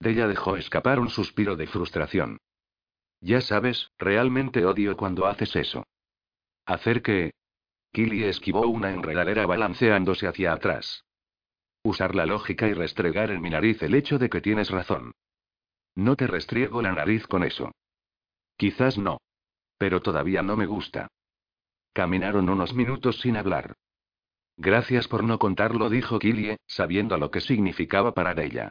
Della 0.00 0.26
dejó 0.26 0.56
escapar 0.56 0.98
un 0.98 1.10
suspiro 1.10 1.56
de 1.56 1.66
frustración. 1.66 2.38
Ya 3.20 3.40
sabes, 3.40 3.90
realmente 3.98 4.64
odio 4.64 4.96
cuando 4.96 5.26
haces 5.26 5.56
eso. 5.56 5.86
¿Hacer 6.64 7.02
qué? 7.02 7.32
Killie 7.92 8.28
esquivó 8.28 8.66
una 8.66 8.90
enredadera 8.90 9.46
balanceándose 9.46 10.26
hacia 10.26 10.52
atrás. 10.52 11.04
Usar 11.82 12.14
la 12.14 12.26
lógica 12.26 12.66
y 12.66 12.74
restregar 12.74 13.30
en 13.30 13.40
mi 13.40 13.50
nariz 13.50 13.82
el 13.82 13.94
hecho 13.94 14.18
de 14.18 14.28
que 14.28 14.40
tienes 14.40 14.70
razón. 14.70 15.12
No 15.94 16.16
te 16.16 16.26
restriego 16.26 16.82
la 16.82 16.92
nariz 16.92 17.26
con 17.26 17.42
eso. 17.42 17.72
Quizás 18.56 18.98
no. 18.98 19.18
Pero 19.78 20.02
todavía 20.02 20.42
no 20.42 20.56
me 20.56 20.66
gusta. 20.66 21.08
Caminaron 21.96 22.50
unos 22.50 22.74
minutos 22.74 23.20
sin 23.20 23.38
hablar. 23.38 23.74
Gracias 24.58 25.08
por 25.08 25.24
no 25.24 25.38
contarlo, 25.38 25.88
dijo 25.88 26.18
Killie, 26.18 26.58
sabiendo 26.66 27.16
lo 27.16 27.30
que 27.30 27.40
significaba 27.40 28.12
para 28.12 28.32
ella. 28.44 28.68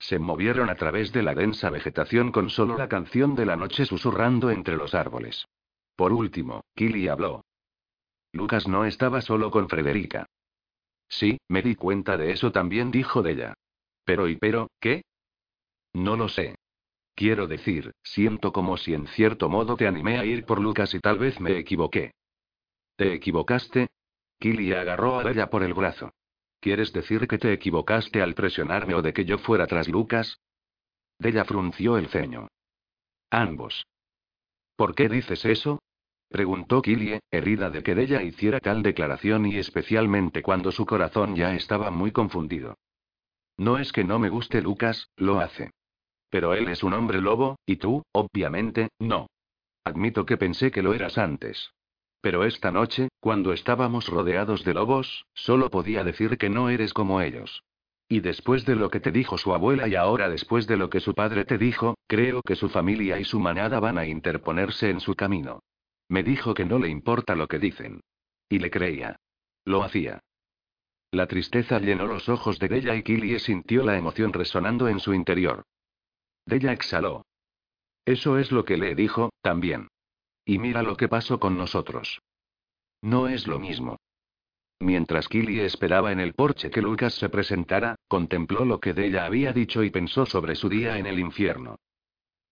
Se 0.00 0.18
movieron 0.18 0.68
a 0.68 0.74
través 0.74 1.12
de 1.12 1.22
la 1.22 1.36
densa 1.36 1.70
vegetación 1.70 2.32
con 2.32 2.50
solo 2.50 2.76
la 2.76 2.88
canción 2.88 3.36
de 3.36 3.46
la 3.46 3.54
noche 3.54 3.86
susurrando 3.86 4.50
entre 4.50 4.74
los 4.76 4.92
árboles. 4.92 5.46
Por 5.94 6.12
último, 6.12 6.64
Killie 6.74 7.10
habló. 7.10 7.44
Lucas 8.32 8.66
no 8.66 8.86
estaba 8.86 9.20
solo 9.20 9.52
con 9.52 9.68
Frederica. 9.68 10.26
Sí, 11.08 11.38
me 11.46 11.62
di 11.62 11.76
cuenta 11.76 12.16
de 12.16 12.32
eso 12.32 12.50
también, 12.50 12.90
dijo 12.90 13.24
ella. 13.24 13.54
Pero 14.04 14.26
y 14.26 14.34
pero, 14.34 14.68
¿qué? 14.80 15.04
No 15.92 16.16
lo 16.16 16.28
sé. 16.28 16.56
Quiero 17.14 17.46
decir, 17.46 17.92
siento 18.02 18.52
como 18.52 18.78
si 18.78 18.94
en 18.94 19.06
cierto 19.06 19.48
modo 19.48 19.76
te 19.76 19.86
animé 19.86 20.18
a 20.18 20.24
ir 20.24 20.44
por 20.44 20.60
Lucas 20.60 20.92
y 20.92 20.98
tal 20.98 21.20
vez 21.20 21.38
me 21.38 21.56
equivoqué. 21.56 22.10
¿Te 23.02 23.14
equivocaste? 23.14 23.88
Killy 24.38 24.74
agarró 24.74 25.18
a 25.18 25.28
ella 25.28 25.50
por 25.50 25.64
el 25.64 25.74
brazo. 25.74 26.12
¿Quieres 26.60 26.92
decir 26.92 27.26
que 27.26 27.36
te 27.36 27.52
equivocaste 27.52 28.22
al 28.22 28.34
presionarme 28.34 28.94
o 28.94 29.02
de 29.02 29.12
que 29.12 29.24
yo 29.24 29.38
fuera 29.38 29.66
tras 29.66 29.88
Lucas? 29.88 30.38
Della 31.18 31.44
frunció 31.44 31.98
el 31.98 32.06
ceño. 32.10 32.46
Ambos. 33.28 33.84
¿Por 34.76 34.94
qué 34.94 35.08
dices 35.08 35.44
eso? 35.44 35.82
Preguntó 36.28 36.80
Killie, 36.80 37.18
herida 37.32 37.70
de 37.70 37.82
que 37.82 38.00
ella 38.00 38.22
hiciera 38.22 38.60
tal 38.60 38.84
declaración 38.84 39.46
y 39.46 39.56
especialmente 39.56 40.40
cuando 40.40 40.70
su 40.70 40.86
corazón 40.86 41.34
ya 41.34 41.56
estaba 41.56 41.90
muy 41.90 42.12
confundido. 42.12 42.76
No 43.56 43.78
es 43.78 43.90
que 43.90 44.04
no 44.04 44.20
me 44.20 44.28
guste 44.28 44.62
Lucas, 44.62 45.08
lo 45.16 45.40
hace. 45.40 45.72
Pero 46.30 46.54
él 46.54 46.68
es 46.68 46.84
un 46.84 46.92
hombre 46.92 47.20
lobo, 47.20 47.58
y 47.66 47.78
tú, 47.78 48.04
obviamente, 48.12 48.90
no. 49.00 49.26
Admito 49.82 50.24
que 50.24 50.36
pensé 50.36 50.70
que 50.70 50.82
lo 50.82 50.94
eras 50.94 51.18
antes. 51.18 51.72
Pero 52.22 52.44
esta 52.44 52.70
noche, 52.70 53.08
cuando 53.20 53.52
estábamos 53.52 54.06
rodeados 54.06 54.64
de 54.64 54.74
lobos, 54.74 55.26
solo 55.34 55.70
podía 55.70 56.04
decir 56.04 56.38
que 56.38 56.48
no 56.48 56.70
eres 56.70 56.94
como 56.94 57.20
ellos. 57.20 57.64
Y 58.08 58.20
después 58.20 58.64
de 58.64 58.76
lo 58.76 58.90
que 58.90 59.00
te 59.00 59.10
dijo 59.10 59.38
su 59.38 59.52
abuela 59.52 59.88
y 59.88 59.96
ahora 59.96 60.28
después 60.28 60.68
de 60.68 60.76
lo 60.76 60.88
que 60.88 61.00
su 61.00 61.14
padre 61.14 61.44
te 61.44 61.58
dijo, 61.58 61.96
creo 62.06 62.40
que 62.42 62.54
su 62.54 62.68
familia 62.68 63.18
y 63.18 63.24
su 63.24 63.40
manada 63.40 63.80
van 63.80 63.98
a 63.98 64.06
interponerse 64.06 64.88
en 64.88 65.00
su 65.00 65.16
camino. 65.16 65.64
Me 66.08 66.22
dijo 66.22 66.54
que 66.54 66.64
no 66.64 66.78
le 66.78 66.88
importa 66.88 67.34
lo 67.34 67.48
que 67.48 67.58
dicen. 67.58 68.00
Y 68.48 68.60
le 68.60 68.70
creía. 68.70 69.16
Lo 69.64 69.82
hacía. 69.82 70.20
La 71.10 71.26
tristeza 71.26 71.80
llenó 71.80 72.06
los 72.06 72.28
ojos 72.28 72.58
de 72.60 72.68
Della 72.68 72.94
y 72.94 73.02
Killie 73.02 73.40
sintió 73.40 73.82
la 73.82 73.96
emoción 73.96 74.32
resonando 74.32 74.88
en 74.88 75.00
su 75.00 75.12
interior. 75.12 75.64
Della 76.46 76.72
exhaló. 76.72 77.24
Eso 78.04 78.38
es 78.38 78.52
lo 78.52 78.64
que 78.64 78.76
le 78.76 78.94
dijo, 78.94 79.30
también. 79.42 79.88
Y 80.44 80.58
mira 80.58 80.82
lo 80.82 80.96
que 80.96 81.08
pasó 81.08 81.38
con 81.38 81.56
nosotros. 81.56 82.20
No 83.00 83.28
es 83.28 83.46
lo 83.46 83.58
mismo. 83.58 83.98
Mientras 84.80 85.28
Killie 85.28 85.64
esperaba 85.64 86.10
en 86.10 86.18
el 86.18 86.34
porche 86.34 86.70
que 86.70 86.82
Lucas 86.82 87.14
se 87.14 87.28
presentara, 87.28 87.94
contempló 88.08 88.64
lo 88.64 88.80
que 88.80 88.94
Della 88.94 89.24
había 89.24 89.52
dicho 89.52 89.84
y 89.84 89.90
pensó 89.90 90.26
sobre 90.26 90.56
su 90.56 90.68
día 90.68 90.98
en 90.98 91.06
el 91.06 91.20
infierno. 91.20 91.76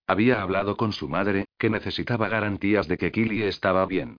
Había 0.07 0.43
hablado 0.43 0.77
con 0.77 0.93
su 0.93 1.09
madre, 1.09 1.47
que 1.59 1.71
necesitaba 1.71 2.29
garantías 2.29 2.87
de 2.89 2.99
que 2.99 3.11
Killy 3.11 3.43
estaba 3.43 3.87
bien. 3.87 4.17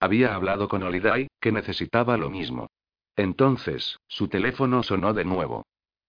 Había 0.00 0.34
hablado 0.34 0.68
con 0.68 0.82
Holiday, 0.82 1.28
que 1.40 1.52
necesitaba 1.52 2.16
lo 2.16 2.28
mismo. 2.28 2.68
Entonces, 3.16 3.98
su 4.08 4.28
teléfono 4.28 4.82
sonó 4.82 5.14
de 5.14 5.24
nuevo. 5.24 5.64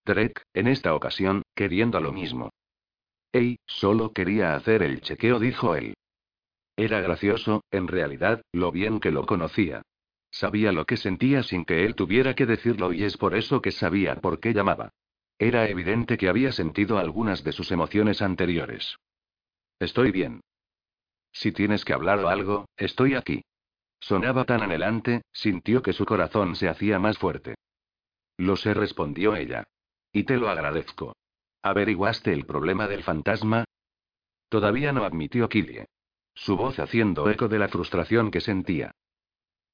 Drake, 0.06 0.42
en 0.54 0.68
esta 0.68 0.94
ocasión, 0.94 1.42
queriendo 1.56 2.00
lo 2.00 2.12
mismo. 2.12 2.50
Ey, 3.32 3.58
solo 3.66 4.12
quería 4.14 4.56
hacer 4.56 4.84
el 4.84 5.02
chequeo, 5.02 5.40
dijo 5.40 5.76
él. 5.76 5.96
Era 6.78 7.00
gracioso, 7.02 7.64
en 7.72 7.88
realidad, 7.88 8.42
lo 8.52 8.72
bien 8.72 9.00
que 9.00 9.12
lo 9.12 9.26
conocía. 9.26 9.82
Sabía 10.30 10.74
lo 10.74 10.86
que 10.86 10.98
sentía 10.98 11.44
sin 11.44 11.64
que 11.64 11.86
él 11.86 11.96
tuviera 11.96 12.36
que 12.36 12.46
decirlo 12.46 12.92
y 12.92 13.04
es 13.04 13.16
por 13.16 13.36
eso 13.36 13.62
que 13.62 13.72
sabía 13.72 14.16
por 14.16 14.40
qué 14.40 14.54
llamaba. 14.54 14.90
Era 15.40 15.70
evidente 15.70 16.18
que 16.18 16.28
había 16.28 16.52
sentido 16.52 16.98
algunas 16.98 17.44
de 17.44 17.54
sus 17.54 17.72
emociones 17.72 18.22
anteriores. 18.22 18.98
Estoy 19.80 20.12
bien. 20.12 20.42
Si 21.32 21.52
tienes 21.52 21.86
que 21.86 21.94
hablar 21.94 22.20
o 22.20 22.30
algo, 22.30 22.66
estoy 22.78 23.16
aquí. 23.16 23.44
Sonaba 24.00 24.46
tan 24.46 24.62
anhelante, 24.62 25.22
sintió 25.32 25.82
que 25.82 25.94
su 25.94 26.06
corazón 26.06 26.56
se 26.56 26.70
hacía 26.70 27.00
más 27.00 27.18
fuerte. 27.18 27.56
Lo 28.38 28.56
sé, 28.56 28.74
respondió 28.74 29.36
ella. 29.36 29.64
Y 30.12 30.24
te 30.24 30.38
lo 30.38 30.50
agradezco. 30.50 31.16
¿Averiguaste 31.62 32.32
el 32.32 32.46
problema 32.46 32.88
del 32.88 33.04
fantasma? 33.04 33.66
Todavía 34.50 34.92
no 34.92 35.04
admitió 35.04 35.50
Killie. 35.50 35.86
Su 36.36 36.58
voz 36.58 36.80
haciendo 36.80 37.30
eco 37.30 37.48
de 37.48 37.58
la 37.58 37.70
frustración 37.70 38.30
que 38.30 38.42
sentía. 38.42 38.94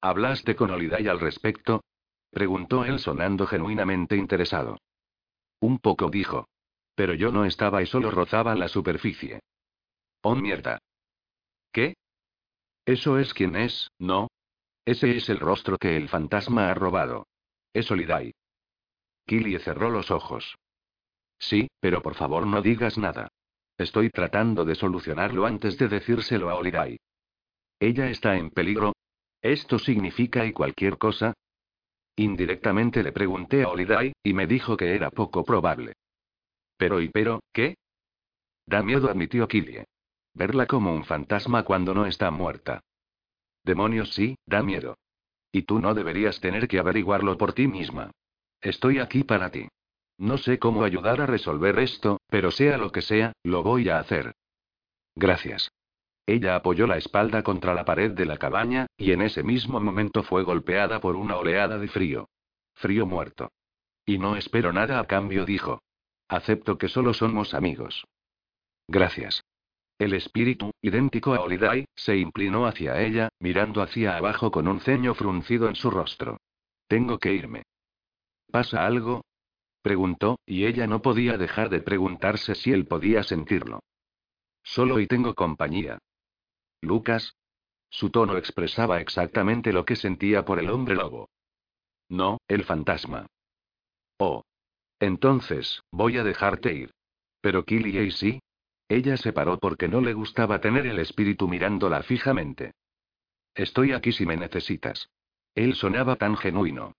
¿Hablaste 0.00 0.56
con 0.56 0.70
Holiday 0.70 1.08
al 1.08 1.20
respecto? 1.20 1.82
preguntó 2.30 2.84
él 2.84 2.98
sonando 2.98 3.46
genuinamente 3.46 4.16
interesado. 4.16 4.78
Un 5.60 5.78
poco 5.78 6.08
dijo. 6.08 6.48
Pero 6.94 7.14
yo 7.14 7.32
no 7.32 7.44
estaba 7.44 7.82
y 7.82 7.86
solo 7.86 8.10
rozaba 8.10 8.54
la 8.54 8.68
superficie. 8.68 9.40
Oh 10.22 10.34
mierda. 10.34 10.78
¿Qué? 11.72 11.94
Eso 12.84 13.18
es 13.18 13.34
quien 13.34 13.56
es, 13.56 13.88
¿no? 13.98 14.28
Ese 14.84 15.16
es 15.16 15.28
el 15.28 15.38
rostro 15.38 15.78
que 15.78 15.96
el 15.96 16.08
fantasma 16.08 16.70
ha 16.70 16.74
robado. 16.74 17.26
Es 17.72 17.90
Olidai. 17.90 18.32
Killie 19.26 19.58
cerró 19.58 19.90
los 19.90 20.10
ojos. 20.10 20.56
Sí, 21.38 21.68
pero 21.80 22.02
por 22.02 22.14
favor 22.14 22.46
no 22.46 22.60
digas 22.60 22.98
nada. 22.98 23.28
Estoy 23.78 24.10
tratando 24.10 24.64
de 24.64 24.74
solucionarlo 24.74 25.46
antes 25.46 25.78
de 25.78 25.88
decírselo 25.88 26.50
a 26.50 26.54
Olidai. 26.54 26.98
¿Ella 27.80 28.08
está 28.10 28.36
en 28.36 28.50
peligro? 28.50 28.92
¿Esto 29.40 29.78
significa 29.78 30.46
y 30.46 30.52
cualquier 30.52 30.98
cosa? 30.98 31.34
Indirectamente 32.16 33.02
le 33.02 33.12
pregunté 33.12 33.64
a 33.64 33.68
Olidai, 33.68 34.12
y 34.22 34.34
me 34.34 34.46
dijo 34.46 34.76
que 34.76 34.94
era 34.94 35.10
poco 35.10 35.44
probable. 35.44 35.94
Pero 36.76 37.00
y 37.00 37.08
pero, 37.08 37.40
¿qué? 37.52 37.76
Da 38.66 38.82
miedo, 38.82 39.10
admitió 39.10 39.48
Killie. 39.48 39.84
Verla 40.34 40.66
como 40.66 40.94
un 40.94 41.04
fantasma 41.04 41.64
cuando 41.64 41.94
no 41.94 42.06
está 42.06 42.30
muerta. 42.30 42.80
Demonios 43.64 44.12
sí, 44.14 44.36
da 44.46 44.62
miedo. 44.62 44.96
Y 45.50 45.62
tú 45.62 45.80
no 45.80 45.94
deberías 45.94 46.40
tener 46.40 46.68
que 46.68 46.78
averiguarlo 46.78 47.36
por 47.36 47.52
ti 47.52 47.66
misma. 47.66 48.10
Estoy 48.60 48.98
aquí 48.98 49.24
para 49.24 49.50
ti. 49.50 49.68
No 50.22 50.38
sé 50.38 50.60
cómo 50.60 50.84
ayudar 50.84 51.20
a 51.20 51.26
resolver 51.26 51.80
esto, 51.80 52.20
pero 52.28 52.52
sea 52.52 52.78
lo 52.78 52.92
que 52.92 53.02
sea, 53.02 53.32
lo 53.42 53.64
voy 53.64 53.88
a 53.88 53.98
hacer. 53.98 54.36
Gracias. 55.16 55.72
Ella 56.26 56.54
apoyó 56.54 56.86
la 56.86 56.96
espalda 56.96 57.42
contra 57.42 57.74
la 57.74 57.84
pared 57.84 58.12
de 58.12 58.24
la 58.24 58.36
cabaña, 58.36 58.86
y 58.96 59.10
en 59.10 59.20
ese 59.20 59.42
mismo 59.42 59.80
momento 59.80 60.22
fue 60.22 60.44
golpeada 60.44 61.00
por 61.00 61.16
una 61.16 61.38
oleada 61.38 61.76
de 61.76 61.88
frío. 61.88 62.28
Frío 62.72 63.04
muerto. 63.04 63.50
Y 64.06 64.18
no 64.18 64.36
espero 64.36 64.72
nada 64.72 65.00
a 65.00 65.08
cambio, 65.08 65.44
dijo. 65.44 65.82
Acepto 66.28 66.78
que 66.78 66.86
solo 66.86 67.14
somos 67.14 67.52
amigos. 67.52 68.06
Gracias. 68.86 69.42
El 69.98 70.14
espíritu, 70.14 70.70
idéntico 70.80 71.34
a 71.34 71.40
Olidai, 71.40 71.86
se 71.96 72.16
inclinó 72.16 72.66
hacia 72.66 73.02
ella, 73.02 73.28
mirando 73.40 73.82
hacia 73.82 74.16
abajo 74.18 74.52
con 74.52 74.68
un 74.68 74.78
ceño 74.78 75.14
fruncido 75.14 75.68
en 75.68 75.74
su 75.74 75.90
rostro. 75.90 76.36
Tengo 76.86 77.18
que 77.18 77.32
irme. 77.32 77.64
¿Pasa 78.52 78.86
algo? 78.86 79.22
Preguntó, 79.82 80.38
y 80.46 80.66
ella 80.66 80.86
no 80.86 81.02
podía 81.02 81.36
dejar 81.36 81.68
de 81.68 81.80
preguntarse 81.80 82.54
si 82.54 82.72
él 82.72 82.86
podía 82.86 83.24
sentirlo. 83.24 83.80
Solo 84.62 85.00
y 85.00 85.06
tengo 85.06 85.34
compañía. 85.34 85.98
Lucas. 86.80 87.34
Su 87.90 88.10
tono 88.10 88.38
expresaba 88.38 89.00
exactamente 89.00 89.72
lo 89.72 89.84
que 89.84 89.96
sentía 89.96 90.44
por 90.44 90.58
el 90.58 90.70
hombre 90.70 90.94
lobo. 90.94 91.28
No, 92.08 92.38
el 92.48 92.64
fantasma. 92.64 93.26
Oh. 94.18 94.44
Entonces, 94.98 95.82
voy 95.90 96.16
a 96.16 96.24
dejarte 96.24 96.72
ir. 96.72 96.94
Pero 97.40 97.64
Killy 97.64 98.10
sí. 98.12 98.40
Ella 98.88 99.16
se 99.16 99.32
paró 99.32 99.58
porque 99.58 99.88
no 99.88 100.00
le 100.00 100.14
gustaba 100.14 100.60
tener 100.60 100.86
el 100.86 100.98
espíritu 101.00 101.48
mirándola 101.48 102.02
fijamente. 102.02 102.72
Estoy 103.54 103.92
aquí 103.92 104.12
si 104.12 104.26
me 104.26 104.36
necesitas. 104.36 105.08
Él 105.54 105.74
sonaba 105.74 106.16
tan 106.16 106.36
genuino. 106.36 106.94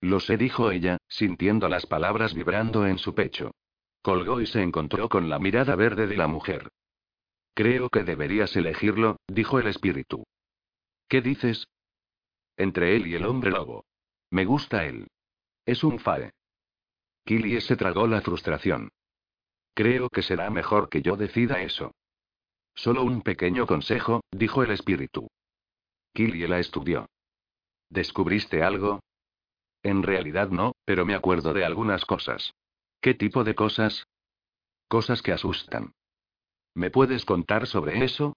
Lo 0.00 0.20
sé, 0.20 0.36
dijo 0.36 0.70
ella, 0.70 0.98
sintiendo 1.08 1.68
las 1.68 1.86
palabras 1.86 2.34
vibrando 2.34 2.86
en 2.86 2.98
su 2.98 3.14
pecho. 3.14 3.52
Colgó 4.02 4.40
y 4.40 4.46
se 4.46 4.62
encontró 4.62 5.08
con 5.08 5.28
la 5.28 5.38
mirada 5.38 5.74
verde 5.74 6.06
de 6.06 6.16
la 6.16 6.28
mujer. 6.28 6.68
Creo 7.54 7.88
que 7.88 8.04
deberías 8.04 8.54
elegirlo, 8.54 9.16
dijo 9.26 9.58
el 9.58 9.66
espíritu. 9.66 10.24
¿Qué 11.08 11.20
dices? 11.20 11.66
Entre 12.56 12.94
él 12.94 13.06
y 13.06 13.14
el 13.14 13.26
hombre 13.26 13.50
lobo. 13.50 13.84
Me 14.30 14.44
gusta 14.44 14.84
él. 14.84 15.08
Es 15.66 15.82
un 15.82 15.98
fae. 15.98 16.32
Killie 17.24 17.60
se 17.60 17.76
tragó 17.76 18.06
la 18.06 18.20
frustración. 18.20 18.90
Creo 19.74 20.08
que 20.08 20.22
será 20.22 20.50
mejor 20.50 20.88
que 20.88 21.02
yo 21.02 21.16
decida 21.16 21.62
eso. 21.62 21.92
Solo 22.74 23.02
un 23.02 23.22
pequeño 23.22 23.66
consejo, 23.66 24.22
dijo 24.30 24.62
el 24.62 24.70
espíritu. 24.70 25.28
Killie 26.14 26.48
la 26.48 26.58
estudió. 26.58 27.06
¿Descubriste 27.90 28.62
algo? 28.62 29.00
En 29.88 30.02
realidad 30.02 30.50
no, 30.50 30.72
pero 30.84 31.06
me 31.06 31.14
acuerdo 31.14 31.54
de 31.54 31.64
algunas 31.64 32.04
cosas. 32.04 32.52
¿Qué 33.00 33.14
tipo 33.14 33.42
de 33.42 33.54
cosas? 33.54 34.06
Cosas 34.86 35.22
que 35.22 35.32
asustan. 35.32 35.94
¿Me 36.74 36.90
puedes 36.90 37.24
contar 37.24 37.66
sobre 37.66 38.04
eso? 38.04 38.36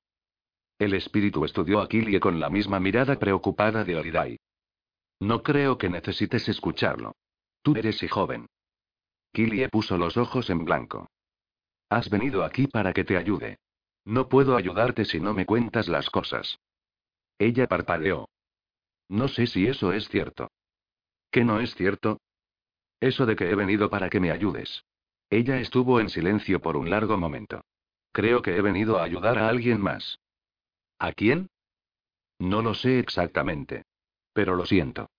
El 0.80 0.94
espíritu 0.94 1.44
estudió 1.44 1.82
a 1.82 1.90
Killie 1.90 2.22
con 2.22 2.40
la 2.40 2.50
misma 2.50 2.80
mirada 2.80 3.20
preocupada 3.20 3.84
de 3.84 3.98
Oridai. 3.98 4.40
No 5.20 5.44
creo 5.44 5.78
que 5.78 5.90
necesites 5.90 6.48
escucharlo. 6.48 7.16
Tú 7.62 7.76
eres 7.76 8.02
y 8.02 8.08
joven. 8.08 8.48
Killie 9.34 9.68
puso 9.68 9.98
los 9.98 10.16
ojos 10.16 10.50
en 10.50 10.64
blanco. 10.64 11.10
Has 11.90 12.10
venido 12.10 12.46
aquí 12.46 12.68
para 12.68 12.94
que 12.94 13.04
te 13.04 13.18
ayude. 13.18 13.58
No 14.06 14.30
puedo 14.30 14.56
ayudarte 14.56 15.04
si 15.04 15.20
no 15.20 15.34
me 15.34 15.46
cuentas 15.46 15.90
las 15.90 16.10
cosas. 16.10 16.60
Ella 17.38 17.68
parpadeó. 17.68 18.30
No 19.10 19.28
sé 19.28 19.48
si 19.48 19.68
eso 19.68 19.92
es 19.92 20.08
cierto. 20.08 20.48
¿Qué 21.32 21.44
no 21.44 21.60
es 21.60 21.74
cierto? 21.76 22.20
Eso 23.00 23.26
de 23.26 23.36
que 23.36 23.50
he 23.50 23.56
venido 23.56 23.90
para 23.90 24.10
que 24.10 24.20
me 24.20 24.32
ayudes. 24.32 24.84
Ella 25.30 25.60
estuvo 25.60 26.00
en 26.00 26.10
silencio 26.10 26.62
por 26.62 26.76
un 26.76 26.90
largo 26.90 27.18
momento. 27.18 27.64
Creo 28.12 28.42
que 28.42 28.58
he 28.58 28.62
venido 28.62 29.00
a 29.00 29.04
ayudar 29.04 29.38
a 29.38 29.48
alguien 29.48 29.82
más. 29.82 30.20
¿A 31.00 31.14
quién? 31.14 31.50
No 32.38 32.62
lo 32.62 32.74
sé 32.74 33.00
exactamente. 33.00 33.84
Pero 34.34 34.56
lo 34.56 34.66
siento. 34.66 35.10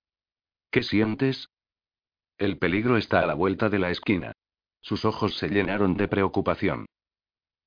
¿Qué 0.70 0.82
sientes? 0.82 1.48
El 2.36 2.59
peligro 2.59 2.97
está 2.97 3.20
a 3.20 3.26
la 3.26 3.34
vuelta 3.34 3.68
de 3.68 3.78
la 3.78 3.90
esquina. 3.90 4.32
Sus 4.80 5.05
ojos 5.05 5.36
se 5.39 5.48
llenaron 5.48 5.97
de 5.97 6.09
preocupación. 6.09 6.86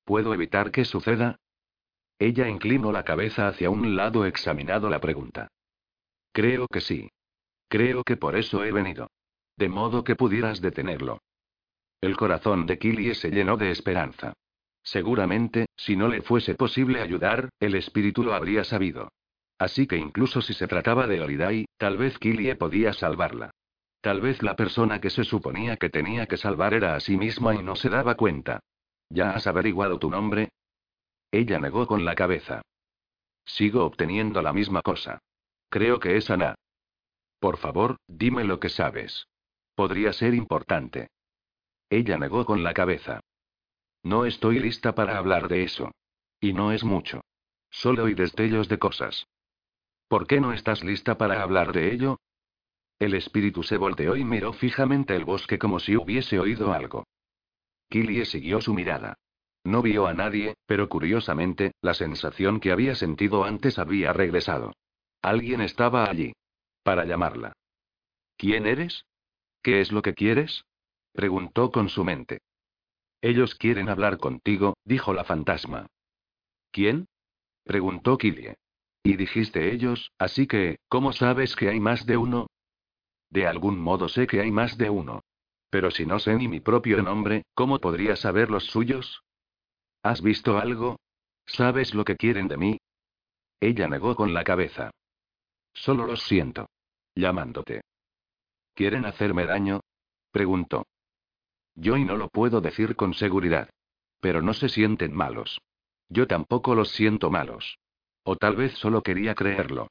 ¿Puedo 0.04 0.34
evitar 0.34 0.70
que 0.70 0.84
suceda? 0.84 1.36
Ella 2.18 2.48
inclinó 2.48 2.92
la 2.92 3.04
cabeza 3.04 3.48
hacia 3.48 3.70
un 3.70 3.96
lado 3.96 4.24
examinado 4.24 4.88
la 4.88 5.00
pregunta. 5.00 5.48
Creo 6.32 6.68
que 6.68 6.80
sí. 6.80 7.10
Creo 7.68 8.04
que 8.04 8.16
por 8.16 8.36
eso 8.36 8.64
he 8.64 8.72
venido. 8.72 9.08
De 9.56 9.68
modo 9.68 10.04
que 10.04 10.16
pudieras 10.16 10.60
detenerlo. 10.60 11.18
El 12.00 12.16
corazón 12.16 12.66
de 12.66 12.78
Killie 12.78 13.14
se 13.14 13.30
llenó 13.30 13.56
de 13.56 13.70
esperanza. 13.70 14.34
Seguramente, 14.82 15.66
si 15.76 15.96
no 15.96 16.08
le 16.08 16.22
fuese 16.22 16.54
posible 16.54 17.00
ayudar, 17.00 17.48
el 17.58 17.74
espíritu 17.74 18.22
lo 18.22 18.34
habría 18.34 18.64
sabido. 18.64 19.08
Así 19.58 19.86
que 19.86 19.96
incluso 19.96 20.42
si 20.42 20.52
se 20.52 20.68
trataba 20.68 21.06
de 21.06 21.20
Olidai, 21.20 21.66
tal 21.78 21.96
vez 21.96 22.18
Killie 22.18 22.54
podía 22.56 22.92
salvarla. 22.92 23.50
Tal 24.00 24.20
vez 24.20 24.42
la 24.42 24.54
persona 24.54 25.00
que 25.00 25.10
se 25.10 25.24
suponía 25.24 25.76
que 25.76 25.90
tenía 25.90 26.26
que 26.26 26.36
salvar 26.36 26.74
era 26.74 26.94
a 26.94 27.00
sí 27.00 27.16
misma 27.16 27.54
y 27.54 27.62
no 27.62 27.74
se 27.74 27.88
daba 27.88 28.14
cuenta. 28.14 28.60
¿Ya 29.08 29.30
has 29.30 29.46
averiguado 29.46 29.98
tu 29.98 30.10
nombre? 30.10 30.50
Ella 31.32 31.58
negó 31.58 31.86
con 31.86 32.04
la 32.04 32.14
cabeza. 32.14 32.62
Sigo 33.44 33.84
obteniendo 33.84 34.42
la 34.42 34.52
misma 34.52 34.82
cosa. 34.82 35.18
Creo 35.68 35.98
que 35.98 36.16
es 36.16 36.30
Ana. 36.30 36.54
Por 37.46 37.58
favor, 37.58 37.98
dime 38.08 38.42
lo 38.42 38.58
que 38.58 38.68
sabes. 38.68 39.28
Podría 39.76 40.12
ser 40.12 40.34
importante. 40.34 41.10
Ella 41.88 42.18
negó 42.18 42.44
con 42.44 42.64
la 42.64 42.74
cabeza. 42.74 43.20
No 44.02 44.26
estoy 44.26 44.58
lista 44.58 44.96
para 44.96 45.16
hablar 45.16 45.46
de 45.46 45.62
eso. 45.62 45.92
Y 46.40 46.54
no 46.54 46.72
es 46.72 46.82
mucho. 46.82 47.20
Solo 47.70 48.06
hay 48.06 48.14
destellos 48.14 48.68
de 48.68 48.80
cosas. 48.80 49.28
¿Por 50.08 50.26
qué 50.26 50.40
no 50.40 50.52
estás 50.52 50.82
lista 50.82 51.18
para 51.18 51.40
hablar 51.40 51.72
de 51.72 51.92
ello? 51.94 52.18
El 52.98 53.14
espíritu 53.14 53.62
se 53.62 53.76
volteó 53.76 54.16
y 54.16 54.24
miró 54.24 54.52
fijamente 54.52 55.14
el 55.14 55.24
bosque 55.24 55.56
como 55.56 55.78
si 55.78 55.96
hubiese 55.96 56.40
oído 56.40 56.72
algo. 56.72 57.06
Killie 57.88 58.24
siguió 58.24 58.60
su 58.60 58.74
mirada. 58.74 59.14
No 59.62 59.82
vio 59.82 60.08
a 60.08 60.14
nadie, 60.14 60.56
pero 60.66 60.88
curiosamente, 60.88 61.74
la 61.80 61.94
sensación 61.94 62.58
que 62.58 62.72
había 62.72 62.96
sentido 62.96 63.44
antes 63.44 63.78
había 63.78 64.12
regresado. 64.12 64.72
Alguien 65.22 65.60
estaba 65.60 66.10
allí. 66.10 66.32
Para 66.86 67.04
llamarla. 67.04 67.52
¿Quién 68.36 68.64
eres? 68.64 69.06
¿Qué 69.60 69.80
es 69.80 69.90
lo 69.90 70.02
que 70.02 70.14
quieres? 70.14 70.66
preguntó 71.12 71.72
con 71.72 71.88
su 71.88 72.04
mente. 72.04 72.38
Ellos 73.20 73.56
quieren 73.56 73.88
hablar 73.88 74.18
contigo, 74.18 74.76
dijo 74.84 75.12
la 75.12 75.24
fantasma. 75.24 75.88
¿Quién? 76.70 77.08
preguntó 77.64 78.16
Killie. 78.18 78.54
Y 79.02 79.16
dijiste 79.16 79.72
ellos, 79.72 80.12
así 80.16 80.46
que, 80.46 80.78
¿cómo 80.86 81.12
sabes 81.12 81.56
que 81.56 81.70
hay 81.70 81.80
más 81.80 82.06
de 82.06 82.18
uno? 82.18 82.46
De 83.30 83.48
algún 83.48 83.80
modo 83.80 84.08
sé 84.08 84.28
que 84.28 84.40
hay 84.40 84.52
más 84.52 84.78
de 84.78 84.88
uno. 84.88 85.24
Pero 85.70 85.90
si 85.90 86.06
no 86.06 86.20
sé 86.20 86.36
ni 86.36 86.46
mi 86.46 86.60
propio 86.60 87.02
nombre, 87.02 87.42
¿cómo 87.54 87.80
podría 87.80 88.14
saber 88.14 88.48
los 88.48 88.66
suyos? 88.66 89.24
¿Has 90.04 90.22
visto 90.22 90.56
algo? 90.56 91.00
¿Sabes 91.46 91.94
lo 91.94 92.04
que 92.04 92.14
quieren 92.14 92.46
de 92.46 92.56
mí? 92.56 92.78
Ella 93.58 93.88
negó 93.88 94.14
con 94.14 94.32
la 94.32 94.44
cabeza. 94.44 94.92
Solo 95.74 96.06
los 96.06 96.22
siento. 96.22 96.68
Llamándote. 97.16 97.80
¿Quieren 98.74 99.06
hacerme 99.06 99.46
daño? 99.46 99.80
preguntó. 100.30 100.86
Yo 101.74 101.96
y 101.96 102.04
no 102.04 102.16
lo 102.16 102.28
puedo 102.28 102.60
decir 102.60 102.94
con 102.94 103.14
seguridad. 103.14 103.70
Pero 104.20 104.42
no 104.42 104.52
se 104.52 104.68
sienten 104.68 105.14
malos. 105.14 105.60
Yo 106.08 106.26
tampoco 106.26 106.74
los 106.74 106.90
siento 106.90 107.30
malos. 107.30 107.78
O 108.22 108.36
tal 108.36 108.56
vez 108.56 108.74
solo 108.74 109.02
quería 109.02 109.34
creerlo. 109.34 109.88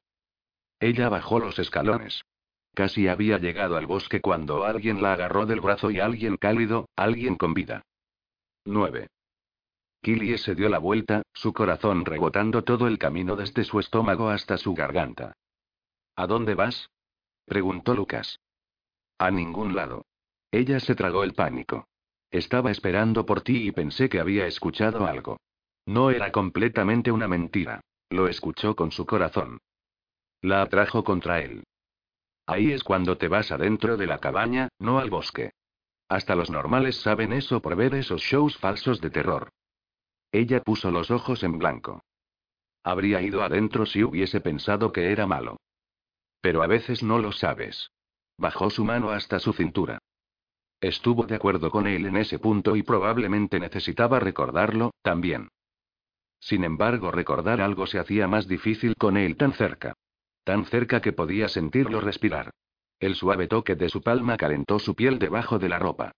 Ella 0.79 1.09
bajó 1.09 1.39
los 1.39 1.57
escalones. 1.57 2.21
Casi 2.75 3.07
había 3.07 3.37
llegado 3.39 3.77
al 3.77 3.87
bosque 3.87 4.21
cuando 4.21 4.65
alguien 4.65 5.01
la 5.01 5.13
agarró 5.13 5.45
del 5.45 5.61
brazo 5.61 5.89
y 5.89 5.99
alguien 5.99 6.37
cálido, 6.37 6.89
alguien 6.95 7.37
con 7.37 7.53
vida. 7.53 7.81
9. 8.65 9.07
Killie 10.01 10.37
se 10.37 10.53
dio 10.53 10.69
la 10.69 10.77
vuelta, 10.77 11.23
su 11.33 11.53
corazón 11.53 12.05
rebotando 12.05 12.63
todo 12.63 12.87
el 12.87 12.99
camino 12.99 13.35
desde 13.35 13.63
su 13.63 13.79
estómago 13.79 14.29
hasta 14.29 14.57
su 14.57 14.75
garganta. 14.75 15.33
¿A 16.15 16.27
dónde 16.27 16.53
vas? 16.53 16.89
Preguntó 17.45 17.93
Lucas. 17.93 18.39
A 19.17 19.31
ningún 19.31 19.75
lado. 19.75 20.05
Ella 20.51 20.79
se 20.79 20.95
tragó 20.95 21.23
el 21.23 21.33
pánico. 21.33 21.87
Estaba 22.31 22.71
esperando 22.71 23.25
por 23.25 23.41
ti 23.41 23.67
y 23.67 23.71
pensé 23.71 24.09
que 24.09 24.19
había 24.19 24.47
escuchado 24.47 25.05
algo. 25.05 25.37
No 25.85 26.09
era 26.11 26.31
completamente 26.31 27.11
una 27.11 27.27
mentira. 27.27 27.81
Lo 28.09 28.27
escuchó 28.27 28.75
con 28.75 28.91
su 28.91 29.05
corazón. 29.05 29.59
La 30.41 30.61
atrajo 30.61 31.03
contra 31.03 31.41
él. 31.41 31.63
Ahí 32.47 32.71
es 32.71 32.83
cuando 32.83 33.17
te 33.17 33.27
vas 33.27 33.51
adentro 33.51 33.97
de 33.97 34.05
la 34.05 34.19
cabaña, 34.19 34.69
no 34.79 34.99
al 34.99 35.09
bosque. 35.09 35.51
Hasta 36.07 36.35
los 36.35 36.49
normales 36.51 36.97
saben 37.01 37.33
eso 37.33 37.61
por 37.61 37.75
ver 37.75 37.95
esos 37.95 38.21
shows 38.21 38.57
falsos 38.57 39.01
de 39.01 39.09
terror. 39.09 39.49
Ella 40.31 40.61
puso 40.61 40.91
los 40.91 41.09
ojos 41.09 41.43
en 41.43 41.57
blanco. 41.57 42.03
Habría 42.83 43.21
ido 43.21 43.41
adentro 43.41 43.85
si 43.85 44.03
hubiese 44.03 44.41
pensado 44.41 44.91
que 44.91 45.11
era 45.11 45.25
malo. 45.25 45.57
Pero 46.45 46.61
a 46.61 46.67
veces 46.67 47.01
no 47.01 47.17
lo 47.17 47.31
sabes. 47.31 47.89
Bajó 48.37 48.69
su 48.69 48.85
mano 48.85 49.09
hasta 49.09 49.39
su 49.39 49.51
cintura. 49.51 49.97
Estuvo 50.79 51.25
de 51.25 51.33
acuerdo 51.33 51.71
con 51.71 51.87
él 51.87 52.05
en 52.05 52.17
ese 52.17 52.37
punto 52.37 52.75
y 52.75 52.83
probablemente 52.83 53.59
necesitaba 53.59 54.19
recordarlo, 54.19 54.91
también. 55.01 55.49
Sin 56.39 56.63
embargo, 56.63 57.09
recordar 57.09 57.61
algo 57.61 57.87
se 57.87 57.97
hacía 57.97 58.27
más 58.27 58.47
difícil 58.47 58.95
con 58.95 59.17
él 59.17 59.37
tan 59.37 59.53
cerca. 59.53 59.95
Tan 60.43 60.65
cerca 60.65 61.01
que 61.01 61.13
podía 61.13 61.47
sentirlo 61.49 61.99
respirar. 61.99 62.51
El 62.99 63.15
suave 63.15 63.47
toque 63.47 63.73
de 63.73 63.89
su 63.89 64.03
palma 64.03 64.37
calentó 64.37 64.77
su 64.77 64.93
piel 64.93 65.17
debajo 65.17 65.57
de 65.57 65.69
la 65.69 65.79
ropa. 65.79 66.11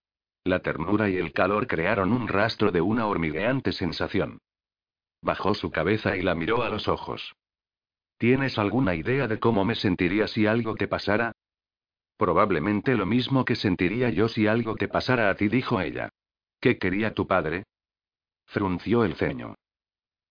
La 0.44 0.60
ternura 0.60 1.08
y 1.08 1.16
el 1.16 1.32
calor 1.32 1.66
crearon 1.66 2.12
un 2.12 2.28
rastro 2.28 2.70
de 2.70 2.82
una 2.82 3.06
hormigueante 3.06 3.72
sensación. 3.72 4.42
Bajó 5.22 5.54
su 5.54 5.70
cabeza 5.70 6.18
y 6.18 6.20
la 6.20 6.34
miró 6.34 6.62
a 6.64 6.68
los 6.68 6.86
ojos. 6.86 7.34
¿Tienes 8.18 8.58
alguna 8.58 8.96
idea 8.96 9.28
de 9.28 9.38
cómo 9.38 9.64
me 9.64 9.76
sentiría 9.76 10.26
si 10.26 10.46
algo 10.46 10.74
te 10.74 10.88
pasara? 10.88 11.32
Probablemente 12.16 12.96
lo 12.96 13.06
mismo 13.06 13.44
que 13.44 13.54
sentiría 13.54 14.10
yo 14.10 14.28
si 14.28 14.48
algo 14.48 14.74
te 14.74 14.88
pasara 14.88 15.30
a 15.30 15.36
ti, 15.36 15.48
dijo 15.48 15.80
ella. 15.80 16.08
¿Qué 16.60 16.78
quería 16.78 17.14
tu 17.14 17.28
padre? 17.28 17.64
Frunció 18.46 19.04
el 19.04 19.14
ceño. 19.14 19.54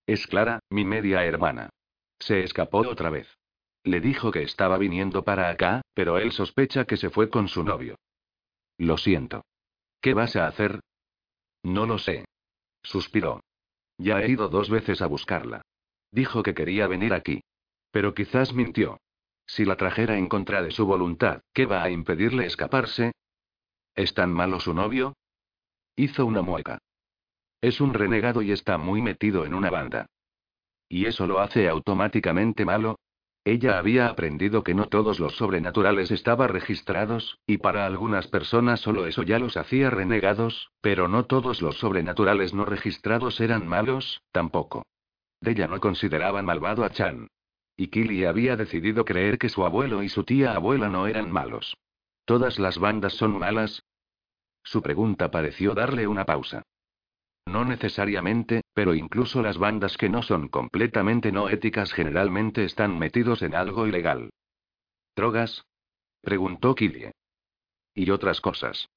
Es 0.05 0.27
Clara, 0.27 0.59
mi 0.69 0.83
media 0.83 1.23
hermana. 1.23 1.69
Se 2.19 2.43
escapó 2.43 2.79
otra 2.79 3.09
vez. 3.09 3.37
Le 3.83 4.01
dijo 4.01 4.31
que 4.31 4.43
estaba 4.43 4.77
viniendo 4.77 5.23
para 5.23 5.49
acá, 5.49 5.81
pero 5.93 6.17
él 6.17 6.33
sospecha 6.33 6.83
que 6.83 6.97
se 6.97 7.09
fue 7.09 7.29
con 7.29 7.47
su 7.47 7.63
novio. 7.63 7.95
Lo 8.77 8.97
siento. 8.97 9.45
¿Qué 10.01 10.13
vas 10.13 10.35
a 10.35 10.47
hacer? 10.47 10.81
No 11.63 11.85
lo 11.85 11.97
sé. 11.99 12.25
Suspiró. 12.83 13.41
Ya 13.97 14.19
he 14.19 14.29
ido 14.29 14.49
dos 14.49 14.69
veces 14.69 15.01
a 15.01 15.07
buscarla. 15.07 15.61
Dijo 16.11 16.43
que 16.43 16.53
quería 16.53 16.87
venir 16.87 17.13
aquí. 17.13 17.41
Pero 17.97 18.13
quizás 18.13 18.53
mintió. 18.53 18.99
Si 19.47 19.65
la 19.65 19.75
trajera 19.75 20.19
en 20.19 20.29
contra 20.29 20.61
de 20.61 20.69
su 20.69 20.85
voluntad, 20.85 21.41
¿qué 21.51 21.65
va 21.65 21.81
a 21.81 21.89
impedirle 21.89 22.45
escaparse? 22.45 23.11
¿Es 23.95 24.13
tan 24.13 24.31
malo 24.31 24.59
su 24.59 24.75
novio? 24.75 25.15
Hizo 25.95 26.23
una 26.27 26.43
mueca. 26.43 26.77
Es 27.59 27.81
un 27.81 27.95
renegado 27.95 28.43
y 28.43 28.51
está 28.51 28.77
muy 28.77 29.01
metido 29.01 29.47
en 29.47 29.55
una 29.55 29.71
banda. 29.71 30.05
¿Y 30.87 31.07
eso 31.07 31.25
lo 31.25 31.39
hace 31.39 31.67
automáticamente 31.67 32.65
malo? 32.65 32.99
Ella 33.43 33.79
había 33.79 34.09
aprendido 34.09 34.63
que 34.63 34.75
no 34.75 34.89
todos 34.89 35.19
los 35.19 35.35
sobrenaturales 35.35 36.11
estaban 36.11 36.49
registrados, 36.49 37.39
y 37.47 37.57
para 37.57 37.87
algunas 37.87 38.27
personas 38.27 38.79
solo 38.79 39.07
eso 39.07 39.23
ya 39.23 39.39
los 39.39 39.57
hacía 39.57 39.89
renegados, 39.89 40.69
pero 40.81 41.07
no 41.07 41.25
todos 41.25 41.63
los 41.63 41.79
sobrenaturales 41.79 42.53
no 42.53 42.63
registrados 42.63 43.41
eran 43.41 43.67
malos, 43.67 44.21
tampoco. 44.31 44.85
Ella 45.41 45.65
no 45.65 45.79
consideraba 45.79 46.43
malvado 46.43 46.83
a 46.83 46.91
Chan. 46.91 47.27
Y 47.77 47.87
Kili 47.87 48.25
había 48.25 48.55
decidido 48.55 49.05
creer 49.05 49.37
que 49.37 49.49
su 49.49 49.63
abuelo 49.63 50.01
y 50.01 50.09
su 50.09 50.23
tía 50.23 50.53
abuela 50.53 50.89
no 50.89 51.05
eran 51.05 51.31
malos. 51.31 51.77
¿Todas 52.25 52.57
las 52.57 52.79
bandas 52.79 53.13
son 53.13 53.37
malas? 53.37 53.83
Su 54.63 54.81
pregunta 54.81 55.29
pareció 55.29 55.75
darle 55.75 56.07
una 56.07 56.25
pausa. 56.25 56.63
No 57.45 57.63
necesariamente, 57.63 58.63
pero 58.73 58.95
incluso 58.95 59.41
las 59.41 59.57
bandas 59.57 59.95
que 59.95 60.09
no 60.09 60.23
son 60.23 60.49
completamente 60.49 61.31
no 61.31 61.49
éticas 61.49 61.93
generalmente 61.93 62.65
están 62.65 62.97
metidos 62.99 63.43
en 63.43 63.55
algo 63.55 63.87
ilegal. 63.87 64.31
¿Drogas? 65.15 65.63
preguntó 66.21 66.75
Killie. 66.75 67.13
Y 67.93 68.09
otras 68.09 68.41
cosas. 68.41 68.89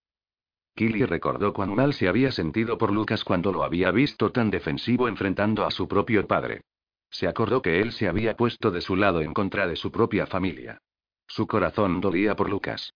Killie 0.75 1.07
recordó 1.07 1.53
cuán 1.53 1.75
mal 1.75 1.95
se 1.95 2.09
había 2.09 2.33
sentido 2.33 2.79
por 2.79 2.93
Lucas 2.93 3.25
cuando 3.25 3.53
lo 3.53 3.63
había 3.63 3.91
visto 3.91 4.33
tan 4.33 4.51
defensivo 4.51 5.07
enfrentando 5.07 5.65
a 5.67 5.71
su 5.71 5.87
propio 5.87 6.27
padre. 6.27 6.63
Se 7.11 7.27
acordó 7.27 7.61
que 7.61 7.81
él 7.81 7.93
se 7.93 8.09
había 8.09 8.37
puesto 8.37 8.71
de 8.71 8.81
su 8.81 8.97
lado 8.97 9.21
en 9.21 9.35
contra 9.35 9.67
de 9.67 9.77
su 9.77 9.91
propia 9.91 10.27
familia. 10.27 10.81
Su 11.27 11.47
corazón 11.47 12.01
dolía 12.01 12.37
por 12.37 12.49
Lucas. 12.49 12.95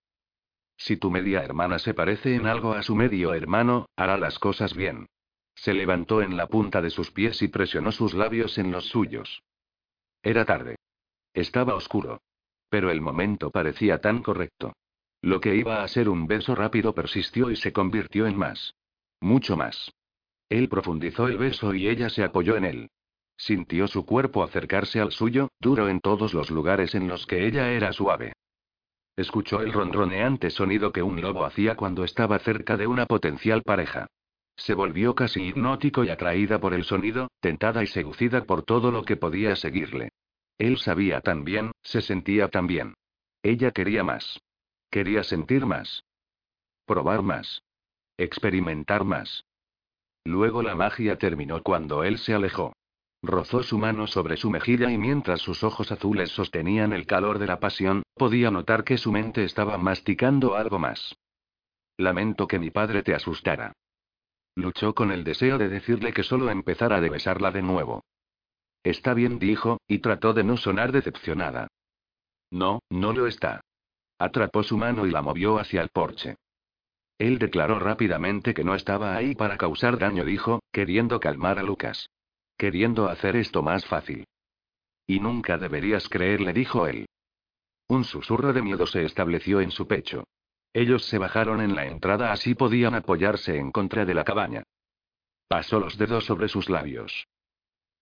Si 0.76 0.96
tu 0.96 1.10
media 1.10 1.42
hermana 1.42 1.78
se 1.78 1.94
parece 1.94 2.34
en 2.34 2.46
algo 2.46 2.72
a 2.72 2.82
su 2.82 2.94
medio 2.94 3.34
hermano, 3.34 3.86
hará 3.96 4.16
las 4.16 4.38
cosas 4.38 4.74
bien. 4.74 5.06
Se 5.54 5.72
levantó 5.72 6.20
en 6.20 6.36
la 6.36 6.48
punta 6.48 6.82
de 6.82 6.90
sus 6.90 7.10
pies 7.10 7.40
y 7.42 7.48
presionó 7.48 7.92
sus 7.92 8.14
labios 8.14 8.58
en 8.58 8.72
los 8.72 8.86
suyos. 8.88 9.42
Era 10.22 10.44
tarde. 10.44 10.76
Estaba 11.32 11.74
oscuro. 11.74 12.20
Pero 12.68 12.90
el 12.90 13.00
momento 13.00 13.50
parecía 13.50 14.00
tan 14.00 14.22
correcto. 14.22 14.72
Lo 15.20 15.40
que 15.40 15.54
iba 15.54 15.82
a 15.82 15.88
ser 15.88 16.08
un 16.08 16.26
beso 16.26 16.54
rápido 16.54 16.94
persistió 16.94 17.50
y 17.50 17.56
se 17.56 17.72
convirtió 17.72 18.26
en 18.26 18.36
más. 18.36 18.74
Mucho 19.20 19.56
más. 19.56 19.92
Él 20.48 20.68
profundizó 20.68 21.28
el 21.28 21.38
beso 21.38 21.72
y 21.74 21.88
ella 21.88 22.10
se 22.10 22.24
apoyó 22.24 22.56
en 22.56 22.64
él. 22.64 22.90
Sintió 23.36 23.89
su 23.89 24.06
cuerpo 24.06 24.43
acercarse 24.43 25.01
al 25.01 25.12
suyo, 25.12 25.48
duro 25.61 25.89
en 25.89 26.01
todos 26.01 26.35
los 26.35 26.51
lugares 26.51 26.94
en 26.94 27.09
los 27.09 27.27
que 27.27 27.47
ella 27.47 27.73
era 27.73 27.93
suave. 27.93 28.32
Escuchó 29.16 29.61
el 29.61 29.73
ronroneante 29.73 30.51
sonido 30.51 30.93
que 30.93 31.02
un 31.02 31.20
lobo 31.20 31.44
hacía 31.44 31.77
cuando 31.77 32.05
estaba 32.05 32.39
cerca 32.39 32.77
de 32.77 32.86
una 32.86 33.06
potencial 33.06 33.62
pareja. 33.62 34.06
Se 34.56 34.74
volvió 34.74 35.15
casi 35.15 35.43
hipnótico 35.48 36.05
y 36.05 36.11
atraída 36.11 36.61
por 36.61 36.74
el 36.74 36.85
sonido, 36.85 37.28
tentada 37.40 37.82
y 37.82 37.86
seducida 37.86 38.44
por 38.44 38.62
todo 38.62 38.90
lo 38.90 39.05
que 39.05 39.16
podía 39.16 39.56
seguirle. 39.56 40.11
Él 40.59 40.78
sabía 40.78 41.20
tan 41.20 41.44
bien, 41.44 41.73
se 41.82 42.01
sentía 42.01 42.48
tan 42.48 42.66
bien. 42.66 42.94
Ella 43.43 43.73
quería 43.73 44.05
más. 44.05 44.40
Quería 44.90 45.24
sentir 45.24 45.66
más. 45.66 46.05
Probar 46.86 47.23
más. 47.23 47.62
Experimentar 48.16 49.05
más. 49.05 49.44
Luego 50.24 50.62
la 50.62 50.74
magia 50.74 51.19
terminó 51.19 51.62
cuando 51.62 52.05
él 52.05 52.19
se 52.19 52.32
alejó. 52.32 52.73
Rozó 53.26 53.62
su 53.62 53.78
mano 53.78 54.06
sobre 54.06 54.36
su 54.36 54.51
mejilla 54.51 54.90
y 54.90 54.98
mientras 54.98 55.40
sus 55.40 55.64
ojos 55.64 55.90
azules 55.90 56.28
sostenían 56.30 56.92
el 56.92 57.06
calor 57.06 57.38
de 57.38 57.46
la 57.46 57.59
pasión, 57.59 58.02
podía 58.12 58.51
notar 58.51 58.84
que 58.84 58.98
su 58.98 59.12
mente 59.12 59.44
estaba 59.44 59.78
masticando 59.78 60.56
algo 60.56 60.78
más. 60.78 61.16
Lamento 61.96 62.46
que 62.46 62.59
mi 62.59 62.70
padre 62.70 63.02
te 63.02 63.14
asustara. 63.14 63.72
Luchó 64.55 64.94
con 64.94 65.10
el 65.10 65.24
deseo 65.24 65.56
de 65.56 65.70
decirle 65.70 66.12
que 66.12 66.22
solo 66.22 66.51
empezara 66.51 67.01
de 67.01 67.09
besarla 67.09 67.51
de 67.51 67.62
nuevo. 67.62 68.05
Está 68.82 69.14
bien, 69.14 69.38
dijo, 69.38 69.78
y 69.88 70.01
trató 70.01 70.34
de 70.34 70.44
no 70.44 70.59
sonar 70.59 70.92
decepcionada. 70.92 71.68
No, 72.51 72.80
no 72.90 73.14
lo 73.14 73.26
está. 73.26 73.62
Atrapó 74.18 74.62
su 74.62 74.76
mano 74.76 75.06
y 75.06 75.10
la 75.10 75.22
movió 75.22 75.59
hacia 75.59 75.80
el 75.80 75.88
porche. 75.88 76.36
Él 77.16 77.38
declaró 77.38 77.78
rápidamente 77.78 78.52
que 78.52 78.64
no 78.64 78.74
estaba 78.74 79.16
ahí 79.16 79.34
para 79.34 79.56
causar 79.56 79.98
daño, 79.98 80.26
dijo, 80.26 80.60
queriendo 80.70 81.20
calmar 81.20 81.59
a 81.59 81.62
Lucas. 81.62 82.10
Queriendo 82.56 83.09
hacer 83.09 83.36
esto 83.36 83.62
más 83.62 83.85
fácil. 83.86 84.26
Y 85.06 85.20
nunca 85.20 85.59
deberías 85.59 86.09
creerle, 86.09 86.52
dijo 86.52 86.86
él. 86.86 87.06
Un 87.89 88.05
susurro 88.05 88.52
de 88.52 88.62
miedo 88.62 88.86
se 88.86 89.05
estableció 89.05 89.60
en 89.60 89.70
su 89.70 89.86
pecho. 89.86 90.24
Ellos 90.72 91.05
se 91.05 91.18
bajaron 91.18 91.60
en 91.60 91.74
la 91.74 91.86
entrada 91.86 92.32
así 92.32 92.55
podían 92.55 92.94
apoyarse 92.94 93.56
en 93.56 93.70
contra 93.70 94.05
de 94.05 94.14
la 94.14 94.24
cabaña. 94.24 94.64
Pasó 95.47 95.78
los 95.78 95.98
dedos 95.98 96.24
sobre 96.24 96.48
sus 96.48 96.68
labios. 96.68 97.26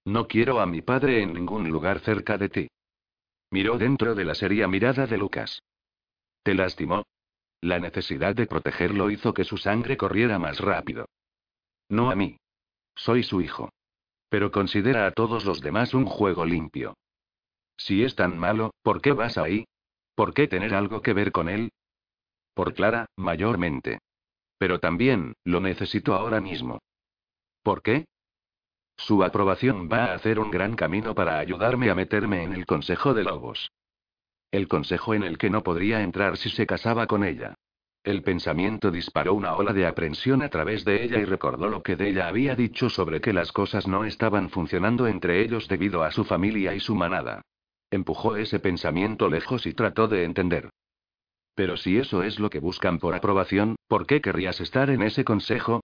No 0.04 0.26
quiero 0.26 0.60
a 0.60 0.66
mi 0.66 0.80
padre 0.80 1.22
en 1.22 1.34
ningún 1.34 1.68
lugar 1.70 2.00
cerca 2.00 2.38
de 2.38 2.48
ti. 2.48 2.68
Miró 3.50 3.76
dentro 3.76 4.14
de 4.14 4.24
la 4.24 4.34
seria 4.34 4.66
mirada 4.68 5.06
de 5.06 5.18
Lucas. 5.18 5.62
¿Te 6.42 6.54
lastimó? 6.54 7.04
La 7.60 7.78
necesidad 7.78 8.34
de 8.34 8.46
protegerlo 8.46 9.10
hizo 9.10 9.34
que 9.34 9.44
su 9.44 9.58
sangre 9.58 9.96
corriera 9.96 10.38
más 10.38 10.58
rápido. 10.58 11.06
No 11.88 12.10
a 12.10 12.16
mí. 12.16 12.38
Soy 12.96 13.22
su 13.22 13.40
hijo. 13.40 13.70
Pero 14.32 14.50
considera 14.50 15.06
a 15.06 15.10
todos 15.10 15.44
los 15.44 15.60
demás 15.60 15.92
un 15.92 16.06
juego 16.06 16.46
limpio. 16.46 16.96
Si 17.76 18.02
es 18.02 18.16
tan 18.16 18.38
malo, 18.38 18.70
¿por 18.82 19.02
qué 19.02 19.12
vas 19.12 19.36
ahí? 19.36 19.66
¿Por 20.14 20.32
qué 20.32 20.48
tener 20.48 20.74
algo 20.74 21.02
que 21.02 21.12
ver 21.12 21.32
con 21.32 21.50
él? 21.50 21.70
Por 22.54 22.72
Clara, 22.72 23.04
mayormente. 23.14 23.98
Pero 24.56 24.80
también, 24.80 25.34
lo 25.44 25.60
necesito 25.60 26.14
ahora 26.14 26.40
mismo. 26.40 26.78
¿Por 27.62 27.82
qué? 27.82 28.06
Su 28.96 29.22
aprobación 29.22 29.90
va 29.92 30.06
a 30.06 30.14
hacer 30.14 30.38
un 30.38 30.50
gran 30.50 30.76
camino 30.76 31.14
para 31.14 31.38
ayudarme 31.38 31.90
a 31.90 31.94
meterme 31.94 32.42
en 32.42 32.54
el 32.54 32.64
Consejo 32.64 33.12
de 33.12 33.24
Lobos. 33.24 33.70
El 34.50 34.66
consejo 34.66 35.12
en 35.12 35.24
el 35.24 35.36
que 35.36 35.50
no 35.50 35.62
podría 35.62 36.00
entrar 36.02 36.38
si 36.38 36.48
se 36.48 36.66
casaba 36.66 37.06
con 37.06 37.22
ella. 37.22 37.54
El 38.04 38.24
pensamiento 38.24 38.90
disparó 38.90 39.32
una 39.34 39.54
ola 39.54 39.72
de 39.72 39.86
aprensión 39.86 40.42
a 40.42 40.48
través 40.48 40.84
de 40.84 41.04
ella 41.04 41.20
y 41.20 41.24
recordó 41.24 41.68
lo 41.68 41.84
que 41.84 41.94
de 41.94 42.08
ella 42.08 42.26
había 42.26 42.56
dicho 42.56 42.90
sobre 42.90 43.20
que 43.20 43.32
las 43.32 43.52
cosas 43.52 43.86
no 43.86 44.04
estaban 44.04 44.50
funcionando 44.50 45.06
entre 45.06 45.40
ellos 45.40 45.68
debido 45.68 46.02
a 46.02 46.10
su 46.10 46.24
familia 46.24 46.74
y 46.74 46.80
su 46.80 46.96
manada. 46.96 47.42
Empujó 47.92 48.36
ese 48.36 48.58
pensamiento 48.58 49.28
lejos 49.28 49.66
y 49.66 49.74
trató 49.74 50.08
de 50.08 50.24
entender. 50.24 50.70
Pero 51.54 51.76
si 51.76 51.96
eso 51.96 52.24
es 52.24 52.40
lo 52.40 52.50
que 52.50 52.58
buscan 52.58 52.98
por 52.98 53.14
aprobación, 53.14 53.76
¿por 53.86 54.06
qué 54.06 54.20
querrías 54.20 54.60
estar 54.60 54.90
en 54.90 55.02
ese 55.02 55.24
consejo? 55.24 55.82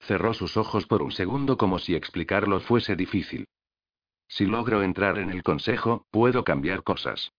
Cerró 0.00 0.34
sus 0.34 0.56
ojos 0.56 0.86
por 0.86 1.02
un 1.02 1.12
segundo 1.12 1.56
como 1.56 1.78
si 1.78 1.94
explicarlo 1.94 2.58
fuese 2.60 2.96
difícil. 2.96 3.46
Si 4.26 4.44
logro 4.44 4.82
entrar 4.82 5.18
en 5.18 5.30
el 5.30 5.44
consejo, 5.44 6.04
puedo 6.10 6.42
cambiar 6.42 6.82
cosas. 6.82 7.30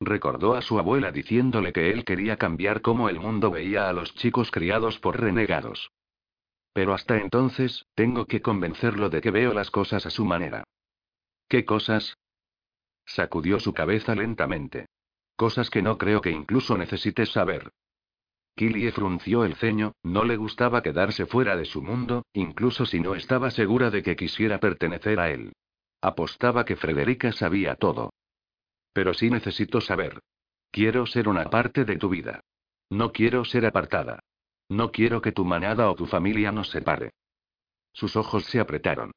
Recordó 0.00 0.54
a 0.54 0.62
su 0.62 0.78
abuela 0.78 1.10
diciéndole 1.10 1.72
que 1.72 1.90
él 1.90 2.04
quería 2.04 2.36
cambiar 2.36 2.82
cómo 2.82 3.08
el 3.08 3.18
mundo 3.18 3.50
veía 3.50 3.88
a 3.88 3.92
los 3.92 4.14
chicos 4.14 4.50
criados 4.50 4.98
por 4.98 5.20
renegados. 5.20 5.90
Pero 6.72 6.92
hasta 6.92 7.16
entonces, 7.16 7.86
tengo 7.94 8.26
que 8.26 8.42
convencerlo 8.42 9.08
de 9.08 9.22
que 9.22 9.30
veo 9.30 9.54
las 9.54 9.70
cosas 9.70 10.04
a 10.04 10.10
su 10.10 10.26
manera. 10.26 10.64
¿Qué 11.48 11.64
cosas? 11.64 12.18
Sacudió 13.06 13.58
su 13.60 13.72
cabeza 13.72 14.14
lentamente. 14.14 14.86
Cosas 15.36 15.70
que 15.70 15.80
no 15.80 15.96
creo 15.96 16.20
que 16.20 16.30
incluso 16.30 16.76
necesites 16.76 17.30
saber. 17.30 17.70
Killie 18.56 18.90
frunció 18.90 19.44
el 19.44 19.54
ceño, 19.54 19.92
no 20.02 20.24
le 20.24 20.36
gustaba 20.36 20.82
quedarse 20.82 21.26
fuera 21.26 21.56
de 21.56 21.66
su 21.66 21.82
mundo, 21.82 22.24
incluso 22.32 22.86
si 22.86 23.00
no 23.00 23.14
estaba 23.14 23.50
segura 23.50 23.90
de 23.90 24.02
que 24.02 24.16
quisiera 24.16 24.60
pertenecer 24.60 25.20
a 25.20 25.30
él. 25.30 25.52
Apostaba 26.00 26.64
que 26.64 26.76
Frederica 26.76 27.32
sabía 27.32 27.74
todo. 27.74 28.12
Pero 28.96 29.12
sí 29.12 29.28
necesito 29.28 29.82
saber. 29.82 30.22
Quiero 30.70 31.04
ser 31.04 31.28
una 31.28 31.50
parte 31.50 31.84
de 31.84 31.98
tu 31.98 32.08
vida. 32.08 32.40
No 32.88 33.12
quiero 33.12 33.44
ser 33.44 33.66
apartada. 33.66 34.20
No 34.70 34.90
quiero 34.90 35.20
que 35.20 35.32
tu 35.32 35.44
manada 35.44 35.90
o 35.90 35.94
tu 35.94 36.06
familia 36.06 36.50
nos 36.50 36.70
separe. 36.70 37.10
Sus 37.92 38.16
ojos 38.16 38.46
se 38.46 38.58
apretaron. 38.58 39.12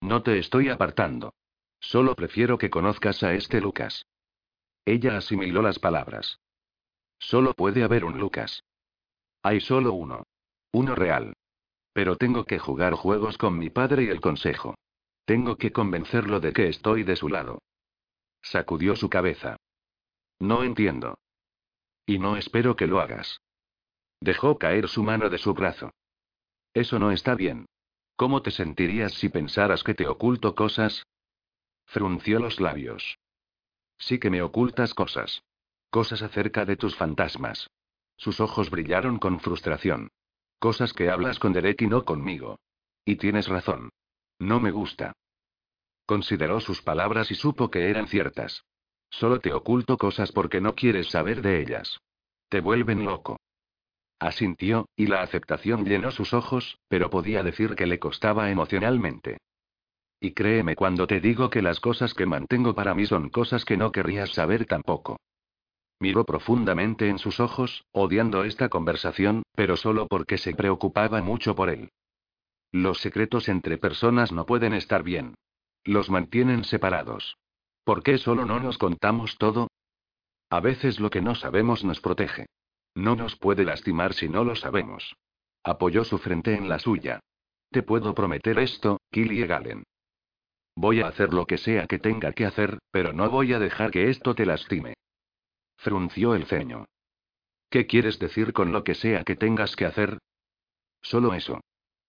No 0.00 0.22
te 0.22 0.38
estoy 0.38 0.68
apartando. 0.68 1.34
Solo 1.80 2.14
prefiero 2.14 2.58
que 2.58 2.70
conozcas 2.70 3.24
a 3.24 3.34
este 3.34 3.60
Lucas. 3.60 4.06
Ella 4.84 5.16
asimiló 5.16 5.62
las 5.62 5.80
palabras. 5.80 6.38
Solo 7.18 7.54
puede 7.54 7.82
haber 7.82 8.04
un 8.04 8.20
Lucas. 8.20 8.62
Hay 9.42 9.60
solo 9.60 9.94
uno. 9.94 10.28
Uno 10.70 10.94
real. 10.94 11.34
Pero 11.92 12.14
tengo 12.14 12.44
que 12.44 12.60
jugar 12.60 12.94
juegos 12.94 13.36
con 13.36 13.58
mi 13.58 13.68
padre 13.68 14.04
y 14.04 14.10
el 14.10 14.20
consejo. 14.20 14.76
Tengo 15.24 15.56
que 15.56 15.72
convencerlo 15.72 16.38
de 16.38 16.52
que 16.52 16.68
estoy 16.68 17.02
de 17.02 17.16
su 17.16 17.28
lado. 17.28 17.58
Sacudió 18.42 18.96
su 18.96 19.08
cabeza. 19.08 19.56
No 20.40 20.64
entiendo. 20.64 21.18
Y 22.04 22.18
no 22.18 22.36
espero 22.36 22.76
que 22.76 22.86
lo 22.86 23.00
hagas. 23.00 23.40
Dejó 24.20 24.58
caer 24.58 24.88
su 24.88 25.02
mano 25.02 25.30
de 25.30 25.38
su 25.38 25.54
brazo. 25.54 25.92
Eso 26.74 26.98
no 26.98 27.12
está 27.12 27.34
bien. 27.34 27.66
¿Cómo 28.16 28.42
te 28.42 28.50
sentirías 28.50 29.14
si 29.14 29.28
pensaras 29.28 29.82
que 29.84 29.94
te 29.94 30.06
oculto 30.06 30.54
cosas? 30.54 31.04
Frunció 31.86 32.38
los 32.38 32.60
labios. 32.60 33.18
Sí 33.98 34.18
que 34.18 34.30
me 34.30 34.42
ocultas 34.42 34.94
cosas. 34.94 35.42
Cosas 35.90 36.22
acerca 36.22 36.64
de 36.64 36.76
tus 36.76 36.96
fantasmas. 36.96 37.68
Sus 38.16 38.40
ojos 38.40 38.70
brillaron 38.70 39.18
con 39.18 39.40
frustración. 39.40 40.08
Cosas 40.58 40.92
que 40.92 41.10
hablas 41.10 41.38
con 41.38 41.52
Derek 41.52 41.82
y 41.82 41.86
no 41.86 42.04
conmigo. 42.04 42.58
Y 43.04 43.16
tienes 43.16 43.48
razón. 43.48 43.90
No 44.38 44.60
me 44.60 44.70
gusta. 44.70 45.12
Consideró 46.12 46.60
sus 46.60 46.82
palabras 46.82 47.30
y 47.30 47.34
supo 47.34 47.70
que 47.70 47.88
eran 47.88 48.06
ciertas. 48.06 48.66
Solo 49.08 49.40
te 49.40 49.54
oculto 49.54 49.96
cosas 49.96 50.30
porque 50.30 50.60
no 50.60 50.74
quieres 50.74 51.08
saber 51.08 51.40
de 51.40 51.62
ellas. 51.62 52.02
Te 52.50 52.60
vuelven 52.60 53.06
loco. 53.06 53.38
Asintió, 54.18 54.90
y 54.94 55.06
la 55.06 55.22
aceptación 55.22 55.86
llenó 55.86 56.10
sus 56.10 56.34
ojos, 56.34 56.76
pero 56.88 57.08
podía 57.08 57.42
decir 57.42 57.74
que 57.76 57.86
le 57.86 57.98
costaba 57.98 58.50
emocionalmente. 58.50 59.38
Y 60.20 60.32
créeme 60.32 60.76
cuando 60.76 61.06
te 61.06 61.18
digo 61.18 61.48
que 61.48 61.62
las 61.62 61.80
cosas 61.80 62.12
que 62.12 62.26
mantengo 62.26 62.74
para 62.74 62.94
mí 62.94 63.06
son 63.06 63.30
cosas 63.30 63.64
que 63.64 63.78
no 63.78 63.90
querrías 63.90 64.34
saber 64.34 64.66
tampoco. 64.66 65.16
Miró 65.98 66.26
profundamente 66.26 67.08
en 67.08 67.18
sus 67.18 67.40
ojos, 67.40 67.86
odiando 67.90 68.44
esta 68.44 68.68
conversación, 68.68 69.44
pero 69.54 69.78
solo 69.78 70.08
porque 70.08 70.36
se 70.36 70.54
preocupaba 70.54 71.22
mucho 71.22 71.54
por 71.54 71.70
él. 71.70 71.88
Los 72.70 72.98
secretos 73.00 73.48
entre 73.48 73.78
personas 73.78 74.30
no 74.30 74.44
pueden 74.44 74.74
estar 74.74 75.02
bien. 75.02 75.36
Los 75.84 76.10
mantienen 76.10 76.64
separados. 76.64 77.36
¿Por 77.84 78.02
qué 78.02 78.18
solo 78.18 78.44
no 78.44 78.60
nos 78.60 78.78
contamos 78.78 79.36
todo? 79.38 79.68
A 80.50 80.60
veces 80.60 81.00
lo 81.00 81.10
que 81.10 81.20
no 81.20 81.34
sabemos 81.34 81.82
nos 81.82 82.00
protege. 82.00 82.46
No 82.94 83.16
nos 83.16 83.36
puede 83.36 83.64
lastimar 83.64 84.14
si 84.14 84.28
no 84.28 84.44
lo 84.44 84.54
sabemos. 84.54 85.16
Apoyó 85.64 86.04
su 86.04 86.18
frente 86.18 86.54
en 86.54 86.68
la 86.68 86.78
suya. 86.78 87.20
Te 87.70 87.82
puedo 87.82 88.14
prometer 88.14 88.58
esto, 88.58 89.00
Killy 89.10 89.46
Galen. 89.46 89.84
Voy 90.76 91.00
a 91.00 91.08
hacer 91.08 91.32
lo 91.32 91.46
que 91.46 91.58
sea 91.58 91.86
que 91.86 91.98
tenga 91.98 92.32
que 92.32 92.46
hacer, 92.46 92.78
pero 92.90 93.12
no 93.12 93.28
voy 93.30 93.52
a 93.52 93.58
dejar 93.58 93.90
que 93.90 94.10
esto 94.10 94.34
te 94.34 94.46
lastime. 94.46 94.94
Frunció 95.78 96.34
el 96.34 96.46
ceño. 96.46 96.84
¿Qué 97.70 97.86
quieres 97.86 98.18
decir 98.18 98.52
con 98.52 98.72
lo 98.72 98.84
que 98.84 98.94
sea 98.94 99.24
que 99.24 99.36
tengas 99.36 99.74
que 99.74 99.86
hacer? 99.86 100.18
Solo 101.00 101.34
eso. 101.34 101.60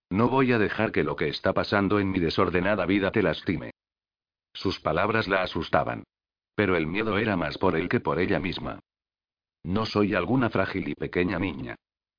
No 0.09 0.29
voy 0.29 0.51
a 0.51 0.59
dejar 0.59 0.91
que 0.91 1.03
lo 1.03 1.15
que 1.15 1.29
está 1.29 1.53
pasando 1.53 1.99
en 1.99 2.11
mi 2.11 2.19
desordenada 2.19 2.85
vida 2.85 3.11
te 3.11 3.23
lastime. 3.23 3.71
Sus 4.53 4.79
palabras 4.79 5.27
la 5.27 5.41
asustaban. 5.41 6.03
Pero 6.55 6.75
el 6.75 6.85
miedo 6.85 7.17
era 7.17 7.35
más 7.35 7.57
por 7.57 7.75
él 7.75 7.89
que 7.89 7.99
por 7.99 8.19
ella 8.19 8.39
misma. 8.39 8.79
No 9.63 9.85
soy 9.85 10.13
alguna 10.13 10.49
frágil 10.49 10.89
y 10.89 10.93
pequeña 10.93 11.39
niña. 11.39 11.75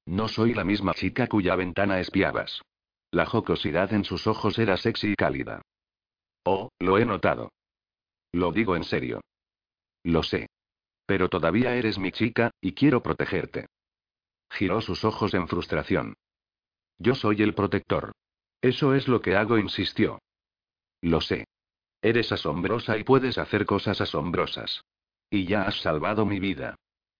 No 0.06 0.28
soy 0.28 0.54
la 0.54 0.64
misma 0.64 0.92
chica 0.94 1.28
cuya 1.28 1.54
ventana 1.56 2.00
espiabas. 2.00 2.62
La 3.10 3.26
jocosidad 3.26 3.92
en 3.92 4.04
sus 4.04 4.26
ojos 4.26 4.58
era 4.58 4.76
sexy 4.76 5.12
y 5.12 5.14
cálida. 5.14 5.62
Oh, 6.44 6.70
lo 6.80 6.98
he 6.98 7.04
notado. 7.04 7.52
Lo 8.32 8.50
digo 8.50 8.74
en 8.76 8.84
serio. 8.84 9.20
Lo 10.02 10.22
sé. 10.22 10.48
Pero 11.06 11.28
todavía 11.28 11.76
eres 11.76 11.98
mi 11.98 12.10
chica, 12.10 12.50
y 12.60 12.72
quiero 12.72 13.02
protegerte. 13.02 13.66
Giró 14.50 14.80
sus 14.80 15.04
ojos 15.04 15.34
en 15.34 15.48
frustración. 15.48 16.14
Yo 16.98 17.14
soy 17.14 17.42
el 17.42 17.54
protector. 17.54 18.12
Eso 18.60 18.94
es 18.94 19.08
lo 19.08 19.20
que 19.20 19.36
hago, 19.36 19.58
insistió. 19.58 20.18
Lo 21.02 21.20
sé. 21.20 21.46
Eres 22.00 22.32
asombrosa 22.32 22.96
y 22.98 23.04
puedes 23.04 23.38
hacer 23.38 23.66
cosas 23.66 24.00
asombrosas. 24.00 24.82
Y 25.30 25.46
ya 25.46 25.62
has 25.62 25.80
salvado 25.80 26.24
mi 26.24 26.40
vida. 26.40 26.76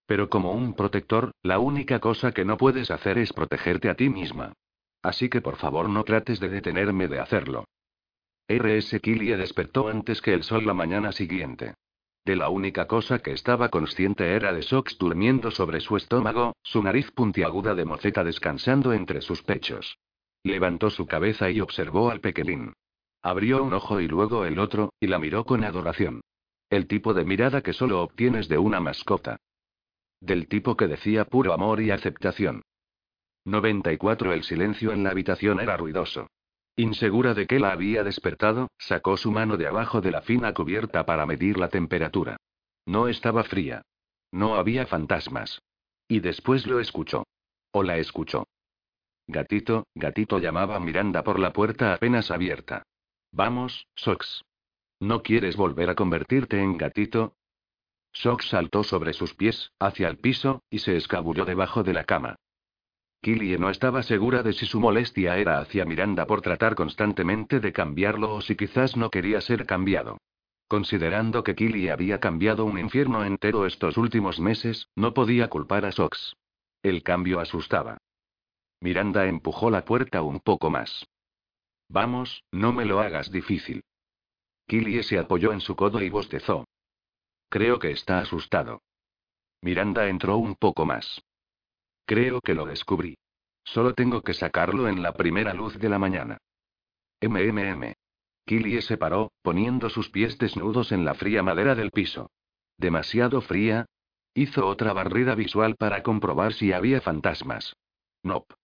Pero 0.06 0.28
como 0.28 0.52
un 0.52 0.74
protector, 0.74 1.32
la 1.42 1.58
única 1.58 2.00
cosa 2.00 2.32
que 2.32 2.44
no 2.44 2.56
puedes 2.56 2.90
hacer 2.90 3.18
es 3.18 3.32
protegerte 3.32 3.88
a 3.88 3.94
ti 3.94 4.08
misma. 4.08 4.52
Así 5.02 5.28
que 5.28 5.40
por 5.40 5.56
favor 5.56 5.88
no 5.88 6.04
trates 6.04 6.40
de 6.40 6.48
detenerme 6.48 7.08
de 7.08 7.20
hacerlo. 7.20 7.64
R.S. 8.48 9.00
Killie 9.00 9.36
despertó 9.36 9.88
antes 9.88 10.20
que 10.20 10.34
el 10.34 10.42
sol 10.42 10.66
la 10.66 10.74
mañana 10.74 11.12
siguiente. 11.12 11.74
De 12.24 12.36
la 12.36 12.48
única 12.48 12.86
cosa 12.86 13.18
que 13.18 13.32
estaba 13.32 13.68
consciente 13.68 14.32
era 14.34 14.52
de 14.52 14.62
Sox 14.62 14.96
durmiendo 14.96 15.50
sobre 15.50 15.80
su 15.80 15.96
estómago, 15.96 16.56
su 16.62 16.82
nariz 16.82 17.10
puntiaguda 17.10 17.74
de 17.74 17.84
moceta 17.84 18.24
descansando 18.24 18.94
entre 18.94 19.20
sus 19.20 19.42
pechos. 19.42 19.98
Levantó 20.42 20.88
su 20.88 21.06
cabeza 21.06 21.50
y 21.50 21.60
observó 21.60 22.10
al 22.10 22.20
pequeñín. 22.20 22.72
Abrió 23.22 23.62
un 23.62 23.74
ojo 23.74 24.00
y 24.00 24.08
luego 24.08 24.46
el 24.46 24.58
otro, 24.58 24.92
y 25.00 25.06
la 25.06 25.18
miró 25.18 25.44
con 25.44 25.64
adoración. 25.64 26.22
El 26.70 26.86
tipo 26.86 27.12
de 27.12 27.24
mirada 27.26 27.60
que 27.60 27.74
solo 27.74 28.02
obtienes 28.02 28.48
de 28.48 28.56
una 28.56 28.80
mascota. 28.80 29.36
Del 30.20 30.48
tipo 30.48 30.76
que 30.76 30.86
decía 30.86 31.26
puro 31.26 31.52
amor 31.52 31.82
y 31.82 31.90
aceptación. 31.90 32.62
94 33.44 34.32
El 34.32 34.44
silencio 34.44 34.92
en 34.92 35.04
la 35.04 35.10
habitación 35.10 35.60
era 35.60 35.76
ruidoso. 35.76 36.28
Insegura 36.76 37.34
de 37.34 37.46
que 37.46 37.60
la 37.60 37.70
había 37.70 38.02
despertado, 38.02 38.68
sacó 38.78 39.16
su 39.16 39.30
mano 39.30 39.56
de 39.56 39.68
abajo 39.68 40.00
de 40.00 40.10
la 40.10 40.22
fina 40.22 40.52
cubierta 40.52 41.06
para 41.06 41.24
medir 41.24 41.56
la 41.56 41.68
temperatura. 41.68 42.36
No 42.84 43.08
estaba 43.08 43.44
fría. 43.44 43.82
No 44.32 44.56
había 44.56 44.86
fantasmas. 44.86 45.62
Y 46.08 46.20
después 46.20 46.66
lo 46.66 46.80
escuchó. 46.80 47.24
O 47.70 47.82
la 47.82 47.98
escuchó. 47.98 48.48
Gatito, 49.26 49.86
gatito 49.94 50.38
llamaba 50.38 50.78
Miranda 50.80 51.22
por 51.22 51.38
la 51.38 51.52
puerta 51.52 51.94
apenas 51.94 52.30
abierta. 52.30 52.82
Vamos, 53.30 53.86
Sox. 53.94 54.42
¿No 55.00 55.22
quieres 55.22 55.56
volver 55.56 55.90
a 55.90 55.94
convertirte 55.94 56.60
en 56.60 56.76
gatito? 56.76 57.36
Sox 58.12 58.48
saltó 58.48 58.84
sobre 58.84 59.12
sus 59.12 59.34
pies, 59.34 59.72
hacia 59.78 60.08
el 60.08 60.18
piso, 60.18 60.62
y 60.70 60.80
se 60.80 60.96
escabulló 60.96 61.44
debajo 61.44 61.82
de 61.82 61.94
la 61.94 62.04
cama. 62.04 62.36
Killie 63.24 63.56
no 63.56 63.70
estaba 63.70 64.02
segura 64.02 64.42
de 64.42 64.52
si 64.52 64.66
su 64.66 64.78
molestia 64.80 65.38
era 65.38 65.58
hacia 65.58 65.86
Miranda 65.86 66.26
por 66.26 66.42
tratar 66.42 66.74
constantemente 66.74 67.58
de 67.58 67.72
cambiarlo 67.72 68.34
o 68.34 68.42
si 68.42 68.54
quizás 68.54 68.98
no 68.98 69.08
quería 69.10 69.40
ser 69.40 69.64
cambiado. 69.64 70.18
Considerando 70.68 71.42
que 71.42 71.54
Killie 71.54 71.90
había 71.90 72.20
cambiado 72.20 72.66
un 72.66 72.78
infierno 72.78 73.24
entero 73.24 73.64
estos 73.64 73.96
últimos 73.96 74.40
meses, 74.40 74.90
no 74.94 75.14
podía 75.14 75.48
culpar 75.48 75.86
a 75.86 75.92
Sox. 75.92 76.36
El 76.82 77.02
cambio 77.02 77.40
asustaba. 77.40 77.96
Miranda 78.82 79.24
empujó 79.24 79.70
la 79.70 79.86
puerta 79.86 80.20
un 80.20 80.40
poco 80.40 80.68
más. 80.68 81.06
Vamos, 81.88 82.44
no 82.52 82.74
me 82.74 82.84
lo 82.84 83.00
hagas 83.00 83.32
difícil. 83.32 83.84
Killie 84.66 85.02
se 85.02 85.18
apoyó 85.18 85.54
en 85.54 85.62
su 85.62 85.76
codo 85.76 86.02
y 86.02 86.10
bostezó. 86.10 86.66
Creo 87.48 87.78
que 87.78 87.90
está 87.90 88.18
asustado. 88.18 88.82
Miranda 89.62 90.08
entró 90.08 90.36
un 90.36 90.56
poco 90.56 90.84
más. 90.84 91.22
Creo 92.06 92.40
que 92.40 92.54
lo 92.54 92.66
descubrí. 92.66 93.16
Solo 93.64 93.94
tengo 93.94 94.22
que 94.22 94.34
sacarlo 94.34 94.88
en 94.88 95.02
la 95.02 95.12
primera 95.12 95.54
luz 95.54 95.78
de 95.78 95.88
la 95.88 95.98
mañana. 95.98 96.38
MMM. 97.20 97.94
Killie 98.46 98.82
se 98.82 98.98
paró, 98.98 99.32
poniendo 99.42 99.88
sus 99.88 100.10
pies 100.10 100.36
desnudos 100.38 100.92
en 100.92 101.04
la 101.04 101.14
fría 101.14 101.42
madera 101.42 101.74
del 101.74 101.90
piso. 101.90 102.30
¿Demasiado 102.76 103.40
fría? 103.40 103.86
Hizo 104.34 104.66
otra 104.66 104.92
barrida 104.92 105.34
visual 105.34 105.76
para 105.76 106.02
comprobar 106.02 106.52
si 106.52 106.72
había 106.72 107.00
fantasmas. 107.00 107.74
Nope. 108.22 108.54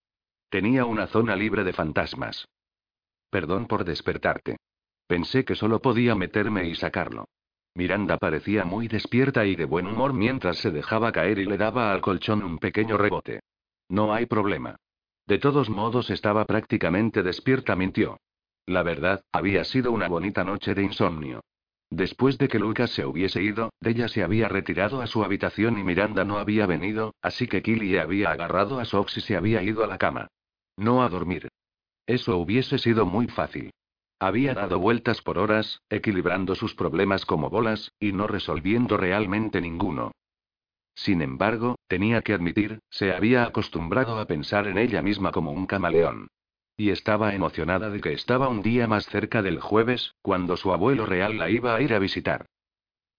Tenía 0.50 0.84
una 0.84 1.06
zona 1.06 1.36
libre 1.36 1.64
de 1.64 1.72
fantasmas. 1.72 2.46
Perdón 3.30 3.66
por 3.66 3.84
despertarte. 3.84 4.56
Pensé 5.06 5.44
que 5.44 5.54
solo 5.54 5.80
podía 5.80 6.14
meterme 6.14 6.68
y 6.68 6.74
sacarlo. 6.74 7.26
Miranda 7.74 8.18
parecía 8.18 8.64
muy 8.64 8.88
despierta 8.88 9.46
y 9.46 9.56
de 9.56 9.64
buen 9.64 9.86
humor 9.86 10.12
mientras 10.12 10.58
se 10.58 10.70
dejaba 10.70 11.12
caer 11.12 11.38
y 11.38 11.44
le 11.44 11.56
daba 11.56 11.92
al 11.92 12.00
colchón 12.00 12.42
un 12.42 12.58
pequeño 12.58 12.96
rebote. 12.96 13.40
No 13.88 14.12
hay 14.12 14.26
problema. 14.26 14.76
De 15.26 15.38
todos 15.38 15.70
modos 15.70 16.10
estaba 16.10 16.44
prácticamente 16.44 17.22
despierta, 17.22 17.76
mintió. 17.76 18.18
La 18.66 18.82
verdad, 18.82 19.22
había 19.32 19.64
sido 19.64 19.92
una 19.92 20.08
bonita 20.08 20.44
noche 20.44 20.74
de 20.74 20.82
insomnio. 20.82 21.40
Después 21.90 22.38
de 22.38 22.46
que 22.46 22.60
Lucas 22.60 22.90
se 22.90 23.04
hubiese 23.04 23.42
ido, 23.42 23.72
ella 23.80 24.06
se 24.08 24.22
había 24.22 24.48
retirado 24.48 25.00
a 25.02 25.08
su 25.08 25.24
habitación 25.24 25.78
y 25.78 25.82
Miranda 25.82 26.24
no 26.24 26.38
había 26.38 26.66
venido, 26.66 27.14
así 27.20 27.48
que 27.48 27.62
Killy 27.62 27.98
había 27.98 28.30
agarrado 28.30 28.78
a 28.78 28.84
Sox 28.84 29.16
y 29.16 29.20
se 29.20 29.36
había 29.36 29.62
ido 29.62 29.82
a 29.82 29.88
la 29.88 29.98
cama. 29.98 30.28
No 30.76 31.02
a 31.02 31.08
dormir. 31.08 31.48
Eso 32.06 32.36
hubiese 32.36 32.78
sido 32.78 33.06
muy 33.06 33.26
fácil. 33.26 33.72
Había 34.22 34.52
dado 34.52 34.78
vueltas 34.78 35.22
por 35.22 35.38
horas, 35.38 35.80
equilibrando 35.88 36.54
sus 36.54 36.74
problemas 36.74 37.24
como 37.24 37.48
bolas, 37.48 37.90
y 37.98 38.12
no 38.12 38.26
resolviendo 38.26 38.98
realmente 38.98 39.62
ninguno. 39.62 40.12
Sin 40.94 41.22
embargo, 41.22 41.76
tenía 41.88 42.20
que 42.20 42.34
admitir, 42.34 42.80
se 42.90 43.14
había 43.14 43.44
acostumbrado 43.44 44.18
a 44.18 44.26
pensar 44.26 44.66
en 44.66 44.76
ella 44.76 45.00
misma 45.00 45.32
como 45.32 45.52
un 45.52 45.64
camaleón. 45.64 46.28
Y 46.76 46.90
estaba 46.90 47.34
emocionada 47.34 47.88
de 47.88 48.02
que 48.02 48.12
estaba 48.12 48.48
un 48.48 48.60
día 48.60 48.86
más 48.86 49.06
cerca 49.06 49.40
del 49.40 49.58
jueves, 49.58 50.14
cuando 50.20 50.58
su 50.58 50.72
abuelo 50.74 51.06
real 51.06 51.38
la 51.38 51.48
iba 51.48 51.74
a 51.74 51.80
ir 51.80 51.94
a 51.94 51.98
visitar. 51.98 52.44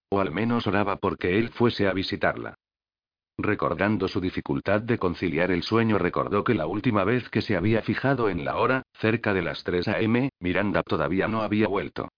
O 0.08 0.20
al 0.20 0.30
menos 0.30 0.68
oraba 0.68 0.96
porque 0.96 1.36
él 1.36 1.48
fuese 1.48 1.88
a 1.88 1.92
visitarla. 1.92 2.54
Recordando 3.42 4.06
su 4.06 4.20
dificultad 4.20 4.82
de 4.82 4.98
conciliar 4.98 5.50
el 5.50 5.64
sueño, 5.64 5.98
recordó 5.98 6.44
que 6.44 6.54
la 6.54 6.66
última 6.66 7.02
vez 7.02 7.28
que 7.28 7.42
se 7.42 7.56
había 7.56 7.82
fijado 7.82 8.28
en 8.28 8.44
la 8.44 8.56
hora, 8.56 8.84
cerca 9.00 9.34
de 9.34 9.42
las 9.42 9.64
3 9.64 9.88
a.m., 9.88 10.30
Miranda 10.38 10.84
todavía 10.84 11.26
no 11.26 11.42
había 11.42 11.66
vuelto. 11.66 12.08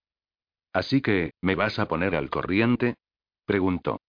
Así 0.74 1.00
que, 1.00 1.32
¿me 1.40 1.54
vas 1.54 1.78
a 1.78 1.88
poner 1.88 2.14
al 2.14 2.28
corriente? 2.28 2.96
preguntó. 3.46 4.02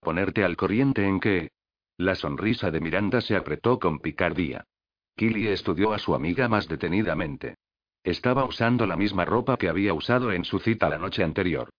¿Ponerte 0.00 0.42
al 0.42 0.56
corriente 0.56 1.06
en 1.06 1.20
qué? 1.20 1.52
La 1.98 2.16
sonrisa 2.16 2.72
de 2.72 2.80
Miranda 2.80 3.20
se 3.20 3.36
apretó 3.36 3.78
con 3.78 4.00
picardía. 4.00 4.64
Killy 5.14 5.46
estudió 5.46 5.92
a 5.92 6.00
su 6.00 6.16
amiga 6.16 6.48
más 6.48 6.66
detenidamente. 6.66 7.54
Estaba 8.02 8.44
usando 8.44 8.88
la 8.88 8.96
misma 8.96 9.24
ropa 9.24 9.56
que 9.56 9.68
había 9.68 9.94
usado 9.94 10.32
en 10.32 10.44
su 10.44 10.58
cita 10.58 10.88
la 10.88 10.98
noche 10.98 11.22
anterior. 11.22 11.70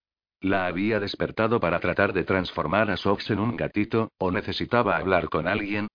La 0.46 0.68
había 0.68 1.00
despertado 1.00 1.60
para 1.60 1.80
tratar 1.80 2.14
de 2.14 2.24
transformar 2.24 2.92
a 2.92 2.98
Sox 2.98 3.32
en 3.32 3.40
un 3.40 3.56
gatito, 3.58 4.12
o 4.20 4.30
necesitaba 4.30 4.96
hablar 4.96 5.28
con 5.28 5.48
alguien. 5.48 5.88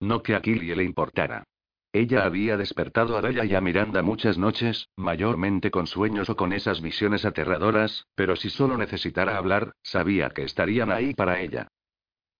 No 0.00 0.22
que 0.22 0.34
a 0.34 0.40
le 0.40 0.82
importara. 0.82 1.44
Ella 1.92 2.24
había 2.24 2.56
despertado 2.56 3.18
a 3.18 3.20
Bella 3.20 3.44
y 3.44 3.54
a 3.54 3.60
Miranda 3.60 4.00
muchas 4.00 4.38
noches, 4.38 4.88
mayormente 4.96 5.70
con 5.70 5.86
sueños 5.86 6.30
o 6.30 6.36
con 6.36 6.54
esas 6.54 6.80
visiones 6.80 7.26
aterradoras, 7.26 8.06
pero 8.14 8.34
si 8.34 8.48
solo 8.48 8.78
necesitara 8.78 9.36
hablar, 9.36 9.72
sabía 9.82 10.30
que 10.30 10.44
estarían 10.44 10.90
ahí 10.90 11.12
para 11.12 11.42
ella. 11.42 11.68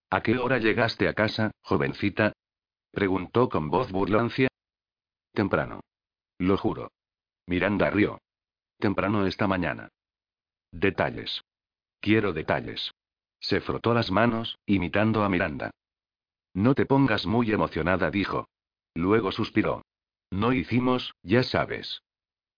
¿A 0.09 0.23
qué 0.23 0.39
hora 0.39 0.57
llegaste 0.57 1.07
a 1.07 1.13
casa, 1.13 1.51
jovencita? 1.61 2.33
preguntó 2.93 3.51
con 3.51 3.69
voz 3.69 3.93
burlancia. 3.93 4.49
Temprano. 5.35 5.81
Lo 6.39 6.57
juro. 6.57 6.93
Miranda 7.47 7.91
rió. 7.91 8.23
Temprano 8.79 9.27
esta 9.27 9.47
mañana. 9.47 9.91
Detalles. 10.73 11.43
Quiero 12.01 12.33
detalles. 12.33 12.93
Se 13.41 13.61
frotó 13.61 13.95
las 13.95 14.11
manos, 14.11 14.59
imitando 14.67 15.23
a 15.23 15.29
Miranda. 15.29 15.71
No 16.55 16.75
te 16.75 16.87
pongas 16.87 17.27
muy 17.27 17.53
emocionada, 17.53 18.11
dijo. 18.11 18.49
Luego 18.95 19.33
suspiró. 19.33 19.83
No 20.31 20.53
hicimos, 20.53 21.15
ya 21.23 21.43
sabes. 21.43 22.03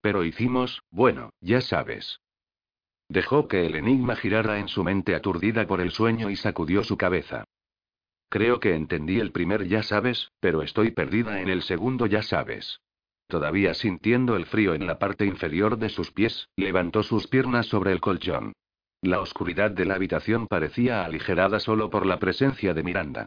Pero 0.00 0.24
hicimos, 0.24 0.82
bueno, 0.90 1.30
ya 1.40 1.60
sabes. 1.60 2.20
Dejó 3.08 3.48
que 3.48 3.66
el 3.66 3.74
enigma 3.74 4.16
girara 4.16 4.58
en 4.58 4.68
su 4.68 4.84
mente 4.84 5.14
aturdida 5.14 5.66
por 5.66 5.80
el 5.80 5.90
sueño 5.90 6.30
y 6.30 6.36
sacudió 6.36 6.84
su 6.84 6.96
cabeza. 6.96 7.44
Creo 8.28 8.60
que 8.60 8.74
entendí 8.74 9.18
el 9.18 9.32
primer 9.32 9.66
ya 9.66 9.82
sabes, 9.82 10.30
pero 10.38 10.62
estoy 10.62 10.92
perdida 10.92 11.40
en 11.40 11.48
el 11.48 11.62
segundo 11.62 12.06
ya 12.06 12.22
sabes. 12.22 12.80
Todavía 13.26 13.74
sintiendo 13.74 14.36
el 14.36 14.46
frío 14.46 14.74
en 14.74 14.86
la 14.86 14.98
parte 14.98 15.26
inferior 15.26 15.76
de 15.78 15.88
sus 15.88 16.12
pies, 16.12 16.48
levantó 16.56 17.02
sus 17.02 17.26
piernas 17.26 17.66
sobre 17.66 17.92
el 17.92 18.00
colchón. 18.00 18.52
La 19.02 19.20
oscuridad 19.20 19.70
de 19.70 19.86
la 19.86 19.94
habitación 19.94 20.46
parecía 20.46 21.06
aligerada 21.06 21.58
solo 21.58 21.88
por 21.88 22.04
la 22.04 22.18
presencia 22.18 22.74
de 22.74 22.82
Miranda. 22.82 23.26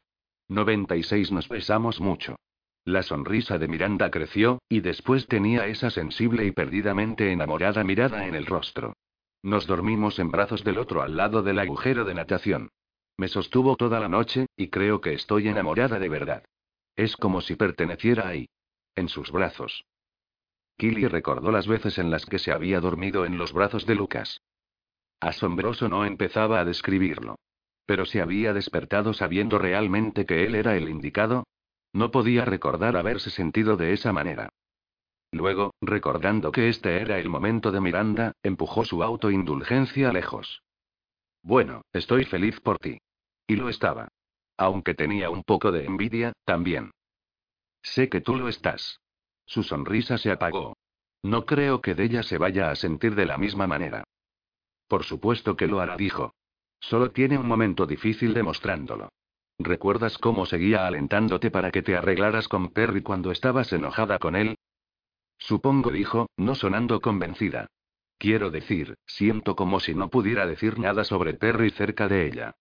96 0.50 1.32
nos 1.32 1.50
besamos 1.50 2.00
mucho. 2.00 2.36
La 2.86 3.02
sonrisa 3.02 3.58
de 3.58 3.68
Miranda 3.68 4.12
creció, 4.12 4.60
y 4.70 4.82
después 4.82 5.28
tenía 5.28 5.66
esa 5.66 5.90
sensible 5.90 6.46
y 6.46 6.52
perdidamente 6.52 7.32
enamorada 7.32 7.84
mirada 7.84 8.28
en 8.28 8.36
el 8.36 8.46
rostro. 8.46 8.94
Nos 9.42 9.66
dormimos 9.66 10.20
en 10.20 10.30
brazos 10.30 10.64
del 10.64 10.78
otro 10.78 11.02
al 11.02 11.18
lado 11.18 11.42
del 11.42 11.58
agujero 11.58 12.06
de 12.06 12.14
natación. 12.14 12.70
Me 13.18 13.28
sostuvo 13.28 13.76
toda 13.76 14.00
la 14.00 14.10
noche, 14.10 14.46
y 14.56 14.68
creo 14.68 15.02
que 15.02 15.14
estoy 15.14 15.48
enamorada 15.48 15.98
de 15.98 16.10
verdad. 16.10 16.44
Es 16.96 17.18
como 17.18 17.42
si 17.42 17.56
perteneciera 17.56 18.28
ahí. 18.28 18.48
En 18.96 19.10
sus 19.10 19.32
brazos. 19.32 19.86
Killy 20.78 21.08
recordó 21.08 21.52
las 21.52 21.68
veces 21.68 21.98
en 21.98 22.12
las 22.12 22.28
que 22.28 22.38
se 22.38 22.52
había 22.52 22.80
dormido 22.80 23.26
en 23.26 23.40
los 23.40 23.54
brazos 23.54 23.88
de 23.88 23.96
Lucas. 23.96 24.40
Asombroso 25.24 25.88
no 25.88 26.04
empezaba 26.04 26.60
a 26.60 26.66
describirlo. 26.66 27.40
Pero 27.86 28.06
se 28.06 28.22
había 28.22 28.52
despertado 28.52 29.14
sabiendo 29.14 29.58
realmente 29.58 30.26
que 30.26 30.44
él 30.44 30.54
era 30.54 30.76
el 30.76 30.90
indicado. 30.90 31.46
No 31.94 32.12
podía 32.12 32.44
recordar 32.44 32.98
haberse 32.98 33.30
sentido 33.30 33.78
de 33.78 33.94
esa 33.94 34.12
manera. 34.12 34.50
Luego, 35.32 35.76
recordando 35.80 36.52
que 36.52 36.68
este 36.68 37.02
era 37.02 37.20
el 37.20 37.30
momento 37.30 37.72
de 37.72 37.80
Miranda, 37.80 38.34
empujó 38.44 38.84
su 38.84 39.02
autoindulgencia 39.02 40.12
lejos. 40.12 40.62
Bueno, 41.42 41.84
estoy 41.94 42.26
feliz 42.26 42.60
por 42.60 42.78
ti. 42.78 42.98
Y 43.48 43.56
lo 43.56 43.70
estaba. 43.70 44.10
Aunque 44.58 44.94
tenía 44.94 45.30
un 45.30 45.44
poco 45.44 45.72
de 45.72 45.86
envidia, 45.86 46.34
también. 46.44 46.92
Sé 47.82 48.10
que 48.10 48.20
tú 48.20 48.36
lo 48.36 48.50
estás. 48.50 49.00
Su 49.46 49.64
sonrisa 49.64 50.18
se 50.18 50.32
apagó. 50.32 50.76
No 51.22 51.46
creo 51.46 51.80
que 51.80 51.96
de 51.96 52.04
ella 52.04 52.24
se 52.24 52.38
vaya 52.38 52.72
a 52.72 52.76
sentir 52.76 53.16
de 53.16 53.26
la 53.26 53.38
misma 53.38 53.68
manera. 53.68 54.04
Por 54.94 55.06
supuesto 55.06 55.56
que 55.56 55.66
lo 55.66 55.80
hará, 55.80 55.98
dijo. 55.98 56.36
Solo 56.80 57.10
tiene 57.10 57.40
un 57.40 57.48
momento 57.48 57.88
difícil 57.88 58.36
demostrándolo. 58.36 59.10
¿Recuerdas 59.58 60.20
cómo 60.20 60.46
seguía 60.46 60.86
alentándote 60.86 61.50
para 61.50 61.72
que 61.72 61.82
te 61.82 61.98
arreglaras 61.98 62.48
con 62.48 62.70
Perry 62.70 63.02
cuando 63.02 63.32
estabas 63.32 63.74
enojada 63.74 64.20
con 64.20 64.36
él? 64.36 64.56
Supongo, 65.40 65.90
dijo, 65.90 66.28
no 66.38 66.54
sonando 66.54 67.02
convencida. 67.02 67.66
Quiero 68.20 68.52
decir, 68.52 68.94
siento 69.08 69.56
como 69.56 69.80
si 69.80 69.96
no 69.96 70.10
pudiera 70.10 70.46
decir 70.46 70.78
nada 70.78 71.04
sobre 71.06 71.34
Perry 71.34 71.72
cerca 71.72 72.08
de 72.08 72.28
ella. 72.28 72.52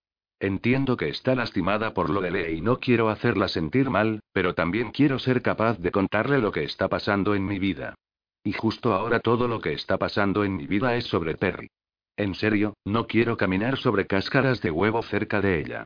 Entiendo 0.41 0.97
que 0.97 1.11
está 1.11 1.35
lastimada 1.35 1.93
por 1.93 2.09
lo 2.09 2.23
de 2.23 2.31
Lee 2.31 2.57
y 2.57 2.61
no 2.63 2.79
quiero 2.79 3.11
hacerla 3.11 3.49
sentir 3.49 3.91
mal, 3.91 4.21
pero 4.33 4.55
también 4.55 4.91
quiero 4.91 5.19
ser 5.19 5.43
capaz 5.43 5.79
de 5.81 5.91
contarle 5.91 6.39
lo 6.39 6.51
que 6.51 6.65
está 6.65 6.89
pasando 6.89 7.35
en 7.35 7.45
mi 7.45 7.59
vida. 7.59 7.95
Y 8.43 8.55
justo 8.55 8.95
ahora 8.95 9.21
todo 9.21 9.49
lo 9.49 9.61
que 9.61 9.75
está 9.75 9.99
pasando 9.99 10.45
en 10.45 10.57
mi 10.57 10.67
vida 10.67 10.97
es 10.97 11.05
sobre 11.05 11.37
Perry. 11.37 11.69
En 12.17 12.35
serio, 12.35 12.75
no 12.85 13.07
quiero 13.07 13.37
caminar 13.37 13.79
sobre 13.79 14.07
cáscaras 14.07 14.61
de 14.61 14.71
huevo 14.71 15.03
cerca 15.03 15.41
de 15.41 15.61
ella. 15.61 15.85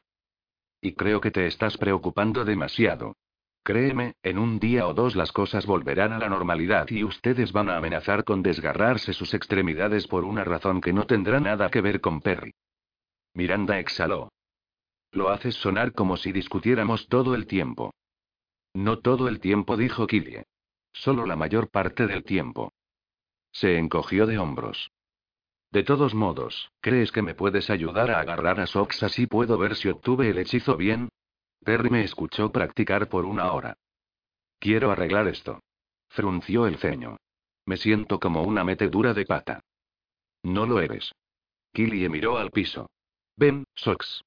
Y 0.80 0.94
creo 0.94 1.20
que 1.20 1.30
te 1.30 1.46
estás 1.46 1.76
preocupando 1.76 2.44
demasiado. 2.44 3.16
Créeme, 3.62 4.14
en 4.22 4.38
un 4.38 4.60
día 4.60 4.86
o 4.86 4.94
dos 4.94 5.16
las 5.16 5.32
cosas 5.32 5.66
volverán 5.66 6.12
a 6.12 6.18
la 6.18 6.28
normalidad 6.28 6.88
y 6.88 7.02
ustedes 7.02 7.52
van 7.52 7.68
a 7.68 7.76
amenazar 7.76 8.22
con 8.22 8.42
desgarrarse 8.42 9.12
sus 9.12 9.34
extremidades 9.34 10.06
por 10.06 10.24
una 10.24 10.44
razón 10.44 10.80
que 10.80 10.92
no 10.92 11.04
tendrá 11.06 11.40
nada 11.40 11.68
que 11.68 11.80
ver 11.80 12.00
con 12.00 12.20
Perry. 12.20 12.54
Miranda 13.34 13.80
exhaló. 13.80 14.30
Lo 15.10 15.30
haces 15.30 15.56
sonar 15.56 15.92
como 15.92 16.16
si 16.16 16.30
discutiéramos 16.30 17.08
todo 17.08 17.34
el 17.34 17.46
tiempo. 17.46 17.92
No 18.72 19.00
todo 19.00 19.28
el 19.28 19.40
tiempo, 19.40 19.76
dijo 19.76 20.06
Killie. 20.06 20.44
Solo 20.92 21.26
la 21.26 21.34
mayor 21.34 21.68
parte 21.68 22.06
del 22.06 22.22
tiempo. 22.24 22.72
Se 23.50 23.78
encogió 23.78 24.26
de 24.26 24.38
hombros. 24.38 24.90
De 25.70 25.82
todos 25.82 26.14
modos, 26.14 26.70
¿crees 26.80 27.12
que 27.12 27.22
me 27.22 27.34
puedes 27.34 27.70
ayudar 27.70 28.10
a 28.10 28.20
agarrar 28.20 28.60
a 28.60 28.66
Sox 28.66 29.02
así 29.02 29.26
puedo 29.26 29.58
ver 29.58 29.76
si 29.76 29.88
obtuve 29.88 30.30
el 30.30 30.38
hechizo 30.38 30.76
bien? 30.76 31.08
Perry 31.64 31.90
me 31.90 32.02
escuchó 32.02 32.52
practicar 32.52 33.08
por 33.08 33.24
una 33.24 33.52
hora. 33.52 33.76
Quiero 34.58 34.90
arreglar 34.90 35.28
esto. 35.28 35.60
Frunció 36.08 36.66
el 36.66 36.78
ceño. 36.78 37.16
Me 37.66 37.76
siento 37.76 38.20
como 38.20 38.42
una 38.42 38.64
metedura 38.64 39.12
de 39.12 39.26
pata. 39.26 39.60
No 40.42 40.66
lo 40.66 40.80
eres. 40.80 41.12
Killie 41.72 42.08
miró 42.08 42.38
al 42.38 42.50
piso. 42.50 42.88
Ven, 43.36 43.64
Sox. 43.74 44.22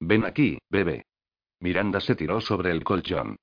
Ven 0.00 0.24
aquí, 0.24 0.58
bebé. 0.70 1.04
Miranda 1.60 2.00
se 2.00 2.14
tiró 2.14 2.40
sobre 2.40 2.70
el 2.70 2.84
colchón. 2.84 3.36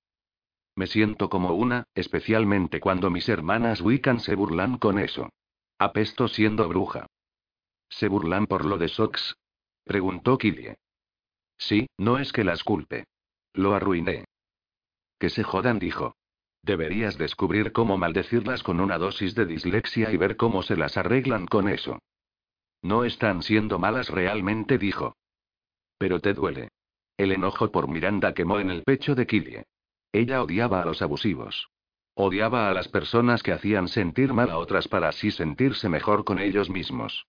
Me 0.76 0.88
siento 0.88 1.30
como 1.30 1.54
una, 1.54 1.84
especialmente 1.94 2.80
cuando 2.80 3.12
mis 3.12 3.30
hermanas 3.30 3.82
Wiccan 3.82 4.20
se 4.20 4.36
burlan 4.36 4.78
con 4.78 4.98
eso. 4.98 5.30
Apesto 5.78 6.28
siendo 6.28 6.68
bruja. 6.68 7.06
¿Se 7.98 8.08
burlan 8.08 8.48
por 8.48 8.66
lo 8.66 8.80
de 8.80 8.88
Sox? 8.88 9.36
Preguntó 9.84 10.40
Killie. 10.40 10.78
Sí, 11.58 11.88
no 11.98 12.18
es 12.18 12.34
que 12.34 12.44
las 12.44 12.64
culpe. 12.64 13.06
Lo 13.54 13.76
arruiné. 13.76 14.26
Que 15.20 15.30
se 15.30 15.44
jodan, 15.44 15.78
dijo. 15.78 16.16
Deberías 16.64 17.18
descubrir 17.20 17.72
cómo 17.72 17.98
maldecirlas 17.98 18.64
con 18.64 18.80
una 18.80 18.98
dosis 18.98 19.36
de 19.36 19.46
dislexia 19.46 20.12
y 20.12 20.18
ver 20.18 20.38
cómo 20.38 20.64
se 20.64 20.76
las 20.76 20.98
arreglan 20.98 21.46
con 21.46 21.70
eso. 21.70 22.00
No 22.82 23.04
están 23.04 23.44
siendo 23.44 23.78
malas 23.78 24.10
realmente, 24.10 24.80
dijo. 24.80 25.16
Pero 26.00 26.20
te 26.20 26.34
duele. 26.34 26.70
El 27.16 27.32
enojo 27.32 27.72
por 27.72 27.88
Miranda 27.88 28.34
quemó 28.34 28.60
en 28.60 28.72
el 28.72 28.84
pecho 28.84 29.14
de 29.14 29.28
Killie. 29.28 29.66
Ella 30.12 30.42
odiaba 30.42 30.82
a 30.82 30.86
los 30.86 31.04
abusivos. 31.04 31.70
Odiaba 32.16 32.70
a 32.70 32.74
las 32.74 32.88
personas 32.88 33.44
que 33.44 33.52
hacían 33.52 33.88
sentir 33.88 34.34
mal 34.34 34.50
a 34.50 34.58
otras 34.58 34.88
para 34.88 35.10
así 35.10 35.30
sentirse 35.30 35.90
mejor 35.90 36.24
con 36.24 36.40
ellos 36.40 36.72
mismos. 36.72 37.28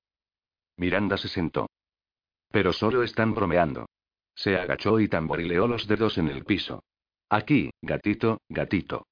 Miranda 0.77 1.17
se 1.17 1.29
sentó. 1.29 1.69
Pero 2.51 2.73
solo 2.73 3.03
están 3.03 3.35
bromeando. 3.35 3.87
Se 4.35 4.57
agachó 4.57 5.01
y 5.01 5.09
tamborileó 5.09 5.67
los 5.67 5.87
dedos 5.87 6.19
en 6.19 6.29
el 6.29 6.45
piso. 6.45 6.83
Aquí, 7.29 7.71
gatito, 7.83 8.41
gatito. 8.49 9.07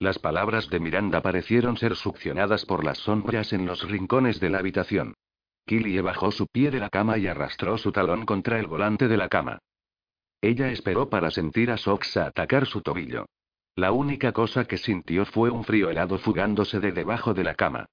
Las 0.00 0.18
palabras 0.18 0.68
de 0.70 0.78
Miranda 0.78 1.22
parecieron 1.22 1.76
ser 1.76 1.96
succionadas 1.96 2.64
por 2.64 2.84
las 2.84 2.98
sombras 2.98 3.52
en 3.52 3.66
los 3.66 3.88
rincones 3.88 4.38
de 4.38 4.50
la 4.50 4.58
habitación. 4.58 5.14
Killie 5.66 6.00
bajó 6.00 6.30
su 6.30 6.46
pie 6.46 6.70
de 6.70 6.78
la 6.78 6.88
cama 6.88 7.18
y 7.18 7.26
arrastró 7.26 7.76
su 7.78 7.92
talón 7.92 8.24
contra 8.24 8.58
el 8.58 8.68
volante 8.68 9.08
de 9.08 9.16
la 9.16 9.28
cama. 9.28 9.58
Ella 10.40 10.70
esperó 10.70 11.10
para 11.10 11.30
sentir 11.30 11.70
a 11.70 11.76
Sox 11.76 12.16
atacar 12.16 12.66
su 12.66 12.80
tobillo. 12.80 13.26
La 13.74 13.92
única 13.92 14.32
cosa 14.32 14.64
que 14.64 14.78
sintió 14.78 15.26
fue 15.26 15.50
un 15.50 15.64
frío 15.64 15.90
helado 15.90 16.18
fugándose 16.18 16.80
de 16.80 16.92
debajo 16.92 17.34
de 17.34 17.44
la 17.44 17.54
cama. 17.54 17.86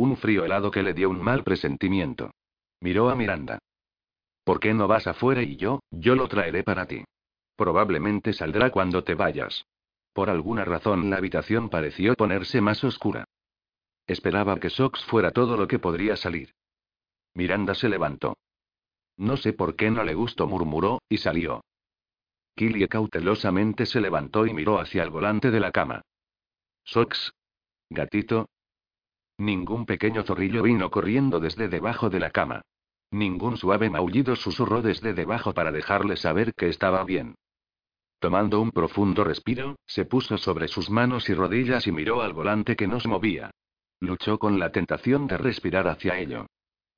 Un 0.00 0.16
frío 0.16 0.46
helado 0.46 0.70
que 0.70 0.82
le 0.82 0.94
dio 0.94 1.10
un 1.10 1.20
mal 1.20 1.44
presentimiento. 1.44 2.30
Miró 2.80 3.10
a 3.10 3.14
Miranda. 3.14 3.58
¿Por 4.44 4.58
qué 4.58 4.72
no 4.72 4.88
vas 4.88 5.06
afuera 5.06 5.42
y 5.42 5.56
yo, 5.56 5.80
yo 5.90 6.14
lo 6.14 6.26
traeré 6.26 6.64
para 6.64 6.86
ti? 6.86 7.04
Probablemente 7.54 8.32
saldrá 8.32 8.70
cuando 8.70 9.04
te 9.04 9.14
vayas. 9.14 9.66
Por 10.14 10.30
alguna 10.30 10.64
razón 10.64 11.10
la 11.10 11.18
habitación 11.18 11.68
pareció 11.68 12.14
ponerse 12.14 12.62
más 12.62 12.82
oscura. 12.82 13.26
Esperaba 14.06 14.58
que 14.58 14.70
Sox 14.70 15.04
fuera 15.04 15.32
todo 15.32 15.58
lo 15.58 15.68
que 15.68 15.78
podría 15.78 16.16
salir. 16.16 16.54
Miranda 17.34 17.74
se 17.74 17.90
levantó. 17.90 18.38
No 19.18 19.36
sé 19.36 19.52
por 19.52 19.76
qué 19.76 19.90
no 19.90 20.02
le 20.02 20.14
gustó, 20.14 20.46
murmuró, 20.46 21.02
y 21.10 21.18
salió. 21.18 21.60
Killie 22.56 22.88
cautelosamente 22.88 23.84
se 23.84 24.00
levantó 24.00 24.46
y 24.46 24.54
miró 24.54 24.80
hacia 24.80 25.02
el 25.02 25.10
volante 25.10 25.50
de 25.50 25.60
la 25.60 25.72
cama. 25.72 26.00
Sox. 26.84 27.34
Gatito. 27.90 28.46
Ningún 29.40 29.86
pequeño 29.86 30.22
zorrillo 30.22 30.62
vino 30.62 30.90
corriendo 30.90 31.40
desde 31.40 31.70
debajo 31.70 32.10
de 32.10 32.20
la 32.20 32.30
cama. 32.30 32.60
Ningún 33.10 33.56
suave 33.56 33.88
maullido 33.88 34.36
susurró 34.36 34.82
desde 34.82 35.14
debajo 35.14 35.54
para 35.54 35.72
dejarle 35.72 36.18
saber 36.18 36.52
que 36.52 36.68
estaba 36.68 37.02
bien. 37.04 37.36
Tomando 38.18 38.60
un 38.60 38.70
profundo 38.70 39.24
respiro, 39.24 39.76
se 39.86 40.04
puso 40.04 40.36
sobre 40.36 40.68
sus 40.68 40.90
manos 40.90 41.30
y 41.30 41.32
rodillas 41.32 41.86
y 41.86 41.90
miró 41.90 42.20
al 42.20 42.34
volante 42.34 42.76
que 42.76 42.86
no 42.86 43.00
se 43.00 43.08
movía. 43.08 43.50
Luchó 43.98 44.38
con 44.38 44.58
la 44.58 44.72
tentación 44.72 45.26
de 45.26 45.38
respirar 45.38 45.88
hacia 45.88 46.18
ello. 46.18 46.44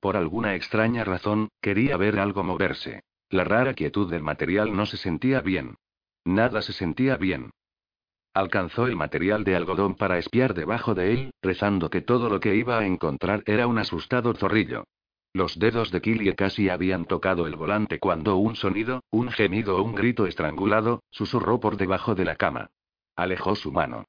Por 0.01 0.17
alguna 0.17 0.53
extraña 0.55 1.05
razón, 1.05 1.47
quería 1.61 1.95
ver 1.95 2.19
algo 2.19 2.43
moverse. 2.43 3.03
La 3.29 3.45
rara 3.45 3.73
quietud 3.73 4.11
del 4.11 4.21
material 4.21 4.75
no 4.75 4.85
se 4.85 4.97
sentía 4.97 5.39
bien. 5.39 5.75
Nada 6.25 6.61
se 6.61 6.73
sentía 6.73 7.15
bien. 7.15 7.51
Alcanzó 8.33 8.87
el 8.87 8.95
material 8.95 9.43
de 9.43 9.55
algodón 9.55 9.95
para 9.95 10.17
espiar 10.17 10.55
debajo 10.55 10.95
de 10.95 11.13
él, 11.13 11.31
rezando 11.41 11.89
que 11.89 12.01
todo 12.01 12.29
lo 12.29 12.39
que 12.39 12.55
iba 12.55 12.79
a 12.79 12.85
encontrar 12.85 13.43
era 13.45 13.67
un 13.67 13.77
asustado 13.77 14.33
zorrillo. 14.33 14.85
Los 15.33 15.59
dedos 15.59 15.91
de 15.91 16.01
Killie 16.01 16.35
casi 16.35 16.69
habían 16.69 17.05
tocado 17.05 17.45
el 17.45 17.55
volante 17.55 17.99
cuando 17.99 18.37
un 18.37 18.55
sonido, 18.55 19.03
un 19.11 19.29
gemido 19.31 19.77
o 19.77 19.83
un 19.83 19.93
grito 19.93 20.25
estrangulado, 20.25 21.03
susurró 21.11 21.59
por 21.59 21.77
debajo 21.77 22.15
de 22.15 22.25
la 22.25 22.35
cama. 22.35 22.71
Alejó 23.15 23.55
su 23.55 23.71
mano. 23.71 24.05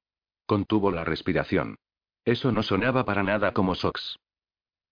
Contuvo 0.47 0.91
la 0.91 1.03
respiración. 1.03 1.77
Eso 2.23 2.51
no 2.51 2.63
sonaba 2.63 3.05
para 3.05 3.21
nada 3.21 3.53
como 3.53 3.75
Sox. 3.75 4.17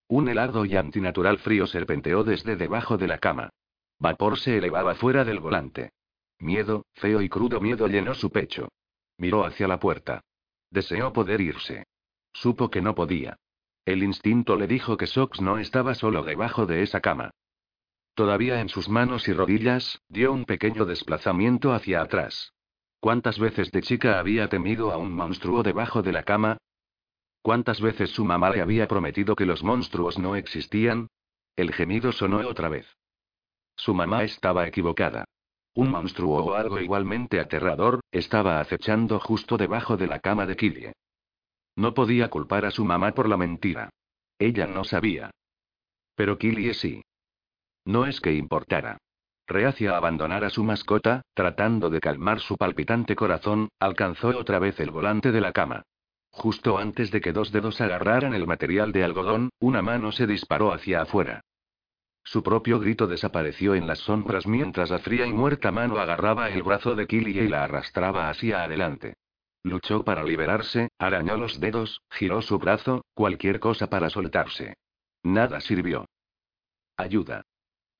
Un 0.06 0.28
helado 0.28 0.64
y 0.64 0.76
antinatural 0.76 1.38
frío 1.38 1.66
serpenteó 1.66 2.22
desde 2.22 2.54
debajo 2.56 2.98
de 2.98 3.08
la 3.08 3.18
cama. 3.18 3.50
Vapor 3.98 4.38
se 4.38 4.58
elevaba 4.58 4.94
fuera 4.94 5.24
del 5.24 5.40
volante. 5.40 5.90
Miedo, 6.38 6.84
feo 6.94 7.20
y 7.20 7.28
crudo 7.28 7.60
miedo 7.60 7.88
llenó 7.88 8.14
su 8.14 8.30
pecho. 8.30 8.68
Miró 9.18 9.44
hacia 9.44 9.68
la 9.68 9.78
puerta. 9.78 10.20
Deseó 10.70 11.12
poder 11.12 11.40
irse. 11.40 11.84
Supo 12.32 12.70
que 12.70 12.82
no 12.82 12.94
podía. 12.94 13.36
El 13.84 14.02
instinto 14.02 14.56
le 14.56 14.66
dijo 14.66 14.96
que 14.96 15.06
Sox 15.06 15.40
no 15.40 15.58
estaba 15.58 15.94
solo 15.94 16.22
debajo 16.22 16.66
de 16.66 16.82
esa 16.82 17.00
cama. 17.00 17.30
Todavía 18.14 18.60
en 18.60 18.68
sus 18.68 18.88
manos 18.88 19.28
y 19.28 19.32
rodillas, 19.32 20.00
dio 20.08 20.32
un 20.32 20.44
pequeño 20.44 20.84
desplazamiento 20.84 21.72
hacia 21.72 22.00
atrás. 22.00 22.52
¿Cuántas 23.00 23.38
veces 23.38 23.70
de 23.72 23.82
chica 23.82 24.18
había 24.18 24.48
temido 24.48 24.90
a 24.90 24.96
un 24.96 25.12
monstruo 25.12 25.62
debajo 25.62 26.02
de 26.02 26.12
la 26.12 26.22
cama? 26.22 26.56
¿Cuántas 27.42 27.80
veces 27.80 28.10
su 28.10 28.24
mamá 28.24 28.50
le 28.50 28.62
había 28.62 28.88
prometido 28.88 29.36
que 29.36 29.44
los 29.44 29.62
monstruos 29.62 30.18
no 30.18 30.36
existían? 30.36 31.08
El 31.56 31.74
gemido 31.74 32.12
sonó 32.12 32.38
otra 32.48 32.70
vez. 32.70 32.86
Su 33.76 33.92
mamá 33.92 34.24
estaba 34.24 34.66
equivocada. 34.66 35.26
Un 35.74 35.90
monstruo 35.90 36.44
o 36.44 36.54
algo 36.54 36.78
igualmente 36.78 37.40
aterrador, 37.40 38.00
estaba 38.12 38.60
acechando 38.60 39.18
justo 39.18 39.56
debajo 39.56 39.96
de 39.96 40.06
la 40.06 40.20
cama 40.20 40.46
de 40.46 40.56
Killie. 40.56 40.92
No 41.76 41.94
podía 41.94 42.30
culpar 42.30 42.64
a 42.64 42.70
su 42.70 42.84
mamá 42.84 43.12
por 43.12 43.28
la 43.28 43.36
mentira. 43.36 43.90
Ella 44.38 44.66
no 44.66 44.84
sabía. 44.84 45.30
Pero 46.14 46.38
Killie 46.38 46.74
sí. 46.74 47.02
No 47.84 48.06
es 48.06 48.20
que 48.20 48.32
importara. 48.32 48.98
Reacia 49.46 49.92
a 49.92 49.96
abandonar 49.96 50.44
a 50.44 50.50
su 50.50 50.62
mascota, 50.64 51.22
tratando 51.34 51.90
de 51.90 52.00
calmar 52.00 52.40
su 52.40 52.56
palpitante 52.56 53.16
corazón, 53.16 53.68
alcanzó 53.78 54.28
otra 54.28 54.58
vez 54.58 54.78
el 54.80 54.90
volante 54.90 55.32
de 55.32 55.40
la 55.40 55.52
cama. 55.52 55.82
Justo 56.30 56.78
antes 56.78 57.10
de 57.10 57.20
que 57.20 57.32
dos 57.32 57.52
dedos 57.52 57.80
agarraran 57.80 58.32
el 58.32 58.46
material 58.46 58.92
de 58.92 59.04
algodón, 59.04 59.50
una 59.60 59.82
mano 59.82 60.12
se 60.12 60.26
disparó 60.26 60.72
hacia 60.72 61.02
afuera. 61.02 61.42
Su 62.24 62.42
propio 62.42 62.80
grito 62.80 63.06
desapareció 63.06 63.74
en 63.74 63.86
las 63.86 63.98
sombras 64.00 64.46
mientras 64.46 64.90
la 64.90 64.98
fría 64.98 65.26
y 65.26 65.32
muerta 65.32 65.70
mano 65.70 65.98
agarraba 65.98 66.48
el 66.48 66.62
brazo 66.62 66.94
de 66.94 67.06
Killie 67.06 67.44
y 67.44 67.48
la 67.48 67.64
arrastraba 67.64 68.30
hacia 68.30 68.64
adelante. 68.64 69.14
Luchó 69.62 70.04
para 70.04 70.24
liberarse, 70.24 70.88
arañó 70.98 71.36
los 71.36 71.60
dedos, 71.60 72.02
giró 72.10 72.42
su 72.42 72.58
brazo, 72.58 73.04
cualquier 73.14 73.60
cosa 73.60 73.88
para 73.88 74.10
soltarse. 74.10 74.74
Nada 75.22 75.60
sirvió. 75.60 76.06
Ayuda. 76.96 77.42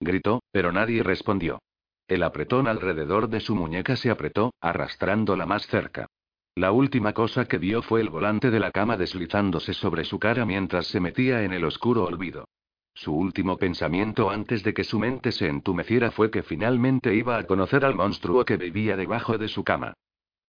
Gritó, 0.01 0.43
pero 0.51 0.73
nadie 0.73 1.03
respondió. 1.03 1.61
El 2.09 2.23
apretón 2.23 2.67
alrededor 2.67 3.29
de 3.29 3.41
su 3.41 3.55
muñeca 3.55 3.97
se 3.97 4.11
apretó, 4.11 4.53
arrastrándola 4.61 5.47
más 5.47 5.67
cerca. 5.67 6.07
La 6.55 6.73
última 6.73 7.13
cosa 7.13 7.47
que 7.47 7.59
vio 7.59 7.83
fue 7.83 8.01
el 8.01 8.11
volante 8.11 8.51
de 8.51 8.61
la 8.61 8.71
cama 8.71 8.97
deslizándose 8.97 9.75
sobre 9.75 10.05
su 10.05 10.19
cara 10.19 10.45
mientras 10.45 10.87
se 10.87 11.01
metía 11.01 11.43
en 11.43 11.53
el 11.53 11.65
oscuro 11.65 12.05
olvido. 12.05 12.47
Su 12.97 13.13
último 13.13 13.57
pensamiento 13.57 14.31
antes 14.31 14.63
de 14.63 14.73
que 14.73 14.85
su 14.85 15.01
mente 15.01 15.33
se 15.33 15.49
entumeciera 15.49 16.13
fue 16.13 16.31
que 16.31 16.45
finalmente 16.45 17.15
iba 17.15 17.37
a 17.37 17.45
conocer 17.45 17.85
al 17.85 17.97
monstruo 17.97 18.45
que 18.45 18.57
vivía 18.57 18.97
debajo 18.97 19.37
de 19.37 19.49
su 19.49 19.65
cama. 19.65 19.95